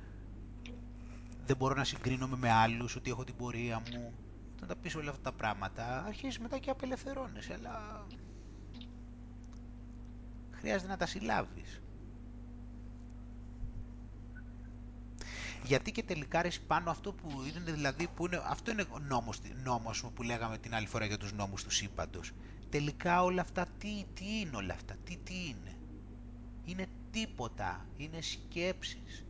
δεν 1.46 1.56
μπορώ 1.56 1.74
να 1.74 1.84
συγκρίνομαι 1.84 2.36
με 2.36 2.50
άλλους, 2.50 2.96
ότι 2.96 3.10
έχω 3.10 3.24
την 3.24 3.36
πορεία 3.36 3.82
μου. 3.90 4.12
Όταν 4.62 4.68
τα 4.68 4.82
πεις 4.82 4.94
όλα 4.94 5.10
αυτά 5.10 5.22
τα 5.22 5.32
πράγματα, 5.32 6.04
αρχίζεις 6.06 6.38
μετά 6.38 6.58
και 6.58 6.70
απελευθερώνεσαι, 6.70 7.52
αλλά 7.52 8.06
χρειάζεται 10.50 10.90
να 10.90 10.96
τα 10.96 11.06
συλλάβεις. 11.06 11.80
Γιατί 15.64 15.92
και 15.92 16.02
τελικά 16.02 16.42
ρε 16.42 16.48
πάνω 16.66 16.90
αυτό 16.90 17.12
που 17.12 17.28
είναι 17.48 17.72
δηλαδή, 17.72 18.08
που 18.08 18.26
είναι, 18.26 18.42
αυτό 18.44 18.70
είναι 18.70 18.84
νόμος, 19.00 19.40
νόμος 19.64 20.04
που 20.14 20.22
λέγαμε 20.22 20.58
την 20.58 20.74
άλλη 20.74 20.86
φορά 20.86 21.04
για 21.04 21.18
τους 21.18 21.32
νόμους 21.32 21.62
του 21.62 21.70
σύμπαντος. 21.70 22.32
Τελικά 22.70 23.22
όλα 23.22 23.40
αυτά, 23.40 23.66
τι, 23.78 24.04
τι 24.14 24.40
είναι 24.40 24.56
όλα 24.56 24.74
αυτά, 24.74 24.96
τι, 25.04 25.16
τι 25.16 25.34
είναι; 25.34 25.76
Είναι 26.64 26.86
τίποτα, 27.10 27.86
είναι 27.96 28.20
σκέψεις. 28.20 29.24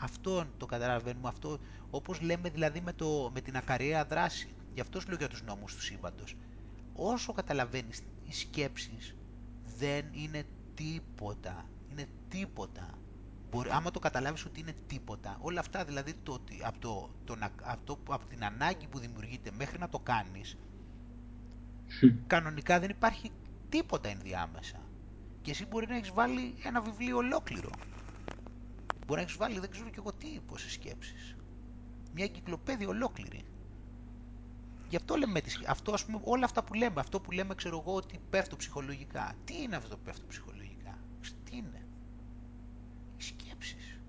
Αυτό 0.00 0.46
το 0.56 0.66
καταλαβαίνουμε, 0.66 1.28
αυτό 1.28 1.58
όπως 1.90 2.20
λέμε 2.20 2.48
δηλαδή 2.48 2.80
με, 2.80 2.92
το, 2.92 3.30
με 3.34 3.40
την 3.40 3.56
ακαρία 3.56 4.04
δράση. 4.04 4.48
Γι' 4.74 4.80
αυτό 4.80 5.00
σου 5.00 5.08
λέω 5.08 5.16
για 5.16 5.28
τους 5.28 5.42
νόμους 5.42 5.74
του 5.74 5.82
σύμπαντος. 5.82 6.36
Όσο 6.94 7.32
καταλαβαίνεις 7.32 8.02
οι 8.28 8.32
σκέψεις 8.32 9.14
δεν 9.78 10.04
είναι 10.12 10.44
τίποτα. 10.74 11.64
Είναι 11.90 12.06
τίποτα. 12.28 12.98
Μπορεί, 13.50 13.70
άμα 13.70 13.90
το 13.90 13.98
καταλάβεις 13.98 14.44
ότι 14.44 14.60
είναι 14.60 14.74
τίποτα, 14.86 15.38
όλα 15.40 15.60
αυτά 15.60 15.84
δηλαδή 15.84 16.14
το, 16.22 16.40
από, 16.64 16.78
το, 16.78 17.10
το, 17.24 17.36
αυτό, 17.64 17.98
από 18.08 18.26
την 18.26 18.44
ανάγκη 18.44 18.86
που 18.86 18.98
δημιουργείται 18.98 19.50
μέχρι 19.58 19.78
να 19.78 19.88
το 19.88 19.98
κάνεις, 19.98 20.56
κανονικά 22.26 22.80
δεν 22.80 22.90
υπάρχει 22.90 23.30
τίποτα 23.68 24.08
ενδιάμεσα. 24.08 24.78
Και 25.42 25.50
εσύ 25.50 25.66
μπορεί 25.66 25.86
να 25.86 25.96
έχεις 25.96 26.12
βάλει 26.12 26.54
ένα 26.64 26.80
βιβλίο 26.80 27.16
ολόκληρο. 27.16 27.70
Μπορεί 29.06 29.20
να 29.20 29.26
έχεις 29.26 29.36
βάλει 29.36 29.58
δεν 29.58 29.70
ξέρω 29.70 29.88
και 29.88 29.98
εγώ 29.98 30.12
τι 30.12 30.40
πόσες 30.46 30.72
σκέψεις. 30.72 31.36
Μια 32.12 32.24
εγκυκλοπαίδεια 32.24 32.88
ολόκληρη. 32.88 33.44
Γι' 34.88 34.96
αυτό 34.96 35.16
λέμε 35.16 35.40
αυτό, 35.66 35.92
ας 35.92 36.04
πούμε, 36.04 36.20
όλα 36.24 36.44
αυτά 36.44 36.64
που 36.64 36.74
λέμε, 36.74 37.00
αυτό 37.00 37.20
που 37.20 37.30
λέμε 37.30 37.54
ξέρω 37.54 37.78
εγώ 37.78 37.94
ότι 37.94 38.20
πέφτω 38.30 38.56
ψυχολογικά. 38.56 39.34
Τι 39.44 39.62
είναι 39.62 39.76
αυτό 39.76 39.88
το 39.88 39.96
πέφτω 39.96 40.26
ψυχολογικά; 40.26 40.98
Τι 41.44 41.56
είναι; 41.56 41.86
Οι 43.16 43.22
σκέψεις. 43.22 44.00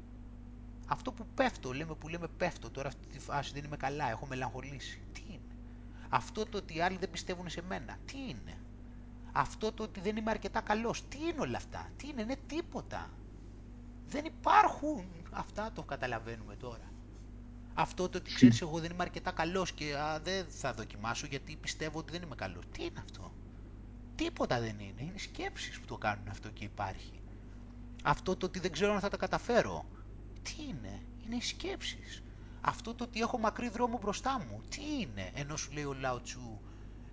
Αυτό 0.88 1.12
που 1.12 1.28
πέφτω, 1.36 1.74
λέμε 1.74 1.96
που 1.96 2.08
λέμε 2.08 2.28
πέφτω, 2.28 2.70
τώρα 2.70 2.88
αυτή 2.88 3.08
τη 3.08 3.20
φάση 3.20 3.54
δεν 3.54 3.64
είμαι 3.64 3.78
καλά, 3.78 4.10
έχω 4.10 4.26
μελαγχολήσει. 4.26 5.02
Τι 5.12 5.22
είναι; 5.28 5.56
Αυτό 6.10 6.46
το 6.46 6.58
ότι 6.58 6.76
οι 6.76 6.82
άλλοι 6.82 6.98
δεν 6.98 7.10
πιστεύουν 7.12 7.50
σε 7.50 7.62
μένα. 7.62 7.98
Τι 8.06 8.18
είναι; 8.18 8.62
Αυτό 9.32 9.72
το 9.72 9.84
ότι 9.84 10.00
δεν 10.00 10.18
είμαι 10.18 10.32
αρκετά 10.32 10.62
καλός. 10.62 11.08
Τι 11.08 11.18
είναι 11.18 11.42
όλα 11.42 11.58
αυτά; 11.58 11.90
Τι 11.98 12.08
είναι. 12.08 12.22
Είναι 12.22 12.38
τίποτα. 12.48 13.10
Δεν 14.08 14.26
υπάρχουν. 14.26 15.28
Αυτά 15.32 15.72
το 15.72 15.84
καταλαβαίνουμε 15.84 16.56
τώρα. 16.56 16.94
Αυτό 17.74 18.10
το 18.10 18.18
ότι 18.18 18.34
ξέρεις 18.34 18.62
εγώ 18.62 18.80
δεν 18.80 18.92
είμαι 18.92 19.04
αρκετά 19.04 19.32
καλός 19.32 19.74
και 19.74 19.96
α, 19.98 20.20
δεν 20.20 20.46
θα 20.50 20.74
δοκιμάσω 20.74 21.28
γιατί 21.28 21.56
πιστεύω 21.56 22.00
ότι 22.00 22.12
δεν 22.12 22.22
είμαι 22.22 22.36
καλός. 22.36 22.64
Τι 22.72 22.84
είναι 22.84 23.00
αυτό; 23.00 23.36
Τίποτα 24.16 24.60
δεν 24.60 24.80
είναι. 24.80 25.02
Είναι 25.04 25.18
σκέψεις 25.18 25.80
που 25.80 25.86
το 25.86 25.98
κάνουν 25.98 26.28
αυτό 26.28 26.50
και 26.50 26.64
υπάρχει. 26.64 27.22
Αυτό 28.04 28.36
το 28.36 28.46
ότι 28.46 28.60
δεν 28.60 28.72
ξέρω 28.72 28.94
αν 28.94 29.00
θα 29.00 29.10
τα 29.10 29.18
καταφέρω. 29.18 29.90
Τι 30.42 30.56
είναι; 30.70 31.04
Είναι 31.26 31.36
οι 31.36 31.42
σκέψεις. 31.42 32.24
Αυτό 32.62 32.96
το 32.96 33.04
ότι 33.04 33.20
έχω 33.20 33.38
μακρύ 33.40 33.70
δρόμο 33.70 33.98
μπροστά 33.98 34.40
μου. 34.40 34.62
Τι 34.70 34.82
είναι; 35.02 35.32
Ενώ 35.34 35.56
σου 35.58 35.72
λέει 35.72 35.84
ο 35.84 35.94
Λαοτσού 35.94 36.62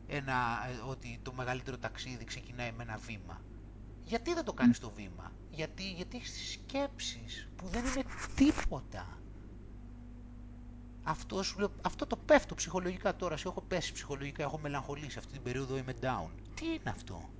ένα, 0.07 0.67
ε, 0.69 0.91
ότι 0.91 1.21
το 1.23 1.33
μεγαλύτερο 1.33 1.79
ταξίδι 1.79 2.25
ξεκινάει 2.25 2.73
με 2.73 2.83
ένα 2.83 2.97
βήμα. 2.97 3.45
Γιατί 4.05 4.35
δεν 4.35 4.45
το 4.45 4.53
κάνεις 4.53 4.79
το 4.79 4.91
βήμα; 4.91 5.33
Γιατί, 5.55 5.93
γιατί 5.93 6.17
έχεις 6.17 6.53
σκέψεις 6.53 7.49
που 7.57 7.69
δεν 7.69 7.85
είναι 7.85 8.05
τίποτα. 8.35 9.19
Αυτό, 11.03 11.43
σου 11.43 11.59
λέω, 11.59 11.73
αυτό 11.83 12.07
το 12.07 12.17
πέφτω 12.17 12.55
ψυχολογικά 12.55 13.17
τώρα. 13.17 13.37
Σε 13.37 13.49
έχω 13.49 13.61
πέσει 13.61 13.93
ψυχολογικά, 13.93 14.43
έχω 14.43 14.59
μελαγχολήσει 14.59 15.19
αυτή 15.19 15.33
την 15.33 15.43
περίοδο 15.43 15.77
είμαι 15.77 15.95
down. 16.01 16.31
Τι 16.55 16.67
είναι 16.67 16.91
αυτό; 16.91 17.31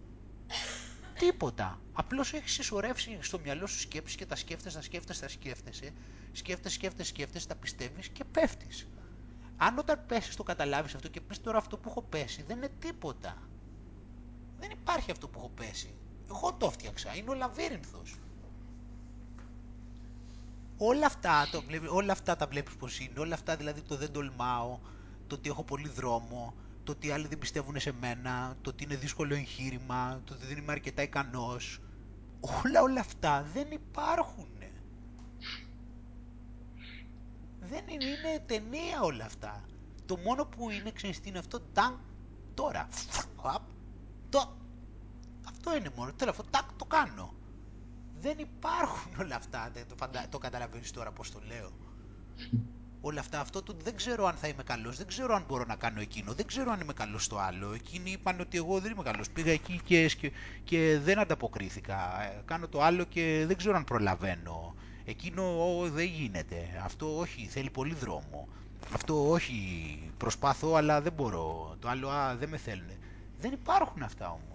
Τίποτα. 1.19 1.81
Απλώς 1.93 2.33
έχεις 2.33 2.53
συσσωρεύσει 2.53 3.19
στο 3.21 3.39
μυαλό 3.39 3.67
σου 3.67 3.79
σκέψεις 3.79 4.17
και 4.17 4.27
τα 4.27 4.37
σκέφτεσαι, 4.37 4.77
τα 4.77 4.83
σκέφτεσαι, 4.83 5.21
τα 5.21 5.29
σκέφτεσαι. 5.29 5.93
Σκέφτεσαι, 6.33 6.75
σκέφτεσαι, 6.75 7.09
σκέφτεσαι, 7.09 7.47
τα 7.47 7.55
πιστεύεις 7.55 8.09
και 8.09 8.25
πέφτεις. 8.25 8.89
Αν 9.57 9.79
όταν 9.79 10.07
πέσεις 10.07 10.37
το 10.37 10.43
καταλάβεις 10.43 10.95
αυτό 10.95 11.09
και 11.09 11.21
πεις 11.21 11.41
τώρα 11.41 11.59
αυτό 11.59 11.79
που 11.79 11.89
έχω 11.89 12.03
πέσει 12.03 12.43
δεν 12.43 12.57
είναι 12.57 12.71
τίποτα. 12.79 13.49
Δεν 14.59 14.71
υπάρχει 14.71 15.11
αυτό 15.11 15.29
που 15.29 15.39
έχω 15.39 15.49
πέσει. 15.49 15.95
Εγώ 16.31 16.53
το 16.53 16.67
έφτιαξα. 16.67 17.17
Είναι 17.17 17.31
ο 17.31 17.35
λαβύρινθος 17.35 18.17
όλα 20.85 21.07
αυτά, 21.07 21.49
το 21.53 21.63
βλέπει, 21.63 21.87
όλα 21.89 22.13
αυτά 22.13 22.37
τα 22.37 22.47
βλέπεις 22.47 22.77
πως 22.77 23.01
είναι, 23.01 23.21
όλα 23.21 23.35
αυτά 23.35 23.57
δηλαδή 23.57 23.81
το 23.81 23.97
δεν 23.97 24.13
τολμάω, 24.13 24.79
το 25.27 25.35
ότι 25.35 25.49
έχω 25.49 25.63
πολύ 25.63 25.89
δρόμο, 25.89 26.55
το 26.85 26.93
ότι 26.93 27.11
άλλοι 27.11 27.27
δεν 27.27 27.39
πιστεύουν 27.39 27.81
σε 27.81 27.93
μένα, 28.01 28.57
το 28.63 28.71
ότι 28.71 28.85
είναι 28.85 28.97
δύσκολο 28.97 29.35
εγχείρημα, 29.35 30.21
το 30.25 30.35
ότι 30.35 30.47
δεν 30.47 30.57
είμαι 30.57 30.73
αρκετά 30.73 31.03
ικανός, 31.03 31.81
όλα 32.41 32.83
όλα 32.83 33.01
αυτά 33.01 33.47
δεν 33.53 33.71
υπάρχουν. 33.71 34.47
Δεν 37.61 37.85
είναι, 37.89 38.05
είναι 38.05 38.43
ταινία 38.47 39.01
όλα 39.03 39.25
αυτά. 39.25 39.65
Το 40.07 40.17
μόνο 40.17 40.45
που 40.45 40.71
είναι, 40.71 40.91
ξέρεις 40.91 41.21
τι 41.21 41.29
είναι 41.29 41.39
αυτό, 41.39 41.61
τάγκ, 41.61 41.95
τώρα, 42.55 42.89
το, 44.29 44.57
αυτό 45.65 45.77
είναι 45.77 45.91
μόνο, 45.97 46.13
τέλος, 46.13 46.37
τάκ, 46.51 46.65
το 46.77 46.85
κάνω. 46.85 47.35
Δεν 48.21 48.39
υπάρχουν 48.39 49.13
όλα 49.21 49.37
αυτά. 49.37 49.71
Το, 49.89 49.95
φαντα... 49.97 50.27
το 50.29 50.39
καταλαβαίνεις 50.39 50.91
τώρα 50.91 51.11
πώς 51.13 51.31
το 51.31 51.41
λέω. 51.47 51.71
Όλα 53.01 53.21
αυτά, 53.21 53.41
αυτό 53.41 53.63
το 53.63 53.77
δεν 53.83 53.97
ξέρω 53.97 54.27
αν 54.27 54.35
θα 54.35 54.49
είμαι 54.49 54.63
καλός, 54.63 54.97
δεν 54.97 55.07
ξέρω 55.07 55.35
αν 55.35 55.45
μπορώ 55.49 55.65
να 55.65 55.77
κάνω 55.77 56.01
εκείνο, 56.01 56.33
δεν 56.33 56.47
ξέρω 56.47 56.71
αν 56.73 56.81
είμαι 56.81 56.93
καλός 56.93 57.25
στο 57.25 57.39
άλλο. 57.39 57.73
Εκείνοι 57.73 58.11
είπαν 58.11 58.41
ότι 58.41 58.57
εγώ 58.57 58.81
δεν 58.81 58.91
είμαι 58.91 59.03
καλός. 59.03 59.31
Πήγα 59.31 59.53
εκεί 59.53 59.81
και, 59.85 60.11
και, 60.65 60.99
δεν 60.99 61.19
ανταποκρίθηκα. 61.19 62.23
Ε, 62.23 62.43
κάνω 62.45 62.69
το 62.69 62.83
άλλο 62.83 63.05
και 63.05 63.45
δεν 63.47 63.57
ξέρω 63.57 63.77
αν 63.77 63.85
προλαβαίνω. 63.85 64.75
Εκείνο 65.05 65.43
ό, 65.79 65.89
δεν 65.89 66.07
γίνεται. 66.07 66.81
Αυτό 66.85 67.19
όχι, 67.19 67.47
θέλει 67.47 67.71
πολύ 67.71 67.95
δρόμο. 67.95 68.49
Αυτό 68.95 69.31
όχι, 69.31 69.57
προσπάθω 70.17 70.75
αλλά 70.75 71.01
δεν 71.01 71.13
μπορώ. 71.13 71.77
Το 71.81 71.89
άλλο 71.89 72.09
α, 72.09 72.37
δεν 72.37 72.49
με 72.49 72.57
θέλουν. 72.57 72.91
Δεν 73.41 73.53
υπάρχουν 73.53 74.03
αυτά 74.03 74.27
όμως. 74.27 74.52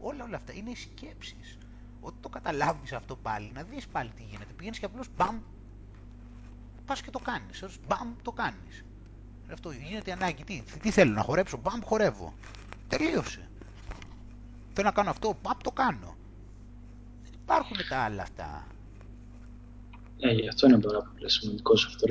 Όλα 0.00 0.24
όλα 0.24 0.36
αυτά 0.36 0.52
είναι 0.52 0.70
οι 0.70 0.74
σκέψεις. 0.74 1.58
Όταν 2.00 2.18
το 2.20 2.28
καταλάβεις 2.28 2.92
αυτό 2.92 3.16
πάλι, 3.16 3.50
να 3.54 3.62
δεις 3.62 3.86
πάλι 3.86 4.10
τι 4.16 4.22
γίνεται. 4.22 4.52
Πηγαίνεις 4.56 4.78
και 4.78 4.84
απλώς 4.84 5.06
μπαμ, 5.16 5.38
πας 6.86 7.02
και 7.02 7.10
το 7.10 7.18
κάνεις. 7.18 7.64
Μπαμ, 7.88 8.14
το 8.22 8.32
κάνεις. 8.32 8.84
Αυτό 9.52 9.70
γίνεται 9.70 10.12
ανάγκη. 10.12 10.44
Τι, 10.44 10.62
τι 10.80 10.90
θέλω 10.90 11.12
να 11.12 11.22
χορέψω, 11.22 11.56
μπαμ, 11.56 11.80
χορεύω. 11.84 12.34
Τελείωσε. 12.88 13.48
Θέλω 14.72 14.86
να 14.86 14.92
κάνω 14.92 15.10
αυτό, 15.10 15.38
μπαμ, 15.42 15.56
το 15.62 15.70
κάνω. 15.70 16.16
Δεν 17.22 17.32
υπάρχουν 17.42 17.76
τα 17.88 17.98
άλλα 17.98 18.22
αυτά. 18.22 18.66
Ναι, 20.18 20.32
γι' 20.32 20.48
αυτό 20.48 20.66
είναι 20.66 20.80
πάρα 20.80 21.02
πολύ 21.02 21.30
σημαντικό 21.30 21.72
ο 21.72 22.08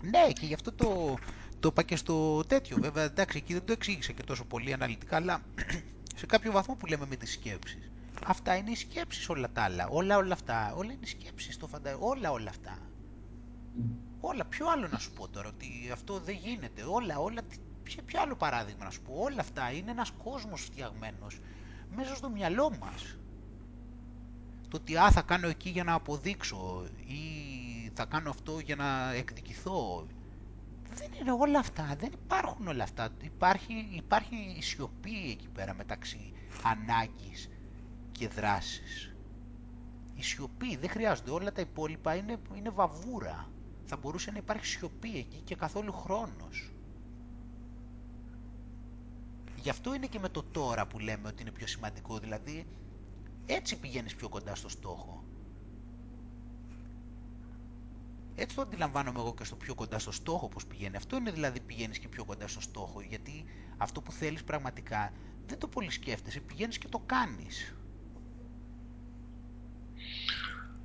Ναι, 0.00 0.32
και 0.32 0.46
γι' 0.46 0.54
αυτό 0.54 0.72
το, 0.72 1.14
το 1.60 1.68
είπα 1.68 1.82
και 1.82 1.96
στο 1.96 2.44
τέτοιο. 2.46 2.76
Βέβαια, 2.80 3.04
εντάξει, 3.04 3.36
εκεί 3.36 3.52
δεν 3.52 3.64
το 3.64 3.72
εξήγησα 3.72 4.12
και 4.12 4.22
τόσο 4.22 4.44
πολύ 4.44 4.72
αναλυτικά, 4.72 5.16
αλλά 5.16 5.40
σε 6.20 6.26
κάποιο 6.26 6.52
βαθμό 6.52 6.74
που 6.74 6.86
λέμε 6.86 7.06
με 7.08 7.16
τις 7.16 7.32
σκέψεις. 7.32 7.90
Αυτά 8.26 8.56
είναι 8.56 8.70
οι 8.70 8.74
σκέψεις 8.74 9.28
όλα 9.28 9.50
τα 9.52 9.62
άλλα. 9.62 9.88
Όλα 9.88 10.16
όλα 10.16 10.32
αυτά. 10.32 10.74
Όλα 10.76 10.92
είναι 10.92 11.06
σκέψεις. 11.06 11.56
Το 11.56 11.66
φαντα... 11.66 11.96
Όλα 11.96 12.30
όλα 12.30 12.50
αυτά. 12.50 12.78
Όλα. 14.20 14.44
Ποιο 14.44 14.66
άλλο 14.68 14.88
να 14.88 14.98
σου 14.98 15.12
πω 15.12 15.28
τώρα 15.28 15.48
ότι 15.48 15.90
αυτό 15.92 16.20
δεν 16.20 16.34
γίνεται. 16.34 16.82
Όλα, 16.82 17.18
όλα. 17.18 17.40
Σε 17.88 18.02
ποιο 18.02 18.20
άλλο 18.20 18.36
παράδειγμα 18.36 18.84
να 18.84 18.90
σου 18.90 19.02
πω. 19.02 19.14
Όλα 19.16 19.40
αυτά 19.40 19.72
είναι 19.72 19.90
ένας 19.90 20.10
κόσμος 20.24 20.62
φτιαγμένος 20.62 21.40
μέσα 21.96 22.14
στο 22.14 22.28
μυαλό 22.28 22.76
μας. 22.80 23.16
Το 24.68 24.76
ότι 24.76 24.96
α, 24.96 25.10
θα 25.10 25.22
κάνω 25.22 25.48
εκεί 25.48 25.70
για 25.70 25.84
να 25.84 25.92
αποδείξω 25.92 26.84
ή 27.06 27.22
θα 27.94 28.04
κάνω 28.04 28.30
αυτό 28.30 28.58
για 28.58 28.76
να 28.76 29.12
εκδικηθώ 29.12 30.06
δεν 30.98 31.10
είναι 31.20 31.32
όλα 31.32 31.58
αυτά, 31.58 31.96
δεν 31.98 32.12
υπάρχουν 32.24 32.66
όλα 32.68 32.82
αυτά. 32.82 33.08
Υπάρχει, 33.22 33.88
υπάρχει 33.90 34.54
η 34.58 34.62
σιωπή 34.62 35.30
εκεί 35.30 35.48
πέρα 35.48 35.74
μεταξύ 35.74 36.32
ανάγκης 36.62 37.48
και 38.12 38.28
δράσης. 38.28 39.14
Η 40.14 40.22
σιωπή, 40.22 40.76
δεν 40.76 40.88
χρειάζονται 40.90 41.30
όλα 41.30 41.52
τα 41.52 41.60
υπόλοιπα, 41.60 42.14
είναι, 42.14 42.36
είναι 42.54 42.70
βαβούρα. 42.70 43.48
Θα 43.84 43.96
μπορούσε 43.96 44.30
να 44.30 44.38
υπάρχει 44.38 44.66
σιωπή 44.66 45.16
εκεί 45.18 45.40
και 45.44 45.54
καθόλου 45.54 45.92
χρόνος. 45.92 46.72
Γι' 49.56 49.70
αυτό 49.70 49.94
είναι 49.94 50.06
και 50.06 50.18
με 50.18 50.28
το 50.28 50.42
τώρα 50.42 50.86
που 50.86 50.98
λέμε 50.98 51.28
ότι 51.28 51.42
είναι 51.42 51.50
πιο 51.50 51.66
σημαντικό, 51.66 52.18
δηλαδή 52.18 52.66
έτσι 53.46 53.78
πηγαίνεις 53.78 54.14
πιο 54.14 54.28
κοντά 54.28 54.54
στο 54.54 54.68
στόχο. 54.68 55.24
Έτσι 58.40 58.56
το 58.56 58.62
αντιλαμβάνομαι 58.62 59.18
εγώ 59.18 59.34
και 59.34 59.44
στο 59.44 59.56
πιο 59.56 59.74
κοντά 59.74 59.98
στο 59.98 60.12
στόχο 60.12 60.48
πώς 60.48 60.66
πηγαίνει. 60.66 60.96
Αυτό 60.96 61.16
είναι 61.16 61.30
δηλαδή 61.30 61.60
πηγαίνεις 61.60 61.98
και 61.98 62.08
πιο 62.08 62.24
κοντά 62.24 62.48
στο 62.48 62.60
στόχο, 62.60 63.00
γιατί 63.08 63.44
αυτό 63.76 64.00
που 64.00 64.12
θέλεις 64.12 64.44
πραγματικά 64.44 65.12
δεν 65.46 65.58
το 65.58 65.66
πολύ 65.66 65.90
σκέφτεσαι, 65.90 66.40
πηγαίνεις 66.40 66.78
και 66.78 66.88
το 66.88 67.02
κάνεις. 67.06 67.74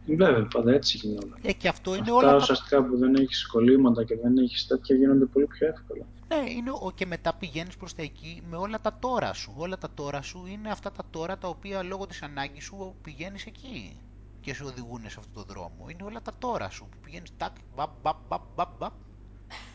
Βέβαια, 0.06 0.48
πάντα 0.48 0.72
έτσι 0.72 0.98
γίνονται. 0.98 1.36
Ε, 1.42 1.54
και 1.54 1.68
αυτό 1.68 1.92
είναι 1.92 2.02
Αυτά 2.02 2.14
όλα 2.14 2.36
ουσιαστικά 2.36 2.84
που 2.84 2.98
δεν 2.98 3.16
έχεις 3.16 3.48
κολλήματα 3.48 4.04
και 4.04 4.16
δεν 4.16 4.38
έχεις 4.38 4.68
τέτοια 4.68 4.96
γίνονται 4.96 5.26
πολύ 5.26 5.46
πιο 5.48 5.68
εύκολα. 5.68 6.06
Ναι, 6.28 6.52
είναι, 6.52 6.72
και 6.96 7.06
μετά 7.06 7.34
πηγαίνεις 7.34 7.78
προς 7.78 7.96
τα 7.96 8.02
εκεί 8.02 8.42
με 8.50 8.58
όλα 8.58 8.82
τα 8.82 8.98
τώρα 9.00 9.34
σου. 9.34 9.54
Όλα 9.58 9.78
τα 9.78 9.90
τώρα 9.94 10.22
σου 10.22 10.46
είναι 10.48 10.70
αυτά 10.70 10.92
τα 10.92 11.04
τώρα 11.10 11.38
τα 11.38 11.48
οποία 11.48 11.84
λόγω 11.84 12.06
της 12.06 12.22
ανάγκης 12.22 12.64
σου 12.64 12.96
πηγαίνεις 13.02 13.46
εκεί. 13.46 13.98
Και 14.44 14.54
σε 14.54 14.64
οδηγούν 14.64 15.10
σε 15.10 15.20
αυτό 15.20 15.44
το 15.44 15.54
δρόμο. 15.54 15.90
Είναι 15.90 16.04
όλα 16.04 16.22
τα 16.22 16.34
τώρα 16.40 16.70
σου 16.70 16.86
που 16.86 16.98
πηγαίνεις 16.98 17.32
τάκ, 17.38 17.56
μπαπ, 17.76 17.90
μπαπ, 18.02 18.18
μπαπ, 18.28 18.42
μπαπ, 18.56 18.78
μπαπ, 18.78 18.94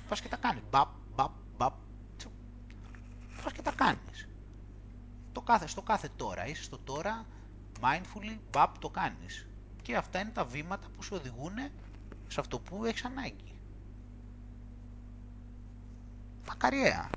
πας 0.09 0.21
και 0.21 0.29
τα 0.29 0.37
κάνεις. 0.37 0.63
Μπαπ, 0.71 0.89
μπαπ, 1.15 1.31
μπαπ, 1.57 1.75
πας 3.43 3.53
και 3.53 3.63
τα 3.63 3.73
κάνεις. 3.73 4.29
Το 5.33 5.41
κάθε, 5.41 5.67
στο 5.67 5.83
κάθε 5.83 6.09
τώρα, 6.17 6.47
είσαι 6.47 6.63
στο 6.63 6.79
τώρα, 6.79 7.27
mindfully, 7.81 8.39
μπαπ, 8.51 8.79
το 8.79 8.89
κάνεις. 8.89 9.47
Και 9.83 9.97
αυτά 9.97 10.21
είναι 10.21 10.31
τα 10.31 10.45
βήματα 10.45 10.89
που 10.97 11.03
σε 11.03 11.15
οδηγούν 11.15 11.55
σε 12.29 12.41
αυτό 12.41 12.59
που 12.59 12.85
έχεις 12.85 13.05
ανάγκη. 13.05 13.59
Μακαριέα. 16.47 17.11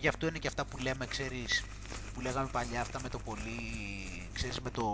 Γι' 0.00 0.08
αυτό 0.08 0.26
είναι 0.26 0.38
και 0.38 0.48
αυτά 0.48 0.64
που 0.64 0.78
λέμε, 0.78 1.06
ξέρεις, 1.06 1.64
που 2.14 2.20
λέγαμε 2.20 2.48
παλιά 2.52 2.80
αυτά 2.80 3.00
με 3.02 3.08
το 3.08 3.18
πολύ, 3.18 3.50
ξέρεις, 4.32 4.60
με 4.60 4.70
το... 4.70 4.84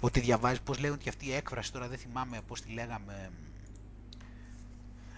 Ότι 0.00 0.20
διαβάζεις, 0.20 0.60
πώς 0.60 0.78
λέγονται 0.78 1.02
και 1.02 1.08
αυτή 1.08 1.26
η 1.26 1.32
έκφραση, 1.32 1.72
τώρα 1.72 1.88
δεν 1.88 1.98
θυμάμαι 1.98 2.40
πώς 2.46 2.60
τη 2.60 2.72
λέγαμε, 2.72 3.30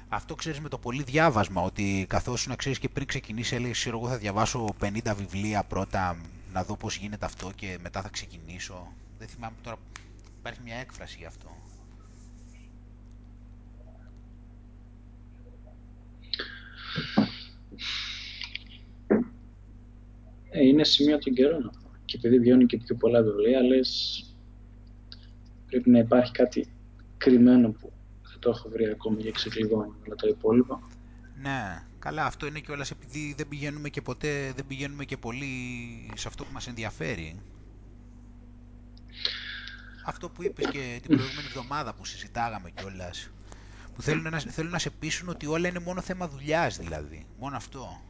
αυτό 0.09 0.35
ξέρεις 0.35 0.61
με 0.61 0.69
το 0.69 0.79
πολύ 0.79 1.03
διάβασμα, 1.03 1.63
ότι 1.63 2.07
καθώς 2.09 2.47
να 2.47 2.57
ξέρεις 2.57 2.79
και 2.79 2.89
πριν 2.89 3.07
ξεκινήσει 3.07 3.55
έλεγες, 3.55 3.79
ξέρω 3.79 3.99
εγώ 3.99 4.09
θα 4.09 4.19
διαβάσω 4.19 4.75
50 4.81 5.15
βιβλία 5.17 5.65
πρώτα, 5.65 6.17
να 6.53 6.65
δω 6.65 6.77
πώς 6.77 6.97
γίνεται 6.97 7.25
αυτό 7.25 7.53
και 7.55 7.79
μετά 7.83 8.03
θα 8.03 8.09
ξεκινήσω. 8.09 8.93
Δεν 9.19 9.29
θυμάμαι 9.29 9.57
τώρα, 9.63 9.77
υπάρχει 10.39 10.61
μια 10.65 10.77
έκφραση 10.77 11.17
γι' 11.19 11.27
αυτό. 11.27 11.57
Ε, 19.07 19.19
είναι 20.63 20.85
σημείο 20.85 21.19
των 21.19 21.35
καιρών 21.35 21.71
Και 22.05 22.17
επειδή 22.17 22.39
βγαίνουν 22.39 22.67
και 22.67 22.77
πιο 22.77 22.95
πολλά 22.95 23.23
βιβλία, 23.23 23.63
λες 23.63 24.25
πρέπει 25.67 25.91
να 25.91 25.99
υπάρχει 25.99 26.33
κάτι 26.33 26.67
κρυμμένο 27.17 27.71
που 27.71 27.93
δεν 28.31 28.39
το 28.39 28.51
έχω 28.51 28.69
βρει 28.69 28.89
ακόμη 28.89 29.23
για 29.23 29.31
ξεκλειδώνει 29.31 29.93
όλα 30.07 30.15
τα 30.15 30.29
υπόλοιπα. 30.29 30.83
Ναι, 31.41 31.87
καλά, 31.99 32.25
αυτό 32.25 32.47
είναι 32.47 32.61
κιόλας 32.61 32.91
επειδή 32.91 33.35
δεν 33.37 33.49
πηγαίνουμε 33.49 33.89
και 33.89 34.03
ποτέ, 34.03 34.53
δεν 34.57 34.67
πηγαίνουμε 34.67 35.05
και 35.05 35.17
πολύ 35.17 35.47
σε 36.15 36.29
αυτό 36.29 36.45
που 36.45 36.53
μας 36.53 36.67
ενδιαφέρει. 36.67 37.41
Αυτό 40.07 40.31
που 40.31 40.43
είπες 40.43 40.67
και 40.71 40.99
την 41.03 41.17
προηγούμενη 41.17 41.47
εβδομάδα 41.47 41.95
που 41.95 42.05
συζητάγαμε 42.05 42.71
κιόλας, 42.71 43.31
που 43.95 44.03
θέλουν 44.03 44.31
να, 44.31 44.39
θέλουν 44.39 44.71
να 44.71 44.79
σε 44.79 44.91
πείσουν 44.91 45.29
ότι 45.29 45.47
όλα 45.47 45.69
είναι 45.69 45.79
μόνο 45.79 46.01
θέμα 46.01 46.29
δουλειάς 46.29 46.79
δηλαδή, 46.79 47.27
μόνο 47.39 47.57
αυτό. 47.57 48.01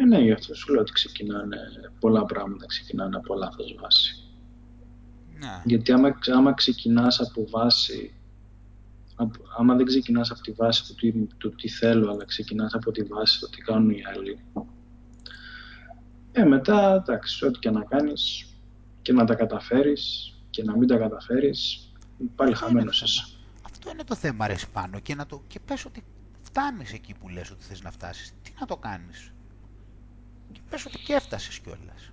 Ε, 0.00 0.04
ναι, 0.04 0.18
γι' 0.18 0.32
αυτό 0.32 0.54
σου 0.54 0.72
λέω 0.72 0.80
ότι 0.80 0.92
ξεκινάνε 0.92 1.58
πολλά 2.00 2.24
πράγματα, 2.24 2.66
ξεκινάνε 2.66 3.16
από 3.16 3.34
λάθος 3.34 3.76
βάση. 3.80 4.22
Ναι. 5.38 5.62
Γιατί 5.64 5.92
άμα, 5.92 6.18
άμα 6.34 6.52
ξεκινάς 6.52 7.20
από 7.20 7.46
βάση, 7.50 8.14
άμα 9.58 9.74
δεν 9.74 9.86
ξεκινάς 9.86 10.30
από 10.30 10.40
τη 10.40 10.52
βάση 10.52 10.86
του 10.86 10.94
τι, 10.94 11.12
του 11.12 11.54
τι 11.54 11.68
θέλω, 11.68 12.10
αλλά 12.10 12.24
ξεκινάς 12.24 12.74
από 12.74 12.90
τη 12.90 13.02
βάση 13.02 13.40
του 13.40 13.48
τι 13.48 13.60
κάνουν 13.60 13.90
οι 13.90 14.02
άλλοι, 14.14 14.38
ε, 16.32 16.44
μετά, 16.44 16.94
εντάξει, 16.94 17.46
ό,τι 17.46 17.58
και 17.58 17.70
να 17.70 17.84
κάνεις 17.84 18.46
και 19.02 19.12
να 19.12 19.24
τα 19.24 19.34
καταφέρεις 19.34 20.34
και 20.50 20.62
να 20.62 20.76
μην 20.76 20.88
τα 20.88 20.96
καταφέρεις, 20.96 21.92
πάλι 22.34 22.54
χαμένος 22.54 23.02
είσαι. 23.02 23.26
Αυτό 23.62 23.90
είναι 23.90 24.04
το 24.04 24.14
θέμα, 24.14 24.46
ρε 24.46 24.56
Σπάνο, 24.56 25.00
και, 25.00 25.14
να 25.14 25.26
το, 25.26 25.42
και 25.46 25.60
πες 25.60 25.84
ότι 25.84 26.04
φτάνεις 26.42 26.92
εκεί 26.92 27.14
που 27.20 27.28
λες 27.28 27.50
ότι 27.50 27.64
θες 27.64 27.82
να 27.82 27.90
φτάσεις. 27.90 28.32
Τι 28.42 28.52
να 28.60 28.66
το 28.66 28.76
κάνεις; 28.76 29.32
Και 30.52 30.60
πες 30.70 30.86
ότι 30.86 30.98
και 30.98 31.12
έφτασες 31.14 31.58
κιόλας. 31.58 32.12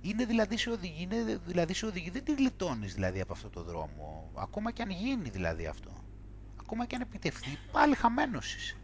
Είναι 0.00 0.24
δηλαδή 0.24 0.56
σε 0.56 0.70
οδηγεί, 0.70 1.02
είναι 1.02 1.40
δηλαδή 1.46 1.74
σε 1.74 1.86
οδηγεί, 1.86 2.10
δεν 2.10 2.24
τη 2.24 2.34
γλιτώνεις 2.34 2.94
δηλαδή 2.94 3.20
από 3.20 3.32
αυτό 3.32 3.50
το 3.50 3.62
δρόμο. 3.62 4.30
Ακόμα 4.34 4.70
και 4.70 4.82
αν 4.82 4.90
γίνει 4.90 5.28
δηλαδή 5.28 5.66
αυτό. 5.66 5.90
Ακόμα 6.60 6.86
και 6.86 6.94
αν 6.94 7.00
επιτευχθεί, 7.00 7.58
πάλι 7.72 7.94
χαμένος 7.94 8.54
είσαι. 8.54 8.76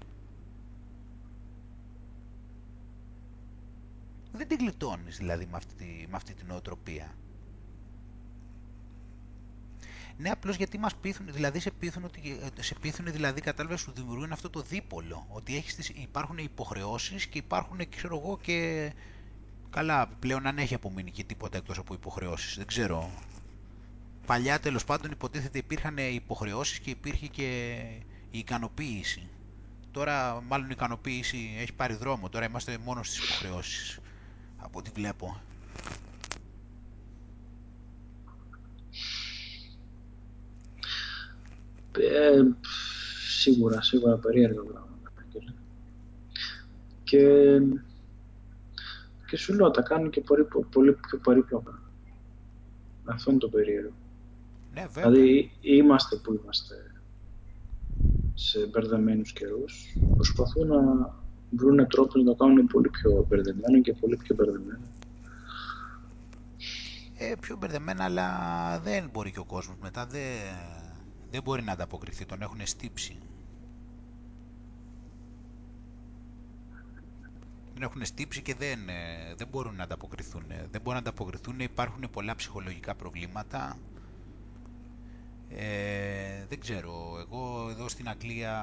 Δεν 4.32 4.48
τη 4.48 4.54
γλιτώνεις 4.54 5.16
δηλαδή 5.16 5.46
με 5.46 5.56
αυτή, 5.56 6.06
με 6.10 6.16
αυτή 6.16 6.34
την 6.34 6.50
οτροπία. 6.50 7.14
Ναι, 10.16 10.30
απλώς 10.30 10.56
γιατί 10.56 10.78
μας 10.78 10.94
πείθουν, 10.96 11.26
δηλαδή 11.30 11.60
σε 11.60 11.70
πείθουν, 11.70 12.04
ότι, 12.04 12.40
σε 12.60 12.74
πείθουν 12.80 13.12
δηλαδή 13.12 13.40
κατάλαβες 13.40 13.80
σου 13.80 13.92
δημιουργούν 13.94 14.32
αυτό 14.32 14.50
το 14.50 14.60
δίπολο. 14.60 15.26
Ότι 15.28 15.56
έχεις 15.56 15.74
τις, 15.74 15.88
υπάρχουν 15.88 16.38
υποχρεώσεις 16.38 17.26
και 17.26 17.38
υπάρχουν, 17.38 17.88
ξέρω 17.88 18.16
εγώ, 18.18 18.38
και. 18.42 18.92
Καλά, 19.70 20.06
πλέον 20.18 20.46
αν 20.46 20.58
έχει 20.58 20.74
απομείνει 20.74 21.10
και 21.10 21.24
τίποτα 21.24 21.56
εκτός 21.56 21.78
από 21.78 21.94
υποχρεώσεις. 21.94 22.56
Δεν 22.56 22.66
ξέρω. 22.66 23.10
Παλιά 24.26 24.60
τέλος 24.60 24.84
πάντων 24.84 25.10
υποτίθεται 25.10 25.58
υπήρχαν 25.58 25.96
υποχρεώσεις 25.98 26.78
και 26.78 26.90
υπήρχε 26.90 27.26
και 27.26 27.78
η 28.30 28.38
ικανοποίηση. 28.38 29.28
Τώρα 29.90 30.40
μάλλον 30.40 30.66
η 30.66 30.72
ικανοποίηση 30.72 31.56
έχει 31.58 31.72
πάρει 31.72 31.94
δρόμο. 31.94 32.28
Τώρα 32.28 32.44
είμαστε 32.46 32.78
μόνο 32.84 33.02
στις 33.02 33.24
υποχρεώσεις. 33.24 33.98
Από 34.56 34.78
ό,τι 34.78 34.90
βλέπω. 34.90 35.40
Ε, 41.98 42.42
σίγουρα, 43.40 43.82
σίγουρα 43.82 44.16
περίεργα 44.16 44.60
πράγματα. 44.60 44.92
Και, 47.04 47.60
και 49.26 49.36
σου 49.36 49.54
λέω, 49.54 49.70
τα 49.70 49.82
κάνουν 49.82 50.10
και 50.10 50.20
πολύ, 50.20 50.46
πολύ 50.70 50.92
πιο 50.92 51.18
περίπλοκα. 51.18 51.82
Αυτό 53.04 53.30
είναι 53.30 53.40
το 53.40 53.48
περίεργο. 53.48 53.92
Ναι, 54.74 54.86
βέβαια. 54.86 55.10
Δηλαδή, 55.10 55.52
είμαστε 55.60 56.16
που 56.16 56.40
είμαστε 56.42 56.74
σε 58.34 58.66
μπερδεμένους 58.66 59.32
καιρούς, 59.32 59.96
προσπαθούν 60.14 60.66
να 60.66 61.14
βρουν 61.50 61.86
τρόπο 61.88 62.18
να 62.18 62.24
το 62.24 62.34
κάνουν 62.34 62.66
πολύ 62.66 62.88
πιο 62.88 63.26
μπερδεμένο 63.28 63.80
και 63.80 63.92
πολύ 63.92 64.16
πιο 64.16 64.34
μπερδεμένο. 64.34 64.80
Ε, 67.18 67.34
πιο 67.40 67.56
μπερδεμένα, 67.56 68.04
αλλά 68.04 68.28
δεν 68.84 69.08
μπορεί 69.12 69.30
και 69.30 69.38
ο 69.38 69.44
κόσμος 69.44 69.76
μετά, 69.82 70.06
δεν, 70.06 70.20
δεν 71.35 71.43
μπορεί 71.43 71.62
να 71.62 71.73
ανταποκριθεί, 71.73 72.27
τον 72.27 72.43
έχουν 72.43 72.59
στύψει. 72.66 73.19
Τον 77.74 77.82
έχουν 77.82 78.05
στύψει 78.05 78.43
και 78.43 78.55
δεν, 78.55 78.89
ε, 78.89 79.35
δεν 79.36 79.47
μπορούν 79.51 79.74
να 79.77 79.82
ανταποκριθούν. 79.82 80.43
Δεν 80.48 80.81
μπορούν 80.81 80.93
να 80.93 80.98
ανταποκριθούν, 81.09 81.61
υπάρχουν 81.61 82.11
πολλά 82.11 82.35
ψυχολογικά 82.35 82.94
προβλήματα. 82.94 83.78
Ε, 85.48 86.47
δεν 86.48 86.61
ξέρω, 86.61 87.19
εγώ 87.20 87.69
εδώ 87.70 87.89
στην 87.89 88.09
Αγγλία 88.09 88.55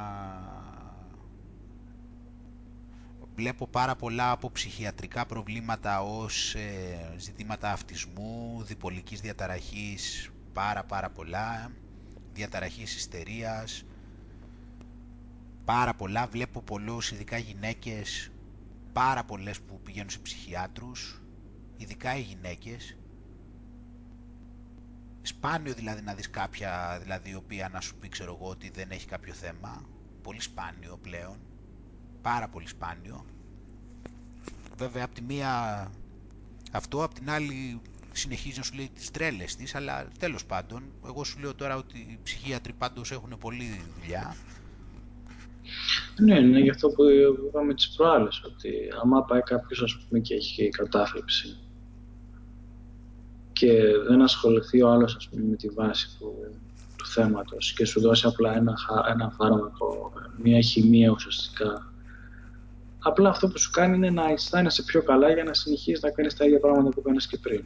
βλέπω 3.35 3.68
πάρα 3.68 3.95
πολλά 3.95 4.31
από 4.31 4.52
ψυχιατρικά 4.52 5.26
προβλήματα 5.26 6.02
ως 6.02 6.56
ε, 6.56 7.14
ζητήματα 7.18 7.72
αυτισμού, 7.72 8.64
διπολικής 8.64 9.22
διαταραχής, 9.22 10.30
πάρα 10.53 10.84
πάρα 10.84 11.10
πολλά 11.10 11.72
διαταραχής 12.33 12.95
ιστερίας, 12.95 13.83
πάρα 15.65 15.93
πολλά, 15.93 16.27
βλέπω 16.27 16.61
πολλούς, 16.61 17.11
ειδικά 17.11 17.37
γυναίκες, 17.37 18.31
πάρα 18.93 19.23
πολλές 19.23 19.59
που 19.61 19.79
πηγαίνουν 19.83 20.09
σε 20.09 20.19
ψυχιάτρους, 20.19 21.21
ειδικά 21.77 22.17
οι 22.17 22.21
γυναίκες. 22.21 22.97
Σπάνιο 25.21 25.73
δηλαδή 25.73 26.01
να 26.01 26.13
δεις 26.13 26.29
κάποια, 26.29 26.99
δηλαδή 27.01 27.29
η 27.29 27.35
οποία 27.35 27.69
να 27.69 27.81
σου 27.81 27.95
πει 27.95 28.09
ξέρω 28.09 28.35
εγώ 28.39 28.49
ότι 28.49 28.69
δεν 28.69 28.91
έχει 28.91 29.07
κάποιο 29.07 29.33
θέμα, 29.33 29.85
πολύ 30.21 30.41
σπάνιο 30.41 30.97
πλέον, 31.01 31.37
πάρα 32.21 32.47
πολύ 32.47 32.67
σπάνιο. 32.67 33.25
Βέβαια 34.77 35.03
από 35.03 35.13
τη 35.13 35.21
μία 35.21 35.91
αυτό, 36.71 37.03
από 37.03 37.13
την 37.13 37.29
άλλη 37.29 37.81
συνεχίζει 38.11 38.57
να 38.57 38.63
σου 38.63 38.75
λέει 38.75 38.89
τις 38.93 39.11
τρέλες 39.11 39.55
της, 39.55 39.75
αλλά 39.75 40.07
τέλος 40.19 40.45
πάντων, 40.45 40.83
εγώ 41.05 41.23
σου 41.23 41.39
λέω 41.39 41.55
τώρα 41.55 41.75
ότι 41.75 41.97
οι 41.97 42.19
ψυχίατροι 42.23 42.73
πάντως 42.73 43.11
έχουν 43.11 43.38
πολλή 43.39 43.81
δουλειά. 43.99 44.35
Ναι, 46.19 46.39
είναι 46.39 46.59
γι' 46.59 46.69
αυτό 46.69 46.89
που 46.89 47.03
είπαμε 47.47 47.73
τις 47.73 47.89
προάλλες, 47.89 48.41
ότι 48.45 48.71
άμα 49.01 49.23
πάει 49.23 49.41
κάποιος 49.41 49.81
ας 49.81 49.97
πούμε 49.97 50.19
και 50.19 50.33
έχει 50.33 50.69
κατάθλιψη 50.69 51.57
και 53.53 53.71
δεν 54.07 54.21
ασχοληθεί 54.21 54.81
ο 54.81 54.89
άλλος 54.89 55.15
ας 55.15 55.29
πούμε 55.29 55.43
με 55.43 55.55
τη 55.55 55.69
βάση 55.69 56.17
του, 56.19 56.33
του 56.97 57.07
θέματος 57.07 57.73
και 57.73 57.85
σου 57.85 58.01
δώσει 58.01 58.27
απλά 58.27 58.55
ένα, 58.55 58.77
ένα 59.11 59.33
φάρμακο, 59.38 60.13
μια 60.38 60.61
χημεία 60.61 61.09
ουσιαστικά 61.09 61.91
Απλά 63.03 63.29
αυτό 63.29 63.47
που 63.47 63.59
σου 63.59 63.71
κάνει 63.71 63.95
είναι 63.95 64.09
να 64.09 64.31
αισθάνεσαι 64.31 64.83
πιο 64.83 65.03
καλά 65.03 65.33
για 65.33 65.43
να 65.43 65.53
συνεχίσει 65.53 66.01
να 66.03 66.11
κάνεις 66.11 66.35
τα 66.35 66.45
ίδια 66.45 66.59
πράγματα 66.59 66.89
που 66.89 66.99
έκανες 66.99 67.27
και 67.27 67.38
πριν. 67.38 67.63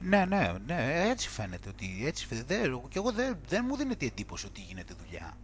Ναι, 0.00 0.24
ναι, 0.24 0.52
ναι, 0.66 1.08
έτσι 1.10 1.28
φαίνεται 1.28 1.68
ότι 1.68 2.06
έτσι 2.06 2.26
φαίνεται. 2.26 2.80
Και 2.88 2.98
εγώ 2.98 3.12
δεν, 3.12 3.36
δεν 3.48 3.64
μου 3.68 3.76
δίνεται 3.76 4.06
εντύπωση 4.06 4.46
ότι 4.46 4.60
γίνεται 4.60 4.94
δουλειά. 5.04 5.36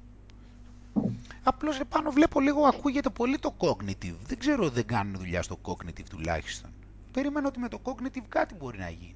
Απλώς 1.43 1.81
επάνω 1.81 2.11
βλέπω 2.11 2.41
λίγο, 2.41 2.65
ακούγεται 2.65 3.11
πολύ 3.11 3.39
το 3.39 3.55
cognitive. 3.59 4.17
Δεν 4.27 4.39
ξέρω, 4.39 4.69
δεν 4.69 4.87
κάνουν 4.87 5.17
δουλειά 5.17 5.43
στο 5.43 5.59
cognitive 5.63 6.09
τουλάχιστον. 6.11 6.71
Περίμενα 7.13 7.49
ότι 7.49 7.59
με 7.59 7.69
το 7.69 7.81
cognitive 7.83 8.25
κάτι 8.29 8.55
μπορεί 8.55 8.79
να 8.79 8.89
γίνει. 8.89 9.15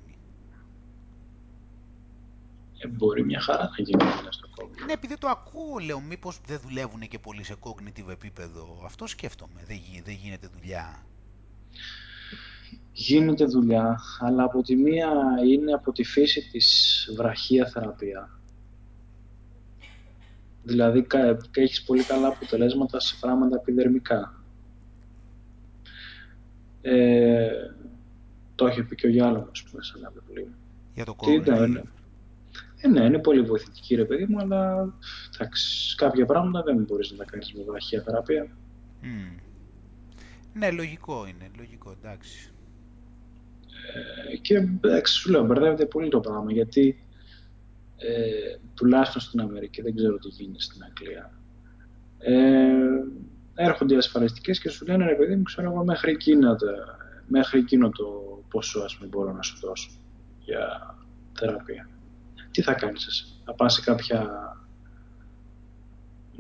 Ε, 2.79 2.89
μπορεί 2.89 3.25
μια 3.25 3.41
χαρά 3.41 3.63
να 3.63 3.85
γίνει 3.85 4.05
δουλειά 4.15 4.33
στο 4.33 4.49
cognitive. 4.57 4.87
Ναι, 4.87 4.93
επειδή 4.93 5.19
το 5.19 5.29
ακούω, 5.29 5.79
λέω, 5.79 6.01
μήπως 6.01 6.41
δεν 6.47 6.61
δουλεύουν 6.61 7.01
και 7.01 7.19
πολύ 7.19 7.45
σε 7.45 7.55
cognitive 7.61 8.09
επίπεδο. 8.09 8.83
Αυτό 8.85 9.07
σκέφτομαι, 9.07 9.65
δεν, 9.67 9.81
δεν 10.05 10.15
γίνεται 10.15 10.47
δουλειά. 10.47 11.03
Γίνεται 13.01 13.45
δουλειά, 13.45 14.01
αλλά 14.21 14.43
από 14.43 14.63
τη 14.63 14.77
μία 14.77 15.11
είναι 15.47 15.73
από 15.73 15.93
τη 15.93 16.05
φύση 16.05 16.51
της 16.51 17.09
βραχία 17.17 17.67
θεραπεία. 17.67 18.41
Δηλαδή 20.63 21.07
έχεις 21.53 21.83
πολύ 21.83 22.05
καλά 22.05 22.29
αποτελέσματα 22.29 23.01
σε 23.01 23.17
πράγματα 23.21 23.57
επιδερμικά. 23.57 24.43
Ε, 26.81 27.51
το 28.55 28.67
έχει 28.67 28.83
πει 28.83 28.95
και 28.95 29.07
ο 29.07 29.11
Γιάλογος 29.11 29.67
πούμε 29.71 29.83
σε 29.83 29.95
ένα 29.99 30.13
βιβλίο. 30.15 30.49
Για 30.95 31.05
το 31.05 31.15
κόμμα. 31.15 31.83
Ε, 32.81 32.89
ναι, 32.89 33.05
είναι 33.05 33.19
πολύ 33.19 33.43
βοηθητική 33.43 33.95
ρε 33.95 34.05
παιδί 34.05 34.27
μου, 34.29 34.39
αλλά 34.39 34.93
εντάξει, 35.35 35.95
κάποια 35.97 36.27
πράγματα 36.27 36.63
δεν 36.63 36.77
μπορείς 36.77 37.11
να 37.11 37.17
τα 37.17 37.25
κάνεις 37.25 37.53
με 37.53 37.63
βραχία 37.65 38.03
θεραπεία. 38.03 38.47
Mm. 39.03 39.41
Ναι, 40.53 40.71
λογικό 40.71 41.27
είναι, 41.27 41.51
λογικό, 41.57 41.97
εντάξει. 42.03 42.53
Ε, 43.95 44.37
και 44.37 44.55
εντάξει, 44.55 45.15
σου 45.15 45.31
λέω, 45.31 45.45
μπερδεύεται 45.45 45.87
πολύ 45.87 46.09
το 46.09 46.21
πράγμα, 46.21 46.53
γιατί 46.53 47.05
ε, 47.97 48.57
τουλάχιστον 48.75 49.21
στην 49.21 49.41
Αμερική, 49.41 49.83
δεν 49.83 49.95
ξέρω 49.95 50.17
τι 50.17 50.29
γίνεται 50.29 50.61
στην 50.61 50.83
Αγγλία, 50.85 51.33
ε, 52.19 53.63
έρχονται 53.65 53.95
οι 53.95 53.97
ασφαλιστικές 53.97 54.61
και 54.61 54.69
σου 54.69 54.87
λένε, 54.87 55.05
ρε 55.05 55.15
παιδί 55.15 55.37
μου, 55.37 55.43
ξέρω 55.43 55.71
εγώ, 55.71 55.85
μέχρι 55.85 56.11
εκείνο, 56.11 56.57
μέχρι 57.27 57.59
εκείνο 57.59 57.91
το 57.91 58.05
ποσό, 58.51 58.81
ας 58.81 58.97
πούμε, 58.97 59.09
μπορώ 59.09 59.33
να 59.33 59.43
σου 59.43 59.59
δώσω 59.61 59.91
για 60.41 60.95
θεραπεία. 61.33 61.89
Τι 62.51 62.63
θα 62.63 62.73
κάνεις 62.73 63.07
εσύ, 63.07 63.25
θα 63.45 63.55
πας 63.55 63.75
σε 63.75 63.81
κάποια 63.81 64.31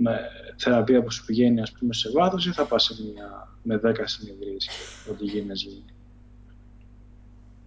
με 0.01 0.21
θεραπεία 0.57 1.03
που 1.03 1.11
σου 1.11 1.25
πηγαίνει 1.25 1.61
ας 1.61 1.73
πούμε 1.73 1.95
σε 1.95 2.11
βάθος 2.11 2.47
ή 2.47 2.53
θα 2.53 2.65
πας 2.67 2.85
σε 2.85 3.03
μια, 3.03 3.49
με 3.63 3.81
10 3.85 3.95
συνεδρίες 4.05 4.67
και 5.05 5.11
ό,τι 5.11 5.25
γίνει 5.25 5.53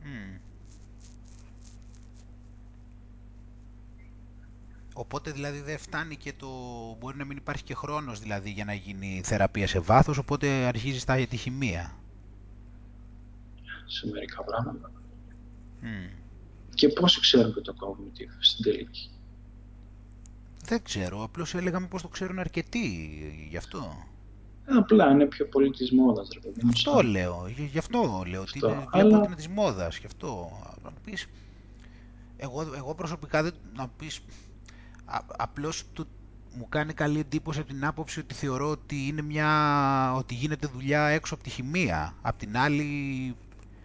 γίνει. 0.03 0.41
Οπότε 4.93 5.31
δηλαδή 5.31 5.61
δεν 5.61 5.77
φτάνει 5.77 6.15
και 6.15 6.33
το... 6.33 6.47
μπορεί 6.99 7.17
να 7.17 7.25
μην 7.25 7.37
υπάρχει 7.37 7.63
και 7.63 7.75
χρόνος 7.75 8.19
δηλαδή 8.19 8.49
για 8.49 8.65
να 8.65 8.73
γίνει 8.73 9.21
θεραπεία 9.23 9.67
σε 9.67 9.79
βάθος, 9.79 10.17
οπότε 10.17 10.47
αρχίζεις 10.47 11.01
στα 11.01 11.25
τη 11.25 11.37
χημεία. 11.37 11.95
Σε 13.85 14.07
μερικά 14.07 14.43
πράγματα. 14.43 14.91
Και 16.73 16.87
πώς 16.89 17.19
ξέρουν 17.19 17.53
και 17.53 17.61
το 17.61 17.73
cognitive 17.79 18.37
στην 18.39 18.63
τελική; 18.63 19.09
Δεν 20.65 20.83
ξέρω, 20.83 21.23
απλώς 21.23 21.53
έλεγαμε 21.53 21.87
πως 21.87 22.01
το 22.01 22.07
ξέρουν 22.07 22.39
αρκετοί 22.39 23.47
γι' 23.49 23.57
αυτό. 23.57 24.05
Ε, 24.65 24.73
απλά 24.73 25.11
είναι 25.11 25.25
πιο 25.25 25.45
πολύ 25.45 25.69
της 25.69 25.91
μόδας, 25.91 26.29
ρε 26.33 26.39
παιδί. 26.39 26.61
Αυτό 26.69 27.01
λέω, 27.01 27.47
γι' 27.71 27.77
αυτό 27.77 28.23
λέω, 28.27 28.41
αυτό. 28.41 28.67
ότι 28.67 28.75
είναι, 28.75 28.87
Αλλά... 28.91 29.03
βλέπω 29.03 29.17
ότι 29.17 29.25
είναι 29.25 29.35
της 29.35 29.47
μόδας, 29.47 29.97
γι' 29.97 30.05
αυτό. 30.05 30.51
Να 30.83 30.91
πεις, 31.05 31.27
εγώ, 32.37 32.61
εγώ 32.75 32.95
προσωπικά 32.95 33.43
δεν, 33.43 33.53
να 33.75 33.87
πεις, 33.87 34.21
απλώς 35.37 35.83
του, 35.93 36.07
μου 36.55 36.65
κάνει 36.69 36.93
καλή 36.93 37.19
εντύπωση 37.19 37.59
από 37.59 37.69
την 37.69 37.85
άποψη 37.85 38.19
ότι 38.19 38.33
θεωρώ 38.33 38.69
ότι, 38.69 39.07
είναι 39.07 39.21
μια, 39.21 40.13
ότι 40.13 40.33
γίνεται 40.33 40.67
δουλειά 40.67 41.05
έξω 41.05 41.33
από 41.33 41.43
τη 41.43 41.49
χημεία. 41.49 42.15
Απ' 42.21 42.37
την 42.37 42.57
άλλη 42.57 43.35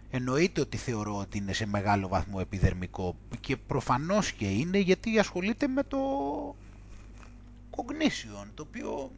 εννοείται 0.09 0.61
ότι 0.61 0.77
θεωρώ 0.77 1.17
ότι 1.17 1.37
είναι 1.37 1.53
σε 1.53 1.65
μεγάλο 1.65 2.07
βαθμό 2.07 2.37
επιδερμικό 2.41 3.15
και 3.39 3.57
προφανώς 3.57 4.31
και 4.31 4.45
είναι 4.45 4.77
γιατί 4.77 5.19
ασχολείται 5.19 5.67
με 5.67 5.83
το 5.83 5.99
cognition 7.71 8.47
το 8.53 8.65
οποίο 8.67 9.11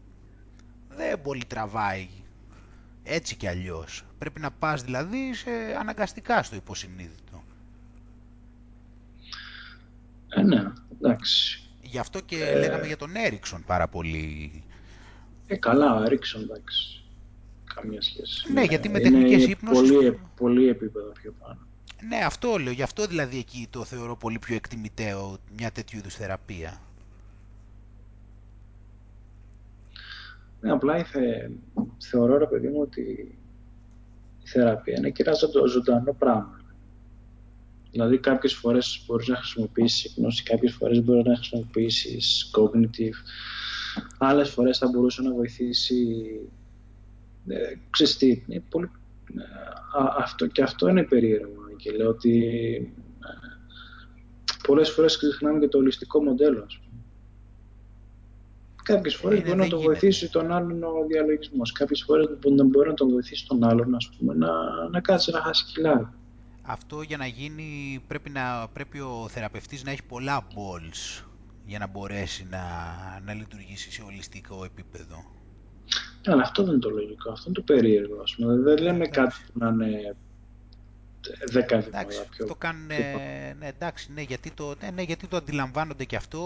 δεν 0.99 1.21
πολύ 1.21 1.45
τραβάει 1.45 2.07
έτσι 3.03 3.35
κι 3.35 3.47
αλλιώς. 3.47 4.05
Πρέπει 4.17 4.39
να 4.39 4.51
πας 4.51 4.83
δηλαδή 4.83 5.33
σε 5.33 5.49
αναγκαστικά 5.79 6.43
στο 6.43 6.55
υποσυνείδητο. 6.55 7.43
Ε, 10.29 10.41
ναι, 10.41 10.63
εντάξει. 10.93 11.63
Γι' 11.81 11.99
αυτό 11.99 12.19
και 12.21 12.43
ε... 12.43 12.59
λέγαμε 12.59 12.87
για 12.87 12.97
τον 12.97 13.15
Έριξον 13.15 13.63
πάρα 13.65 13.87
πολύ. 13.87 14.63
Ε, 15.47 15.55
καλά, 15.55 15.95
ο 15.95 16.03
Έριξον, 16.03 16.41
εντάξει. 16.41 17.03
Καμία 17.75 18.01
σχέση. 18.01 18.53
Ναι, 18.53 18.63
γιατί 18.63 18.89
με 18.89 18.99
τεχνικές 18.99 19.45
είναι 19.45 19.55
Πολύ, 19.71 20.19
πολύ 20.35 20.67
επίπεδο 20.67 21.11
πιο 21.11 21.33
πάνω. 21.39 21.59
Ναι, 22.07 22.17
αυτό 22.25 22.57
λέω. 22.57 22.73
Γι' 22.73 22.81
αυτό 22.81 23.05
δηλαδή 23.05 23.37
εκεί 23.37 23.67
το 23.69 23.83
θεωρώ 23.83 24.15
πολύ 24.15 24.39
πιο 24.39 24.55
εκτιμητέο 24.55 25.37
μια 25.57 25.71
τέτοιου 25.71 25.97
είδους 25.97 26.15
θεραπεία. 26.15 26.81
Ναι, 30.61 30.71
απλά 30.71 30.97
ήθε, 30.97 31.51
θεωρώ, 31.97 32.37
ρε 32.37 32.45
παιδί 32.45 32.67
μου, 32.67 32.81
ότι 32.81 33.01
η 34.43 34.47
θεραπεία 34.47 34.95
είναι 34.97 35.09
και 35.09 35.23
ένα 35.25 35.33
ζωντανό 35.67 36.15
πράγμα. 36.19 36.59
Δηλαδή 37.91 38.17
κάποιες 38.17 38.53
φορές 38.53 39.03
μπορείς 39.07 39.27
να 39.27 39.35
χρησιμοποιήσεις 39.35 40.13
γνώση, 40.17 40.43
κάποιες 40.43 40.73
φορές 40.73 41.03
μπορείς 41.03 41.25
να 41.25 41.35
χρησιμοποιήσεις 41.35 42.51
cognitive, 42.57 43.15
άλλες 44.17 44.49
φορές 44.49 44.77
θα 44.77 44.87
μπορούσε 44.87 45.21
να 45.21 45.33
βοηθήσει 45.33 46.05
ε, 47.47 47.73
ξέρεις 47.89 48.17
τι, 48.17 48.43
είναι 48.47 48.63
πολύ, 48.69 48.91
ε, 49.37 49.41
αυτό, 50.17 50.47
και 50.47 50.61
αυτό 50.61 50.87
είναι 50.87 51.03
περίεργο 51.03 51.59
και 51.77 51.91
λέω 51.91 52.09
ότι 52.09 52.35
ε, 53.19 53.57
πολλές 54.67 54.89
φορές 54.89 55.17
ξεχνάμε 55.17 55.59
και 55.59 55.67
το 55.67 55.77
ολιστικό 55.77 56.23
μοντέλο 56.23 56.63
ας 56.63 56.77
πούμε. 56.77 56.88
Κάποιες 58.93 59.15
φορές 59.15 59.41
μπορεί 59.41 59.57
να 59.57 59.67
το 59.67 59.81
βοηθήσει 59.81 60.31
τον 60.31 60.51
άλλον 60.51 60.83
ο 60.83 61.05
διαλογισμός. 61.07 61.71
Κάποιες 61.71 62.03
φορές 62.03 62.27
μπορεί 62.65 62.87
να 62.87 62.93
τον 62.93 63.09
βοηθήσει 63.09 63.47
τον 63.47 63.63
άλλον 63.63 63.95
ας 63.95 64.09
πούμε, 64.17 64.33
να, 64.33 64.49
να 64.91 65.01
κάτσει 65.01 65.31
να 65.31 65.39
χάσει 65.41 65.65
κιλά 65.73 66.13
αυτό 66.69 67.01
για 67.01 67.17
να 67.17 67.25
γίνει 67.25 68.01
πρέπει, 68.07 68.29
να, 68.29 68.67
πρέπει 68.73 68.99
ο 68.99 69.27
θεραπευτής 69.29 69.83
να 69.83 69.91
έχει 69.91 70.03
πολλά 70.03 70.47
balls 70.47 71.23
για 71.65 71.79
να 71.79 71.87
μπορέσει 71.87 72.47
να, 72.49 72.63
να 73.25 73.33
λειτουργήσει 73.33 73.91
σε 73.91 74.01
ολιστικό 74.01 74.63
επίπεδο. 74.63 75.15
Ναι, 76.27 76.33
αλλά 76.33 76.41
αυτό 76.41 76.63
δεν 76.63 76.71
είναι 76.71 76.81
το 76.81 76.89
λογικό, 76.89 77.31
αυτό 77.31 77.43
είναι 77.47 77.55
το 77.55 77.61
περίεργο. 77.73 78.21
Ας 78.21 78.35
πούμε. 78.35 78.55
Δεν 78.55 78.77
λέμε 78.77 79.07
κάτι 79.07 79.35
που 79.45 79.59
να 79.59 79.67
είναι 79.67 80.15
δέκα 81.51 81.77
εντάξει, 81.77 82.21
πιο... 82.29 82.45
Το 82.45 82.55
κάνουν, 82.55 82.85
ναι, 82.85 83.67
εντάξει, 83.67 84.11
ναι 84.11 84.21
γιατί 84.21 84.51
το, 84.51 84.75
ναι, 84.81 84.91
ναι, 84.91 85.01
γιατί 85.01 85.27
το 85.27 85.37
αντιλαμβάνονται 85.37 86.05
και 86.05 86.15
αυτό, 86.15 86.39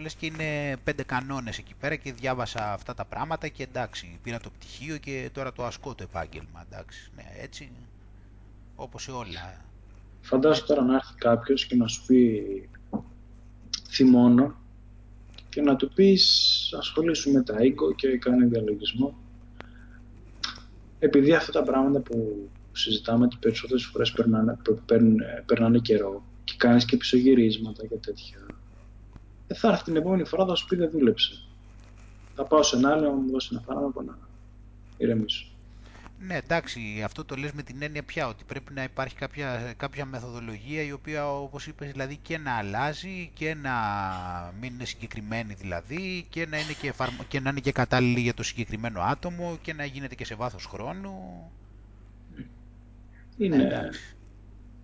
λες 0.00 0.14
και 0.14 0.26
είναι 0.26 0.76
πέντε 0.84 1.02
κανόνες 1.02 1.58
εκεί 1.58 1.74
πέρα 1.80 1.96
και 1.96 2.12
διάβασα 2.12 2.72
αυτά 2.72 2.94
τα 2.94 3.04
πράγματα 3.04 3.48
και 3.48 3.62
εντάξει, 3.62 4.18
πήρα 4.22 4.40
το 4.40 4.50
πτυχίο 4.50 4.96
και 4.96 5.30
τώρα 5.32 5.52
το 5.52 5.64
ασκώ 5.64 5.94
το 5.94 6.02
επάγγελμα, 6.02 6.66
εντάξει, 6.70 7.10
ναι, 7.16 7.24
έτσι 7.42 7.70
όπως 8.76 9.02
σε 9.02 9.10
όλα. 9.10 9.64
Φαντάζομαι 10.20 10.66
τώρα 10.66 10.82
να 10.82 10.94
έρθει 10.94 11.14
κάποιος 11.14 11.66
και 11.66 11.76
να 11.76 11.86
σου 11.86 12.06
πει 12.06 12.42
θυμώνω 13.88 14.54
και 15.48 15.62
να 15.62 15.76
του 15.76 15.92
πεις 15.92 16.74
ασχολήσου 16.78 17.32
με 17.32 17.42
τα 17.42 17.64
οίκο 17.64 17.94
και 17.94 18.18
κάνει 18.18 18.46
διαλογισμό. 18.46 19.14
Επειδή 20.98 21.34
αυτά 21.34 21.52
τα 21.52 21.62
πράγματα 21.62 22.00
που 22.00 22.48
συζητάμε 22.80 23.28
τις 23.28 23.38
περισσότερες 23.38 23.84
φορές 23.84 24.12
περνάνε, 24.12 24.58
περνάνε, 24.86 25.42
περνάνε 25.46 25.78
καιρό 25.78 26.24
και 26.44 26.54
κάνεις 26.56 26.84
και 26.84 26.96
πισωγυρίσματα 26.96 27.86
και 27.86 27.94
τέτοια. 27.94 28.38
Ε, 29.46 29.54
θα 29.54 29.68
έρθει 29.68 29.84
την 29.84 29.96
επόμενη 29.96 30.24
φορά 30.24 30.46
θα 30.46 30.54
σου 30.54 30.66
πει 30.66 30.76
δεν 30.76 30.90
δούλεψε. 30.90 31.32
Θα 32.34 32.44
πάω 32.44 32.62
σε 32.62 32.76
ένα 32.76 32.92
άλλο 32.92 33.02
να 33.02 33.10
μου 33.10 33.30
δώσει 33.30 33.48
ένα 33.52 33.60
φάρμακο 33.60 34.02
να 34.02 34.18
ηρεμήσω. 34.96 35.50
Ναι, 36.22 36.36
εντάξει, 36.36 37.02
αυτό 37.04 37.24
το 37.24 37.34
λες 37.34 37.52
με 37.52 37.62
την 37.62 37.82
έννοια 37.82 38.02
πια, 38.02 38.28
ότι 38.28 38.44
πρέπει 38.44 38.72
να 38.72 38.82
υπάρχει 38.82 39.14
κάποια, 39.14 39.74
κάποια 39.76 40.04
μεθοδολογία 40.04 40.82
η 40.82 40.92
οποία, 40.92 41.30
όπως 41.30 41.66
είπες, 41.66 41.90
δηλαδή 41.90 42.16
και 42.16 42.38
να 42.38 42.56
αλλάζει 42.56 43.30
και 43.34 43.54
να 43.54 43.72
μην 44.60 44.72
είναι 44.74 44.84
συγκεκριμένη 44.84 45.54
δηλαδή 45.54 46.26
και 46.28 46.46
να 46.46 46.58
είναι 46.58 46.72
και, 46.72 46.92
και, 47.28 47.40
να 47.40 47.50
είναι 47.50 47.60
και 47.60 47.72
κατάλληλη 47.72 48.20
για 48.20 48.34
το 48.34 48.42
συγκεκριμένο 48.42 49.00
άτομο 49.00 49.58
και 49.62 49.74
να 49.74 49.84
γίνεται 49.84 50.14
και 50.14 50.24
σε 50.24 50.34
βάθος 50.34 50.64
χρόνου. 50.66 51.12
Είναι 53.40 53.90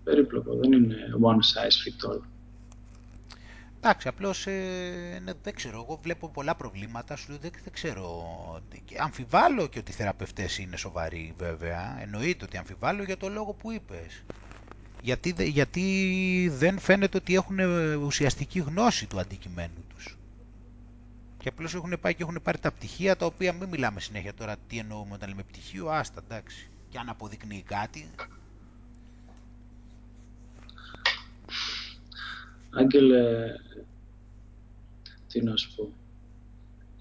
περίπλοκο, 0.05 0.55
δεν 0.57 0.73
είναι 0.73 0.97
one 1.23 1.35
size 1.35 1.77
fits 1.85 2.11
all. 2.11 2.21
Εντάξει, 3.77 4.09
απλώς 4.09 4.47
ε, 4.47 5.21
ναι, 5.25 5.33
δεν 5.43 5.55
ξέρω. 5.55 5.85
Εγώ 5.89 5.99
βλέπω 6.03 6.29
πολλά 6.29 6.55
προβλήματα. 6.55 7.17
Σου 7.17 7.29
λέω 7.29 7.39
δεν, 7.41 7.51
δεν 7.65 7.73
ξέρω. 7.73 8.25
Αμφιβάλλω 8.99 9.67
και 9.67 9.79
ότι 9.79 9.91
οι 9.91 9.95
θεραπευτές 9.95 10.59
είναι 10.59 10.77
σοβαροί, 10.77 11.35
βέβαια. 11.39 11.99
Εννοείται 12.01 12.45
ότι 12.45 12.57
αμφιβάλλω 12.57 13.03
για 13.03 13.17
το 13.17 13.29
λόγο 13.29 13.53
που 13.53 13.73
είπες. 13.73 14.25
Γιατί, 15.03 15.35
γιατί 15.49 16.53
δεν 16.53 16.79
φαίνεται 16.79 17.17
ότι 17.17 17.35
έχουν 17.35 17.59
ουσιαστική 18.05 18.59
γνώση 18.59 19.07
του 19.07 19.21
αντικειμένου 19.21 19.85
τους. 19.95 20.19
Και 21.39 21.49
απλώς 21.49 21.75
έχουν 21.75 21.97
πάει 22.01 22.15
και 22.15 22.23
έχουν 22.23 22.41
πάρει 22.43 22.59
τα 22.59 22.73
πτυχία, 22.73 23.17
τα 23.17 23.27
οποία 23.27 23.53
μην 23.53 23.69
μιλάμε 23.69 24.01
συνέχεια 24.01 24.35
τώρα 24.35 24.57
τι 24.67 24.79
εννοούμε 24.79 25.15
όταν 25.15 25.29
λέμε 25.29 25.43
πτυχίο, 25.43 25.89
άστα 25.89 26.23
εντάξει. 26.25 26.71
Και 26.89 26.99
αν 26.99 27.09
αποδεικνύει 27.09 27.63
κάτι. 27.63 28.11
Άγγελε, 32.77 33.47
τι 35.29 35.43
να 35.43 35.57
σου 35.57 35.75
πω. 35.77 35.93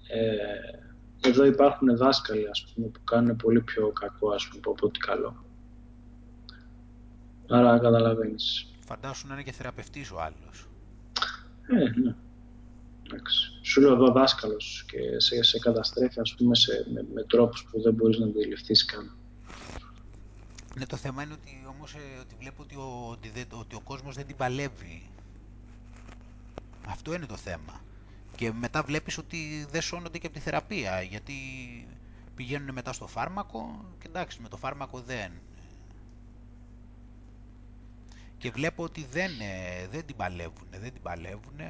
Ε, 0.08 1.28
εδώ 1.28 1.44
υπάρχουν 1.44 1.96
δάσκαλοι 1.96 2.48
ας 2.48 2.72
πούμε, 2.74 2.86
που 2.86 3.00
κάνουν 3.04 3.36
πολύ 3.36 3.60
πιο 3.60 3.92
κακό 3.92 4.30
ας 4.30 4.48
πούμε, 4.48 4.60
από 4.66 4.86
ό,τι 4.86 4.98
καλό. 4.98 5.44
Άρα 7.48 7.78
καταλαβαίνεις. 7.78 8.66
Φαντάσου 8.86 9.26
να 9.26 9.34
είναι 9.34 9.42
και 9.42 9.52
θεραπευτής 9.52 10.10
ο 10.10 10.20
άλλος. 10.20 10.68
Ε, 11.66 12.00
ναι. 12.00 12.14
Εντάξει. 13.02 13.58
Σου 13.62 13.80
λέω 13.80 13.92
εδώ 13.92 14.12
δάσκαλος 14.12 14.84
και 14.88 15.20
σε, 15.20 15.42
σε 15.42 15.58
καταστρέφει 15.58 16.20
ας 16.20 16.34
πούμε, 16.34 16.54
σε, 16.54 16.86
με, 16.92 17.06
με 17.14 17.22
τρόπους 17.22 17.64
που 17.70 17.80
δεν 17.80 17.94
μπορείς 17.94 18.18
να 18.18 18.26
αντιληφθείς 18.26 18.84
καν. 18.84 19.16
Ναι, 20.76 20.86
το 20.86 20.96
θέμα 20.96 21.22
είναι 21.22 21.32
ότι 21.32 21.66
όμως 21.68 21.94
ε, 21.94 22.20
ότι 22.20 22.34
βλέπω 22.38 22.62
ότι 22.62 22.74
ο, 22.74 23.08
ότι, 23.10 23.30
δεν, 23.34 23.46
ότι 23.60 23.74
ο 23.74 23.80
κόσμος 23.80 24.14
δεν 24.14 24.26
την 24.26 24.36
παλεύει. 24.36 25.10
Αυτό 26.86 27.14
είναι 27.14 27.26
το 27.26 27.36
θέμα. 27.36 27.80
Και 28.36 28.52
μετά 28.52 28.82
βλέπεις 28.82 29.18
ότι 29.18 29.66
δεν 29.70 29.80
σώνονται 29.80 30.18
και 30.18 30.26
από 30.26 30.34
τη 30.34 30.40
θεραπεία, 30.42 31.02
γιατί 31.02 31.34
πηγαίνουν 32.34 32.74
μετά 32.74 32.92
στο 32.92 33.06
φάρμακο 33.06 33.84
και 33.98 34.06
εντάξει, 34.08 34.38
με 34.42 34.48
το 34.48 34.56
φάρμακο 34.56 35.00
δεν. 35.00 35.32
Και 38.38 38.50
βλέπω 38.50 38.82
ότι 38.82 39.06
δεν, 39.10 39.30
ε, 39.30 39.86
δεν 39.90 40.06
την 40.06 40.16
παλεύουν, 40.16 40.66
δεν 40.70 40.92
την 40.92 41.02
παλεύουν. 41.02 41.60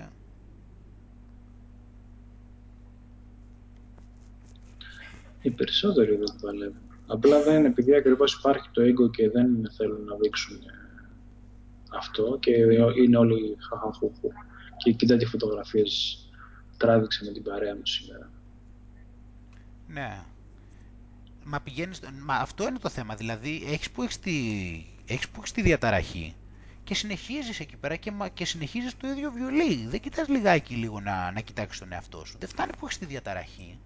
Οι 5.43 5.51
περισσότεροι 5.51 6.17
δεν 6.17 6.25
την 6.25 6.41
παλεύουν. 6.41 6.81
Απλά 7.07 7.43
δεν 7.43 7.59
είναι 7.59 7.69
επειδή 7.69 7.95
ακριβώς 7.95 8.35
υπάρχει 8.35 8.69
το 8.73 8.83
ego 8.83 9.11
και 9.11 9.31
δεν 9.31 9.71
θέλουν 9.77 10.05
να 10.05 10.17
δείξουν 10.17 10.57
ε, 10.57 10.87
αυτό 11.97 12.37
και 12.41 12.51
είναι 13.03 13.17
όλοι 13.17 13.57
χαχαχούχου. 13.69 14.31
Και 14.77 14.93
κοίτα 14.93 15.17
τι 15.17 15.25
φωτογραφίες 15.25 16.19
τράβηξε 16.77 17.25
με 17.25 17.33
την 17.33 17.43
παρέα 17.43 17.75
μου 17.75 17.87
σήμερα. 17.87 18.31
Ναι. 19.89 20.25
Μα 21.45 21.61
πηγαίνεις, 21.61 22.01
μα 22.23 22.35
αυτό 22.35 22.69
είναι 22.69 22.79
το 22.79 22.89
θέμα, 22.89 23.15
δηλαδή 23.15 23.63
έχεις 23.67 23.91
που 23.91 24.03
έχεις 24.03 24.19
τη, 24.19 24.33
έχεις 25.07 25.29
που 25.29 25.39
έχεις 25.39 25.53
τη 25.53 25.63
διαταραχή 25.63 26.35
και 26.85 26.95
συνεχίζεις 26.95 27.61
εκεί 27.61 27.77
πέρα 27.77 27.97
και, 27.97 28.13
και 28.35 28.45
συνεχίζεις 28.45 28.97
το 28.97 29.09
ίδιο 29.09 29.31
βιολί. 29.31 29.87
Δεν 29.87 30.01
κοιτάς 30.01 30.29
λιγάκι 30.29 30.75
λίγο 30.75 31.01
να, 31.01 31.33
να 31.33 31.41
κοιτάξεις 31.41 31.81
τον 31.81 31.93
εαυτό 31.93 32.25
σου. 32.25 32.37
Δεν 32.39 32.49
φτάνει 32.49 32.73
που 32.79 32.85
έχεις 32.87 32.99
τη 32.99 33.05
διαταραχή. 33.05 33.79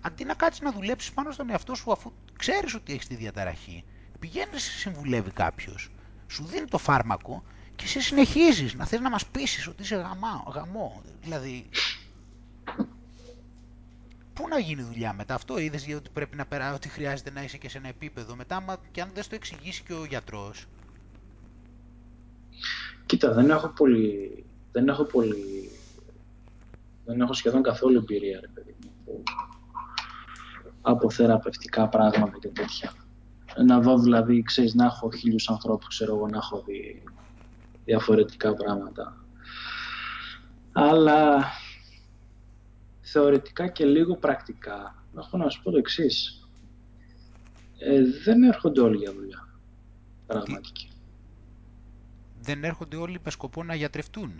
Αντί 0.00 0.24
να 0.24 0.34
κάτσεις 0.34 0.60
να 0.60 0.72
δουλέψεις 0.72 1.12
πάνω 1.12 1.30
στον 1.30 1.50
εαυτό 1.50 1.74
σου 1.74 1.92
αφού 1.92 2.12
ξέρεις 2.38 2.74
ότι 2.74 2.92
έχεις 2.92 3.06
τη 3.06 3.14
διαταραχή, 3.14 3.84
πηγαίνεις 4.18 4.62
συμβουλεύει 4.62 5.30
κάποιος, 5.30 5.90
σου 6.28 6.44
δίνει 6.44 6.66
το 6.66 6.78
φάρμακο 6.78 7.42
και 7.80 7.86
εσύ 7.86 8.00
συνεχίζεις 8.00 8.74
να 8.74 8.86
θες 8.86 9.00
να 9.00 9.10
μας 9.10 9.26
πείσεις 9.26 9.66
ότι 9.66 9.82
είσαι 9.82 9.94
γαμά, 9.94 10.44
γαμό. 10.54 11.02
Δηλαδή, 11.22 11.68
πού 14.34 14.48
να 14.48 14.58
γίνει 14.58 14.82
δουλειά 14.82 15.12
μετά 15.12 15.34
αυτό, 15.34 15.58
είδες 15.58 15.86
ότι 15.96 16.10
πρέπει 16.12 16.36
να 16.36 16.46
περάσει, 16.46 16.74
ότι 16.74 16.88
χρειάζεται 16.88 17.30
να 17.30 17.42
είσαι 17.42 17.56
και 17.56 17.68
σε 17.68 17.78
ένα 17.78 17.88
επίπεδο 17.88 18.36
μετά, 18.36 18.78
και 18.92 19.00
αν 19.00 19.10
δεν 19.14 19.22
το 19.28 19.34
εξηγήσει 19.34 19.82
και 19.82 19.92
ο 19.92 20.04
γιατρός. 20.04 20.66
Κοίτα, 23.06 23.32
δεν 23.32 23.50
έχω 23.50 23.68
πολύ, 23.68 24.44
δεν 24.72 24.88
έχω 24.88 25.04
πολύ, 25.04 25.70
δεν 27.04 27.20
έχω 27.20 27.32
σχεδόν 27.32 27.62
καθόλου 27.62 27.96
εμπειρία, 27.96 28.40
ρε 28.40 28.48
παιδί 28.48 28.74
μου, 28.82 29.22
από 30.82 31.10
θεραπευτικά 31.10 31.88
πράγματα 31.88 32.38
και 32.38 32.48
τέτοια. 32.48 32.94
Να 33.64 33.80
δω 33.80 33.98
δηλαδή, 33.98 34.42
ξέρεις, 34.42 34.74
να 34.74 34.84
έχω 34.84 35.10
χίλιους 35.10 35.48
ανθρώπους, 35.50 35.88
ξέρω 35.88 36.14
εγώ, 36.14 36.28
να 36.28 36.36
έχω 36.36 36.62
δει 36.66 37.02
διαφορετικά 37.84 38.54
πράγματα. 38.54 39.24
Αλλά 40.72 41.44
θεωρητικά 43.00 43.68
και 43.68 43.84
λίγο 43.84 44.16
πρακτικά, 44.16 45.04
έχω 45.18 45.36
να 45.36 45.48
σου 45.48 45.62
πω 45.62 45.70
το 45.70 45.76
εξής. 45.76 46.48
Ε, 47.78 48.02
δεν 48.24 48.42
έρχονται 48.42 48.80
όλοι 48.80 48.96
για 48.96 49.12
δουλειά. 49.12 49.48
Πραγματική. 50.26 50.90
Δεν 52.40 52.64
έρχονται 52.64 52.96
όλοι 52.96 53.20
με 53.24 53.30
σκοπό 53.30 53.62
να 53.62 53.74
γιατρευτούν. 53.74 54.32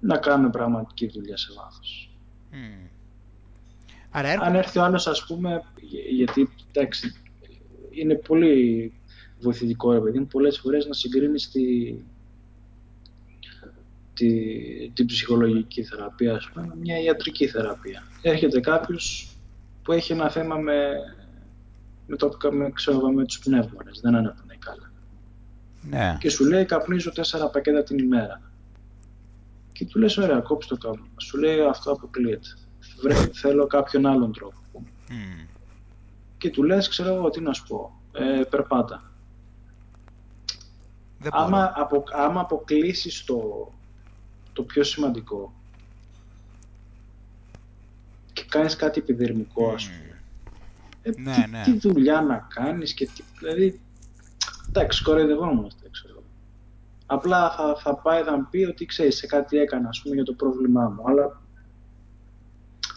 Να 0.00 0.18
κάνουν 0.18 0.50
πραγματική 0.50 1.06
δουλειά 1.06 1.36
σε 1.36 1.52
βάθος. 1.52 2.10
Mm. 2.52 2.88
Αν 4.40 4.54
έρθει 4.54 4.78
ο 4.78 4.82
άλλος, 4.82 5.06
ας 5.06 5.26
πούμε, 5.26 5.62
γιατί, 6.10 6.48
εντάξει, 6.68 7.14
είναι 7.90 8.14
πολύ 8.14 8.92
βοηθητικό, 9.40 9.92
ρε 9.92 10.00
παιδί 10.00 10.20
πολλές 10.20 10.58
φορές 10.58 10.86
να 10.86 10.94
συγκρίνεις 10.94 11.50
τη, 11.50 11.94
τη, 14.14 14.90
την 14.90 15.06
ψυχολογική 15.06 15.82
θεραπεία, 15.82 16.34
ας 16.34 16.50
πούμε, 16.52 16.74
μια 16.80 17.00
ιατρική 17.00 17.46
θεραπεία. 17.46 18.02
Έρχεται 18.22 18.60
κάποιος 18.60 19.34
που 19.82 19.92
έχει 19.92 20.12
ένα 20.12 20.30
θέμα 20.30 20.56
με, 20.56 20.88
με, 22.06 22.16
το, 22.16 22.38
με, 22.52 22.70
ξέρω, 22.70 23.10
με 23.10 23.24
τους 23.24 23.38
πνεύμονες, 23.38 24.00
δεν 24.02 24.14
αναπνέει 24.14 24.58
καλά. 24.58 24.92
Ναι. 25.82 26.16
Και 26.20 26.30
σου 26.30 26.44
λέει 26.44 26.64
καπνίζω 26.64 27.10
τέσσερα 27.12 27.48
πακέτα 27.48 27.82
την 27.82 27.98
ημέρα. 27.98 28.42
Και 29.72 29.84
του 29.84 29.98
λες 29.98 30.16
ωραία, 30.16 30.40
κόψει 30.40 30.68
το 30.68 30.76
καπνό. 30.76 31.06
Σου 31.16 31.38
λέει 31.38 31.60
αυτό 31.60 31.92
αποκλείεται. 31.92 32.48
θέλω 33.32 33.66
κάποιον 33.66 34.06
άλλον 34.06 34.32
τρόπο. 34.32 34.58
Mm. 35.08 35.48
Και 36.38 36.50
του 36.50 36.62
λες, 36.62 36.88
ξέρω 36.88 37.14
εγώ 37.14 37.30
τι 37.30 37.40
να 37.40 37.52
σου 37.52 37.66
πω, 37.66 38.00
ε, 38.12 38.42
περπάτα. 38.50 39.09
Δεν 41.22 41.30
άμα, 41.34 41.72
απο, 41.76 42.04
άμα 42.12 42.40
αποκλείσεις 42.40 43.24
το, 43.24 43.72
το 44.52 44.62
πιο 44.62 44.84
σημαντικό 44.84 45.54
και 48.32 48.44
κάνεις 48.48 48.76
κάτι 48.76 49.00
επιδερμικό, 49.00 49.72
ας 49.72 49.90
πούμε, 49.90 50.22
ε, 51.02 51.10
ναι, 51.16 51.32
τι, 51.32 51.50
ναι. 51.50 51.62
τι 51.64 51.88
δουλειά 51.88 52.20
να 52.20 52.46
κάνεις 52.54 52.94
και 52.94 53.06
τι, 53.06 53.22
δηλαδή, 53.38 53.80
εντάξει, 54.68 55.02
κοροϊδευόμαστε, 55.02 55.88
ξέρω. 55.90 56.22
Απλά 57.06 57.50
θα, 57.50 57.76
θα 57.76 57.94
πάει, 57.94 58.22
θα 58.22 58.36
μου 58.36 58.46
πει 58.50 58.64
ότι 58.64 58.86
ξέρεις, 58.86 59.16
σε 59.16 59.26
κάτι 59.26 59.58
έκανα, 59.58 59.88
ας 59.88 60.00
πούμε, 60.02 60.14
για 60.14 60.24
το 60.24 60.32
πρόβλημά 60.32 60.88
μου, 60.88 61.02
αλλά... 61.06 61.40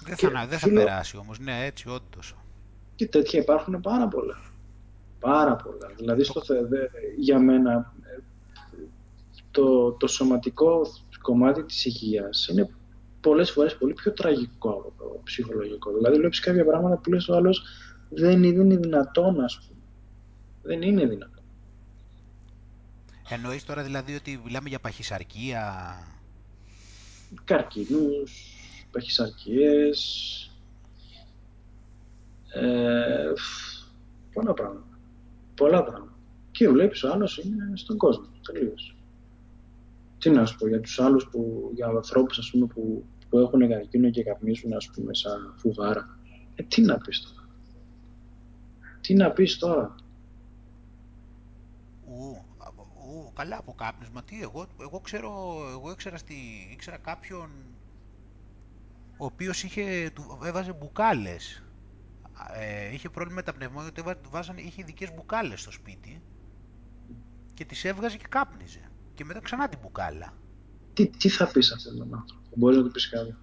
Δεν 0.06 0.16
θα, 0.18 0.48
δεν 0.48 0.60
θα 0.60 0.70
περάσει 0.70 1.18
όμως, 1.18 1.40
ναι, 1.40 1.66
έτσι 1.66 1.90
όντως. 1.90 2.36
Και 2.96 3.08
τέτοια 3.08 3.40
υπάρχουν 3.40 3.82
πάρα 3.82 4.08
πολλά. 4.08 4.38
Πάρα 5.20 5.56
πολλά. 5.56 5.92
Δηλαδή, 5.98 6.24
στο, 6.24 6.42
για 7.18 7.40
μένα, 7.40 7.94
το, 9.54 9.92
το 9.92 10.08
σωματικό 10.08 10.82
κομμάτι 11.22 11.64
της 11.64 11.86
υγείας 11.86 12.48
είναι 12.48 12.70
πολλές 13.22 13.52
φορές 13.52 13.78
πολύ 13.78 13.94
πιο 13.94 14.12
τραγικό 14.14 14.70
από 14.70 14.94
το 14.98 15.22
ψυχολογικό. 15.24 15.94
Δηλαδή 15.94 16.18
βλέπεις 16.18 16.40
κάποια 16.40 16.66
πράγματα 16.66 16.98
που 16.98 17.12
λες 17.12 17.28
ο 17.28 17.36
άλλος 17.36 17.64
δεν 18.10 18.44
είναι 18.44 18.76
δυνατόν, 18.76 19.42
ας 19.42 19.60
πούμε. 19.60 19.80
Δεν 20.62 20.82
είναι 20.82 21.06
δυνατόν. 21.06 21.44
Εννοείς 23.30 23.66
τώρα 23.66 23.84
δηλαδή 23.84 24.16
ότι 24.16 24.42
μιλάμε 24.46 24.70
για 24.70 24.80
παχυσαρκία... 24.80 25.64
Καρκίνους, 27.44 28.56
παχυσαρκίες, 28.92 30.00
ε, 32.54 33.34
πολλά 34.34 34.54
πράγματα. 34.54 34.98
Πολλά 35.56 35.84
πράγματα. 35.84 36.18
Και 36.52 36.70
βλέπεις 36.70 37.04
ο 37.04 37.12
άλλος 37.12 37.38
είναι 37.38 37.72
στον 37.76 37.98
κόσμο, 37.98 38.28
τελείως 38.42 38.96
τι 40.24 40.30
να 40.30 40.46
σου 40.46 40.58
πω, 40.58 40.68
για 40.68 40.80
τους 40.80 41.00
άλλους, 41.00 41.28
που, 41.28 41.72
για 41.74 41.88
ανθρώπους 41.88 42.38
ας 42.38 42.50
πούμε, 42.52 42.66
που, 42.66 43.06
που 43.30 43.38
έχουν 43.38 43.70
καρκίνο 43.70 44.10
και 44.10 44.24
καπνίζουν 44.24 44.74
ας 44.74 44.90
πούμε 44.90 45.14
σαν 45.14 45.54
φουγάρα. 45.58 46.20
Ε, 46.56 46.64
τι 46.64 46.82
να 46.82 46.98
πεις 46.98 47.22
τώρα. 47.22 47.48
Τι 49.02 49.14
να 49.14 49.32
πεις 49.32 49.58
τώρα. 49.58 49.96
Ου, 52.06 52.46
ου, 53.06 53.32
καλά 53.36 53.58
από 53.58 53.74
κάπνισμα. 53.74 54.24
Τι, 54.24 54.42
εγώ, 54.42 54.68
εγώ 54.82 55.00
ξέρω, 55.00 55.58
εγώ 55.72 55.92
ήξερα, 55.92 56.18
στη, 56.18 56.36
ήξερα 56.72 56.98
κάποιον 56.98 57.50
ο 59.18 59.26
οποίος 59.26 59.64
είχε, 59.64 60.12
του 60.14 60.40
έβαζε 60.44 60.74
μπουκάλες. 60.74 61.64
Ε, 62.54 62.94
είχε 62.94 63.10
πρόβλημα 63.10 63.36
με 63.36 63.44
τα 63.44 63.54
πνευμόνια, 63.54 63.92
του 63.92 64.30
βάζανε, 64.30 64.62
είχε 64.62 64.82
ειδικές 64.82 65.14
μπουκάλες 65.14 65.62
στο 65.62 65.72
σπίτι 65.72 66.22
και 67.54 67.66
τις 67.66 67.86
έβγαζε 67.86 68.18
και 68.18 68.28
κάπνιζε 68.30 68.92
και 69.14 69.26
μετά 69.26 69.40
ξανά 69.40 69.70
την 69.70 69.80
μπουκάλα. 69.82 70.34
Τι, 70.94 71.08
τι 71.08 71.30
θα 71.30 71.52
πεις 71.52 71.72
αυτόν 71.72 71.98
τον 71.98 72.16
άνθρωπο, 72.16 72.44
μπορείς 72.56 72.78
να 72.78 72.84
του 72.84 72.92
πεις 72.92 73.10
κάτι. 73.10 73.36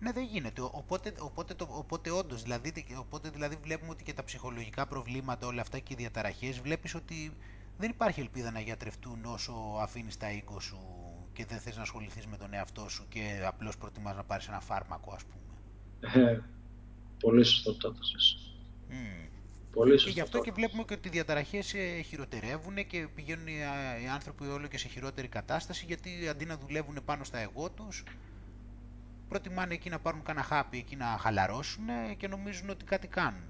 Ναι, 0.00 0.12
δεν 0.12 0.24
γίνεται. 0.24 0.60
Οπότε, 0.60 1.14
οπότε, 1.18 1.54
το, 1.54 1.68
οπότε 1.70 2.10
όντως, 2.10 2.42
δηλαδή, 2.42 2.72
οπότε 2.98 3.30
δηλαδή 3.30 3.56
βλέπουμε 3.62 3.90
ότι 3.90 4.04
και 4.04 4.12
τα 4.12 4.24
ψυχολογικά 4.24 4.86
προβλήματα, 4.86 5.46
όλα 5.46 5.60
αυτά 5.60 5.78
και 5.78 5.92
οι 5.92 5.96
διαταραχές, 5.96 6.60
βλέπεις 6.60 6.94
ότι 6.94 7.36
δεν 7.78 7.90
υπάρχει 7.90 8.20
ελπίδα 8.20 8.50
να 8.50 8.60
γιατρευτούν 8.60 9.24
όσο 9.24 9.52
αφήνεις 9.80 10.16
τα 10.16 10.30
οίκο 10.30 10.60
σου 10.60 10.78
και 11.32 11.44
δεν 11.44 11.58
θες 11.58 11.76
να 11.76 11.82
ασχοληθείς 11.82 12.26
με 12.26 12.36
τον 12.36 12.54
εαυτό 12.54 12.88
σου 12.88 13.06
και 13.08 13.42
απλώς 13.46 13.76
προτιμάς 13.76 14.16
να 14.16 14.24
πάρεις 14.24 14.48
ένα 14.48 14.60
φάρμακο, 14.60 15.12
ας 15.14 15.22
πούμε. 15.24 16.24
Ε, 16.26 16.40
πολύ 17.20 17.44
σωστό 17.44 17.74
το 17.74 17.94
mm. 18.88 19.26
Πολύ 19.76 19.96
και 19.96 20.10
γι' 20.10 20.20
αυτό 20.20 20.40
και 20.40 20.52
βλέπουμε 20.52 20.82
και 20.82 20.94
ότι 20.94 21.08
οι 21.08 21.10
διαταραχές 21.10 21.74
ε, 21.74 22.00
χειροτερεύουν 22.00 22.86
και 22.86 23.08
πηγαίνουν 23.14 23.46
οι 23.46 24.08
άνθρωποι 24.14 24.46
όλο 24.46 24.66
και 24.66 24.78
σε 24.78 24.88
χειρότερη 24.88 25.28
κατάσταση 25.28 25.84
γιατί 25.86 26.28
αντί 26.28 26.44
να 26.44 26.56
δουλεύουν 26.56 26.98
πάνω 27.04 27.24
στα 27.24 27.38
εγώ 27.38 27.70
τους 27.70 28.04
προτιμάνε 29.28 29.74
εκεί 29.74 29.88
να 29.88 29.98
πάρουν 29.98 30.22
κανένα 30.22 30.44
χάπι, 30.44 30.78
εκεί 30.78 30.96
να 30.96 31.04
χαλαρώσουν 31.06 31.84
και 32.16 32.28
νομίζουν 32.28 32.70
ότι 32.70 32.84
κάτι 32.84 33.06
κάνουν. 33.06 33.42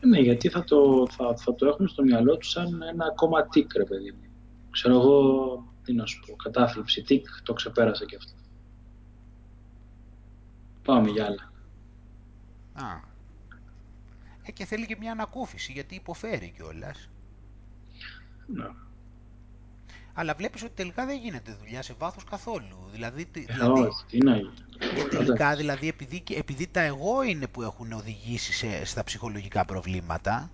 Ναι, 0.00 0.18
γιατί 0.18 0.48
θα 0.48 0.64
το, 0.64 1.06
θα, 1.10 1.36
θα 1.36 1.54
το 1.54 1.66
έχουν 1.66 1.88
στο 1.88 2.02
μυαλό 2.02 2.36
τους 2.36 2.50
σαν 2.50 2.82
ένα 2.82 3.04
ακόμα 3.04 3.46
τικ, 3.46 3.76
ρε 3.76 3.84
παιδί 3.84 4.10
μου. 4.10 4.30
Ξέρω 4.70 4.94
εγώ, 4.94 5.64
τι 5.84 5.92
να 5.92 6.06
σου 6.06 6.20
πω, 6.26 6.36
κατάθλιψη, 6.36 7.02
τικ, 7.02 7.26
το 7.42 7.52
ξεπέρασα 7.52 8.04
και 8.04 8.16
αυτό. 8.16 8.32
Πάμε 10.82 11.10
για 11.10 11.24
άλλα. 11.24 11.52
Α. 12.88 13.14
Ε, 14.46 14.52
και 14.52 14.64
θέλει 14.64 14.86
και 14.86 14.96
μια 14.98 15.12
ανακούφιση, 15.12 15.72
γιατί 15.72 15.94
υποφέρει 15.94 16.52
κιόλας. 16.56 17.08
Ναι. 18.46 18.66
Αλλά 20.18 20.34
βλέπεις 20.34 20.62
ότι 20.62 20.72
τελικά 20.74 21.06
δεν 21.06 21.18
γίνεται 21.18 21.56
δουλειά 21.60 21.82
σε 21.82 21.94
βάθος 21.98 22.24
καθόλου. 22.24 22.88
Δηλαδή, 22.92 23.26
ε, 23.32 23.40
δηλαδή 23.40 23.80
όχι, 23.80 24.04
τι 24.08 24.18
να 24.18 24.36
γίνει. 24.36 24.50
τελικά, 25.10 25.56
δηλαδή, 25.56 25.88
επειδή, 25.88 26.22
επειδή 26.30 26.66
τα 26.66 26.80
εγώ 26.80 27.22
είναι 27.22 27.46
που 27.46 27.62
έχουν 27.62 27.92
οδηγήσει 27.92 28.52
σε, 28.52 28.84
στα 28.84 29.04
ψυχολογικά 29.04 29.64
προβλήματα, 29.64 30.50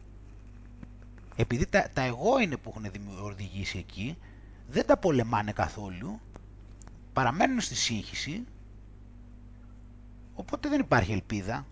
επειδή 1.37 1.67
τα, 1.67 1.89
τα 1.93 2.03
εγώ 2.03 2.39
είναι 2.39 2.57
που 2.57 2.73
έχουν 2.75 3.07
οδηγήσει 3.23 3.79
εκεί, 3.79 4.19
δεν 4.69 4.87
τα 4.87 4.97
πολεμάνε 4.97 5.53
καθόλου, 5.53 6.21
παραμένουν 7.13 7.61
στη 7.61 7.75
σύγχυση, 7.75 8.45
οπότε 10.35 10.69
δεν 10.69 10.81
υπάρχει 10.81 11.13
ελπίδα. 11.13 11.67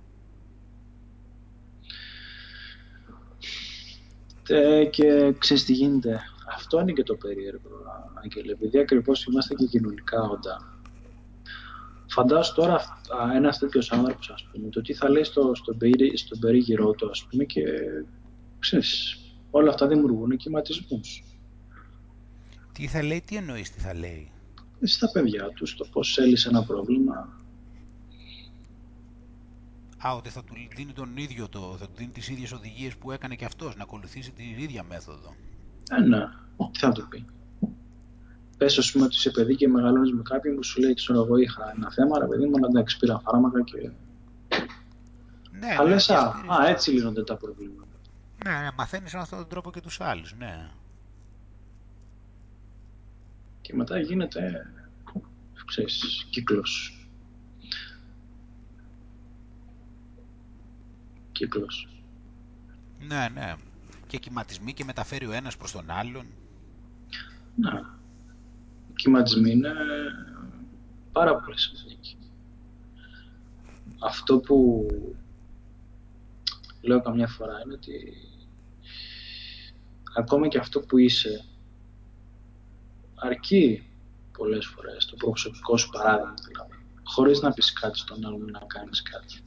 Ε, 4.51 4.85
και 4.85 5.35
ξέρεις 5.39 5.65
τι 5.65 5.73
γίνεται. 5.73 6.21
Αυτό 6.55 6.81
είναι 6.81 6.93
και 6.93 7.03
το 7.03 7.15
περίεργο, 7.15 7.71
Άγγελε, 8.23 8.53
επειδή 8.53 8.79
ακριβώς 8.79 9.25
είμαστε 9.25 9.55
και 9.55 9.67
κοινωνικά 9.67 10.23
όντα. 10.23 10.81
Φαντάσου 12.07 12.55
τώρα 12.55 13.01
ένας 13.35 13.59
τέτοιος 13.59 13.93
άνθρωπος, 13.93 14.31
ας 14.31 14.49
πούμε, 14.53 14.69
το 14.69 14.81
τι 14.81 14.95
θα 14.95 15.11
λέει 15.11 15.25
στο, 15.25 15.55
στον, 15.55 15.77
περί, 15.79 16.17
στον 16.17 16.39
περίγυρό 16.39 16.91
του, 16.91 17.11
ας 17.11 17.27
πούμε, 17.31 17.45
και 17.45 17.63
ξέρεις, 18.59 19.19
όλα 19.51 19.71
αυτά 19.71 19.87
δημιουργούν 19.87 20.37
κυματισμού. 20.37 21.01
Τι 22.73 22.87
θα 22.87 23.03
λέει, 23.03 23.23
τι 23.27 23.37
εννοείς, 23.37 23.71
τι 23.71 23.81
θα 23.81 23.95
λέει; 23.95 24.31
Στα 24.83 25.11
παιδιά 25.11 25.49
τους, 25.55 25.77
το 25.77 25.87
πώς 25.93 26.19
έλυσε 26.19 26.49
ένα 26.49 26.65
πρόβλημα. 26.65 27.29
Α, 30.07 30.15
ότι 30.15 30.29
θα 30.29 30.45
του 30.45 30.55
δίνει 30.77 30.93
τον 30.93 31.17
ίδιο 31.17 31.49
το, 31.49 31.77
θα 31.79 31.87
του 31.87 31.93
δίνει 31.97 32.11
τις 32.11 32.29
ίδιες 32.29 32.53
οδηγίες 32.53 32.97
που 32.97 33.13
έκανε 33.13 33.35
και 33.35 33.45
αυτός, 33.45 33.77
να 33.77 33.83
ακολουθήσει 33.83 34.31
την 34.31 34.59
ίδια 34.59 34.83
μέθοδο. 34.83 35.35
Ε, 35.91 36.01
ναι. 36.01 36.29
Τι 36.73 36.79
θα 36.79 36.93
του 36.93 37.09
πει. 37.09 37.27
Πες, 38.57 38.79
ας 38.79 38.93
πούμε, 38.93 39.05
ότι 39.05 39.15
είσαι 39.15 39.31
παιδί 39.31 39.57
και 39.57 39.69
μεγαλώνεις 39.69 40.13
με 40.13 40.23
κάποιον 40.23 40.55
που 40.57 40.63
σου 40.63 40.81
λέει: 40.81 40.95
Ξέρω 40.95 41.23
εγώ, 41.23 41.37
είχα 41.37 41.73
ένα 41.77 41.91
θέμα, 41.91 42.19
ρε 42.19 42.27
παιδί 42.27 42.47
μου, 42.47 42.57
αλλά 42.57 42.67
εντάξει, 42.67 42.97
πήρα 42.99 43.19
φάρμακα 43.19 43.63
και. 43.63 43.91
Ναι, 45.51 45.75
θα 45.75 45.83
ναι, 45.83 45.89
λες, 45.89 46.11
α, 46.11 46.45
α, 46.47 46.69
έτσι 46.69 46.91
λύνονται 46.91 47.25
τα 47.25 47.37
προβλήματα. 47.37 47.89
Ναι, 48.45 48.51
ναι 48.51 48.69
μαθαίνεις 48.77 49.15
με 49.15 49.21
αυτόν 49.21 49.39
τον 49.39 49.49
τρόπο 49.49 49.71
και 49.71 49.81
τους 49.81 50.01
άλλους, 50.01 50.35
ναι. 50.39 50.71
Και 53.61 53.75
μετά 53.75 53.99
γίνεται, 53.99 54.67
ξέρεις, 55.67 56.27
κύκλος. 56.31 57.00
Κύκλος. 61.41 61.89
Ναι, 62.99 63.29
ναι 63.35 63.55
και 64.07 64.19
κυματισμοί 64.19 64.73
και 64.73 64.85
μεταφέρει 64.85 65.27
ο 65.27 65.33
ένας 65.33 65.57
προς 65.57 65.73
τον 65.73 65.91
άλλον. 65.91 66.27
Ναι. 67.57 67.81
Οι 68.89 68.93
κυματισμοί 68.95 69.51
είναι 69.51 69.73
πάρα 71.13 71.37
πολύ 71.37 71.59
σημαντικοί. 71.59 72.17
Αυτό 73.99 74.39
που 74.39 74.87
λέω 76.81 77.03
καμιά 77.03 77.27
φορά 77.27 77.61
είναι 77.65 77.73
ότι 77.73 78.15
ακόμα 80.17 80.49
και 80.49 80.59
αυτό 80.59 80.81
που 80.81 80.99
είσαι 80.99 81.45
αρκεί 83.15 83.91
πολλές 84.39 84.67
φορές 84.67 85.07
το 85.07 85.17
προσωπικό 85.17 85.77
σου 85.77 85.89
παράδειγμα 85.89 86.35
δηλαδή, 86.49 86.75
χωρίς 87.03 87.41
να 87.41 87.53
πεις 87.53 87.73
κάτι 87.73 87.99
στον 87.99 88.27
άλλον 88.27 88.51
να 88.51 88.61
κάνεις 88.67 89.03
κάτι. 89.03 89.43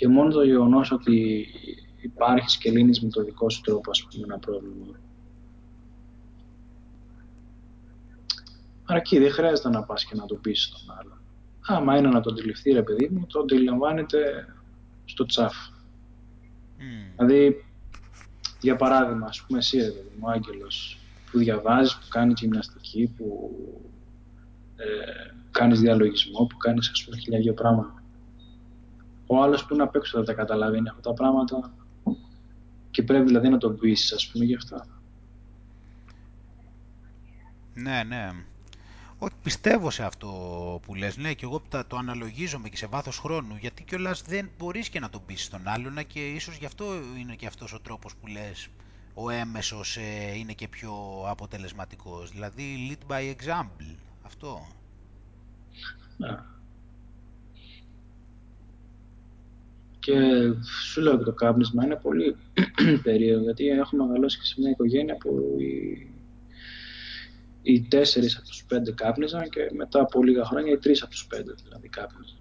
Και 0.00 0.08
μόνο 0.08 0.30
το 0.30 0.42
γεγονός 0.42 0.90
ότι 0.90 1.46
υπάρχεις 2.00 2.56
και 2.56 2.70
λύνεις 2.70 3.00
με 3.00 3.08
το 3.08 3.24
δικό 3.24 3.50
σου 3.50 3.60
τρόπο, 3.60 3.90
ας 3.90 4.02
πούμε, 4.02 4.24
ένα 4.24 4.38
πρόβλημα. 4.38 4.98
Αρκεί, 8.84 9.18
δεν 9.18 9.30
χρειάζεται 9.30 9.68
να 9.68 9.82
πας 9.82 10.04
και 10.04 10.14
να 10.14 10.26
το 10.26 10.34
πεις 10.34 10.62
στον 10.62 10.96
άλλο. 10.98 11.18
Άμα 11.66 11.96
είναι 11.96 12.08
να 12.08 12.20
το 12.20 12.30
αντιληφθεί, 12.30 12.72
ρε 12.72 12.82
παιδί 12.82 13.08
μου, 13.08 13.26
το 13.26 13.40
αντιλαμβάνεται 13.40 14.46
στο 15.04 15.24
τσάφ. 15.26 15.54
Mm. 15.54 17.12
Δηλαδή, 17.16 17.64
για 18.60 18.76
παράδειγμα, 18.76 19.26
ας 19.26 19.42
πούμε, 19.42 19.58
εσύ, 19.58 19.78
ρε 19.78 19.90
παιδί 19.90 20.16
μου, 20.18 20.30
Άγγελος, 20.30 20.98
που 21.30 21.38
διαβάζεις, 21.38 21.96
που 21.96 22.06
κάνεις 22.08 22.40
γυμναστική, 22.40 23.14
που 23.16 23.50
ε, 24.76 25.34
κάνεις 25.50 25.80
διαλογισμό, 25.80 26.46
που 26.46 26.56
κάνεις, 26.56 26.90
ας 26.90 27.04
πούμε, 27.04 27.16
χιλιάδιο 27.16 27.54
πράγματα. 27.54 27.99
Ο 29.32 29.42
άλλος 29.42 29.66
που 29.66 29.74
είναι 29.74 29.82
απ' 29.82 29.94
έξω 29.94 30.16
δεν 30.16 30.26
τα 30.26 30.34
καταλαβαίνει 30.34 30.88
αυτά 30.88 31.00
τα 31.00 31.12
πράγματα 31.12 31.72
και 32.90 33.02
πρέπει 33.02 33.24
δηλαδή 33.24 33.48
να 33.48 33.58
τον 33.58 33.78
πείσει, 33.78 34.14
ας 34.14 34.28
πούμε, 34.28 34.44
γι' 34.44 34.54
αυτά. 34.54 34.86
Ναι, 37.74 38.02
ναι. 38.02 38.30
Όχι, 39.18 39.34
πιστεύω 39.42 39.90
σε 39.90 40.04
αυτό 40.04 40.28
που 40.82 40.94
λες, 40.94 41.16
ναι, 41.16 41.34
και 41.34 41.44
εγώ 41.44 41.62
το 41.86 41.96
αναλογίζομαι 41.96 42.68
και 42.68 42.76
σε 42.76 42.86
βάθος 42.86 43.18
χρόνου, 43.18 43.56
γιατί 43.60 43.84
κιόλας 43.84 44.22
δεν 44.22 44.50
μπορείς 44.58 44.88
και 44.88 45.00
να 45.00 45.10
τον 45.10 45.24
πείσει 45.26 45.50
τον 45.50 45.68
άλλον 45.68 46.06
και 46.06 46.28
ίσως 46.28 46.56
γι' 46.56 46.66
αυτό 46.66 46.84
είναι 47.18 47.34
και 47.34 47.46
αυτός 47.46 47.72
ο 47.72 47.80
τρόπος 47.80 48.14
που 48.16 48.26
λες 48.26 48.68
ο 49.14 49.30
έμεσος 49.30 49.96
ε, 49.96 50.36
είναι 50.36 50.52
και 50.52 50.68
πιο 50.68 50.92
αποτελεσματικός, 51.26 52.30
δηλαδή 52.30 52.64
lead 52.90 53.12
by 53.12 53.34
example, 53.36 53.96
αυτό. 54.22 54.66
Ναι. 56.16 56.38
Και 60.10 60.52
σου 60.90 61.00
λέω 61.00 61.18
και 61.18 61.24
το 61.24 61.32
κάπνισμα 61.32 61.84
είναι 61.84 61.96
πολύ 61.96 62.36
περίεργο, 63.02 63.42
γιατί 63.42 63.68
έχω 63.68 63.96
μεγαλώσει 63.96 64.38
και 64.38 64.44
σε 64.44 64.54
μια 64.58 64.70
οικογένεια 64.70 65.16
που 65.16 65.56
οι, 65.58 66.06
οι 67.62 67.82
τέσσερις 67.82 68.36
από 68.36 68.46
τους 68.46 68.64
πέντε 68.64 68.92
κάπνιζαν 68.92 69.48
και 69.48 69.70
μετά 69.76 70.00
από 70.00 70.22
λίγα 70.22 70.44
χρόνια 70.44 70.72
οι 70.72 70.78
τρεις 70.78 71.02
από 71.02 71.10
τους 71.10 71.26
πέντε 71.26 71.54
δηλαδή 71.64 71.88
κάπνιζαν. 71.88 72.36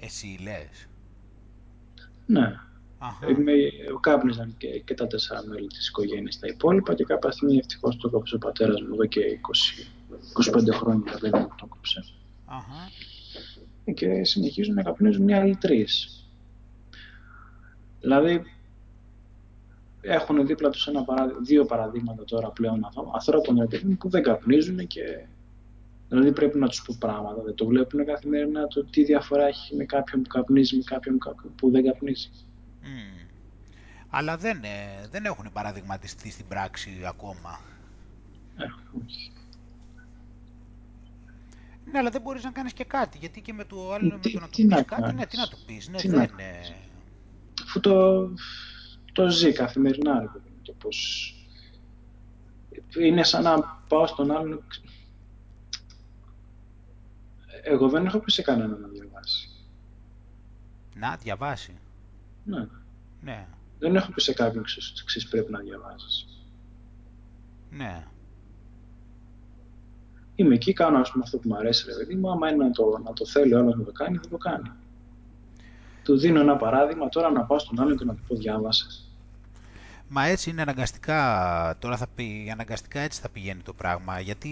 Εσύ 0.00 0.38
λες; 0.42 0.88
Ναι. 2.26 2.60
Είμαι, 3.28 3.52
κάπνιζαν 4.00 4.54
και, 4.58 4.68
και 4.78 4.94
τα 4.94 5.06
τέσσερα 5.06 5.44
μέλη 5.46 5.66
της 5.66 5.88
οικογένειας 5.88 6.38
τα 6.38 6.46
υπόλοιπα 6.46 6.94
και 6.94 7.04
κάποια 7.04 7.30
στιγμή 7.30 7.56
ευτυχώς 7.56 7.96
το 7.96 8.10
κόψε 8.10 8.34
ο 8.34 8.38
πατέρας 8.38 8.80
μου 8.80 8.88
εδώ 8.92 9.06
και 9.06 9.20
20, 10.42 10.58
25 10.58 10.72
χρόνια 10.72 11.14
δηλαδή 11.20 11.48
το 11.56 11.66
κόψε. 11.66 12.04
Και 13.94 14.24
συνεχίζουν 14.24 14.74
να 14.74 14.82
καπνίζουν 14.82 15.28
οι 15.28 15.34
άλλοι 15.34 15.56
τρεις. 15.56 16.22
Δηλαδή, 18.08 18.42
έχουν 20.00 20.46
δίπλα 20.46 20.70
τους 20.70 20.86
ένα 20.86 21.04
δύο 21.42 21.64
παραδείγματα 21.64 22.24
τώρα 22.24 22.50
πλέον 22.50 22.88
ανθρώπων 23.14 23.68
που 23.98 24.08
δεν 24.08 24.22
καπνίζουν 24.22 24.86
και 24.86 25.26
δηλαδή 26.08 26.32
πρέπει 26.32 26.58
να 26.58 26.68
τους 26.68 26.82
πω 26.82 26.96
πράγματα. 26.98 27.42
Δεν 27.42 27.54
το 27.54 27.66
βλέπουν 27.66 28.04
καθημερινά 28.04 28.66
το 28.66 28.84
τι 28.84 29.04
διαφορά 29.04 29.46
έχει 29.46 29.76
με 29.76 29.84
κάποιον 29.84 30.22
που 30.22 30.28
καπνίζει 30.28 30.76
με 30.76 30.82
κάποιον 30.82 31.18
που 31.56 31.70
δεν 31.70 31.84
καπνίζει. 31.84 32.30
Mm. 32.82 33.26
Αλλά 34.10 34.36
δεν, 34.36 34.62
ε, 34.64 35.08
δεν 35.10 35.24
έχουν 35.24 35.50
παραδειγματιστεί 35.52 36.30
στην 36.30 36.48
πράξη 36.48 36.90
ακόμα. 37.06 37.60
Ε, 38.56 38.64
όχι. 39.04 39.32
Ναι, 41.92 41.98
αλλά 41.98 42.10
δεν 42.10 42.20
μπορείς 42.20 42.44
να 42.44 42.50
κάνεις 42.50 42.72
και 42.72 42.84
κάτι, 42.84 43.18
γιατί 43.18 43.40
και 43.40 43.52
με 43.52 43.64
το 43.64 43.92
άλλο 43.92 44.18
με 44.22 44.30
το 44.30 44.38
να 44.40 44.48
του 44.48 44.66
πεις 44.66 44.84
κάτι, 44.84 45.14
ναι, 45.14 45.26
τι 45.26 45.36
να 45.36 45.48
του 45.48 45.58
πεις, 45.66 45.88
ναι, 45.88 45.98
δεν, 45.98 46.30
αφού 47.68 47.80
το, 47.80 48.28
το 49.12 49.28
ζει 49.28 49.52
καθημερινά, 49.52 50.20
ρε 50.20 50.26
το 50.62 50.72
πώς... 50.72 51.32
Είναι 53.00 53.22
σαν 53.22 53.42
να 53.42 53.62
πάω 53.88 54.06
στον 54.06 54.30
άλλον... 54.30 54.62
Εγώ 57.62 57.88
δεν 57.88 58.06
έχω 58.06 58.18
πει 58.18 58.30
σε 58.30 58.42
κανέναν 58.42 58.80
να 58.80 58.88
διαβάσει. 58.88 59.48
Να 60.94 61.16
διαβάσει. 61.16 61.78
Ναι. 62.44 62.68
Ναι. 63.20 63.46
Δεν 63.78 63.96
έχω 63.96 64.12
πει 64.12 64.20
σε 64.20 64.32
κάποιον 64.32 64.64
ξέρεις 65.04 65.28
πρέπει 65.30 65.52
να 65.52 65.58
διαβάσεις. 65.58 66.26
Ναι. 67.70 68.06
είμαι 70.34 70.54
εκεί, 70.54 70.72
κάνω 70.72 70.98
ας 70.98 71.10
πούμε, 71.10 71.24
αυτό 71.24 71.38
που 71.38 71.48
μου 71.48 71.56
αρέσει, 71.56 71.84
ρε 71.86 71.96
παιδί 71.96 72.14
μου. 72.14 72.30
Άμα 72.30 72.50
είναι 72.50 72.64
να 72.64 72.70
το, 72.70 73.00
να 73.04 73.12
το 73.12 73.26
θέλει 73.26 73.54
ο 73.54 73.58
άλλος 73.58 73.76
να 73.76 73.84
το 73.84 73.92
κάνει, 73.92 74.16
θα 74.16 74.28
το 74.28 74.36
κάνει. 74.36 74.72
Του 76.08 76.18
δίνω 76.18 76.40
ένα 76.40 76.56
παράδειγμα, 76.56 77.08
τώρα 77.08 77.30
να 77.30 77.44
πάω 77.44 77.58
στον 77.58 77.80
άλλον 77.80 77.96
και 77.96 78.04
να 78.04 78.14
του 78.14 78.22
πω 78.28 78.34
διάβασες. 78.36 79.08
Μα 80.08 80.24
έτσι 80.24 80.50
είναι 80.50 80.62
αναγκαστικά, 80.62 81.76
τώρα 81.78 81.96
θα 81.96 82.06
πει, 82.14 82.48
αναγκαστικά 82.52 83.00
έτσι 83.00 83.20
θα 83.20 83.28
πηγαίνει 83.28 83.62
το 83.62 83.72
πράγμα, 83.72 84.20
γιατί 84.20 84.50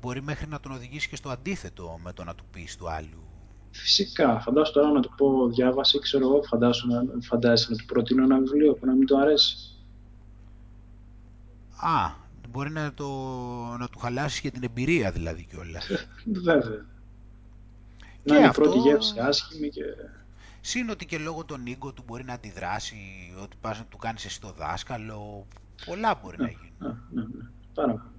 μπορεί 0.00 0.22
μέχρι 0.22 0.48
να 0.48 0.60
τον 0.60 0.72
οδηγήσει 0.72 1.08
και 1.08 1.16
στο 1.16 1.28
αντίθετο 1.28 1.98
με 2.02 2.12
το 2.12 2.24
να 2.24 2.34
του 2.34 2.44
πεις 2.52 2.76
του 2.76 2.90
άλλου. 2.90 3.22
Φυσικά, 3.70 4.40
φαντάσου 4.40 4.72
τώρα 4.72 4.90
να 4.90 5.00
του 5.00 5.14
πω 5.16 5.48
διάβασε, 5.48 5.98
ξέρω 5.98 6.26
εγώ, 6.26 6.42
φαντάσου 6.42 6.88
να, 6.88 7.02
φαντάζεσαι 7.20 7.70
να 7.70 7.76
του 7.76 7.84
προτείνω 7.84 8.22
ένα 8.24 8.38
βιβλίο 8.38 8.74
που 8.74 8.86
να 8.86 8.92
μην 8.92 9.06
του 9.06 9.18
αρέσει. 9.20 9.56
Α, 11.76 12.10
μπορεί 12.48 12.70
να, 12.70 12.92
το, 12.94 13.08
να 13.78 13.88
του 13.88 13.98
χαλάσεις 13.98 14.40
και 14.40 14.50
την 14.50 14.62
εμπειρία 14.62 15.10
δηλαδή 15.10 15.46
κιόλας. 15.50 15.86
Βέβαια. 16.44 16.84
να 18.22 18.36
είναι 18.36 18.46
η 18.46 18.50
πρώτη 18.50 18.78
γεύση 18.78 19.18
άσχημη 19.18 19.68
και... 19.68 19.84
Συν 20.60 20.90
ότι 20.90 21.06
και 21.06 21.18
λόγω 21.18 21.44
των 21.44 21.66
οίκων 21.66 21.94
του 21.94 22.02
μπορεί 22.06 22.24
να 22.24 22.32
αντιδράσει, 22.32 22.96
ότι 23.42 23.56
πας 23.60 23.78
να 23.78 23.84
του 23.84 23.96
κάνεις 23.96 24.24
εσύ 24.24 24.40
το 24.40 24.52
δάσκαλο, 24.52 25.46
πολλά 25.86 26.20
μπορεί 26.22 26.36
να 26.38 26.48
γίνουν. 26.48 26.72
Ναι, 26.78 26.88
ναι, 26.88 27.22
ναι. 27.22 27.48
Πάρα 27.74 28.12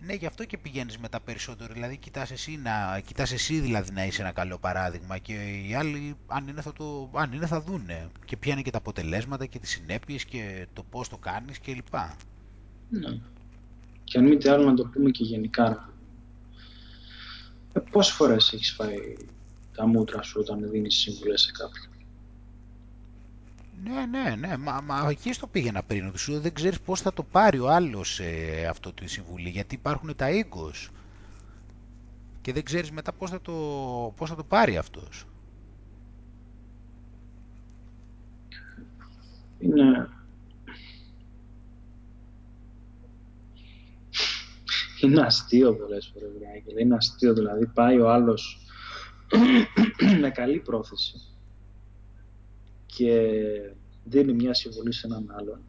Ναι, 0.00 0.12
γι' 0.12 0.26
αυτό 0.26 0.44
και 0.44 0.58
πηγαίνεις 0.58 0.98
μετά 0.98 1.20
περισσότερο. 1.20 1.72
Δηλαδή, 1.72 1.96
κοιτάς 1.96 2.30
εσύ, 2.30 2.56
να, 2.56 3.00
κοιτάς 3.00 3.32
εσύ 3.32 3.60
δηλαδή 3.60 3.92
να 3.92 4.04
είσαι 4.04 4.22
ένα 4.22 4.32
καλό 4.32 4.58
παράδειγμα 4.58 5.18
και 5.18 5.32
οι 5.32 5.74
άλλοι, 5.74 6.16
αν 6.26 6.48
είναι, 6.48 6.60
θα, 6.60 6.72
το, 6.72 7.10
αν 7.14 7.32
είναι, 7.32 7.46
θα 7.46 7.60
δούνε. 7.60 8.08
Και 8.24 8.36
ποια 8.36 8.52
είναι 8.52 8.62
και 8.62 8.70
τα 8.70 8.78
αποτελέσματα 8.78 9.46
και 9.46 9.58
τις 9.58 9.70
συνέπειες 9.70 10.24
και 10.24 10.66
το 10.72 10.82
πώς 10.82 11.08
το 11.08 11.16
κάνεις 11.16 11.60
κλπ. 11.60 11.94
Ναι. 12.90 13.20
Και 14.04 14.18
αν 14.18 14.24
μη 14.24 14.36
τι 14.36 14.48
άλλο 14.48 14.64
να 14.64 14.74
το 14.74 14.84
πούμε 14.84 15.10
και 15.10 15.24
γενικά. 15.24 15.88
Ε, 17.72 17.80
πόσες 17.90 18.14
φορές 18.14 18.52
έχεις 18.52 18.72
φάει 18.72 19.16
τα 19.74 19.86
μούτρα 19.86 20.22
σου 20.22 20.40
όταν 20.40 20.70
δίνεις 20.70 20.94
συμβουλές 20.94 21.40
σε 21.40 21.50
κάποιον. 21.50 21.92
Ναι, 23.84 24.06
ναι, 24.06 24.36
ναι. 24.36 24.56
Μα, 24.56 24.80
μα 24.80 25.08
εκεί 25.10 25.32
στο 25.32 25.46
πήγαινα 25.46 25.82
πριν. 25.82 26.06
Ότι 26.06 26.18
σου 26.18 26.40
δεν 26.40 26.54
ξέρεις 26.54 26.80
πώς 26.80 27.00
θα 27.00 27.12
το 27.12 27.22
πάρει 27.22 27.58
ο 27.58 27.68
άλλος 27.68 28.20
ε, 28.20 28.66
αυτό 28.66 28.92
τη 28.92 29.06
συμβουλή. 29.06 29.48
Γιατί 29.48 29.74
υπάρχουν 29.74 30.16
τα 30.16 30.30
οίκος. 30.30 30.90
Και 32.40 32.52
δεν 32.52 32.64
ξέρεις 32.64 32.90
μετά 32.90 33.12
πώς 33.12 33.30
θα 33.30 33.40
το, 33.40 33.52
πώς 34.16 34.28
θα 34.28 34.36
το 34.36 34.44
πάρει 34.44 34.76
αυτός. 34.76 35.24
Είναι... 39.58 40.08
Είναι 45.00 45.20
αστείο 45.20 45.74
πολλές 45.76 46.12
φορές, 46.12 46.28
Είναι 46.80 46.94
αστείο, 46.94 47.34
δηλαδή 47.34 47.66
πάει 47.66 48.00
ο 48.00 48.10
άλλος 48.10 48.63
με 50.20 50.30
καλή 50.30 50.58
πρόθεση 50.58 51.14
και 52.86 53.30
δίνει 54.04 54.32
μια 54.32 54.54
συμβολή 54.54 54.92
σε 54.92 55.06
έναν 55.06 55.34
άλλον 55.38 55.60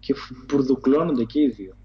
και 0.00 0.14
μπουρδουκλώνονται 0.46 1.24
και 1.24 1.40
οι 1.40 1.48
δύο. 1.48 1.76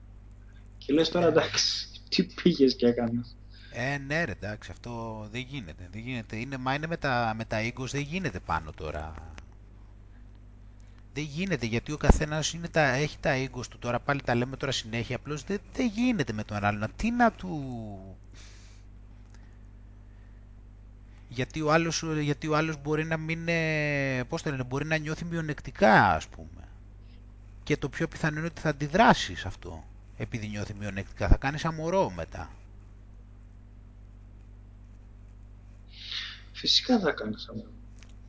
Και 0.77 0.93
λες 0.93 1.09
τώρα 1.09 1.27
εντάξει, 1.27 1.88
τι 2.09 2.23
πήγες 2.23 2.76
και 2.76 2.85
έκανες. 2.85 3.35
Ε, 3.72 3.97
ναι 3.97 4.23
ρε, 4.23 4.31
εντάξει, 4.31 4.72
αυτό 4.72 5.27
δεν 5.31 5.41
γίνεται. 5.41 5.89
Δεν 5.91 6.01
γίνεται. 6.01 6.35
Είναι, 6.35 6.57
μα 6.57 6.73
είναι 6.73 6.88
με 6.88 6.97
τα, 6.97 7.34
με 7.38 7.45
τα 7.45 7.57
δεν 7.91 8.01
γίνεται 8.01 8.39
πάνω 8.39 8.72
τώρα. 8.72 9.14
Δεν 11.14 11.23
γίνεται 11.23 11.65
γιατί 11.65 11.91
ο 11.91 11.97
καθένας 11.97 12.53
είναι 12.53 12.68
τα, 12.68 12.81
έχει 12.81 13.18
τα 13.19 13.38
ίγκος 13.38 13.68
του 13.68 13.77
τώρα, 13.80 13.99
πάλι 13.99 14.22
τα 14.22 14.35
λέμε 14.35 14.57
τώρα 14.57 14.72
συνέχεια, 14.72 15.15
απλώς 15.15 15.43
δεν, 15.43 15.59
δεν 15.73 15.88
γίνεται 15.88 16.34
με 16.34 16.43
τον 16.43 16.64
άλλον. 16.64 16.91
Τι 16.95 17.11
να 17.11 17.31
του 17.31 17.49
γιατί 21.30 21.62
ο 21.62 21.72
άλλος, 21.72 22.04
γιατί 22.22 22.48
ο 22.48 22.56
άλλος 22.56 22.82
μπορεί 22.82 23.06
να 23.06 23.18
μην, 23.18 23.40
πώς 24.28 24.41
το 24.41 24.49
λένε, 24.49 24.64
μπορεί 24.64 24.86
να 24.86 24.98
νιώθει 24.98 25.26
μειονεκτικά 25.26 26.14
ας 26.14 26.28
πούμε. 26.28 26.68
Και 27.64 27.78
το 27.78 27.90
πιο 27.90 28.08
πιθανό 28.08 28.38
είναι 28.38 28.48
ότι 28.48 28.62
θα 28.62 28.70
αντιδράσεις 28.70 29.40
σε 29.40 29.48
αυτό, 29.48 29.84
επειδή 30.18 30.48
νιώθει 30.48 30.74
μειονεκτικά. 30.74 31.28
Θα 31.28 31.38
κάνεις 31.38 31.66
αμορό 31.66 32.12
μετά. 32.16 32.49
Φυσικά 36.52 36.99
θα 36.99 37.12
κάνεις 37.12 37.48
αμορό. 37.48 37.70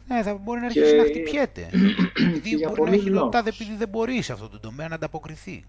Ναι, 0.08 0.22
θα 0.22 0.34
μπορεί 0.34 0.60
να 0.60 0.66
αρχίσει 0.66 0.96
να 0.96 1.04
χτυπιέται. 1.04 1.70
επειδή 2.36 2.66
μπορεί 2.76 2.90
να 2.90 2.96
έχει 2.96 3.10
λεπτάδε 3.10 3.48
επειδή 3.48 3.76
δεν 3.76 3.88
μπορεί 3.88 4.22
σε 4.22 4.32
αυτό 4.32 4.48
το 4.48 4.60
τομέα 4.60 4.88
να 4.88 4.94
ανταποκριθεί. 4.94 5.64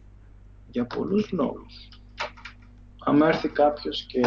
Για 0.72 0.86
πολλούς 0.86 1.32
λόγους. 1.32 1.90
Αν 3.00 3.22
έρθει 3.22 3.48
κάποιος 3.48 4.06
και 4.08 4.22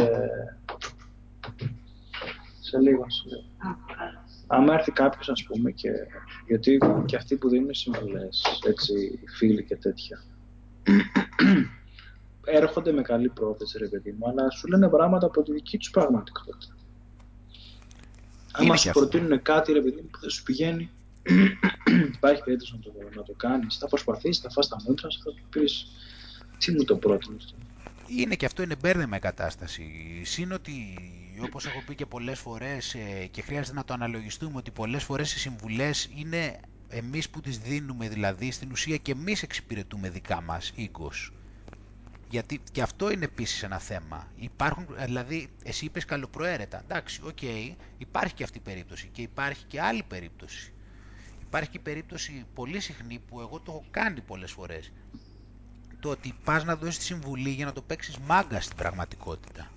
σε 2.73 2.79
λίγο. 2.81 3.07
Αν 4.47 4.69
έρθει 4.69 4.93
κάποιος, 4.93 5.29
ας 5.29 5.43
πούμε, 5.43 5.71
και, 5.71 5.91
γιατί 6.47 6.79
και 7.05 7.17
αυτοί 7.17 7.37
που 7.37 7.49
δίνουν 7.49 7.75
συμβουλές, 7.75 8.61
έτσι, 8.67 9.19
φίλοι 9.37 9.65
και 9.65 9.77
τέτοια, 9.77 10.25
έρχονται 12.61 12.93
με 12.93 13.03
καλή 13.03 13.29
πρόθεση, 13.29 13.79
ρε 13.79 13.89
παιδί 13.89 14.13
μου, 14.19 14.29
αλλά 14.29 14.51
σου 14.51 14.69
λένε 14.69 14.89
πράγματα 14.89 15.27
από 15.27 15.43
τη 15.43 15.53
δική 15.53 15.79
τους 15.79 15.91
πραγματικότητα. 15.91 16.75
Αν 18.53 18.77
σου 18.77 18.91
προτείνουν 18.91 19.43
κάτι, 19.43 19.73
ρε 19.73 19.81
παιδί 19.81 20.01
μου, 20.01 20.09
που 20.11 20.19
δεν 20.21 20.31
σου 20.31 20.43
πηγαίνει, 20.43 20.91
υπάρχει 22.17 22.43
περίπτωση 22.43 22.75
να 22.75 22.81
το, 22.81 22.93
να 23.17 23.23
το 23.23 23.33
κάνεις, 23.37 23.77
θα 23.77 23.89
προσπαθείς, 23.89 24.39
θα 24.39 24.51
φας 24.51 24.69
τα 24.69 24.77
μούτρα 24.87 25.09
θα 25.25 25.31
του 25.31 25.43
πεις, 25.51 25.87
τι 26.59 26.73
μου 26.73 26.85
το 26.85 26.97
πρότεινες 26.97 27.45
αυτό. 27.45 27.72
Είναι 28.19 28.35
και 28.35 28.47
αυτό 28.47 28.63
είναι 28.63 28.77
μπέρδεμα 28.77 29.17
η 29.17 29.21
κατάσταση. 29.21 29.85
Συν 30.25 30.53
ότι 30.53 30.73
όπως 31.41 31.67
έχω 31.67 31.83
πει 31.87 31.95
και 31.95 32.07
πολλές 32.07 32.39
φορές 32.39 32.95
ε, 32.95 33.27
και 33.31 33.43
χρειάζεται 33.43 33.77
να 33.77 33.85
το 33.85 33.93
αναλογιστούμε 33.95 34.57
ότι 34.57 34.71
πολλές 34.71 35.03
φορές 35.05 35.35
οι 35.35 35.39
συμβουλές 35.39 36.11
είναι 36.17 36.61
εμείς 36.89 37.31
που 37.31 37.41
τις 37.41 37.59
δίνουμε 37.59 38.09
δηλαδή 38.09 38.51
στην 38.51 38.71
ουσία 38.71 38.97
και 38.97 39.13
εμείς 39.13 39.43
εξυπηρετούμε 39.43 40.11
δικά 40.11 40.41
μας 40.43 40.73
egos. 40.75 41.33
Γιατί 42.29 42.61
και 42.73 42.83
αυτό 42.83 43.11
είναι 43.11 43.25
επίσης 43.25 43.63
ένα 43.63 43.79
θέμα. 43.79 44.33
Υπάρχουν, 44.37 44.87
δηλαδή, 45.05 45.49
εσύ 45.65 45.85
είπες 45.85 46.05
καλοπροαίρετα. 46.05 46.81
Εντάξει, 46.81 47.21
OK, 47.25 47.39
okay, 47.41 47.75
υπάρχει 47.99 48.35
και 48.35 48.43
αυτή 48.45 48.59
η 48.59 48.61
περίπτωση 48.61 49.09
και 49.13 49.23
υπάρχει 49.23 49.65
και 49.65 49.81
άλλη 49.81 50.03
περίπτωση. 50.09 50.73
Υπάρχει 51.43 51.71
και 51.71 51.77
η 51.79 51.81
περίπτωση 51.83 52.47
πολύ 52.55 52.81
συχνή 52.81 53.19
που 53.29 53.41
εγώ 53.41 53.61
το 53.61 53.73
έχω 53.73 53.85
κάνει 53.91 54.21
πολλές 54.21 54.51
φορές. 54.53 54.93
Το 56.03 56.09
ότι 56.09 56.35
πας 56.45 56.65
να 56.65 56.77
δώσεις 56.77 56.99
τη 56.99 57.05
συμβουλή 57.05 57.51
για 57.51 57.65
να 57.65 57.73
το 57.73 57.83
παίξεις 57.83 58.19
μάγκα 58.19 58.61
στην 58.61 58.77
πραγματικότητα. 58.77 59.71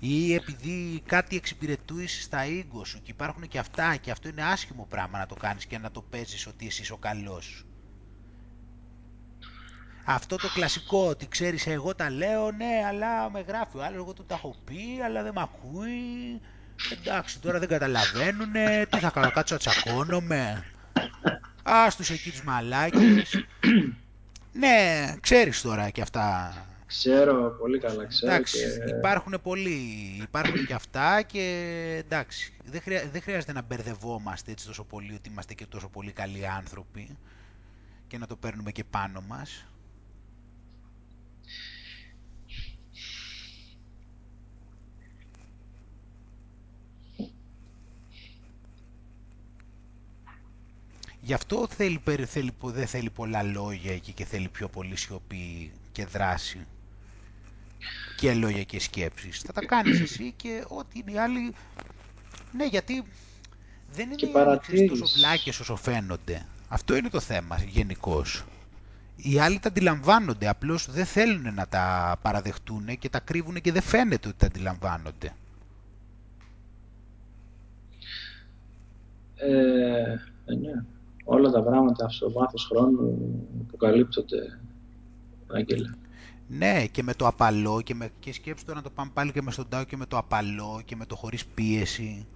Ή 0.00 0.34
επειδή 0.34 1.02
κάτι 1.06 1.36
εξυπηρετούεις 1.36 2.22
στα 2.22 2.44
ίγκο 2.46 2.84
σου 2.84 3.02
και 3.02 3.10
υπάρχουν 3.10 3.48
και 3.48 3.58
αυτά 3.58 3.96
και 3.96 4.10
αυτό 4.10 4.28
είναι 4.28 4.42
άσχημο 4.42 4.86
πράγμα 4.90 5.18
να 5.18 5.26
το 5.26 5.34
κάνεις 5.34 5.66
και 5.66 5.78
να 5.78 5.90
το 5.90 6.02
παίζεις 6.02 6.46
ότι 6.46 6.66
εσύ 6.66 6.82
είσαι 6.82 6.92
ο 6.92 6.96
καλός. 6.96 7.64
Αυτό 10.04 10.36
το 10.36 10.48
κλασικό 10.48 11.06
ότι 11.08 11.28
ξέρεις 11.28 11.66
εγώ 11.66 11.94
τα 11.94 12.10
λέω 12.10 12.50
ναι 12.50 12.84
αλλά 12.88 13.30
με 13.30 13.40
γράφει 13.40 13.76
ο 13.76 13.84
άλλος 13.84 13.96
εγώ 14.02 14.12
το 14.12 14.22
τα 14.22 14.34
έχω 14.34 14.54
πει 14.64 15.00
αλλά 15.04 15.22
δεν 15.22 15.32
με 15.34 15.42
ακούει 15.42 15.90
εντάξει 16.92 17.40
τώρα 17.40 17.58
δεν 17.58 17.68
καταλαβαίνουνε 17.68 18.86
τι 18.90 18.98
θα 18.98 19.10
κάνω 19.10 19.30
κάτσω 19.30 19.54
να 19.54 19.60
τσακώνομαι. 19.60 20.64
Άστους 21.62 22.10
εκεί 22.10 22.30
τους 22.30 22.42
μαλάκες 22.42 23.44
ναι 24.52 25.14
ξέρεις 25.20 25.60
τώρα 25.60 25.90
και 25.90 26.00
αυτά 26.00 26.54
Ξέρω, 26.90 27.56
πολύ 27.58 27.78
καλά 27.78 28.06
ξέρω. 28.06 28.32
Εντάξει, 28.32 28.58
και... 28.58 28.90
υπάρχουν 28.96 29.34
πολλοί, 29.42 30.18
υπάρχουν 30.22 30.66
και 30.66 30.74
αυτά 30.74 31.22
και 31.22 31.44
εντάξει, 32.04 32.52
δεν, 32.64 32.80
δεν 33.12 33.22
χρειάζεται 33.22 33.52
να 33.52 33.62
μπερδευόμαστε 33.62 34.50
έτσι 34.50 34.66
τόσο 34.66 34.84
πολύ 34.84 35.14
ότι 35.14 35.28
είμαστε 35.28 35.54
και 35.54 35.66
τόσο 35.66 35.88
πολύ 35.88 36.12
καλοί 36.12 36.48
άνθρωποι 36.48 37.16
και 38.06 38.18
να 38.18 38.26
το 38.26 38.36
παίρνουμε 38.36 38.70
και 38.70 38.84
πάνω 38.84 39.20
μας. 39.28 39.66
Γι' 51.30 51.36
αυτό 51.36 51.66
θέλει, 51.76 52.00
θέλει, 52.26 52.52
δεν 52.62 52.86
θέλει 52.86 53.10
πολλά 53.10 53.42
λόγια 53.42 53.92
εκεί 53.92 54.12
και 54.12 54.24
θέλει 54.24 54.48
πιο 54.48 54.68
πολύ 54.68 54.96
σιωπή 54.96 55.72
και 55.92 56.04
δράση 56.04 56.66
και 58.16 58.34
λόγια 58.34 58.64
και 58.64 58.80
σκέψεις. 58.80 59.40
Θα 59.40 59.52
τα 59.52 59.64
κάνεις 59.64 60.00
εσύ 60.10 60.32
και 60.36 60.64
ό,τι 60.68 60.98
είναι 60.98 61.12
οι 61.12 61.18
άλλοι... 61.18 61.54
Ναι, 62.52 62.66
γιατί 62.66 63.04
δεν 63.92 64.10
είναι 64.10 64.32
οι 64.32 64.38
άλλοι 64.38 64.88
τόσο 64.88 65.06
βλάκες 65.06 65.60
όσο 65.60 65.76
φαίνονται. 65.76 66.46
Αυτό 66.68 66.96
είναι 66.96 67.08
το 67.08 67.20
θέμα 67.20 67.62
γενικώς. 67.68 68.44
Οι 69.16 69.38
άλλοι 69.38 69.58
τα 69.58 69.68
αντιλαμβάνονται, 69.68 70.48
απλώς 70.48 70.90
δεν 70.90 71.04
θέλουν 71.04 71.54
να 71.54 71.68
τα 71.68 72.16
παραδεχτούν 72.22 72.98
και 72.98 73.08
τα 73.08 73.20
κρύβουν 73.20 73.60
και 73.60 73.72
δεν 73.72 73.82
φαίνεται 73.82 74.28
ότι 74.28 74.36
τα 74.36 74.46
αντιλαμβάνονται. 74.46 75.34
Ε, 79.36 80.12
ε 80.44 80.54
ναι. 80.54 80.84
Όλα 81.24 81.50
τα 81.50 81.62
πράγματα 81.62 82.08
στο 82.08 82.32
βάθος 82.32 82.64
χρόνου 82.70 83.18
αποκαλύπτονται, 83.68 84.60
Άγγελε. 85.46 85.88
Ναι, 86.48 86.86
και 86.86 87.02
με 87.02 87.14
το 87.14 87.26
απαλό 87.26 87.80
και, 87.82 87.94
με, 87.94 88.10
και 88.20 88.32
σκέψου 88.32 88.64
τώρα 88.64 88.78
να 88.78 88.84
το 88.84 88.90
πάμε 88.90 89.10
πάλι 89.14 89.32
και 89.32 89.42
με 89.42 89.50
στον 89.50 89.68
Τάο 89.68 89.84
και 89.84 89.96
με 89.96 90.06
το 90.06 90.16
απαλό 90.18 90.82
και 90.84 90.96
με 90.96 91.06
το 91.06 91.16
χωρίς 91.16 91.46
πίεση 91.46 92.26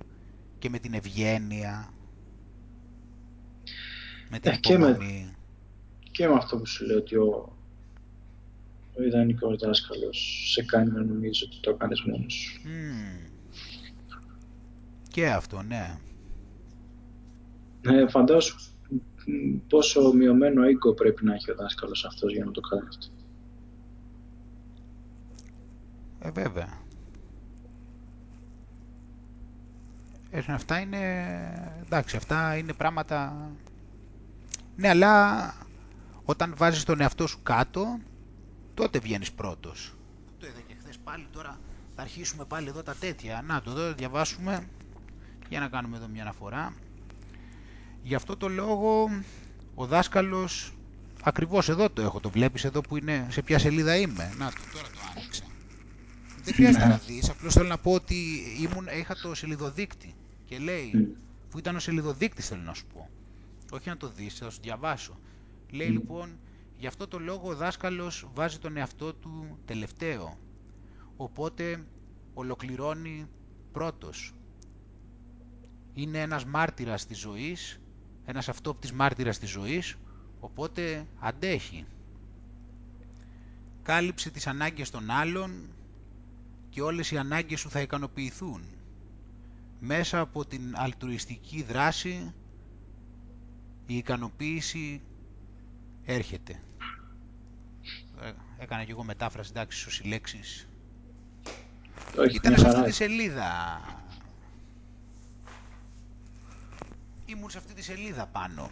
και 0.58 0.68
με 0.70 0.78
την 0.78 0.94
ευγένεια. 0.94 1.92
Με 4.30 4.38
την 4.38 4.50
Ε, 4.52 4.56
και 4.56 4.78
με- 4.78 4.88
υπομονή. 4.88 5.34
Και 6.10 6.26
με 6.28 6.34
αυτό 6.34 6.56
που 6.58 6.66
σου 6.66 6.84
λέω 6.86 6.96
ότι 6.98 7.16
ο, 7.16 7.52
ο 8.98 9.02
ιδανικός 9.02 9.58
δάσκαλος 9.58 10.48
σε 10.52 10.62
κάνει 10.64 10.90
να 10.90 11.02
νομίζεις 11.02 11.42
ότι 11.42 11.56
το 11.60 11.70
έκανες 11.70 12.02
μόνος 12.02 12.32
σου. 12.32 12.60
Μμμ. 12.64 13.28
Και 15.08 15.28
αυτό, 15.30 15.62
ναι. 15.62 15.98
Ε, 17.80 18.08
φαντάσου 18.08 18.56
μ, 18.56 18.73
πόσο 19.68 20.12
μειωμένο 20.12 20.68
οίκο 20.68 20.92
πρέπει 20.94 21.24
να 21.24 21.34
έχει 21.34 21.50
ο 21.50 21.54
δάσκαλος 21.54 22.04
αυτός 22.04 22.32
για 22.32 22.44
να 22.44 22.50
το 22.50 22.60
κάνει 22.60 22.88
αυτό. 22.88 23.06
Ε, 26.18 26.30
βέβαια. 26.30 26.82
Ε, 30.30 30.42
αυτά 30.48 30.78
είναι... 30.78 30.98
Εντάξει, 31.84 32.16
αυτά 32.16 32.56
είναι 32.56 32.72
πράγματα... 32.72 33.50
Ναι, 34.76 34.88
αλλά 34.88 35.54
όταν 36.24 36.54
βάζεις 36.56 36.84
τον 36.84 37.00
εαυτό 37.00 37.26
σου 37.26 37.42
κάτω, 37.42 37.98
τότε 38.74 38.98
βγαίνεις 38.98 39.32
πρώτος. 39.32 39.94
Το 40.38 40.46
είδα 40.46 40.60
και 40.66 40.74
χθες 40.80 40.98
πάλι 40.98 41.26
τώρα. 41.32 41.58
Θα 41.94 42.02
αρχίσουμε 42.02 42.44
πάλι 42.44 42.68
εδώ 42.68 42.82
τα 42.82 42.94
τέτοια. 42.94 43.42
Να 43.46 43.62
το 43.62 43.70
εδώ 43.70 43.92
διαβάσουμε. 43.92 44.68
Για 45.48 45.60
να 45.60 45.68
κάνουμε 45.68 45.96
εδώ 45.96 46.08
μια 46.08 46.22
αναφορά. 46.22 46.74
Γι' 48.04 48.14
αυτό 48.14 48.36
το 48.36 48.48
λόγο 48.48 49.08
ο 49.74 49.86
δάσκαλος... 49.86 50.72
Ακριβώς 51.26 51.68
εδώ 51.68 51.90
το 51.90 52.02
έχω, 52.02 52.20
το 52.20 52.30
βλέπεις 52.30 52.64
εδώ 52.64 52.80
που 52.80 52.96
είναι, 52.96 53.26
σε 53.30 53.42
ποια 53.42 53.58
σελίδα 53.58 53.96
είμαι. 53.96 54.34
Να 54.38 54.50
το, 54.50 54.60
τώρα 54.72 54.86
το 54.88 54.98
άνοιξα. 55.16 55.44
Δεν 56.44 56.54
χρειάζεται 56.54 56.84
Ναι. 56.84 56.90
να 56.90 56.96
δεις, 57.06 57.28
απλώς 57.30 57.52
θέλω 57.54 57.68
να 57.68 57.78
πω 57.78 57.92
ότι 57.92 58.14
ήμουν, 58.60 58.86
είχα 58.98 59.14
το 59.22 59.34
σελιδοδείκτη 59.34 60.14
και 60.44 60.58
λέει, 60.58 60.90
Μμ. 60.94 61.02
που 61.50 61.58
ήταν 61.58 61.76
ο 61.76 61.78
σελιδοδείκτης 61.78 62.48
θέλω 62.48 62.62
να 62.62 62.74
σου 62.74 62.84
πω. 62.94 63.08
Όχι 63.70 63.88
να 63.88 63.96
το 63.96 64.08
δεις, 64.08 64.34
θα 64.34 64.50
σου 64.50 64.58
διαβάσω. 64.62 65.18
Λέει 65.70 65.88
Μμ. 65.88 65.92
λοιπόν, 65.92 66.38
γι' 66.78 66.86
αυτό 66.86 67.08
το 67.08 67.18
λόγο 67.18 67.48
ο 67.48 67.54
δάσκαλος 67.54 68.26
βάζει 68.34 68.58
τον 68.58 68.76
εαυτό 68.76 69.12
του 69.14 69.58
τελευταίο. 69.64 70.38
Οπότε 71.16 71.84
ολοκληρώνει 72.34 73.26
πρώτος. 73.72 74.32
Είναι 75.94 76.20
ένας 76.20 76.44
μάρτυρας 76.44 77.06
της 77.06 77.18
ζωής, 77.18 77.80
ένας 78.24 78.48
αυτόπτης 78.48 78.92
μάρτυρας 78.92 79.38
της 79.38 79.50
ζωής, 79.50 79.96
οπότε 80.40 81.06
αντέχει. 81.20 81.84
Κάλυψε 83.82 84.30
τις 84.30 84.46
ανάγκες 84.46 84.90
των 84.90 85.10
άλλων 85.10 85.68
και 86.70 86.82
όλες 86.82 87.10
οι 87.10 87.18
ανάγκες 87.18 87.60
σου 87.60 87.70
θα 87.70 87.80
ικανοποιηθούν. 87.80 88.62
Μέσα 89.80 90.20
από 90.20 90.44
την 90.46 90.72
αλτρουιστική 90.76 91.62
δράση 91.62 92.32
η 93.86 93.96
ικανοποίηση 93.96 95.00
έρχεται. 96.04 96.60
Ε, 98.22 98.32
Έκανα 98.58 98.84
και 98.84 98.90
εγώ 98.90 99.04
μετάφραση, 99.04 99.50
εντάξει, 99.54 99.80
στους 99.80 100.00
οι 100.00 100.08
λέξεις. 100.08 100.68
Όχι, 102.18 102.36
Ήταν 102.36 102.52
μια 102.52 102.58
σε 102.60 102.64
χαρά. 102.66 102.78
αυτή 102.78 102.90
τη 102.90 102.96
σελίδα. 102.96 103.80
Ήμουν 107.26 107.50
σε 107.50 107.58
αυτή 107.58 107.74
τη 107.74 107.82
σελίδα 107.82 108.26
πάνω. 108.26 108.70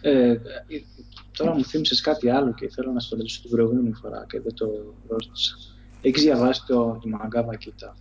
Ε, 0.00 0.30
ε, 0.30 0.40
τώρα 1.32 1.54
μου 1.54 1.64
θύμισες 1.64 2.00
κάτι 2.00 2.30
άλλο 2.30 2.54
και 2.54 2.68
θέλω 2.68 2.92
να 2.92 3.00
στο 3.00 3.16
ρωτήσω 3.16 3.40
την 3.40 3.50
προηγούμενη 3.50 3.92
φορά 3.92 4.26
και 4.28 4.40
δεν 4.40 4.54
το 4.54 4.94
ρώτησα. 5.08 5.56
Έχεις 6.02 6.22
διαβάσει 6.22 6.66
το, 6.66 6.98
το 7.02 7.08
Μαγκάβα 7.08 7.56
Κίτα. 7.56 7.96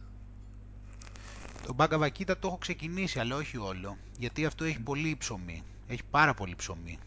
Το 1.65 1.75
Bhagavad 1.77 2.09
Gita 2.17 2.35
το 2.39 2.47
έχω 2.47 2.57
ξεκινήσει, 2.57 3.19
αλλά 3.19 3.35
όχι 3.35 3.57
όλο. 3.57 3.97
Γιατί 4.19 4.45
αυτό 4.45 4.63
έχει 4.63 4.79
πολύ 4.79 5.15
ψωμί. 5.19 5.63
Έχει 5.87 6.01
πάρα 6.11 6.33
πολύ 6.33 6.55
ψωμί. 6.55 6.99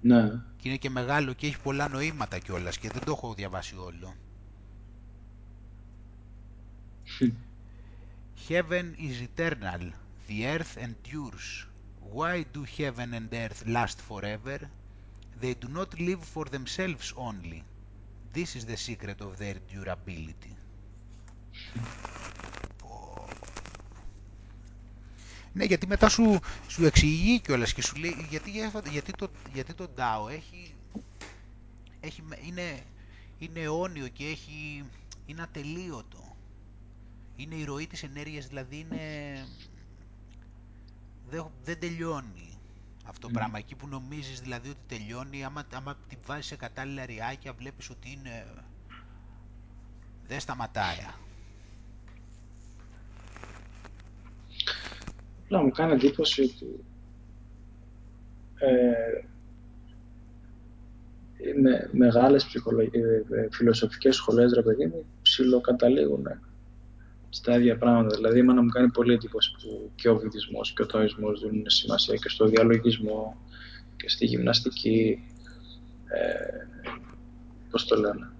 Ναι. 0.00 0.28
Και 0.30 0.68
είναι 0.68 0.76
και 0.76 0.90
μεγάλο 0.90 1.32
και 1.32 1.46
έχει 1.46 1.60
πολλά 1.60 1.88
νοήματα 1.88 2.38
κιόλας 2.38 2.78
και 2.78 2.90
δεν 2.92 3.04
το 3.04 3.12
έχω 3.12 3.34
διαβάσει 3.34 3.74
όλο. 3.76 4.14
Heaven 8.48 8.96
is 8.98 9.20
eternal. 9.20 9.92
The 10.26 10.46
earth 10.46 10.76
endures. 10.76 11.66
Why 12.00 12.44
do 12.52 12.64
heaven 12.64 13.14
and 13.14 13.32
earth 13.32 13.64
last 13.66 14.00
forever? 14.00 14.58
They 15.40 15.54
do 15.54 15.68
not 15.68 15.98
live 16.00 16.24
for 16.24 16.46
themselves 16.46 17.12
only. 17.16 17.62
This 18.32 18.56
is 18.56 18.64
the 18.66 18.76
secret 18.76 19.20
of 19.20 19.38
their 19.38 19.56
durability. 19.72 20.56
Πω. 22.78 23.28
Ναι, 25.52 25.64
γιατί 25.64 25.86
μετά 25.86 26.08
σου, 26.08 26.38
σου 26.68 26.84
εξηγεί 26.84 27.40
κιόλας 27.40 27.72
και 27.72 27.82
σου 27.82 27.96
λέει 27.96 28.26
γιατί, 28.28 28.50
γιατί, 28.90 29.12
το, 29.12 29.30
γιατί 29.52 29.74
το 29.74 29.90
Tao 29.96 30.30
έχει, 30.30 30.74
έχει, 32.00 32.22
είναι, 32.46 32.82
είναι 33.38 33.60
αιώνιο 33.60 34.08
και 34.08 34.26
έχει, 34.26 34.84
είναι 35.26 35.42
ατελείωτο. 35.42 36.29
Είναι 37.40 37.54
η 37.54 37.64
ροή 37.64 37.86
της 37.86 38.02
ενέργειας, 38.02 38.46
δηλαδή 38.46 38.76
είναι, 38.76 38.98
δεν, 41.28 41.46
δεν 41.64 41.78
τελειώνει 41.80 42.58
αυτό 43.06 43.20
το 43.20 43.28
Μμ. 43.28 43.32
πράγμα. 43.32 43.58
Εκεί 43.58 43.74
που 43.74 43.88
νομίζεις 43.88 44.40
δηλαδή 44.40 44.68
ότι 44.68 44.78
τελειώνει, 44.86 45.44
άμα, 45.44 45.66
άμα 45.74 45.96
την 46.08 46.18
βάζεις 46.26 46.46
σε 46.46 46.56
κατάλληλα 46.56 47.06
ριάκια 47.06 47.52
βλέπεις 47.52 47.90
ότι 47.90 48.10
είναι, 48.10 48.46
δεν 50.26 50.40
σταματάει. 50.40 50.96
Απλά 55.44 55.62
μου 55.62 55.70
κάνει 55.70 55.92
εντύπωση 55.92 56.42
ότι 56.42 56.84
ε, 58.54 59.24
με 61.60 61.88
μεγάλες 61.92 62.44
ψυχολογ... 62.44 62.88
ε, 62.94 62.98
ε, 62.98 63.48
φιλοσοφικές 63.50 64.16
σχολές, 64.16 64.52
ρε 64.52 64.62
παιδί 64.62 64.86
μου, 64.86 65.04
ψιλοκαταλήγουν 65.22 66.26
στα 67.30 67.56
ίδια 67.56 67.78
πράγματα. 67.78 68.16
Δηλαδή, 68.16 68.38
εμένα 68.38 68.62
μου 68.62 68.68
κάνει 68.68 68.90
πολύ 68.90 69.12
εντύπωση 69.12 69.52
που 69.52 69.90
και 69.94 70.08
ο 70.08 70.18
βυθισμός 70.18 70.72
και 70.72 70.82
ο 70.82 70.86
τοισμός 70.86 71.40
δίνουν 71.40 71.70
σημασία 71.70 72.14
και 72.14 72.28
στο 72.28 72.46
διαλογισμό 72.46 73.36
και 73.96 74.08
στη 74.08 74.26
γυμναστική, 74.26 75.24
ε, 76.04 76.66
πώς 77.70 77.86
το 77.86 77.96
λένε, 77.96 78.30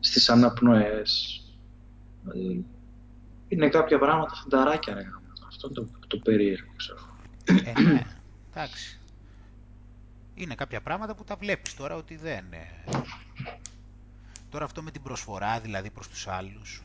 στις 0.00 0.30
αναπνοές. 0.30 1.42
Δηλαδή, 2.22 2.64
είναι 3.48 3.68
κάποια 3.68 3.98
πράγματα 3.98 4.34
φανταράκια, 4.34 4.94
ρε. 4.94 5.02
γάμο. 5.02 5.22
Αυτό 5.46 5.66
είναι 5.66 5.74
το, 5.74 6.06
το 6.06 6.16
περίεργο, 6.16 6.72
ξέρω. 6.76 7.16
Ε, 7.44 7.80
ναι, 7.80 8.02
εντάξει. 8.50 8.98
Είναι 10.34 10.54
κάποια 10.54 10.80
πράγματα 10.80 11.14
που 11.14 11.24
τα 11.24 11.36
βλέπεις 11.36 11.74
τώρα 11.74 11.94
ότι 11.96 12.16
δεν... 12.16 12.44
ε, 12.52 12.68
Τώρα 14.50 14.64
αυτό 14.64 14.82
με 14.82 14.90
την 14.90 15.02
προσφορά 15.02 15.60
δηλαδή 15.60 15.90
προς 15.90 16.08
τους 16.08 16.28
άλλους. 16.28 16.82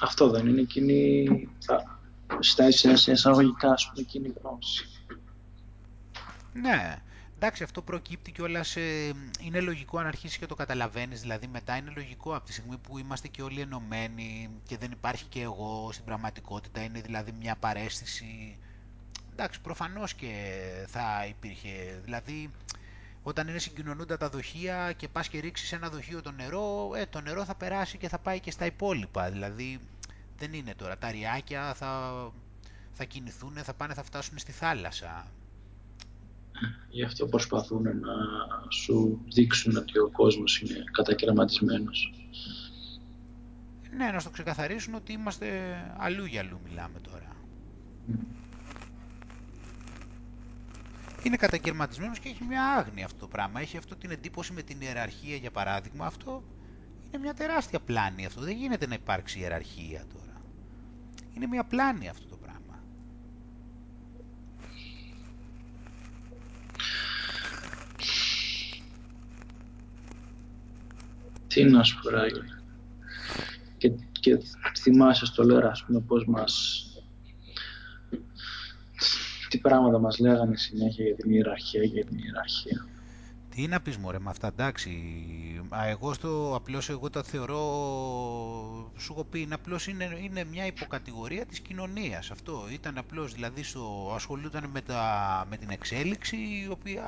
Αυτό 0.00 0.30
δεν 0.30 0.46
είναι 0.46 0.60
εκείνη, 0.60 1.48
θα, 1.58 1.98
στα 2.40 2.70
σε 2.70 2.96
σε 2.96 3.12
εισαγωγικά, 3.12 3.72
ας 3.72 3.88
πούμε, 3.88 4.00
εκείνη 4.00 4.28
η 4.28 4.34
γνώση. 4.42 4.88
Ναι, 6.52 7.02
εντάξει 7.36 7.62
αυτό 7.62 7.82
προκύπτει 7.82 8.32
κιόλας. 8.32 8.76
Ε, 8.76 9.12
είναι 9.40 9.60
λογικό 9.60 9.98
αν 9.98 10.06
αρχίσεις 10.06 10.38
και 10.38 10.46
το 10.46 10.54
καταλαβαίνεις, 10.54 11.20
δηλαδή 11.20 11.46
μετά 11.46 11.76
είναι 11.76 11.92
λογικό 11.96 12.34
από 12.36 12.46
τη 12.46 12.52
στιγμή 12.52 12.76
που 12.76 12.98
είμαστε 12.98 13.28
και 13.28 13.42
όλοι 13.42 13.60
ενωμένοι 13.60 14.50
και 14.66 14.76
δεν 14.76 14.90
υπάρχει 14.90 15.24
και 15.24 15.40
εγώ 15.40 15.88
στην 15.92 16.04
πραγματικότητα, 16.04 16.82
είναι 16.82 17.00
δηλαδή 17.00 17.32
μια 17.38 17.56
παρέστηση. 17.60 18.56
Εντάξει, 19.32 19.60
προφανώς 19.60 20.14
και 20.14 20.32
θα 20.86 21.26
υπήρχε, 21.28 22.00
δηλαδή 22.04 22.50
όταν 23.22 23.48
είναι 23.48 23.58
συγκοινωνούντα 23.58 24.16
τα 24.16 24.28
δοχεία 24.28 24.92
και 24.96 25.08
πας 25.08 25.28
και 25.28 25.40
ρίξεις 25.40 25.72
ένα 25.72 25.88
δοχείο 25.88 26.22
το 26.22 26.30
νερό, 26.30 26.90
ε, 26.96 27.06
το 27.06 27.20
νερό 27.20 27.44
θα 27.44 27.54
περάσει 27.54 27.98
και 27.98 28.08
θα 28.08 28.18
πάει 28.18 28.40
και 28.40 28.50
στα 28.50 28.66
υπόλοιπα, 28.66 29.30
δηλαδή 29.30 29.80
δεν 30.38 30.52
είναι 30.52 30.74
τώρα, 30.74 30.98
τα 30.98 31.10
ριάκια 31.10 31.74
θα, 31.74 32.12
θα 32.92 33.04
κινηθούν, 33.04 33.52
θα 33.52 33.74
πάνε, 33.74 33.94
θα 33.94 34.02
φτάσουν 34.02 34.38
στη 34.38 34.52
θάλασσα. 34.52 35.26
Γι' 36.88 37.02
αυτό 37.02 37.26
προσπαθούν 37.26 37.82
να 37.82 38.14
σου 38.68 39.20
δείξουν 39.34 39.76
ότι 39.76 39.98
ο 39.98 40.10
κόσμος 40.10 40.60
είναι 40.60 40.84
κατακαιρματισμένος. 40.92 42.12
Ναι, 43.96 44.10
να 44.10 44.18
στο 44.18 44.30
ξεκαθαρίσουν 44.30 44.94
ότι 44.94 45.12
είμαστε 45.12 45.46
αλλού 45.98 46.24
για 46.24 46.40
αλλού 46.40 46.60
μιλάμε 46.64 47.00
τώρα 47.00 47.36
είναι 51.22 51.36
καταγερματισμένος 51.36 52.18
και 52.18 52.28
έχει 52.28 52.44
μια 52.44 52.64
άγνοια 52.64 53.04
αυτό 53.04 53.18
το 53.18 53.28
πράγμα. 53.28 53.60
Έχει 53.60 53.76
αυτό 53.76 53.96
την 53.96 54.10
εντύπωση 54.10 54.52
με 54.52 54.62
την 54.62 54.80
ιεραρχία, 54.80 55.36
για 55.36 55.50
παράδειγμα. 55.50 56.06
Αυτό 56.06 56.42
είναι 57.06 57.22
μια 57.22 57.34
τεράστια 57.34 57.80
πλάνη 57.80 58.26
αυτό. 58.26 58.40
Δεν 58.40 58.56
γίνεται 58.56 58.86
να 58.86 58.94
υπάρξει 58.94 59.38
ιεραρχία 59.38 60.04
τώρα. 60.12 60.42
Είναι 61.34 61.46
μια 61.46 61.64
πλάνη 61.64 62.08
αυτό 62.08 62.28
το 62.28 62.36
πράγμα. 62.36 62.82
Τι 71.46 71.64
να 71.64 71.82
σου 71.82 71.98
Και, 73.76 73.92
και 74.12 74.38
θυμάσαι 74.78 75.26
στο 75.26 75.44
λέρα, 75.44 75.70
ας 75.70 75.84
πούμε, 75.84 76.00
πώς 76.00 76.26
μας 76.26 76.82
τι 79.50 79.58
πράγματα 79.58 79.98
μας 79.98 80.18
λέγανε 80.18 80.56
συνέχεια 80.56 81.04
για 81.04 81.14
την 81.14 81.30
ιεραρχία, 81.30 81.82
για 81.82 82.04
την 82.04 82.18
ιεραρχία. 82.18 82.86
Τι 83.58 83.66
να 83.66 83.80
πεις 83.80 83.96
μωρέ 83.96 84.18
με 84.18 84.30
αυτά, 84.30 84.46
εντάξει. 84.46 84.90
Εγώ 85.86 86.12
στο 86.12 86.52
απλώς 86.54 86.88
εγώ 86.88 87.10
τα 87.10 87.22
θεωρώ, 87.22 87.60
σου 88.96 89.12
έχω 89.12 89.24
πει, 89.24 89.48
απλώς 89.50 89.86
είναι, 89.86 90.18
είναι 90.22 90.44
μια 90.44 90.66
υποκατηγορία 90.66 91.46
της 91.46 91.60
κοινωνίας. 91.60 92.30
Αυτό 92.30 92.62
ήταν 92.72 92.98
απλώς, 92.98 93.32
δηλαδή 93.32 93.62
στο, 93.62 94.12
ασχολούνταν 94.14 94.70
με, 94.72 94.80
τα, 94.80 95.46
με 95.50 95.56
την 95.56 95.70
εξέλιξη 95.70 96.36
η 96.36 96.68
οποία, 96.70 97.04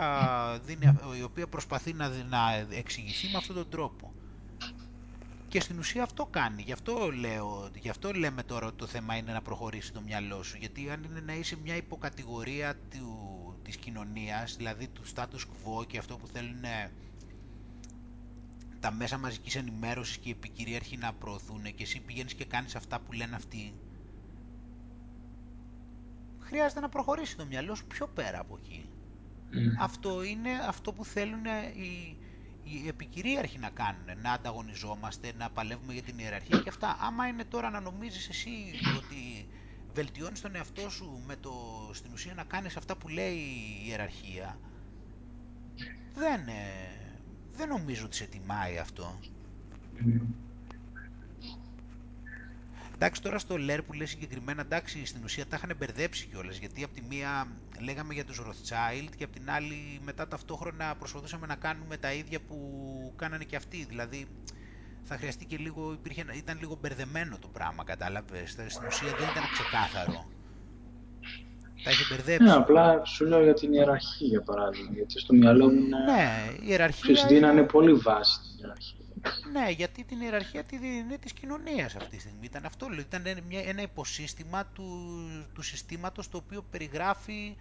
δίνει, 0.64 0.98
η 1.18 1.22
οποία 1.22 1.46
προσπαθεί 1.46 1.92
να, 1.92 2.08
να 2.08 2.38
εξηγηθεί 2.76 3.28
με 3.32 3.36
αυτόν 3.36 3.56
τον 3.56 3.68
τρόπο. 3.70 4.12
Και 5.50 5.60
στην 5.60 5.78
ουσία 5.78 6.02
αυτό 6.02 6.26
κάνει. 6.26 6.62
Γι' 6.62 6.72
αυτό, 6.72 7.10
λέω, 7.10 7.70
γι 7.74 7.88
αυτό 7.88 8.12
λέμε 8.12 8.42
τώρα 8.42 8.66
ότι 8.66 8.76
το 8.76 8.86
θέμα 8.86 9.16
είναι 9.16 9.32
να 9.32 9.42
προχωρήσει 9.42 9.92
το 9.92 10.00
μυαλό 10.00 10.42
σου. 10.42 10.56
Γιατί 10.56 10.90
αν 10.90 11.02
είναι 11.02 11.20
να 11.20 11.34
είσαι 11.34 11.56
μια 11.62 11.76
υποκατηγορία 11.76 12.74
του, 12.90 13.58
της 13.62 13.76
κοινωνίας, 13.76 14.56
δηλαδή 14.56 14.88
του 14.88 15.02
status 15.14 15.40
quo 15.40 15.86
και 15.86 15.98
αυτό 15.98 16.16
που 16.16 16.26
θέλουν 16.26 16.64
τα 18.80 18.92
μέσα 18.92 19.18
μαζικής 19.18 19.56
ενημέρωσης 19.56 20.16
και 20.16 20.28
οι 20.28 20.32
επικυρίαρχοι 20.32 20.96
να 20.96 21.12
προωθούν 21.12 21.62
και 21.62 21.82
εσύ 21.82 22.00
πηγαίνεις 22.00 22.34
και 22.34 22.44
κάνεις 22.44 22.76
αυτά 22.76 23.00
που 23.00 23.12
λένε 23.12 23.36
αυτοί, 23.36 23.74
χρειάζεται 26.40 26.80
να 26.80 26.88
προχωρήσει 26.88 27.36
το 27.36 27.46
μυαλό 27.46 27.74
σου 27.74 27.86
πιο 27.86 28.06
πέρα 28.06 28.40
από 28.40 28.58
εκεί. 28.62 28.88
Αυτό 29.78 30.22
είναι 30.22 30.50
αυτό 30.68 30.92
που 30.92 31.04
θέλουν 31.04 31.44
οι, 31.74 32.18
οι 32.72 32.88
επικυρίαρχοι 32.88 33.58
να 33.58 33.70
κάνουν, 33.70 34.20
να 34.22 34.32
ανταγωνιζόμαστε, 34.32 35.32
να 35.38 35.50
παλεύουμε 35.50 35.92
για 35.92 36.02
την 36.02 36.18
ιεραρχία 36.18 36.58
και 36.58 36.68
αυτά. 36.68 36.96
Άμα 37.00 37.26
είναι 37.26 37.44
τώρα 37.44 37.70
να 37.70 37.80
νομίζεις 37.80 38.28
εσύ 38.28 38.50
ότι 38.96 39.48
βελτιώνεις 39.94 40.40
τον 40.40 40.54
εαυτό 40.54 40.90
σου 40.90 41.22
με 41.26 41.36
το, 41.36 41.52
στην 41.92 42.12
ουσία 42.12 42.34
να 42.34 42.44
κάνεις 42.44 42.76
αυτά 42.76 42.96
που 42.96 43.08
λέει 43.08 43.34
η 43.36 43.84
ιεραρχία, 43.86 44.58
δεν, 46.14 46.40
δεν 47.52 47.68
νομίζω 47.68 48.04
ότι 48.04 48.16
σε 48.16 48.24
τιμάει 48.24 48.78
αυτό. 48.78 49.18
Εντάξει, 52.94 53.22
τώρα 53.22 53.38
στο 53.38 53.56
ΛΕΡ 53.56 53.82
που 53.82 53.92
λέει 53.92 54.06
συγκεκριμένα, 54.06 54.60
εντάξει, 54.60 55.04
στην 55.04 55.24
ουσία 55.24 55.46
τα 55.46 55.56
είχαν 55.56 55.76
μπερδέψει 55.76 56.26
κιόλας, 56.26 56.56
γιατί 56.56 56.82
από 56.82 56.94
τη 56.94 57.02
μία 57.02 57.46
λέγαμε 57.80 58.14
για 58.14 58.24
τους 58.24 58.40
Rothschild 58.40 59.08
και 59.16 59.24
από 59.24 59.32
την 59.32 59.50
άλλη 59.50 60.00
μετά 60.04 60.28
ταυτόχρονα 60.28 60.94
προσπαθούσαμε 60.98 61.46
να 61.46 61.54
κάνουμε 61.54 61.96
τα 61.96 62.12
ίδια 62.12 62.40
που 62.40 62.56
κάνανε 63.16 63.44
και 63.44 63.56
αυτοί. 63.56 63.84
Δηλαδή 63.88 64.26
θα 65.02 65.16
χρειαστεί 65.16 65.44
και 65.44 65.56
λίγο, 65.56 65.92
υπήρχε, 65.92 66.24
ήταν 66.34 66.58
λίγο 66.60 66.78
μπερδεμένο 66.80 67.38
το 67.38 67.48
πράγμα, 67.48 67.84
κατάλαβες. 67.84 68.50
Στην 68.50 68.86
ουσία 68.86 69.08
δεν 69.08 69.28
ήταν 69.30 69.44
ξεκάθαρο. 69.52 70.28
Τα 71.84 71.90
είχε 71.90 72.14
μπερδέψει. 72.14 72.44
Ναι, 72.44 72.52
απλά 72.52 73.04
σου 73.04 73.24
λέω 73.24 73.42
για 73.42 73.54
την 73.54 73.72
ιεραρχία, 73.72 74.26
για 74.26 74.42
παράδειγμα. 74.42 74.90
Γιατί 74.92 75.18
στο 75.20 75.34
μυαλό 75.34 75.68
μου 75.70 75.78
είναι. 75.78 75.96
Ναι, 75.98 76.52
η 76.60 76.66
ιεραρχία. 76.68 77.14
Τους 77.14 77.26
δίνανε 77.26 77.62
πολύ 77.62 77.92
βάση 77.92 78.40
την 78.40 78.58
ιεραρχία. 78.58 78.99
Ναι, 79.52 79.70
γιατί 79.70 80.04
την 80.04 80.20
ιεραρχία 80.20 80.64
τη 80.64 80.76
είναι 80.76 81.18
της 81.18 81.32
κοινωνίας 81.32 81.96
αυτή 81.96 82.16
τη 82.16 82.20
στιγμή. 82.20 82.44
Ήταν 82.44 82.64
αυτό, 82.64 82.86
ήταν 82.98 83.22
μια, 83.48 83.62
ένα 83.62 83.82
υποσύστημα 83.82 84.66
του, 84.66 85.16
του 85.54 85.62
συστήματος 85.62 86.28
το 86.28 86.36
οποίο 86.36 86.62
περιγράφει 86.62 87.56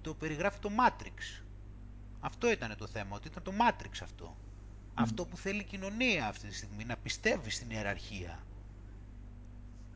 το, 0.00 0.14
περιγράφει 0.14 0.58
το 0.58 0.70
Matrix. 0.78 1.42
Αυτό 2.20 2.50
ήταν 2.50 2.74
το 2.78 2.86
θέμα, 2.86 3.16
ότι 3.16 3.28
ήταν 3.28 3.42
το 3.42 3.52
Matrix 3.58 3.98
αυτό. 4.02 4.36
Αυτό 4.94 5.26
που 5.26 5.36
θέλει 5.36 5.60
η 5.60 5.64
κοινωνία 5.64 6.26
αυτή 6.26 6.48
τη 6.48 6.54
στιγμή, 6.54 6.84
να 6.84 6.96
πιστεύει 6.96 7.50
στην 7.50 7.70
ιεραρχία. 7.70 8.46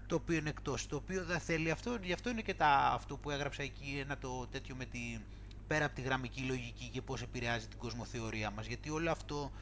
Το 0.07 0.15
οποίο 0.15 0.37
είναι 0.37 0.49
εκτός, 0.49 0.87
το 0.87 0.97
οποίο 0.97 1.25
δεν 1.25 1.41
θέλει 1.41 1.71
αυτό, 1.71 1.99
γι' 2.03 2.13
αυτό 2.13 2.31
είναι 2.31 2.43
και 2.43 2.55
τα, 2.55 2.69
αυτό 2.69 3.17
που 3.17 3.31
έγραψα 3.31 3.63
εκεί, 3.63 3.99
ένα 4.01 4.19
το 4.19 4.47
τέτοιο 4.47 4.75
με 4.75 4.85
τη, 4.85 5.19
πέρα 5.67 5.85
από 5.85 5.95
τη 5.95 6.01
γραμμική 6.03 6.41
λογική 6.41 6.89
και 6.89 7.03
πώς 7.03 7.23
επηρεάζει 7.23 7.67
την 7.67 7.79
κοσμοθεωρία 7.79 8.51
μας, 8.51 8.67
γιατί 8.67 8.91
όλο 8.91 9.11
αυτό 9.11 9.53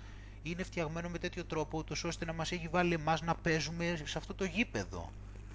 είναι 0.50 0.62
φτιαγμένο 0.62 1.08
με 1.08 1.18
τέτοιο 1.18 1.44
τρόπο, 1.44 1.78
ούτως 1.78 2.04
ώστε 2.04 2.24
να 2.24 2.32
μας 2.32 2.52
έχει 2.52 2.68
βάλει 2.68 2.94
εμάς 2.94 3.22
να 3.22 3.34
παίζουμε 3.34 4.02
σε 4.04 4.18
αυτό 4.18 4.34
το 4.34 4.44
γήπεδο, 4.44 5.10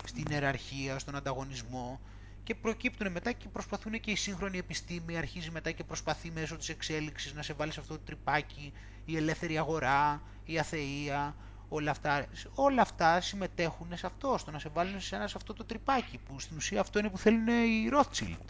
στην 0.05 0.25
ιεραρχία, 0.29 0.99
στον 0.99 1.15
ανταγωνισμό, 1.15 1.99
και 2.43 2.55
προκύπτουν 2.55 3.11
μετά 3.11 3.31
και 3.31 3.47
προσπαθούν 3.47 3.99
και 3.99 4.11
η 4.11 4.15
σύγχρονη 4.15 4.57
επιστήμη 4.57 5.17
αρχίζει 5.17 5.51
μετά 5.51 5.71
και 5.71 5.83
προσπαθεί 5.83 6.31
μέσω 6.31 6.57
της 6.57 6.69
εξέλιξης 6.69 7.33
να 7.33 7.41
σε 7.41 7.53
βάλει 7.53 7.71
σε 7.71 7.79
αυτό 7.79 7.93
το 7.93 8.01
τρυπάκι 8.05 8.73
η 9.05 9.17
ελεύθερη 9.17 9.57
αγορά, 9.57 10.21
η 10.45 10.59
αθεία, 10.59 11.35
όλα 11.69 11.91
αυτά, 11.91 12.25
όλα 12.53 12.81
αυτά 12.81 13.21
συμμετέχουν 13.21 13.97
σε 13.97 14.05
αυτό, 14.05 14.37
στο 14.37 14.51
να 14.51 14.59
σε 14.59 14.69
βάλουν 14.69 15.01
σε, 15.01 15.15
ένα, 15.15 15.27
σε 15.27 15.33
αυτό 15.37 15.53
το 15.53 15.63
τρυπάκι 15.63 16.17
που 16.17 16.39
στην 16.39 16.57
ουσία 16.57 16.79
αυτό 16.79 16.99
είναι 16.99 17.09
που 17.09 17.17
θέλουν 17.17 17.47
οι 17.47 17.89
Rothschild. 17.93 18.45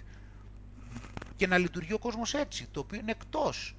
Και 1.35 1.47
να 1.47 1.57
λειτουργεί 1.57 1.93
ο 1.93 1.99
κόσμος 1.99 2.33
έτσι, 2.33 2.67
το 2.71 2.79
οποίο 2.79 2.99
είναι 2.99 3.11
εκτός 3.11 3.75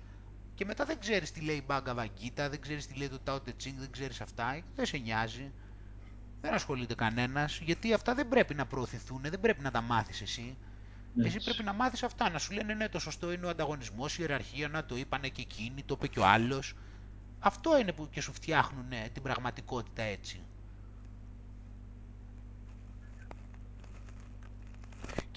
και 0.60 0.66
μετά 0.66 0.84
δεν 0.84 0.98
ξέρεις 0.98 1.32
τι 1.32 1.40
λέει 1.40 1.56
η 1.56 1.62
Μπάγκα 1.66 1.94
Βαγκίτα, 1.94 2.48
δεν 2.48 2.60
ξέρεις 2.60 2.86
τι 2.86 2.94
λέει 2.94 3.08
το 3.08 3.18
Tao 3.26 3.34
Te 3.34 3.48
Ching, 3.48 3.74
δεν 3.78 3.90
ξέρεις 3.90 4.20
αυτά, 4.20 4.62
δεν 4.74 4.86
σε 4.86 4.96
νοιάζει. 4.96 5.52
Δεν 6.40 6.54
ασχολείται 6.54 6.94
κανένας, 6.94 7.58
γιατί 7.58 7.92
αυτά 7.92 8.14
δεν 8.14 8.28
πρέπει 8.28 8.54
να 8.54 8.66
προωθηθούν, 8.66 9.20
δεν 9.22 9.40
πρέπει 9.40 9.62
να 9.62 9.70
τα 9.70 9.80
μάθεις 9.80 10.20
εσύ. 10.20 10.56
Εσύ 11.24 11.38
πρέπει 11.44 11.62
να 11.62 11.72
μάθεις 11.72 12.02
αυτά, 12.02 12.30
να 12.30 12.38
σου 12.38 12.52
λένε 12.52 12.74
ναι, 12.74 12.88
το 12.88 12.98
σωστό 12.98 13.32
είναι 13.32 13.46
ο 13.46 13.48
ανταγωνισμός, 13.48 14.14
η 14.14 14.16
ιεραρχία, 14.20 14.68
να 14.68 14.84
το 14.84 14.96
είπανε 14.96 15.28
και 15.28 15.40
εκείνοι, 15.40 15.82
το 15.82 15.94
είπε 15.98 16.06
και 16.06 16.20
ο 16.20 16.26
άλλος. 16.26 16.74
Αυτό 17.38 17.78
είναι 17.78 17.92
που 17.92 18.08
και 18.08 18.20
σου 18.20 18.32
φτιάχνουν 18.32 18.88
ναι, 18.88 19.08
την 19.12 19.22
πραγματικότητα 19.22 20.02
έτσι. 20.02 20.42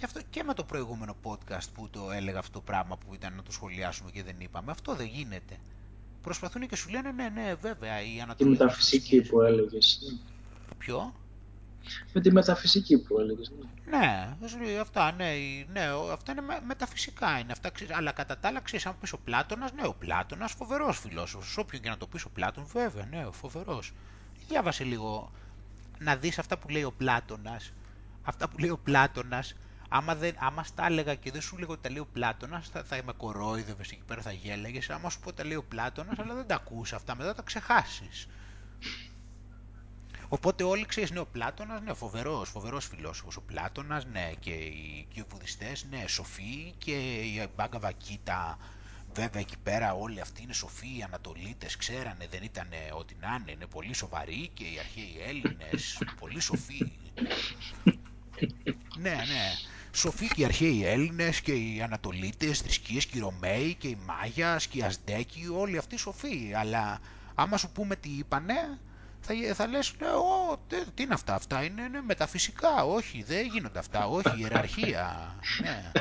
Και 0.03 0.09
αυτό 0.15 0.27
και 0.29 0.43
με 0.43 0.53
το 0.53 0.63
προηγούμενο 0.63 1.15
podcast 1.23 1.67
που 1.73 1.89
το 1.89 2.11
έλεγα 2.11 2.39
αυτό 2.39 2.51
το 2.51 2.61
πράγμα 2.61 2.97
που 2.97 3.13
ήταν 3.13 3.35
να 3.35 3.43
το 3.43 3.51
σχολιάσουμε 3.51 4.11
και 4.11 4.23
δεν 4.23 4.35
είπαμε. 4.39 4.71
Αυτό 4.71 4.95
δεν 4.95 5.05
γίνεται. 5.05 5.57
Προσπαθούν 6.21 6.67
και 6.67 6.75
σου 6.75 6.89
λένε 6.89 7.11
ναι, 7.11 7.29
ναι, 7.29 7.55
βέβαια. 7.61 8.01
Η 8.01 8.21
Ανατολή. 8.21 8.55
Τη 8.55 8.63
μεταφυσική 8.63 9.21
που 9.21 9.41
έλεγες. 9.41 9.99
Ποιο; 10.77 11.13
Με 12.13 12.21
τη 12.21 12.31
μεταφυσική 12.31 12.97
που 12.97 13.19
έλεγες. 13.19 13.51
Ναι, 13.85 14.35
ναι 14.59 14.79
αυτά, 14.79 15.11
ναι, 15.11 15.33
ναι, 15.71 15.87
αυτά 16.11 16.31
είναι 16.31 16.41
μεταφυσικά. 16.65 17.39
Είναι 17.39 17.51
αυτά, 17.51 17.71
αλλά 17.91 18.11
κατά 18.11 18.37
τα 18.37 18.47
άλλα, 18.47 18.59
ξέρεις, 18.59 18.85
αν 18.85 18.95
πεις 18.99 19.13
ο 19.13 19.17
Πλάτωνας, 19.17 19.73
ναι, 19.73 19.87
ο 19.87 19.93
Πλάτωνας 19.93 20.51
φοβερός 20.51 20.99
φιλόσοφος. 20.99 21.57
Όποιον 21.57 21.81
και 21.81 21.89
να 21.89 21.97
το 21.97 22.07
πεις 22.07 22.25
ο 22.25 22.29
Πλάτων, 22.29 22.65
βέβαια, 22.73 23.05
ναι, 23.05 23.27
φοβερός. 23.31 23.93
Διάβασε 24.47 24.83
λίγο, 24.83 25.31
να 25.99 26.15
δεις 26.15 26.39
αυτά 26.39 26.57
που 26.57 26.69
λέει 26.69 26.83
ο 26.83 26.91
Πλάτωνας. 26.91 27.73
Αυτά 28.23 28.49
που 28.49 28.57
λέει 28.57 28.69
ο 28.69 28.79
Πλάτωνας, 28.83 29.55
άμα, 29.95 30.15
δεν, 30.15 30.35
άμα 30.39 30.63
στα 30.63 30.85
έλεγα 30.85 31.15
και 31.15 31.31
δεν 31.31 31.41
σου 31.41 31.57
λέγω 31.57 31.77
τα 31.77 31.89
λέει 31.89 31.99
ο 31.99 32.07
Πλάτωνας, 32.13 32.69
θα, 32.69 32.83
θα 32.83 33.01
με 33.05 33.13
κορόιδευες 33.17 33.91
εκεί 33.91 34.01
πέρα, 34.07 34.21
θα 34.21 34.31
γέλαγες. 34.31 34.89
Άμα 34.89 35.09
σου 35.09 35.19
πω 35.19 35.33
τα 35.33 35.45
λέει 35.45 35.55
ο 35.55 35.63
Πλάτωνας, 35.63 36.19
αλλά 36.19 36.33
δεν 36.33 36.47
τα 36.47 36.55
ακούς 36.55 36.93
αυτά, 36.93 37.15
μετά 37.15 37.35
τα 37.35 37.41
ξεχάσεις. 37.41 38.27
Οπότε 40.27 40.63
όλοι 40.63 40.85
ξέρεις, 40.85 41.11
ναι, 41.11 41.19
ο 41.19 41.25
Πλάτωνας, 41.25 41.81
ναι, 41.81 41.93
φοβερός, 41.93 42.49
φοβερός 42.49 42.87
φιλόσοφος. 42.87 43.35
Ο 43.37 43.41
Πλάτωνας, 43.41 44.05
ναι, 44.05 44.31
και 44.39 44.51
οι, 44.51 45.07
και 45.13 45.19
οι 45.19 45.25
βουδιστές, 45.29 45.85
ναι, 45.89 46.03
σοφοί 46.07 46.73
και 46.77 46.95
η 47.21 47.47
Μπάγκα 47.55 47.79
Βακίτα, 47.79 48.57
βέβαια 49.13 49.41
εκεί 49.41 49.57
πέρα 49.63 49.93
όλοι 49.93 50.21
αυτοί 50.21 50.43
είναι 50.43 50.53
σοφοί, 50.53 50.97
οι 50.97 51.03
Ανατολίτες, 51.03 51.77
ξέρανε, 51.77 52.27
δεν 52.31 52.43
ήταν 52.43 52.67
ό,τι 52.97 53.15
να 53.19 53.37
είναι, 53.39 53.51
είναι 53.51 53.65
πολύ 53.65 53.93
σοβαροί 53.93 54.49
και 54.53 54.63
οι 54.63 54.79
αρχαίοι 54.79 55.15
Έλληνες, 55.27 56.01
πολύ 56.19 56.39
σοφοί. 56.39 56.91
ναι, 59.03 59.15
ναι. 59.15 59.72
Σοφοί 59.95 60.27
και 60.27 60.41
οι 60.41 60.45
αρχαίοι 60.45 60.85
Έλληνες 60.85 61.41
και 61.41 61.51
οι 61.51 61.81
Ανατολίτες, 61.81 62.59
θρησκείες 62.59 63.05
και 63.05 63.17
οι 63.17 63.21
Ρωμαίοι 63.21 63.73
και 63.73 63.87
οι 63.87 63.97
Μάγιας 64.05 64.67
και 64.67 64.77
οι 64.77 64.83
Αζντέκοι, 64.83 65.47
όλοι 65.47 65.77
αυτοί 65.77 65.97
σοφοί. 65.97 66.53
Αλλά 66.55 66.99
άμα 67.35 67.57
σου 67.57 67.71
πούμε 67.71 67.95
τι 67.95 68.09
είπανε, 68.09 68.79
θα, 69.21 69.33
θα 69.53 69.67
λες, 69.67 69.93
ναι, 69.99 70.07
ο, 70.07 70.59
τι 70.93 71.03
είναι 71.03 71.13
αυτά, 71.13 71.35
αυτά 71.35 71.63
είναι, 71.63 71.81
είναι 71.81 72.01
μεταφυσικά, 72.01 72.85
όχι, 72.85 73.23
δεν 73.23 73.45
γίνονται 73.45 73.79
αυτά, 73.79 74.07
όχι, 74.07 74.29
η 74.29 74.37
ιεραρχία, 74.39 75.35
ναι. 75.61 75.91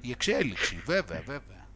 Η 0.00 0.10
εξέλιξη, 0.10 0.82
βέβαια, 0.84 1.22
βέβαια. 1.26 1.66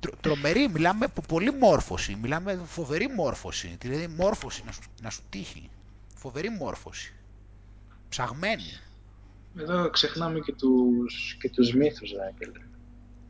Τρο, 0.00 0.12
τρομερή, 0.20 0.68
μιλάμε 0.68 1.04
από 1.04 1.20
πολύ 1.20 1.52
μόρφωση, 1.52 2.14
μιλάμε 2.14 2.60
φοβερή 2.66 3.08
μόρφωση, 3.08 3.76
δηλαδή 3.80 4.06
μόρφωση 4.08 4.62
να 4.66 4.72
σου, 4.72 4.80
να 5.02 5.10
σου 5.10 5.22
τύχει, 5.30 5.70
φοβερή 6.14 6.50
μόρφωση, 6.50 7.14
ψαγμένη. 8.14 8.70
Εδώ 9.58 9.90
ξεχνάμε 9.90 10.40
και 10.40 10.52
τους, 10.52 11.36
και 11.40 11.50
τους 11.50 11.74
μύθους, 11.74 12.12
Ράγκελ. 12.12 12.50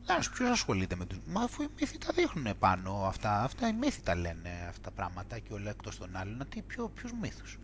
Εντάξει, 0.03 0.31
ποιος 0.31 0.49
ασχολείται 0.49 0.95
με 0.95 1.05
του. 1.05 1.21
Μα 1.25 1.41
αφού 1.41 1.63
οι 1.63 1.67
μύθοι 1.79 1.97
τα 1.97 2.07
δείχνουν 2.15 2.57
πάνω 2.59 3.03
αυτά. 3.05 3.43
Αυτά 3.43 3.67
οι 3.67 3.73
μύθοι 3.73 4.01
τα 4.01 4.15
λένε 4.15 4.49
αυτά 4.69 4.81
τα 4.81 4.91
πράγματα 4.91 5.39
και 5.39 5.53
όλα 5.53 5.69
εκτός 5.69 5.97
των 5.97 6.15
άλλων. 6.15 6.45
Τι, 6.49 6.61
ποιο, 6.61 6.91
ποιους 6.95 7.11
μύθους; 7.21 7.57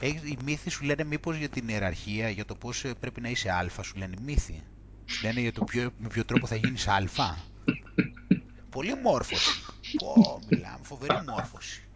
οι 0.00 0.36
μύθοι 0.44 0.70
σου 0.70 0.84
λένε 0.84 1.04
μήπως 1.04 1.36
για 1.36 1.48
την 1.48 1.68
ιεραρχία, 1.68 2.28
για 2.28 2.44
το 2.44 2.54
πώς 2.54 2.84
ε, 2.84 2.94
πρέπει 3.00 3.20
να 3.20 3.28
είσαι 3.28 3.50
α, 3.50 3.82
σου 3.82 3.96
λένε 3.96 4.16
μύθοι. 4.22 4.62
Σου 5.06 5.26
λένε 5.26 5.40
για 5.40 5.52
το 5.52 5.64
ποιο, 5.64 5.92
με 5.98 6.08
ποιο 6.08 6.24
τρόπο 6.24 6.46
θα 6.46 6.56
γίνεις 6.56 6.88
α. 6.88 6.96
Πολύ 8.74 8.94
μόρφωση. 9.02 9.64
Πω, 9.96 10.40
μιλάμε, 10.50 10.80
φοβερή 10.82 11.20
μόρφωση. 11.28 11.89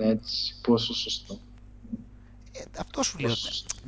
Έτσι, 0.00 0.54
πόσο 0.62 0.94
σωστό. 0.94 1.38
Ε, 2.52 2.62
αυτό 2.78 3.02
σου 3.02 3.18
λέω. 3.18 3.34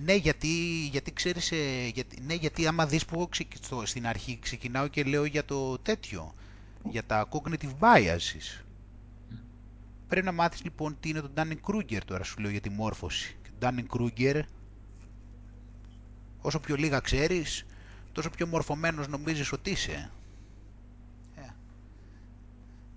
Ναι, 0.04 0.14
γιατί, 0.14 0.86
γιατί 0.90 1.12
ξέρεις, 1.12 1.52
ε, 1.52 1.90
γιατί, 1.94 2.20
ναι, 2.20 2.34
γιατί 2.34 2.66
άμα 2.66 2.86
δεις 2.86 3.04
που 3.04 3.28
στο, 3.60 3.82
στην 3.86 4.06
αρχή 4.06 4.38
ξεκινάω 4.42 4.88
και 4.88 5.04
λέω 5.04 5.24
για 5.24 5.44
το 5.44 5.78
τέτοιο, 5.78 6.34
για 6.90 7.04
τα 7.04 7.28
cognitive 7.30 7.74
biases. 7.78 8.64
Πρέπει 10.08 10.26
να 10.26 10.32
μάθεις 10.32 10.64
λοιπόν 10.64 10.96
τι 11.00 11.08
είναι 11.08 11.20
το 11.20 11.30
Dunning-Kruger 11.36 12.00
τώρα 12.04 12.24
σου 12.24 12.40
λέω 12.40 12.50
για 12.50 12.60
τη 12.60 12.70
μόρφωση. 12.70 13.36
Το 13.42 13.68
Dunning-Kruger, 13.68 14.40
όσο 16.40 16.60
πιο 16.60 16.76
λίγα 16.76 17.00
ξέρεις, 17.00 17.66
τόσο 18.12 18.30
πιο 18.30 18.46
μορφωμένος 18.46 19.08
νομίζεις 19.08 19.52
ότι 19.52 19.70
είσαι. 19.70 20.10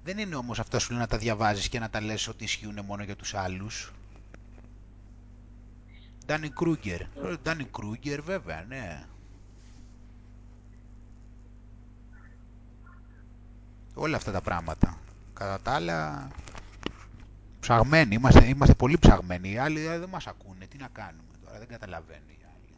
Ε. 0.04 0.14
Δεν 0.14 0.18
είναι 0.18 0.36
όμως 0.36 0.60
αυτό 0.60 0.80
σου 0.80 0.92
λέει 0.92 1.00
να 1.00 1.08
τα 1.08 1.18
διαβάζεις 1.18 1.70
και 1.70 1.80
να 1.80 1.90
τα 1.90 2.02
λες 2.02 2.28
ότι 2.28 2.44
ισχύουν 2.44 2.80
μόνο 2.86 3.04
για 3.04 3.16
τους 3.16 3.34
άλλους. 3.34 3.94
Ντάνι 6.26 6.50
Κρούγκερ. 6.50 7.02
Ντάνι 7.44 7.64
Κρούγκερ 7.64 8.22
βέβαια, 8.22 8.66
ναι. 8.68 9.06
Όλα 13.94 14.18
αυτά 14.18 14.32
τα 14.32 14.42
πράγματα. 14.42 14.98
Κατά 15.34 15.62
τα 15.62 15.72
άλλα, 15.72 16.28
ψαγμένοι, 17.60 18.16
είμαστε, 18.16 18.48
είμαστε 18.48 18.74
πολύ 18.74 18.98
ψαγμένοι. 19.00 19.52
Οι 19.52 19.58
άλλοι 19.58 19.88
δεν 19.88 20.10
μας 20.10 20.28
ακούνε. 20.28 20.66
Τι 20.66 20.78
να 20.78 20.88
κάνουμε 20.88 21.32
τώρα, 21.46 21.58
δεν 21.58 21.68
καταλαβαίνουν 21.68 22.30
οι 22.30 22.46
άλλοι. 22.54 22.76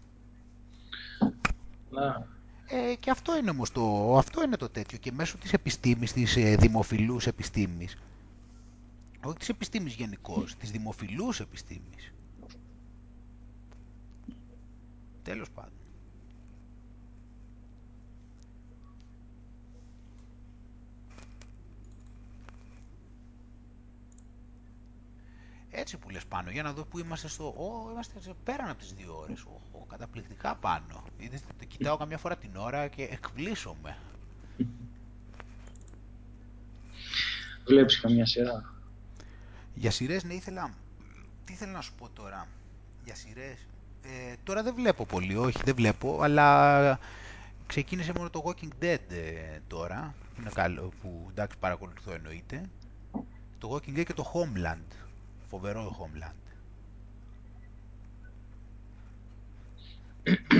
Να. 1.90 2.35
Ε, 2.68 2.96
και 2.96 3.10
αυτό 3.10 3.38
είναι 3.38 3.50
όμως 3.50 3.72
το, 3.72 4.16
αυτό 4.18 4.44
είναι 4.44 4.58
το 4.58 4.70
τέτοιο. 4.70 4.98
Και 4.98 5.12
μέσω 5.12 5.38
της 5.38 5.54
επιστήμης, 5.54 6.14
της 6.14 6.36
ε, 6.36 6.56
δημοφιλούς 6.56 7.28
επιστήμης, 7.28 7.98
όχι 9.24 9.38
της 9.38 9.50
επιστήμης 9.50 9.94
γενικώς, 9.94 10.56
της 10.56 10.72
δημοφιλούς 10.72 11.40
επιστήμης, 11.40 12.14
Τέλος 15.26 15.50
πάντων. 15.52 15.72
Έτσι 25.72 25.98
που 25.98 26.10
λες 26.10 26.26
πάνω, 26.26 26.50
για 26.52 26.64
να 26.64 26.74
δω 26.74 26.86
που 26.86 27.00
είμαστε 27.00 27.28
στο... 27.28 27.48
Ω, 27.48 27.92
είμαστε 27.92 28.36
πέραν 28.44 28.70
από 28.70 28.80
τις 28.80 28.94
δύο 28.94 29.18
ώρες. 29.18 29.44
Ω, 29.44 29.62
καταπληκτικά 29.90 30.56
πάνω. 30.56 31.04
Είδες, 31.18 31.42
το 31.60 31.66
κοιτάω 31.66 31.98
καμιά 31.98 32.18
φορά 32.18 32.38
την 32.38 32.56
ώρα 32.56 32.88
και 32.88 33.04
εκπλήσωμαι. 33.04 33.98
Βλέπεις 37.66 38.00
καμιά 38.00 38.26
σειρά; 38.26 38.74
Για 39.74 39.92
σειρές, 39.92 40.24
ναι, 40.24 40.34
ήθελα... 40.34 40.74
Τι 41.46 41.54
ήθελα 41.54 41.72
να 41.72 41.82
σου 41.82 41.94
πω 41.98 42.10
τώρα. 42.10 42.48
Για 43.04 43.16
σειρές. 43.16 43.68
Ε, 44.04 44.36
τώρα 44.44 44.64
δεν 44.64 44.74
βλέπω 44.76 45.06
πολύ, 45.06 45.36
όχι 45.36 45.60
δεν 45.64 45.76
βλέπω, 45.76 46.22
αλλά 46.22 47.00
ξεκίνησε 47.68 48.12
μόνο 48.16 48.30
το 48.30 48.44
Walking 48.46 48.84
Dead 48.84 48.98
ε, 49.10 49.60
τώρα, 49.68 50.16
που 50.36 50.42
είναι 50.42 50.50
καλό, 50.54 50.92
που 51.02 51.28
εντάξει 51.30 51.58
παρακολουθώ 51.58 52.14
εννοείται. 52.14 52.70
Το 53.58 53.74
Walking 53.74 54.00
Dead 54.00 54.04
και 54.06 54.14
το 54.14 54.32
Homeland, 54.34 54.96
φοβερό 55.50 55.98
Homeland. 56.00 56.45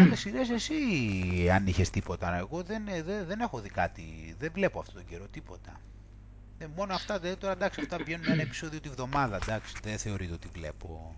Άλλες 0.02 0.20
σειρές 0.20 0.50
εσύ 0.50 0.76
αν 1.54 1.68
είχες 1.68 1.90
τίποτα, 1.90 2.38
εγώ 2.38 2.64
δεν, 2.64 2.88
ε, 2.88 3.02
δεν, 3.02 3.26
δεν 3.26 3.40
έχω 3.40 3.60
δει 3.60 3.70
κάτι, 3.70 4.36
δεν 4.40 4.52
βλέπω 4.54 4.80
αυτόν 4.80 4.96
τον 4.96 5.06
καιρό 5.06 5.28
τίποτα. 5.32 5.80
Ε, 6.58 6.66
μόνο 6.76 6.94
αυτά, 6.94 7.20
δεν, 7.20 7.38
τώρα 7.38 7.54
εντάξει, 7.54 7.82
αυτά 7.82 7.98
βγαίνουν 7.98 8.26
ένα 8.28 8.42
επεισόδιο 8.42 8.80
τη 8.80 8.90
βδομάδα, 8.90 9.36
εντάξει, 9.36 9.74
δεν 9.84 9.98
θεωρείται 9.98 10.34
ότι 10.34 10.48
βλέπω 10.54 11.16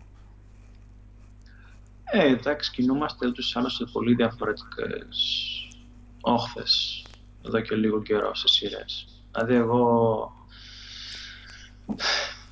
ε, 2.11 2.27
εντάξει, 2.27 2.71
κινούμαστε 2.71 3.27
ούτως 3.27 3.53
ή 3.53 3.59
άλλως 3.59 3.75
σε 3.75 3.85
πολύ 3.91 4.15
διαφορετικές 4.15 5.17
όχθες 6.21 7.03
εδώ 7.45 7.59
και 7.61 7.75
λίγο 7.75 8.01
καιρό 8.01 8.35
σε 8.35 8.47
σειρές. 8.47 9.07
Δηλαδή 9.31 9.53
εγώ... 9.53 10.31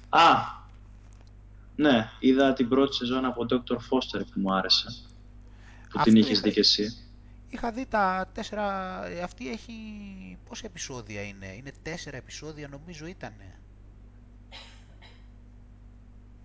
Α, 0.09 0.33
ναι, 1.75 2.09
είδα 2.19 2.53
την 2.53 2.69
πρώτη 2.69 2.95
σεζόν 2.95 3.25
από 3.25 3.45
Dr. 3.49 3.75
Foster 3.75 4.21
που 4.33 4.39
μου 4.39 4.53
άρεσε. 4.53 4.87
Που 5.95 6.03
την 6.03 6.15
είχες 6.15 6.39
δει 6.39 6.51
και 6.51 6.59
εσύ. 6.59 6.97
Είχα 7.49 7.71
δει 7.71 7.85
τα 7.85 8.29
τέσσερα... 8.33 8.99
Αυτή 9.23 9.49
έχει... 9.51 9.73
Πόσα 10.49 10.65
επεισόδια 10.65 11.21
είναι; 11.21 11.55
Είναι 11.57 11.71
τέσσερα 11.81 12.17
επεισόδια 12.17 12.67
νομίζω 12.67 13.05
ήτανε. 13.05 13.59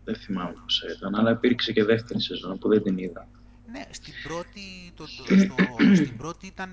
Δεν 0.05 0.15
θυμάμαι 0.17 0.55
πόσα 0.63 0.87
ήταν, 0.97 1.15
αλλά 1.15 1.31
υπήρξε 1.31 1.73
και 1.73 1.85
δεύτερη 1.85 2.21
σεζόν 2.21 2.59
που 2.59 2.69
δεν 2.69 2.83
την 2.83 2.99
είδα. 2.99 3.29
Ναι, 3.71 3.85
στην 3.91 4.13
πρώτη, 4.23 4.93
το, 4.95 5.05
το, 5.05 5.37
στο, 5.45 5.55
στην 5.95 6.17
πρώτη 6.17 6.47
ήταν, 6.47 6.73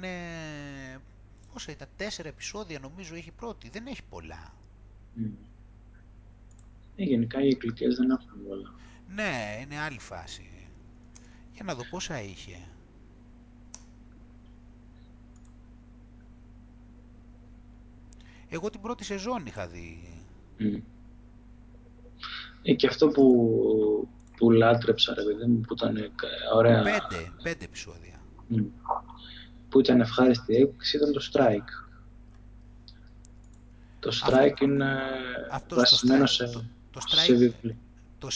πόσα 1.54 1.72
ήταν, 1.72 1.88
τέσσερα 1.96 2.28
επεισόδια 2.28 2.80
νομίζω 2.80 3.16
έχει 3.16 3.32
πρώτη, 3.32 3.70
δεν 3.70 3.88
έχει 3.88 4.04
πολλά. 4.10 4.54
Mm. 5.18 5.30
Ε, 6.96 7.04
γενικά 7.04 7.42
οι 7.42 7.48
εκκλητές 7.48 7.96
δεν 7.96 8.10
έχουν 8.10 8.48
πολλά. 8.48 8.74
Ναι, 9.08 9.60
είναι 9.62 9.80
άλλη 9.80 10.00
φάση. 10.00 10.57
Για 11.58 11.66
να 11.66 11.76
δω 11.76 11.84
πόσα 11.90 12.22
είχε. 12.22 12.68
Εγώ 18.50 18.70
την 18.70 18.82
πρώτη 18.82 19.04
σεζόν 19.04 19.46
είχα 19.46 19.68
δει. 19.68 20.22
Mm. 20.60 20.82
Ε, 22.62 22.74
και 22.74 22.88
αυτό 22.88 23.08
που, 23.08 24.08
που 24.38 24.52
λάτρεψα, 24.52 25.14
ρε 25.14 25.24
παιδί 25.24 25.46
μου, 25.46 25.62
που 25.62 25.74
ήταν 25.74 26.12
ωραία... 26.56 26.84
Πέντε, 26.84 27.32
πέντε 27.44 27.66
επεισόδια. 27.66 28.22
Που 29.70 29.80
ήταν 29.80 30.02
ευχάριστη 30.02 30.56
έκπληξη 30.56 30.98
ήταν 30.98 31.12
το 31.12 31.30
Strike. 31.32 31.88
Το 34.00 34.12
Strike 34.24 34.62
είναι 34.62 34.96
βασισμένο 35.70 36.26
σε, 36.26 36.46
το, 36.46 36.64
το 36.92 37.02
strike, 37.04 37.24
σε 37.26 37.34
βιβλίο. 37.34 37.78
Το 38.20 38.28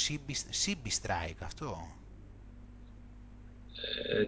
CB, 0.66 0.88
Strike 1.02 1.40
αυτό. 1.44 1.78
Ε, 4.10 4.26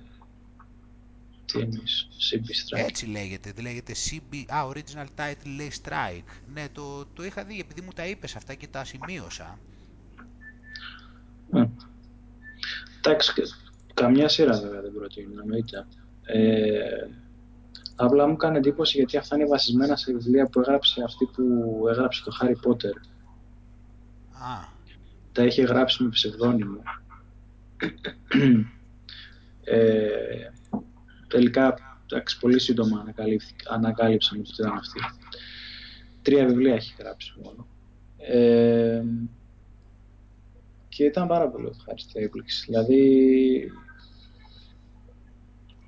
τι 1.45 1.59
εννοείς, 1.59 2.07
CB 2.31 2.45
Strike; 2.45 2.87
Έτσι 2.87 3.05
λέγεται, 3.05 3.53
λέγεται 3.61 3.93
CB, 3.93 4.35
α, 4.47 4.67
original 4.67 5.07
title 5.19 5.55
λέει 5.55 5.71
Strike. 5.83 6.41
Ναι, 6.53 6.67
το, 6.71 7.05
το 7.05 7.23
είχα 7.23 7.43
δει 7.43 7.59
επειδή 7.59 7.81
μου 7.81 7.91
τα 7.95 8.07
είπες 8.07 8.35
αυτά 8.35 8.53
και 8.53 8.67
τα 8.67 8.83
σημείωσα. 8.83 9.59
Εντάξει, 12.97 13.33
καμιά 13.93 14.27
σειρά 14.27 14.59
βέβαια 14.59 14.81
δεν 14.81 14.93
προτείνω, 14.93 15.41
εννοείται. 15.41 15.85
Ε, 16.23 17.07
απλά 17.95 18.27
μου 18.27 18.35
κάνει 18.35 18.57
εντύπωση 18.57 18.97
γιατί 18.97 19.17
αυτά 19.17 19.35
είναι 19.35 19.45
βασισμένα 19.45 19.95
σε 19.95 20.13
βιβλία 20.13 20.47
που 20.47 20.59
έγραψε 20.59 21.03
αυτή 21.03 21.25
που 21.25 21.43
έγραψε 21.89 22.23
το 22.23 22.31
Harry 22.41 22.69
Potter. 22.69 22.95
Α. 24.31 24.71
Τα 25.31 25.43
είχε 25.43 25.61
γράψει 25.61 26.03
με 26.03 26.09
ψευδόνυμο. 26.09 26.83
Ε, 29.63 30.51
τελικά, 31.27 31.75
εντάξει, 32.11 32.39
πολύ 32.39 32.59
σύντομα 32.59 33.05
ανακάλυψαμε 33.69 34.41
ότι 34.41 34.51
ήταν 34.59 34.71
αυτή. 34.71 34.99
Τρία 36.21 36.45
βιβλία 36.45 36.73
έχει 36.73 36.95
γράψει 36.99 37.33
μόνο. 37.43 37.67
Ε, 38.17 39.03
και 40.89 41.03
ήταν 41.03 41.27
πάρα 41.27 41.49
πολύ 41.49 41.67
ευχάριστη 41.67 42.19
έκπληξη. 42.19 42.65
Δηλαδή, 42.65 43.71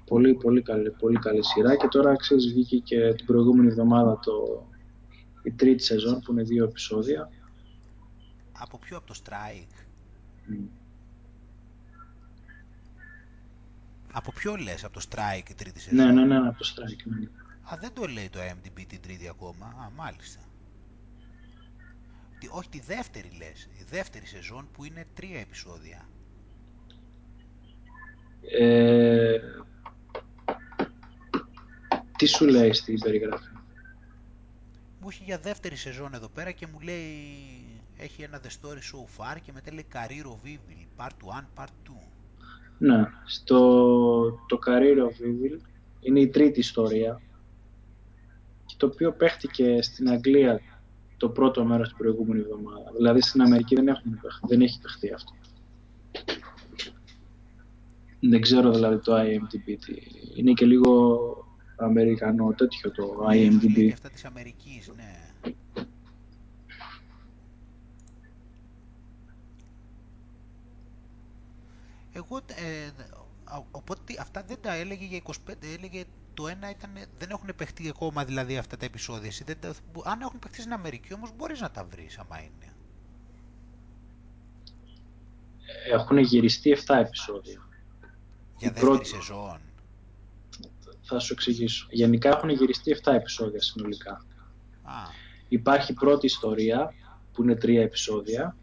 πολύ, 0.06 0.34
πολύ 0.34 0.62
καλή, 0.62 0.92
πολύ 0.92 1.20
καλή 1.20 1.44
σειρά 1.44 1.76
και 1.76 1.88
τώρα 1.88 2.16
ξέρεις 2.16 2.48
βγήκε 2.48 2.78
και 2.78 3.14
την 3.14 3.26
προηγούμενη 3.26 3.68
εβδομάδα 3.68 4.20
το, 4.20 4.68
η 5.44 5.52
τρίτη 5.52 5.84
σεζόν 5.84 6.20
που 6.20 6.32
είναι 6.32 6.44
δύο 6.44 6.64
επεισόδια. 6.64 7.30
Από 8.60 8.78
ποιο, 8.78 8.98
από 8.98 9.08
το 9.08 9.20
Strike? 9.24 9.86
Από 14.18 14.32
ποιο 14.32 14.56
λες, 14.56 14.84
από 14.84 14.94
το 14.94 15.06
Strike 15.10 15.50
η 15.50 15.54
τρίτη 15.54 15.80
σεζόν; 15.80 16.06
Ναι, 16.06 16.12
ναι, 16.12 16.26
ναι, 16.26 16.48
από 16.48 16.58
το 16.58 16.74
Strike. 16.76 17.04
Ναι. 17.06 17.28
Α, 17.74 17.78
δεν 17.80 17.94
το 17.94 18.06
λέει 18.06 18.30
το 18.30 18.40
MDB 18.40 18.84
την 18.88 19.02
τρίτη 19.02 19.28
ακόμα. 19.28 19.66
Α, 19.66 19.90
μάλιστα 19.96 20.40
όχι 22.50 22.70
τη 22.70 22.80
δεύτερη 22.80 23.30
λες, 23.38 23.70
η 23.80 23.84
δεύτερη 23.90 24.26
σεζόν 24.26 24.68
που 24.72 24.84
είναι 24.84 25.08
τρία 25.14 25.40
επεισόδια. 25.40 26.10
Ε, 28.60 29.40
τι 32.18 32.26
σου 32.26 32.46
λέει 32.46 32.74
στην 32.74 33.00
περιγραφή; 33.00 33.50
Μου 35.00 35.10
έχει 35.10 35.24
για 35.24 35.40
δεύτερη 35.40 35.76
σεζόν 35.76 36.14
εδώ 36.14 36.28
πέρα 36.28 36.52
και 36.52 36.68
μου 36.68 36.80
λέει 36.80 37.08
έχει 37.98 38.22
ένα 38.22 38.42
The 38.42 38.48
Story 38.48 38.78
So 38.78 39.18
Far 39.18 39.38
και 39.42 39.52
μετά 39.52 39.74
λέει 39.74 39.86
Career 39.94 40.26
of 40.26 40.48
Evil, 40.48 40.86
Part 40.98 41.40
1, 41.40 41.44
Part 41.56 41.90
2. 41.90 42.15
Ναι, 42.78 43.06
στο 43.26 43.60
το 44.48 44.60
Career 44.68 44.98
of 44.98 45.26
Evil 45.26 45.60
είναι 46.00 46.20
η 46.20 46.28
τρίτη 46.28 46.60
ιστορία 46.60 47.22
το 48.78 48.86
οποίο 48.86 49.12
παίχτηκε 49.12 49.82
στην 49.82 50.10
Αγγλία 50.10 50.62
το 51.18 51.30
πρώτο 51.30 51.66
μέρος 51.66 51.88
την 51.88 51.98
προηγούμενη 51.98 52.40
εβδομάδα. 52.40 52.92
Δηλαδή 52.96 53.22
στην 53.22 53.42
Αμερική 53.42 53.76
δεν, 53.76 53.88
έχουν, 53.88 54.20
δεν 54.48 54.62
έχει 54.62 54.80
παιχτεί 54.82 55.14
αυτό. 55.14 55.32
Δεν 58.20 58.42
ξέρω 58.42 58.72
δηλαδή 58.72 58.98
το 59.00 59.14
IMDb. 59.16 59.78
Είναι 60.36 60.52
και 60.52 60.66
λίγο 60.66 60.90
αμερικανό 61.76 62.54
τέτοιο 62.54 62.92
το 62.92 63.28
IMDb. 63.32 63.78
Είναι 63.78 63.94
αυτά 63.94 64.10
της 64.10 64.26
Αμερικής, 64.26 64.92
ναι. 64.96 65.25
Εγώ, 72.18 72.38
ε, 72.38 72.90
οπότε 73.72 74.16
αυτά 74.20 74.44
δεν 74.48 74.58
τα 74.62 74.74
έλεγε 74.74 75.06
για 75.06 75.22
25, 75.26 75.54
έλεγε 75.78 76.04
το 76.34 76.48
ένα 76.48 76.70
ήταν, 76.70 76.90
δεν 77.18 77.30
έχουν 77.30 77.50
παιχτεί 77.56 77.90
ακόμα 77.90 78.26
δηλαδή 78.26 78.58
αυτά 78.58 78.78
τα 78.78 78.86
επεισόδια. 78.86 79.32
δεν 79.46 79.60
τα, 79.60 79.74
αν 80.04 80.22
έχουν 80.22 80.40
παιχτεί 80.40 80.60
στην 80.60 80.74
Αμερική 80.74 81.14
όμως 81.14 81.32
μπορείς 81.36 81.62
να 81.62 81.72
τα 81.72 81.84
βρεις 81.84 82.18
άμα 82.18 82.42
είναι. 82.42 82.74
Έχουν 85.92 86.18
γυριστεί 86.18 86.78
7 86.88 86.96
επεισόδια. 86.96 87.68
Για 88.58 88.70
δεύτερη 88.72 88.86
πρώτη... 88.86 89.08
σεζόν. 89.08 89.60
Θα 91.02 91.20
σου 91.20 91.34
εξηγήσω. 91.34 91.88
Γενικά 91.90 92.30
έχουν 92.30 92.50
γυριστεί 92.50 92.96
7 93.04 93.14
επεισόδια 93.14 93.62
συνολικά. 93.62 94.26
Α. 94.84 94.94
Υπάρχει 95.48 95.94
πρώτη 95.94 96.26
ιστορία 96.26 96.94
που 97.34 97.44
είναι 97.44 97.54
3 97.54 97.68
επεισόδια. 97.68 98.56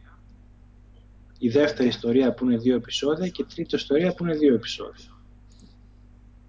Η 1.44 1.48
δεύτερη 1.48 1.88
ιστορία 1.88 2.34
που 2.34 2.44
είναι 2.44 2.56
2 2.56 2.66
επεισόδια 2.66 3.28
και 3.28 3.42
η 3.42 3.54
τρίτη 3.54 3.74
ιστορία 3.74 4.14
που 4.14 4.24
είναι 4.24 4.36
2 4.36 4.54
επεισόδια. 4.54 5.20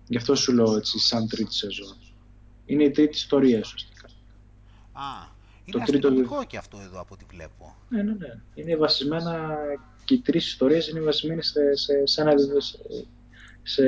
Γι' 0.07 0.17
αυτό 0.17 0.35
σου 0.35 0.53
λέω 0.53 0.75
έτσι 0.75 0.99
σαν 0.99 1.27
τρίτη 1.27 1.53
σεζόν. 1.53 1.97
Είναι 2.65 2.83
η 2.83 2.91
τρίτη 2.91 3.15
ιστορία 3.17 3.59
ουσιαστικά. 3.59 4.07
Α, 4.91 5.01
είναι 5.65 5.85
το 5.85 5.91
τρίτο... 5.91 6.43
και 6.47 6.57
αυτό 6.57 6.79
εδώ 6.79 6.99
από 6.99 7.13
ό,τι 7.13 7.25
βλέπω. 7.29 7.75
Ναι, 7.89 8.03
ναι, 8.03 8.13
ναι. 8.13 8.39
Είναι 8.53 8.75
βασισμένα 8.77 9.57
και 10.05 10.13
οι 10.13 10.19
τρεις 10.19 10.47
ιστορίες 10.47 10.87
είναι 10.87 10.99
βασισμένες 10.99 11.47
σε, 11.47 11.75
σε, 11.75 12.05
σε 12.05 12.21
ένα, 12.21 12.33
σε, 13.63 13.83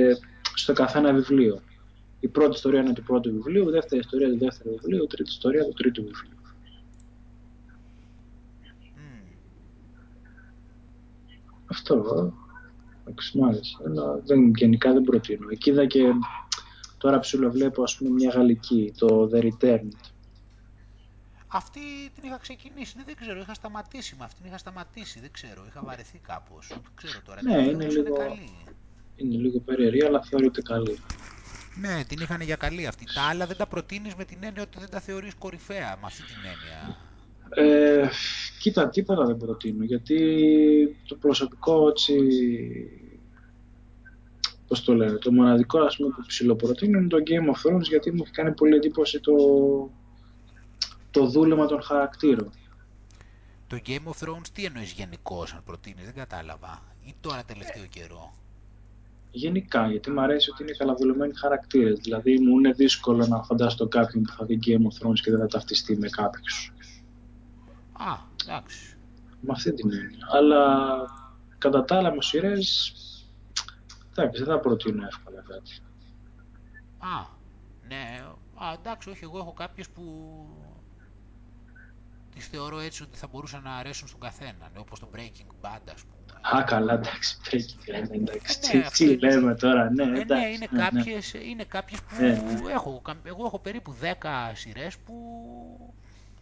στο 0.54 0.74
καθένα 0.74 1.14
βιβλίο. 1.14 1.62
Η 2.20 2.28
πρώτη 2.28 2.56
ιστορία 2.56 2.80
είναι 2.80 2.94
του 2.94 3.04
πρώτου 3.04 3.32
βιβλίου, 3.32 3.68
η 3.70 3.72
δεύτερη 3.72 4.02
ιστορία 4.02 4.30
του 4.30 4.38
δεύτερου 4.38 4.70
βιβλίου, 4.70 5.04
η 5.04 5.08
τρίτη 5.08 5.30
ιστορία 5.30 5.64
του 5.64 5.74
τρίτου 5.74 6.04
βιβλίου. 6.04 6.34
Mm. 8.96 9.34
Αυτό, 11.68 12.34
εντάξει, 13.06 13.38
μ' 13.38 13.44
άρεσε. 13.44 13.78
Αλλά 13.86 14.22
δεν, 14.26 14.52
γενικά 14.56 14.94
δεν 14.94 15.04
προτείνω. 15.04 15.48
Εκεί 15.50 15.70
είδα 15.70 15.86
και 15.86 16.04
τώρα 16.98 17.20
ψηλοβλέπω 17.20 17.84
ας 17.84 17.98
πούμε 17.98 18.10
μια 18.10 18.30
γαλλική, 18.30 18.94
το 18.98 19.30
The 19.34 19.44
Returned. 19.44 20.12
Αυτή 21.48 21.80
την 22.16 22.24
είχα 22.24 22.38
ξεκινήσει, 22.38 22.96
δεν 23.06 23.16
ξέρω, 23.16 23.40
είχα 23.40 23.54
σταματήσει 23.54 24.16
με 24.20 24.26
αυτήν, 24.26 24.46
είχα 24.46 24.58
σταματήσει, 24.58 25.20
δεν 25.20 25.32
ξέρω, 25.32 25.66
είχα 25.68 25.82
βαρεθεί 25.84 26.18
κάπως. 26.18 26.68
Δεν 26.68 26.82
ξέρω 26.96 27.20
τώρα, 27.26 27.42
ναι, 27.44 27.58
είναι 27.58 27.88
λίγο, 27.88 28.08
είναι, 28.08 28.18
καλή. 28.18 28.50
είναι 29.16 29.36
λίγο 29.36 29.60
περίεργη, 29.60 30.04
αλλά 30.04 30.22
θεωρείται 30.22 30.62
καλή. 30.62 31.00
Ναι, 31.76 32.04
την 32.08 32.22
είχαν 32.22 32.42
για 32.42 32.56
καλή 32.56 32.88
αυτή. 32.88 33.06
Τα 33.14 33.22
άλλα 33.22 33.46
δεν 33.46 33.58
τα 33.58 33.68
προτείνεις 33.68 34.16
με 34.16 34.26
την 34.26 34.38
έννοια 34.42 34.62
ότι 34.62 34.80
δεν 34.80 34.90
τα 34.90 35.00
θεωρείς 35.00 35.36
κορυφαία, 35.36 35.98
με 36.02 36.06
αυτή 36.06 36.22
την 36.22 36.36
έννοια. 36.36 36.98
Ε, 37.50 38.10
κοίτα, 38.66 38.90
τίποτα 38.90 39.26
δεν 39.26 39.38
προτείνω, 39.38 39.84
γιατί 39.84 40.98
το 41.08 41.16
προσωπικό 41.16 41.90
έτσι, 41.90 42.16
πώς 44.68 44.84
το 44.84 44.94
λένε, 44.94 45.18
το 45.18 45.32
μοναδικό 45.32 45.80
ας 45.80 45.96
πούμε, 45.96 46.10
που 46.10 46.24
ψηλοπροτείνω 46.28 46.98
είναι 47.00 47.08
το 47.08 47.18
Game 47.26 47.54
of 47.54 47.72
Thrones, 47.72 47.82
γιατί 47.82 48.12
μου 48.12 48.22
έχει 48.24 48.32
κάνει 48.32 48.54
πολύ 48.54 48.76
εντύπωση 48.76 49.20
το, 49.20 49.34
το 51.12 51.26
δούλεμα 51.26 51.66
των 51.66 51.82
χαρακτήρων. 51.82 52.52
Το 53.68 53.80
Game 53.86 54.10
of 54.12 54.28
Thrones 54.28 54.48
τι 54.54 54.66
εννοείς 54.66 54.92
γενικώ 54.92 55.46
αν 55.54 55.62
προτείνεις, 55.66 56.06
δεν 56.06 56.14
κατάλαβα. 56.14 56.84
Ή 57.06 57.14
τώρα 57.22 57.44
τελευταίο 57.48 57.86
καιρό; 57.90 58.34
Γενικά, 59.32 59.92
γιατί 59.92 60.12
μου 60.12 60.22
αρέσει 60.22 60.50
ότι 60.50 60.64
είναι 60.64 60.72
καλαδουλεμένοι 60.72 61.34
χαρακτήρες. 61.36 62.00
Δηλαδή, 62.00 62.40
μου 62.40 62.60
είναι 62.60 62.72
δύσκολο 62.72 63.28
να 63.28 63.44
φανταστώ 63.44 63.88
κάποιον 63.88 64.24
που 64.24 64.32
θα 64.32 64.46
δει 64.46 64.60
Game 64.66 64.72
of 64.72 65.08
Thrones 65.08 65.20
και 65.24 65.32
δεν 65.32 65.40
θα 65.40 65.48
ταυτιστεί 65.48 65.98
με 65.98 66.10
κάποιους. 66.10 66.74
Α, 67.94 68.34
εντάξει. 68.48 68.98
Με 69.42 69.52
αυτή 69.52 69.74
την 69.74 69.92
έννοια. 69.92 70.28
Αλλά 70.32 70.96
κατά 71.58 71.86
τα 71.86 71.98
άλλα 71.98 72.14
μου 72.14 72.22
σειρές. 72.22 72.94
Εντάξει, 74.12 74.44
δεν 74.44 74.54
θα 74.54 74.60
προτείνω 74.60 75.06
εύκολα 75.06 75.44
κάτι. 75.48 75.82
Α, 76.98 77.26
ναι. 77.88 78.24
Α, 78.56 78.74
εντάξει, 78.80 79.10
όχι, 79.10 79.24
εγώ 79.24 79.38
έχω 79.38 79.54
κάποιες 79.54 79.90
που 79.90 80.04
τις 82.36 82.48
θεωρώ 82.48 82.80
έτσι 82.80 83.04
ότι 83.04 83.18
θα 83.18 83.28
μπορούσαν 83.28 83.62
να 83.64 83.76
αρέσουν 83.76 84.08
στον 84.08 84.20
καθένα, 84.20 84.70
ναι, 84.74 84.80
όπως 84.80 85.00
το 85.00 85.10
Breaking 85.16 85.66
Bad, 85.66 85.82
ας 85.94 86.04
πούμε. 86.04 86.60
Α, 86.60 86.64
καλά, 86.64 86.94
εντάξει, 86.94 87.38
Breaking 87.46 87.90
Bad, 87.90 88.14
εντάξει, 88.14 88.60
ε, 88.72 88.78
ναι, 88.78 88.86
τι, 88.94 89.18
λέμε 89.18 89.56
τώρα, 89.56 89.90
ναι, 89.90 90.04
εντάξει. 90.04 90.44
Ε, 90.44 90.48
ναι, 90.48 90.48
είναι, 90.48 90.68
ναι, 90.72 90.80
κάποιες, 90.80 91.34
ναι. 91.34 91.40
είναι 91.40 91.64
κάποιες 91.64 92.02
που 92.02 92.16
ναι, 92.20 92.28
ναι. 92.28 92.72
έχω, 92.72 93.02
εγώ 93.24 93.46
έχω 93.46 93.60
περίπου 93.60 93.96
10 94.02 94.06
σειρές 94.54 94.98
που, 94.98 95.14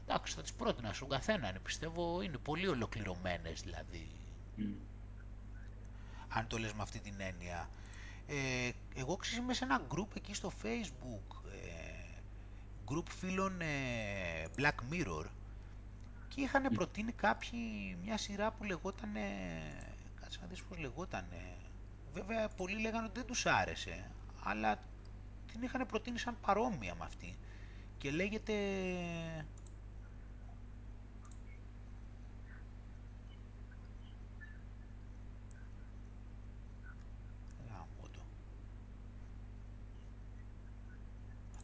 εντάξει, 0.08 0.34
θα 0.36 0.42
τις 0.42 0.54
πρότεινα 0.54 0.94
στον 0.94 1.10
καθένα, 1.10 1.52
ναι, 1.52 1.60
πιστεύω, 1.60 2.22
είναι 2.22 2.38
πολύ 2.38 2.68
ολοκληρωμένες, 2.68 3.62
δηλαδή. 3.62 4.10
Mm. 4.58 4.62
Αν 6.30 6.48
το 6.48 6.58
λες 6.58 6.74
με 6.74 6.82
αυτή 6.82 7.00
την 7.00 7.14
έννοια. 7.18 7.70
Ε, 8.28 8.72
εγώ 8.96 9.16
ξέρω 9.16 9.44
είμαι 9.44 9.54
σε 9.54 9.64
ένα 9.64 9.82
group 9.90 10.16
εκεί 10.16 10.34
στο 10.34 10.52
facebook, 10.64 11.36
ε, 11.52 12.20
group 12.92 13.08
φίλων 13.10 13.62
ε, 13.62 14.46
Black 14.58 14.94
Mirror, 14.94 15.26
και 16.28 16.42
είχαν 16.42 16.64
προτείνει 16.74 17.12
κάποιοι 17.12 17.60
μια 18.04 18.18
σειρά 18.18 18.52
που 18.52 18.64
λεγόταν, 18.64 19.14
κάτσε 20.22 20.40
να 20.42 20.48
δεις 20.48 20.64
πώς 20.64 20.78
λεγόταν, 20.78 21.26
βέβαια 22.14 22.50
πολλοί 22.50 22.80
λέγανε 22.82 23.06
ότι 23.06 23.20
δεν 23.20 23.28
τους 23.28 23.46
άρεσε, 23.46 24.12
αλλά 24.44 24.80
την 25.52 25.62
είχαν 25.62 25.86
προτείνει 25.86 26.20
σαν 26.20 26.38
παρόμοια 26.42 26.96
με 26.96 27.06
αυτή 27.06 27.38
και 27.98 28.12
λέγεται 28.12 28.54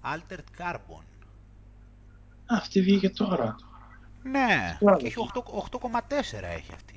Altered 0.04 0.62
Carbon. 0.62 1.04
Αυτή 2.46 2.82
βγήκε 2.82 3.10
τώρα. 3.10 3.56
Ναι, 4.24 4.78
και 4.98 5.06
έχει 5.06 5.16
8,4 5.72 5.90
έχει 6.42 6.74
αυτή. 6.74 6.94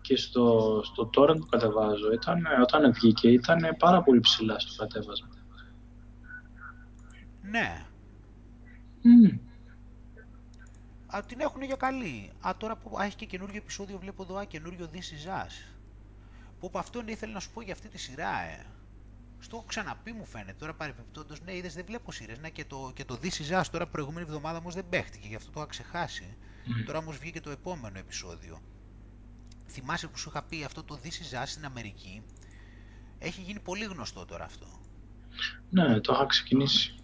Και 0.00 0.16
στο, 0.16 0.80
στο 0.84 1.10
torrent 1.16 1.38
που 1.38 1.46
κατεβάζω, 1.46 2.12
ήταν, 2.12 2.42
όταν 2.62 2.92
βγήκε, 2.92 3.28
ήταν 3.28 3.76
πάρα 3.78 4.02
πολύ 4.02 4.20
ψηλά 4.20 4.58
στο 4.58 4.74
κατέβασμα. 4.76 5.28
Ναι. 7.42 7.84
Mm. 9.04 9.38
Α, 11.16 11.22
την 11.26 11.40
έχουν 11.40 11.62
για 11.62 11.76
καλή. 11.76 12.30
Α, 12.40 12.50
τώρα 12.56 12.76
που 12.76 12.98
α, 12.98 13.04
έχει 13.04 13.16
και 13.16 13.26
καινούριο 13.26 13.56
επεισόδιο, 13.56 13.98
βλέπω 13.98 14.22
εδώ, 14.22 14.36
α, 14.36 14.44
καινούριο 14.44 14.88
This 14.92 14.96
Is 14.96 15.44
Us. 15.44 15.70
Που 16.60 16.66
από 16.66 16.78
αυτόν 16.78 17.08
ήθελα 17.08 17.32
να 17.32 17.40
σου 17.40 17.50
πω 17.50 17.62
για 17.62 17.72
αυτή 17.72 17.88
τη 17.88 17.98
σειρά, 17.98 18.40
ε. 18.40 18.66
Στο 19.40 19.56
έχω 19.56 19.64
ξαναπεί 19.68 20.12
μου 20.12 20.24
φαίνεται 20.24 20.56
τώρα 20.58 20.74
παρεμπιπτόντως. 20.74 21.40
Ναι, 21.40 21.56
είδες 21.56 21.74
δεν 21.74 21.84
βλέπω 21.84 22.12
σειρές. 22.12 22.38
Ναι, 22.38 22.50
και 22.50 22.64
το, 22.64 22.90
και 22.94 23.04
το 23.04 23.18
This 23.22 23.48
Is 23.48 23.60
Us 23.60 23.64
τώρα 23.70 23.86
προηγούμενη 23.86 24.26
εβδομάδα 24.26 24.58
όμως 24.58 24.74
δεν 24.74 24.88
παίχτηκε, 24.88 25.28
γι' 25.28 25.34
αυτό 25.34 25.50
το 25.50 25.60
είχα 25.60 25.68
ξεχάσει. 25.68 26.36
Τώρα 26.86 26.98
όμως 26.98 27.18
βγήκε 27.18 27.40
το 27.40 27.50
επόμενο 27.50 27.98
επεισόδιο. 27.98 28.60
Θυμάσαι 29.66 30.08
που 30.08 30.18
σου 30.18 30.28
είχα 30.28 30.42
πει 30.42 30.64
αυτό 30.64 30.82
το 30.82 31.00
This 31.02 31.06
Is 31.06 31.42
Us 31.42 31.46
στην 31.46 31.64
Αμερική; 31.64 32.22
Έχει 33.18 33.40
γίνει 33.40 33.60
πολύ 33.60 33.84
γνωστό 33.84 34.24
τώρα 34.24 34.44
αυτό. 34.44 34.66
Ναι, 35.70 36.00
το 36.00 36.12
είχα 36.12 36.26
ξεκινήσει. 36.26 36.94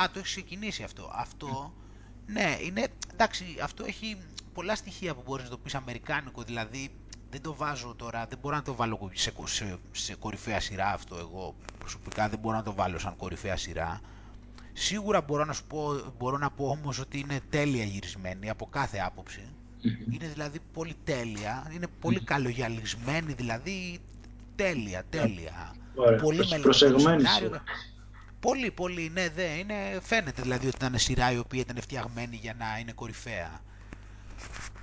Α, 0.00 0.10
το 0.12 0.18
έχεις 0.18 0.30
ξεκινήσει 0.30 0.82
αυτό. 0.82 1.10
Αυτό, 1.14 1.74
ναι, 2.26 2.56
είναι, 2.62 2.88
εντάξει, 3.12 3.44
αυτό 3.62 3.84
έχει 3.84 4.16
πολλά 4.52 4.76
στοιχεία 4.76 5.14
που 5.14 5.22
μπορείς 5.26 5.44
να 5.44 5.50
το 5.50 5.58
πεις 5.58 5.74
αμερικάνικο, 5.74 6.42
δηλαδή 6.42 6.90
δεν 7.30 7.42
το 7.42 7.54
βάζω 7.54 7.94
τώρα, 7.96 8.26
δεν 8.28 8.38
μπορώ 8.38 8.56
να 8.56 8.62
το 8.62 8.74
βάλω 8.74 9.10
σε, 9.12 9.32
σε, 9.44 9.78
σε 9.90 10.14
κορυφαία 10.14 10.60
σειρά 10.60 10.92
αυτό 10.92 11.16
εγώ. 11.16 11.54
Προσωπικά 11.78 12.28
δεν 12.28 12.38
μπορώ 12.38 12.56
να 12.56 12.62
το 12.62 12.74
βάλω 12.74 12.98
σαν 12.98 13.16
κορυφαία 13.16 13.56
σειρά. 13.56 14.00
Σίγουρα 14.72 15.20
μπορώ 15.20 15.44
να 15.44 15.52
σου 15.52 15.64
πω, 15.64 16.00
μπορώ 16.18 16.38
να 16.38 16.50
πω 16.50 16.68
όμως 16.68 16.98
ότι 16.98 17.18
είναι 17.18 17.40
τέλεια 17.50 17.84
γυρισμένη 17.84 18.50
από 18.50 18.66
κάθε 18.66 19.12
Είναι 20.10 20.26
δηλαδή 20.26 20.58
πολύ 20.72 20.96
τέλεια, 21.04 21.70
είναι 21.74 21.86
πολύ 22.00 22.20
καλογιαλισμένη, 22.24 23.32
δηλαδή 23.32 24.00
τέλεια, 24.56 25.04
τέλεια. 25.10 25.74
Ωραία, 25.94 26.18
πολύ 26.20 26.60
προσεγμένη 26.62 27.24
Πολύ, 28.40 28.70
πολύ, 28.70 29.10
ναι, 29.12 29.28
δε, 29.28 29.42
είναι, 29.42 29.74
φαίνεται 30.02 30.42
δηλαδή 30.42 30.66
ότι 30.66 30.76
ήταν 30.76 30.98
σειρά 30.98 31.32
η 31.32 31.38
οποία 31.38 31.60
ήταν 31.60 31.76
φτιαγμένη 31.80 32.36
για 32.36 32.54
να 32.58 32.78
είναι 32.78 32.92
κορυφαία. 32.92 33.60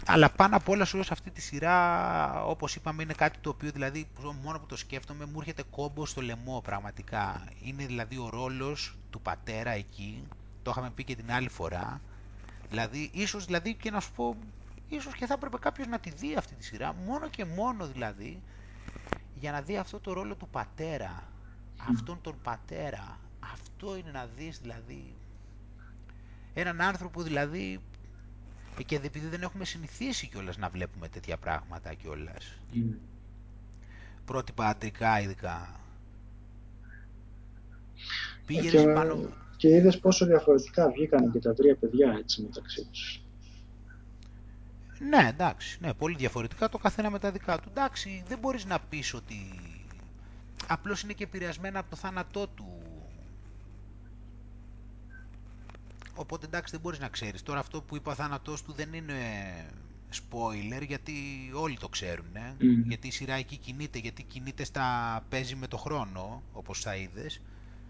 Αλλά 0.06 0.30
πάνω 0.32 0.56
απ' 0.56 0.70
όλα 0.70 0.86
σου 0.86 1.04
σε 1.04 1.14
αυτή 1.14 1.32
τη 1.32 1.42
σειρά, 1.42 2.46
όπως 2.46 2.76
είπαμε, 2.76 3.04
είναι 3.04 3.14
κάτι 3.14 3.40
το 3.40 3.50
οποίο 3.50 3.72
δηλαδή 3.72 4.08
μόνο 4.42 4.60
που 4.60 4.66
το 4.66 4.76
σκέφτομαι 4.78 5.26
μου 5.26 5.40
έρχεται 5.40 5.64
κόμπο 5.70 6.06
στο 6.06 6.22
λαιμό 6.22 6.62
πραγματικά. 6.62 7.44
Είναι 7.64 7.86
δηλαδή 7.86 8.18
ο 8.18 8.30
ρόλος 8.30 8.98
του 9.10 9.22
πατέρα 9.22 9.72
εκεί, 9.72 10.28
το 10.64 10.72
είχαμε 10.72 10.92
πει 10.92 11.04
και 11.04 11.16
την 11.16 11.32
άλλη 11.32 11.50
φορά. 11.50 12.02
Δηλαδή, 12.70 13.10
ίσως 13.14 13.46
δηλαδή 13.46 13.74
και 13.74 13.92
να 13.92 14.00
σου 14.00 14.12
πω, 14.12 14.36
ίσως 14.88 15.14
και 15.14 15.26
θα 15.26 15.34
έπρεπε 15.34 15.58
κάποιος 15.58 15.88
να 15.88 16.00
τη 16.00 16.10
δει 16.10 16.36
αυτή 16.36 16.56
τη 16.56 16.64
σειρά, 16.64 16.94
μόνο 16.94 17.30
και 17.30 17.46
μόνο 17.46 17.88
δηλαδή, 17.88 18.42
για 19.34 19.52
να 19.52 19.62
δει 19.62 19.78
αυτό 19.78 20.00
το 20.00 20.14
ρόλο 20.14 20.36
του 20.36 20.48
πατέρα, 20.48 21.24
αυτόν 21.90 22.22
τον 22.22 22.36
πατέρα. 22.44 23.20
Αυτό 23.54 23.98
είναι 23.98 24.12
να 24.12 24.26
δεις 24.36 24.60
δηλαδή, 24.60 25.14
έναν 26.54 26.82
άνθρωπο 26.82 27.22
δηλαδή, 27.22 27.80
και 28.84 28.96
επειδή 28.96 29.28
δεν 29.28 29.42
έχουμε 29.42 29.66
συνηθίσει 29.66 30.28
κιόλας 30.28 30.58
να 30.58 30.70
βλέπουμε 30.70 31.08
τέτοια 31.08 31.38
πράγματα 31.38 31.94
κιόλας. 31.94 32.58
Mm. 32.74 32.98
Πρότυπα 34.26 34.68
αντρικά 34.68 35.22
ειδικά. 35.22 35.80
Πήγες 38.46 38.72
και, 38.72 38.84
πάνω... 38.94 39.34
και 39.58 39.68
είδες 39.68 40.00
πόσο 40.00 40.26
διαφορετικά 40.26 40.90
βγήκαν 40.90 41.32
και 41.32 41.40
τα 41.40 41.54
τρία 41.54 41.76
παιδιά 41.76 42.16
έτσι 42.20 42.42
μεταξύ 42.42 42.88
τους. 42.92 43.20
Ναι, 45.00 45.28
εντάξει, 45.30 45.78
ναι, 45.82 45.94
πολύ 45.94 46.16
διαφορετικά 46.16 46.70
το 46.70 46.78
καθένα 46.78 47.10
με 47.10 47.20
τα 47.20 47.32
δικά 47.32 47.60
του. 47.60 47.70
Εντάξει, 47.70 48.24
δεν 48.28 48.40
μπορείς 48.40 48.66
να 48.66 48.80
πεις 48.80 49.14
ότι 49.14 49.36
απλώς 50.68 51.02
είναι 51.02 51.14
και 51.14 51.24
επηρεασμένα 51.24 51.80
από 51.80 51.90
το 51.90 51.96
θάνατό 51.96 52.48
του. 52.48 52.85
Οπότε 56.16 56.46
εντάξει 56.46 56.72
δεν 56.72 56.82
μπορείς 56.82 57.00
να 57.00 57.08
ξέρεις. 57.08 57.44
Τώρα 57.44 57.60
αυτό 57.60 57.82
που 57.82 57.96
είπα 57.96 58.12
ο 58.12 58.16
θάνατός 58.16 58.64
του 58.64 58.74
δεν 58.74 58.94
είναι 58.94 59.16
spoiler 60.12 60.86
γιατί 60.88 61.14
όλοι 61.54 61.78
το 61.78 61.90
ξέρουν. 61.90 62.36
Ε; 62.36 62.56
Γιατί 62.86 63.08
η 63.08 63.12
σειρά 63.12 63.34
εκεί 63.34 63.58
κινείται, 63.58 64.00
γιατί 64.00 64.24
κινείται 64.24 64.64
στα 64.64 64.86
παίζει 65.30 65.56
με 65.56 65.68
το 65.68 65.78
χρόνο 65.78 66.44
όπως 66.54 66.80
θα 66.80 66.96
είδες. 66.96 67.42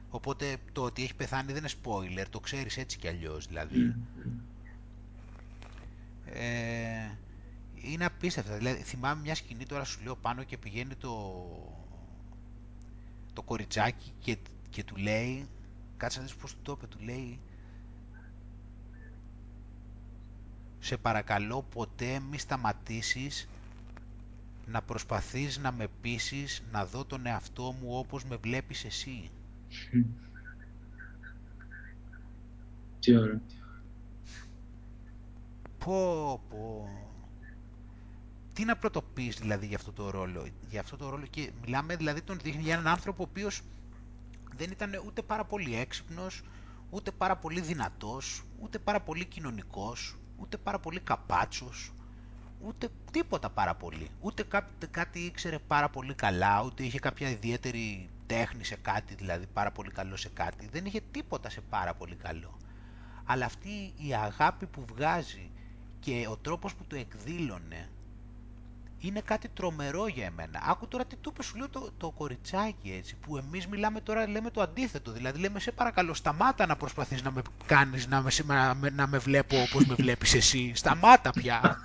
Οπότε 0.10 0.58
το 0.72 0.84
ότι 0.84 1.04
έχει 1.04 1.16
πεθάνει 1.16 1.54
δεν 1.54 1.58
είναι 1.58 1.70
spoiler, 1.84 2.26
το 2.30 2.40
ξέρεις 2.40 2.78
έτσι 2.78 2.98
κι 2.98 3.08
αλλιώς 3.08 3.48
δηλαδή. 3.48 3.96
Ε, 6.26 7.18
είναι 7.76 8.06
απίστευτα. 8.06 8.58
Δηλαδή, 8.58 8.82
θυμάμαι 8.82 9.22
μια 9.22 9.36
σκηνή 9.36 9.66
τώρα 9.66 9.84
σου 9.84 10.00
λέω 10.04 10.16
πάνω 10.16 10.44
και 10.44 10.58
πηγαίνει 10.58 10.96
το, 10.96 11.46
το 13.34 13.42
κοριτσάκι 13.42 14.12
και, 14.20 14.38
και 14.70 14.84
του 14.84 14.96
λέει, 14.96 15.48
κάτσε 15.98 16.20
να 16.20 16.26
δεις 16.26 16.36
πώς 16.36 16.52
του 16.54 16.60
το 16.62 16.72
είπε, 16.72 16.88
του 16.88 17.00
λέει 17.04 17.40
σε 20.86 20.98
παρακαλώ 20.98 21.66
ποτέ 21.74 22.20
μη 22.20 22.38
σταματήσεις 22.38 23.48
να 24.66 24.82
προσπαθείς 24.82 25.58
να 25.58 25.72
με 25.72 25.88
πείσεις 26.02 26.64
να 26.72 26.86
δω 26.86 27.06
τον 27.06 27.26
εαυτό 27.26 27.76
μου 27.82 27.98
όπως 27.98 28.24
με 28.24 28.36
βλέπεις 28.36 28.84
εσύ. 28.86 29.32
Τι 33.00 33.18
ωραία. 33.18 33.42
Πω, 35.78 36.42
πω. 36.50 36.90
Τι 38.54 38.66
να 38.66 38.78
πρωτοποιείς 38.78 39.40
δηλαδή 39.40 39.66
για 39.66 39.78
αυτό 39.78 39.92
το 39.92 40.10
ρόλο. 40.10 40.48
Για 40.70 40.80
αυτό 40.80 40.98
το 40.98 41.10
ρόλο 41.10 41.26
και 41.26 41.52
μιλάμε 41.62 41.96
δηλαδή 41.96 42.22
τον 42.22 42.40
δείχνει 42.44 42.62
για 42.62 42.74
έναν 42.74 42.88
άνθρωπο 42.88 43.24
ο 43.24 43.28
οποίος 43.30 43.62
δεν 44.58 44.72
ήταν 44.72 45.02
ούτε 45.06 45.22
πάρα 45.22 45.46
πολύ 45.46 45.76
έξυπνος, 45.76 46.42
ούτε 46.90 47.12
πάρα 47.12 47.36
πολύ 47.38 47.62
δυνατός, 47.62 48.44
ούτε 48.60 48.80
πάρα 48.80 49.02
πολύ 49.02 49.26
κοινωνικός, 49.26 50.16
ούτε 50.38 50.58
πάρα 50.58 50.80
πολύ 50.80 51.00
καπάτσος, 51.00 51.94
ούτε 52.66 52.90
τίποτα 53.12 53.50
πάρα 53.50 53.76
πολύ. 53.76 54.10
Ούτε 54.22 54.44
κάτι, 54.44 54.88
κάτι 54.88 55.20
ήξερε 55.20 55.60
πάρα 55.60 55.90
πολύ 55.90 56.14
καλά, 56.14 56.64
ούτε 56.64 56.84
είχε 56.84 57.00
κάποια 57.00 57.30
ιδιαίτερη 57.30 58.10
τέχνη 58.26 58.64
σε 58.64 58.76
κάτι, 58.76 59.16
δηλαδή 59.16 59.46
πάρα 59.54 59.72
πολύ 59.72 59.92
καλό 59.92 60.16
σε 60.16 60.30
κάτι. 60.30 60.70
Δεν 60.72 60.86
είχε 60.86 61.02
τίποτα 61.12 61.50
σε 61.50 61.62
πάρα 61.62 61.94
πολύ 61.94 62.16
καλό. 62.16 62.58
Αλλά 63.26 63.46
αυτή 63.46 63.94
η 63.98 64.14
αγάπη 64.14 64.66
που 64.66 64.86
βγάζει 64.96 65.52
και 66.00 66.28
ο 66.30 66.38
τρόπος 66.38 66.76
που 66.76 66.86
το 66.88 66.96
εκδήλωνε 66.96 67.90
είναι 69.00 69.22
κάτι 69.22 69.48
τρομερό 69.48 70.08
για 70.08 70.26
εμένα. 70.26 70.62
Άκου 70.70 70.88
τώρα 70.88 71.06
τι 71.06 71.16
του 71.16 71.30
είπες, 71.34 71.46
σου 71.46 71.58
λέω 71.58 71.70
το, 71.70 71.92
το 71.98 72.12
κοριτσάκι 72.12 72.94
έτσι, 72.98 73.16
που 73.16 73.38
εμείς 73.38 73.68
μιλάμε 73.68 74.02
τώρα, 74.02 74.28
λέμε 74.30 74.50
το 74.50 74.62
αντίθετο. 74.62 75.12
Δηλαδή 75.12 75.40
λέμε 75.40 75.60
σε 75.60 75.72
παρακαλώ 75.72 76.14
σταμάτα 76.14 76.66
να 76.66 76.76
προσπαθείς 76.76 77.24
να 77.24 77.32
με 77.32 77.42
κάνεις 77.66 78.08
να 78.08 78.22
με, 78.22 78.30
να, 78.46 78.90
να 78.92 79.08
με 79.08 79.18
βλέπω 79.18 79.62
όπως 79.62 79.86
με 79.86 79.96
βλέπεις 79.96 80.34
εσύ. 80.34 80.72
Σταμάτα 80.76 81.30
πια. 81.30 81.62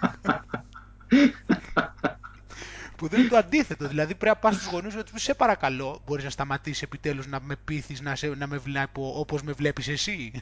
που 2.97 3.09
δεν 3.09 3.20
είναι 3.20 3.28
το 3.28 3.37
αντίθετο. 3.37 3.89
Δηλαδή 3.89 4.15
πρέπει 4.15 4.37
να 4.37 4.41
πας 4.51 4.55
στους 4.55 4.73
γονείς 4.73 4.97
ότι 4.97 5.20
σε 5.20 5.35
παρακαλώ 5.35 6.03
μπορείς 6.07 6.24
να 6.24 6.31
σταματήσεις 6.31 6.82
επιτέλους 6.82 7.27
να 7.27 7.41
με 7.41 7.57
πείθεις 7.65 8.01
να, 8.01 8.15
να 8.37 8.47
με 8.47 8.59
βλέπω 8.59 9.12
όπως 9.19 9.43
με 9.43 9.53
βλέπεις 9.53 9.89
εσύ 9.89 10.32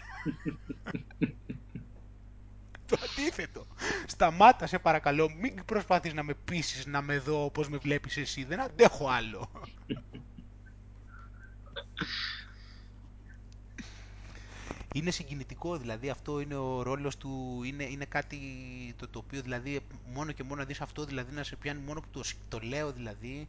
το 2.89 2.99
αντίθετο. 3.11 3.67
Σταμάτα 4.07 4.67
σε 4.67 4.79
παρακαλώ, 4.79 5.31
μην 5.41 5.65
προσπαθείς 5.65 6.15
να 6.15 6.23
με 6.23 6.35
πείσεις 6.45 6.87
να 6.87 7.03
με 7.03 7.19
δω 7.19 7.45
όπως 7.45 7.69
με 7.69 7.77
βλέπεις 7.77 8.17
εσύ. 8.17 8.45
Δεν 8.45 8.61
αντέχω 8.61 9.09
άλλο. 9.09 9.51
είναι 14.95 15.11
συγκινητικό, 15.11 15.77
δηλαδή 15.77 16.11
αυτό 16.11 16.41
είναι 16.41 16.55
ο 16.55 16.83
ρόλος 16.83 17.17
του, 17.17 17.61
είναι, 17.65 17.85
είναι 17.85 18.05
κάτι 18.05 18.39
το, 18.97 19.09
το 19.09 19.19
οποίο 19.19 19.43
δηλαδή 19.43 19.81
μόνο 20.13 20.33
και 20.33 20.43
μόνο 20.43 20.61
να 20.61 20.65
δεις 20.65 20.81
αυτό, 20.81 21.05
δηλαδή 21.05 21.35
να 21.35 21.43
σε 21.43 21.57
πιάνει 21.57 21.81
μόνο 21.87 22.01
που 22.01 22.09
το, 22.13 22.23
το 22.49 22.59
λέω 22.63 22.93
δηλαδή, 22.93 23.49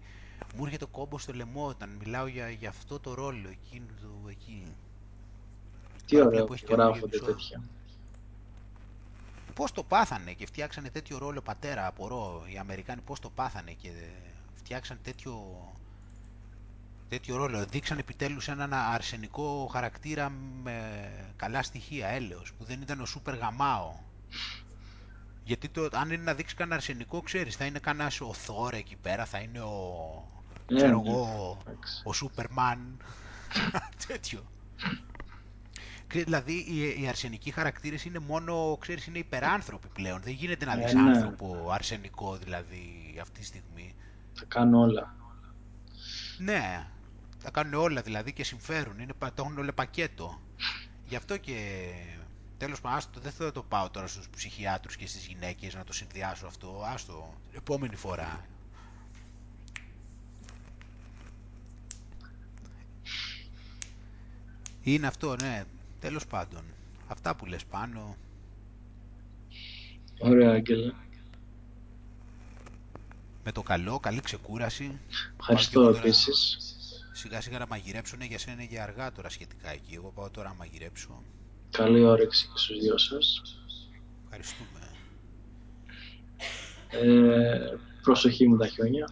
μου 0.56 0.66
έρχεται 0.66 0.86
το 0.86 0.92
κόμπος 0.92 1.22
στο 1.22 1.34
λαιμό 1.34 1.68
όταν 1.68 1.90
μιλάω 1.90 2.28
για, 2.28 2.50
για 2.50 2.70
αυτό 2.70 3.00
το 3.00 3.14
ρόλο 3.14 3.50
εκείνο 3.50 3.86
του 4.02 4.30
εκεί. 4.30 4.64
Τι 6.06 6.22
ωραίο 6.22 6.46
που 6.46 6.56
γράφονται 6.70 7.20
τέτοια 7.20 7.62
πώς 9.60 9.72
το 9.72 9.84
πάθανε 9.84 10.34
και 10.34 10.46
φτιάξανε 10.46 10.90
τέτοιο 10.90 11.18
ρόλο 11.18 11.42
πατέρα, 11.42 11.88
απορώ, 11.88 12.46
οι 12.54 12.58
Αμερικάνοι 12.58 13.02
πώς 13.02 13.20
το 13.20 13.30
πάθανε 13.30 13.72
και 13.72 13.90
φτιάξανε 14.56 15.00
τέτοιο, 15.04 15.36
τέτοιο 17.10 17.36
ρόλο. 17.36 17.66
Δείξαν 17.66 17.98
επιτέλους 17.98 18.48
έναν 18.48 18.74
αρσενικό 18.74 19.70
χαρακτήρα 19.72 20.30
με 20.64 21.10
καλά 21.36 21.64
στοιχεία, 21.64 22.08
έλεος, 22.08 22.54
που 22.54 22.64
δεν 22.64 22.82
ήταν 22.82 23.02
ο 23.02 23.06
σούπερ 23.06 23.36
γαμάο. 23.36 23.94
Γιατί 25.44 25.70
το, 25.70 25.90
αν 25.92 26.12
είναι 26.12 26.24
να 26.24 26.34
δείξει 26.34 26.56
κανένα 26.56 26.76
αρσενικό, 26.76 27.22
ξέρεις, 27.22 27.56
θα 27.56 27.66
είναι 27.66 27.80
κανένας 27.80 28.22
ο 28.22 28.34
Θόρ 28.34 28.74
εκεί 28.74 28.96
πέρα, 28.96 29.26
θα 29.26 29.40
είναι 29.40 29.60
ο, 29.60 29.78
ναι, 30.70 30.78
ξέρω 30.78 31.02
ναι. 31.02 31.10
εγώ, 31.10 31.58
ο 32.04 32.14
Σούπερμαν, 32.14 32.98
τέτοιο 34.08 34.46
δηλαδή 36.18 36.54
οι, 36.54 37.02
οι 37.02 37.08
αρσενικοί 37.08 37.52
χαρακτήρες 37.52 38.06
είναι 38.06 38.20
μόνο, 38.20 38.78
ξέρεις, 38.80 39.06
είναι 39.06 39.18
υπεράνθρωποι 39.18 39.88
πλέον. 39.88 40.22
Δεν 40.22 40.34
γίνεται 40.34 40.66
να 40.66 40.76
δεις 40.76 40.92
ε, 40.92 40.96
ναι. 40.96 41.10
άνθρωπο 41.10 41.68
αρσενικό 41.72 42.38
δηλαδή 42.38 43.18
αυτή 43.22 43.40
τη 43.40 43.46
στιγμή. 43.46 43.96
Θα 44.34 44.46
κάνουν 44.48 44.74
όλα. 44.74 45.16
Ναι, 46.38 46.88
θα 47.38 47.52
κάνουν 47.52 47.74
όλα 47.74 48.02
δηλαδή 48.02 48.34
και 48.34 48.44
συμφέρουν, 48.44 49.00
είναι, 49.00 49.14
το 49.20 49.34
έχουν 49.38 49.58
όλο 49.58 49.72
πακέτο. 49.72 50.42
Γι' 51.08 51.16
αυτό 51.16 51.38
και 51.38 51.90
τέλος 52.58 52.82
πάντων, 52.82 53.02
δεν 53.22 53.32
θα 53.32 53.52
το 53.52 53.64
πάω 53.64 53.90
τώρα 53.90 54.08
στους 54.08 54.30
ψυχιάτρους 54.30 54.96
και 54.96 55.08
στις 55.08 55.26
γυναίκες 55.26 55.76
να 55.76 55.84
το 55.84 55.94
συνδυάσω 55.94 56.48
αυτό, 56.48 56.84
άστο, 56.94 57.34
επόμενη 57.56 57.96
φορά. 57.96 58.46
Είναι 64.82 65.08
αυτό, 65.08 65.36
ναι. 65.36 65.64
Τέλος 66.00 66.28
πάντων, 66.28 66.64
αυτά 67.08 67.36
που 67.36 67.46
λες 67.46 67.66
πάνω. 67.66 68.16
Ωραία, 70.20 70.52
Άγγελε. 70.52 70.94
Με 73.44 73.52
το 73.52 73.62
καλό, 73.62 74.00
καλή 74.00 74.20
ξεκούραση. 74.20 75.00
Ευχαριστώ 75.40 75.90
επίσης. 75.90 76.58
Σιγά 77.14 77.42
σιγά 77.42 77.60
να 77.60 77.68
μαγειρέψω, 77.68 78.16
ναι, 78.18 78.26
για 78.26 78.38
σένα 78.40 78.54
είναι 78.54 78.72
για 78.72 78.84
αργά 78.84 79.12
τώρα 79.12 79.30
σχετικά 79.30 79.72
εκεί. 79.72 79.94
Εγώ 79.96 80.12
πάω 80.16 80.30
τώρα 80.30 80.48
να 80.48 80.56
μαγειρέψω. 80.56 81.24
Καλή 81.72 82.04
όρεξη 82.04 82.46
και 82.46 82.58
στους 82.58 82.80
δυο 82.80 82.98
σας. 82.98 83.42
Ευχαριστούμε. 84.24 84.80
Ε, 86.90 87.78
προσοχή 88.02 88.50
με 88.50 88.58
τα 88.58 88.68
χιόνια. 88.68 89.10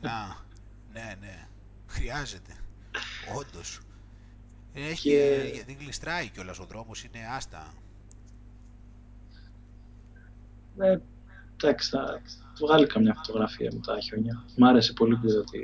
Α, 0.00 0.42
ναι, 0.92 1.16
ναι. 1.20 1.48
Χρειάζεται. 1.86 2.52
Όντως. 3.36 3.80
Έχει, 4.74 5.10
και... 5.10 5.50
γιατί 5.52 5.76
γλιστράει 5.80 6.28
κιόλας 6.28 6.58
ο 6.58 6.64
δρόμος, 6.64 7.04
είναι 7.04 7.18
άστα. 7.36 7.74
Ναι, 10.76 11.00
εντάξει, 11.56 11.90
θα 11.90 12.20
βγάλει 12.60 12.86
καμιά 12.86 13.14
φωτογραφία 13.14 13.70
με 13.72 13.80
τα 13.80 14.00
χιόνια. 14.00 14.44
Μ' 14.56 14.64
άρεσε 14.64 14.92
πολύ 14.92 15.16
που 15.16 15.26
είδα 15.26 15.44
τη... 15.44 15.60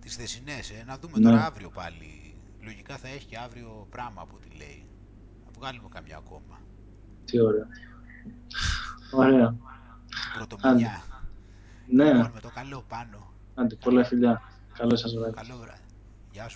Τις 0.00 0.16
θεσινές, 0.16 0.70
ε. 0.70 0.84
να 0.86 0.98
δούμε 0.98 1.18
ναι. 1.18 1.30
τώρα 1.30 1.44
αύριο 1.44 1.70
πάλι. 1.70 2.34
Λογικά 2.60 2.96
θα 2.96 3.08
έχει 3.08 3.26
και 3.26 3.38
αύριο 3.38 3.86
πράγμα 3.90 4.22
από 4.22 4.36
ό,τι 4.36 4.56
λέει. 4.56 4.84
Θα 5.44 5.50
βγάλουμε 5.58 5.88
καμιά 5.94 6.16
ακόμα. 6.16 6.60
Τι 7.24 7.40
ωραία. 7.40 7.66
Ωραία. 9.12 9.56
Πρωτομηνιά. 10.36 11.02
Ναι. 11.86 12.12
Λοιπόν, 12.12 12.30
με 12.34 12.40
το 12.40 12.50
καλό 12.54 12.84
πάνω. 12.88 13.32
Άντε, 13.54 13.74
πολλά 13.74 14.04
φιλιά. 14.04 14.42
Καλό 14.72 14.96
σας 14.96 15.14
βράδυ. 15.14 15.34
Καλό 15.34 15.56
βράδυ. 15.56 15.79
Γεια 16.32 16.48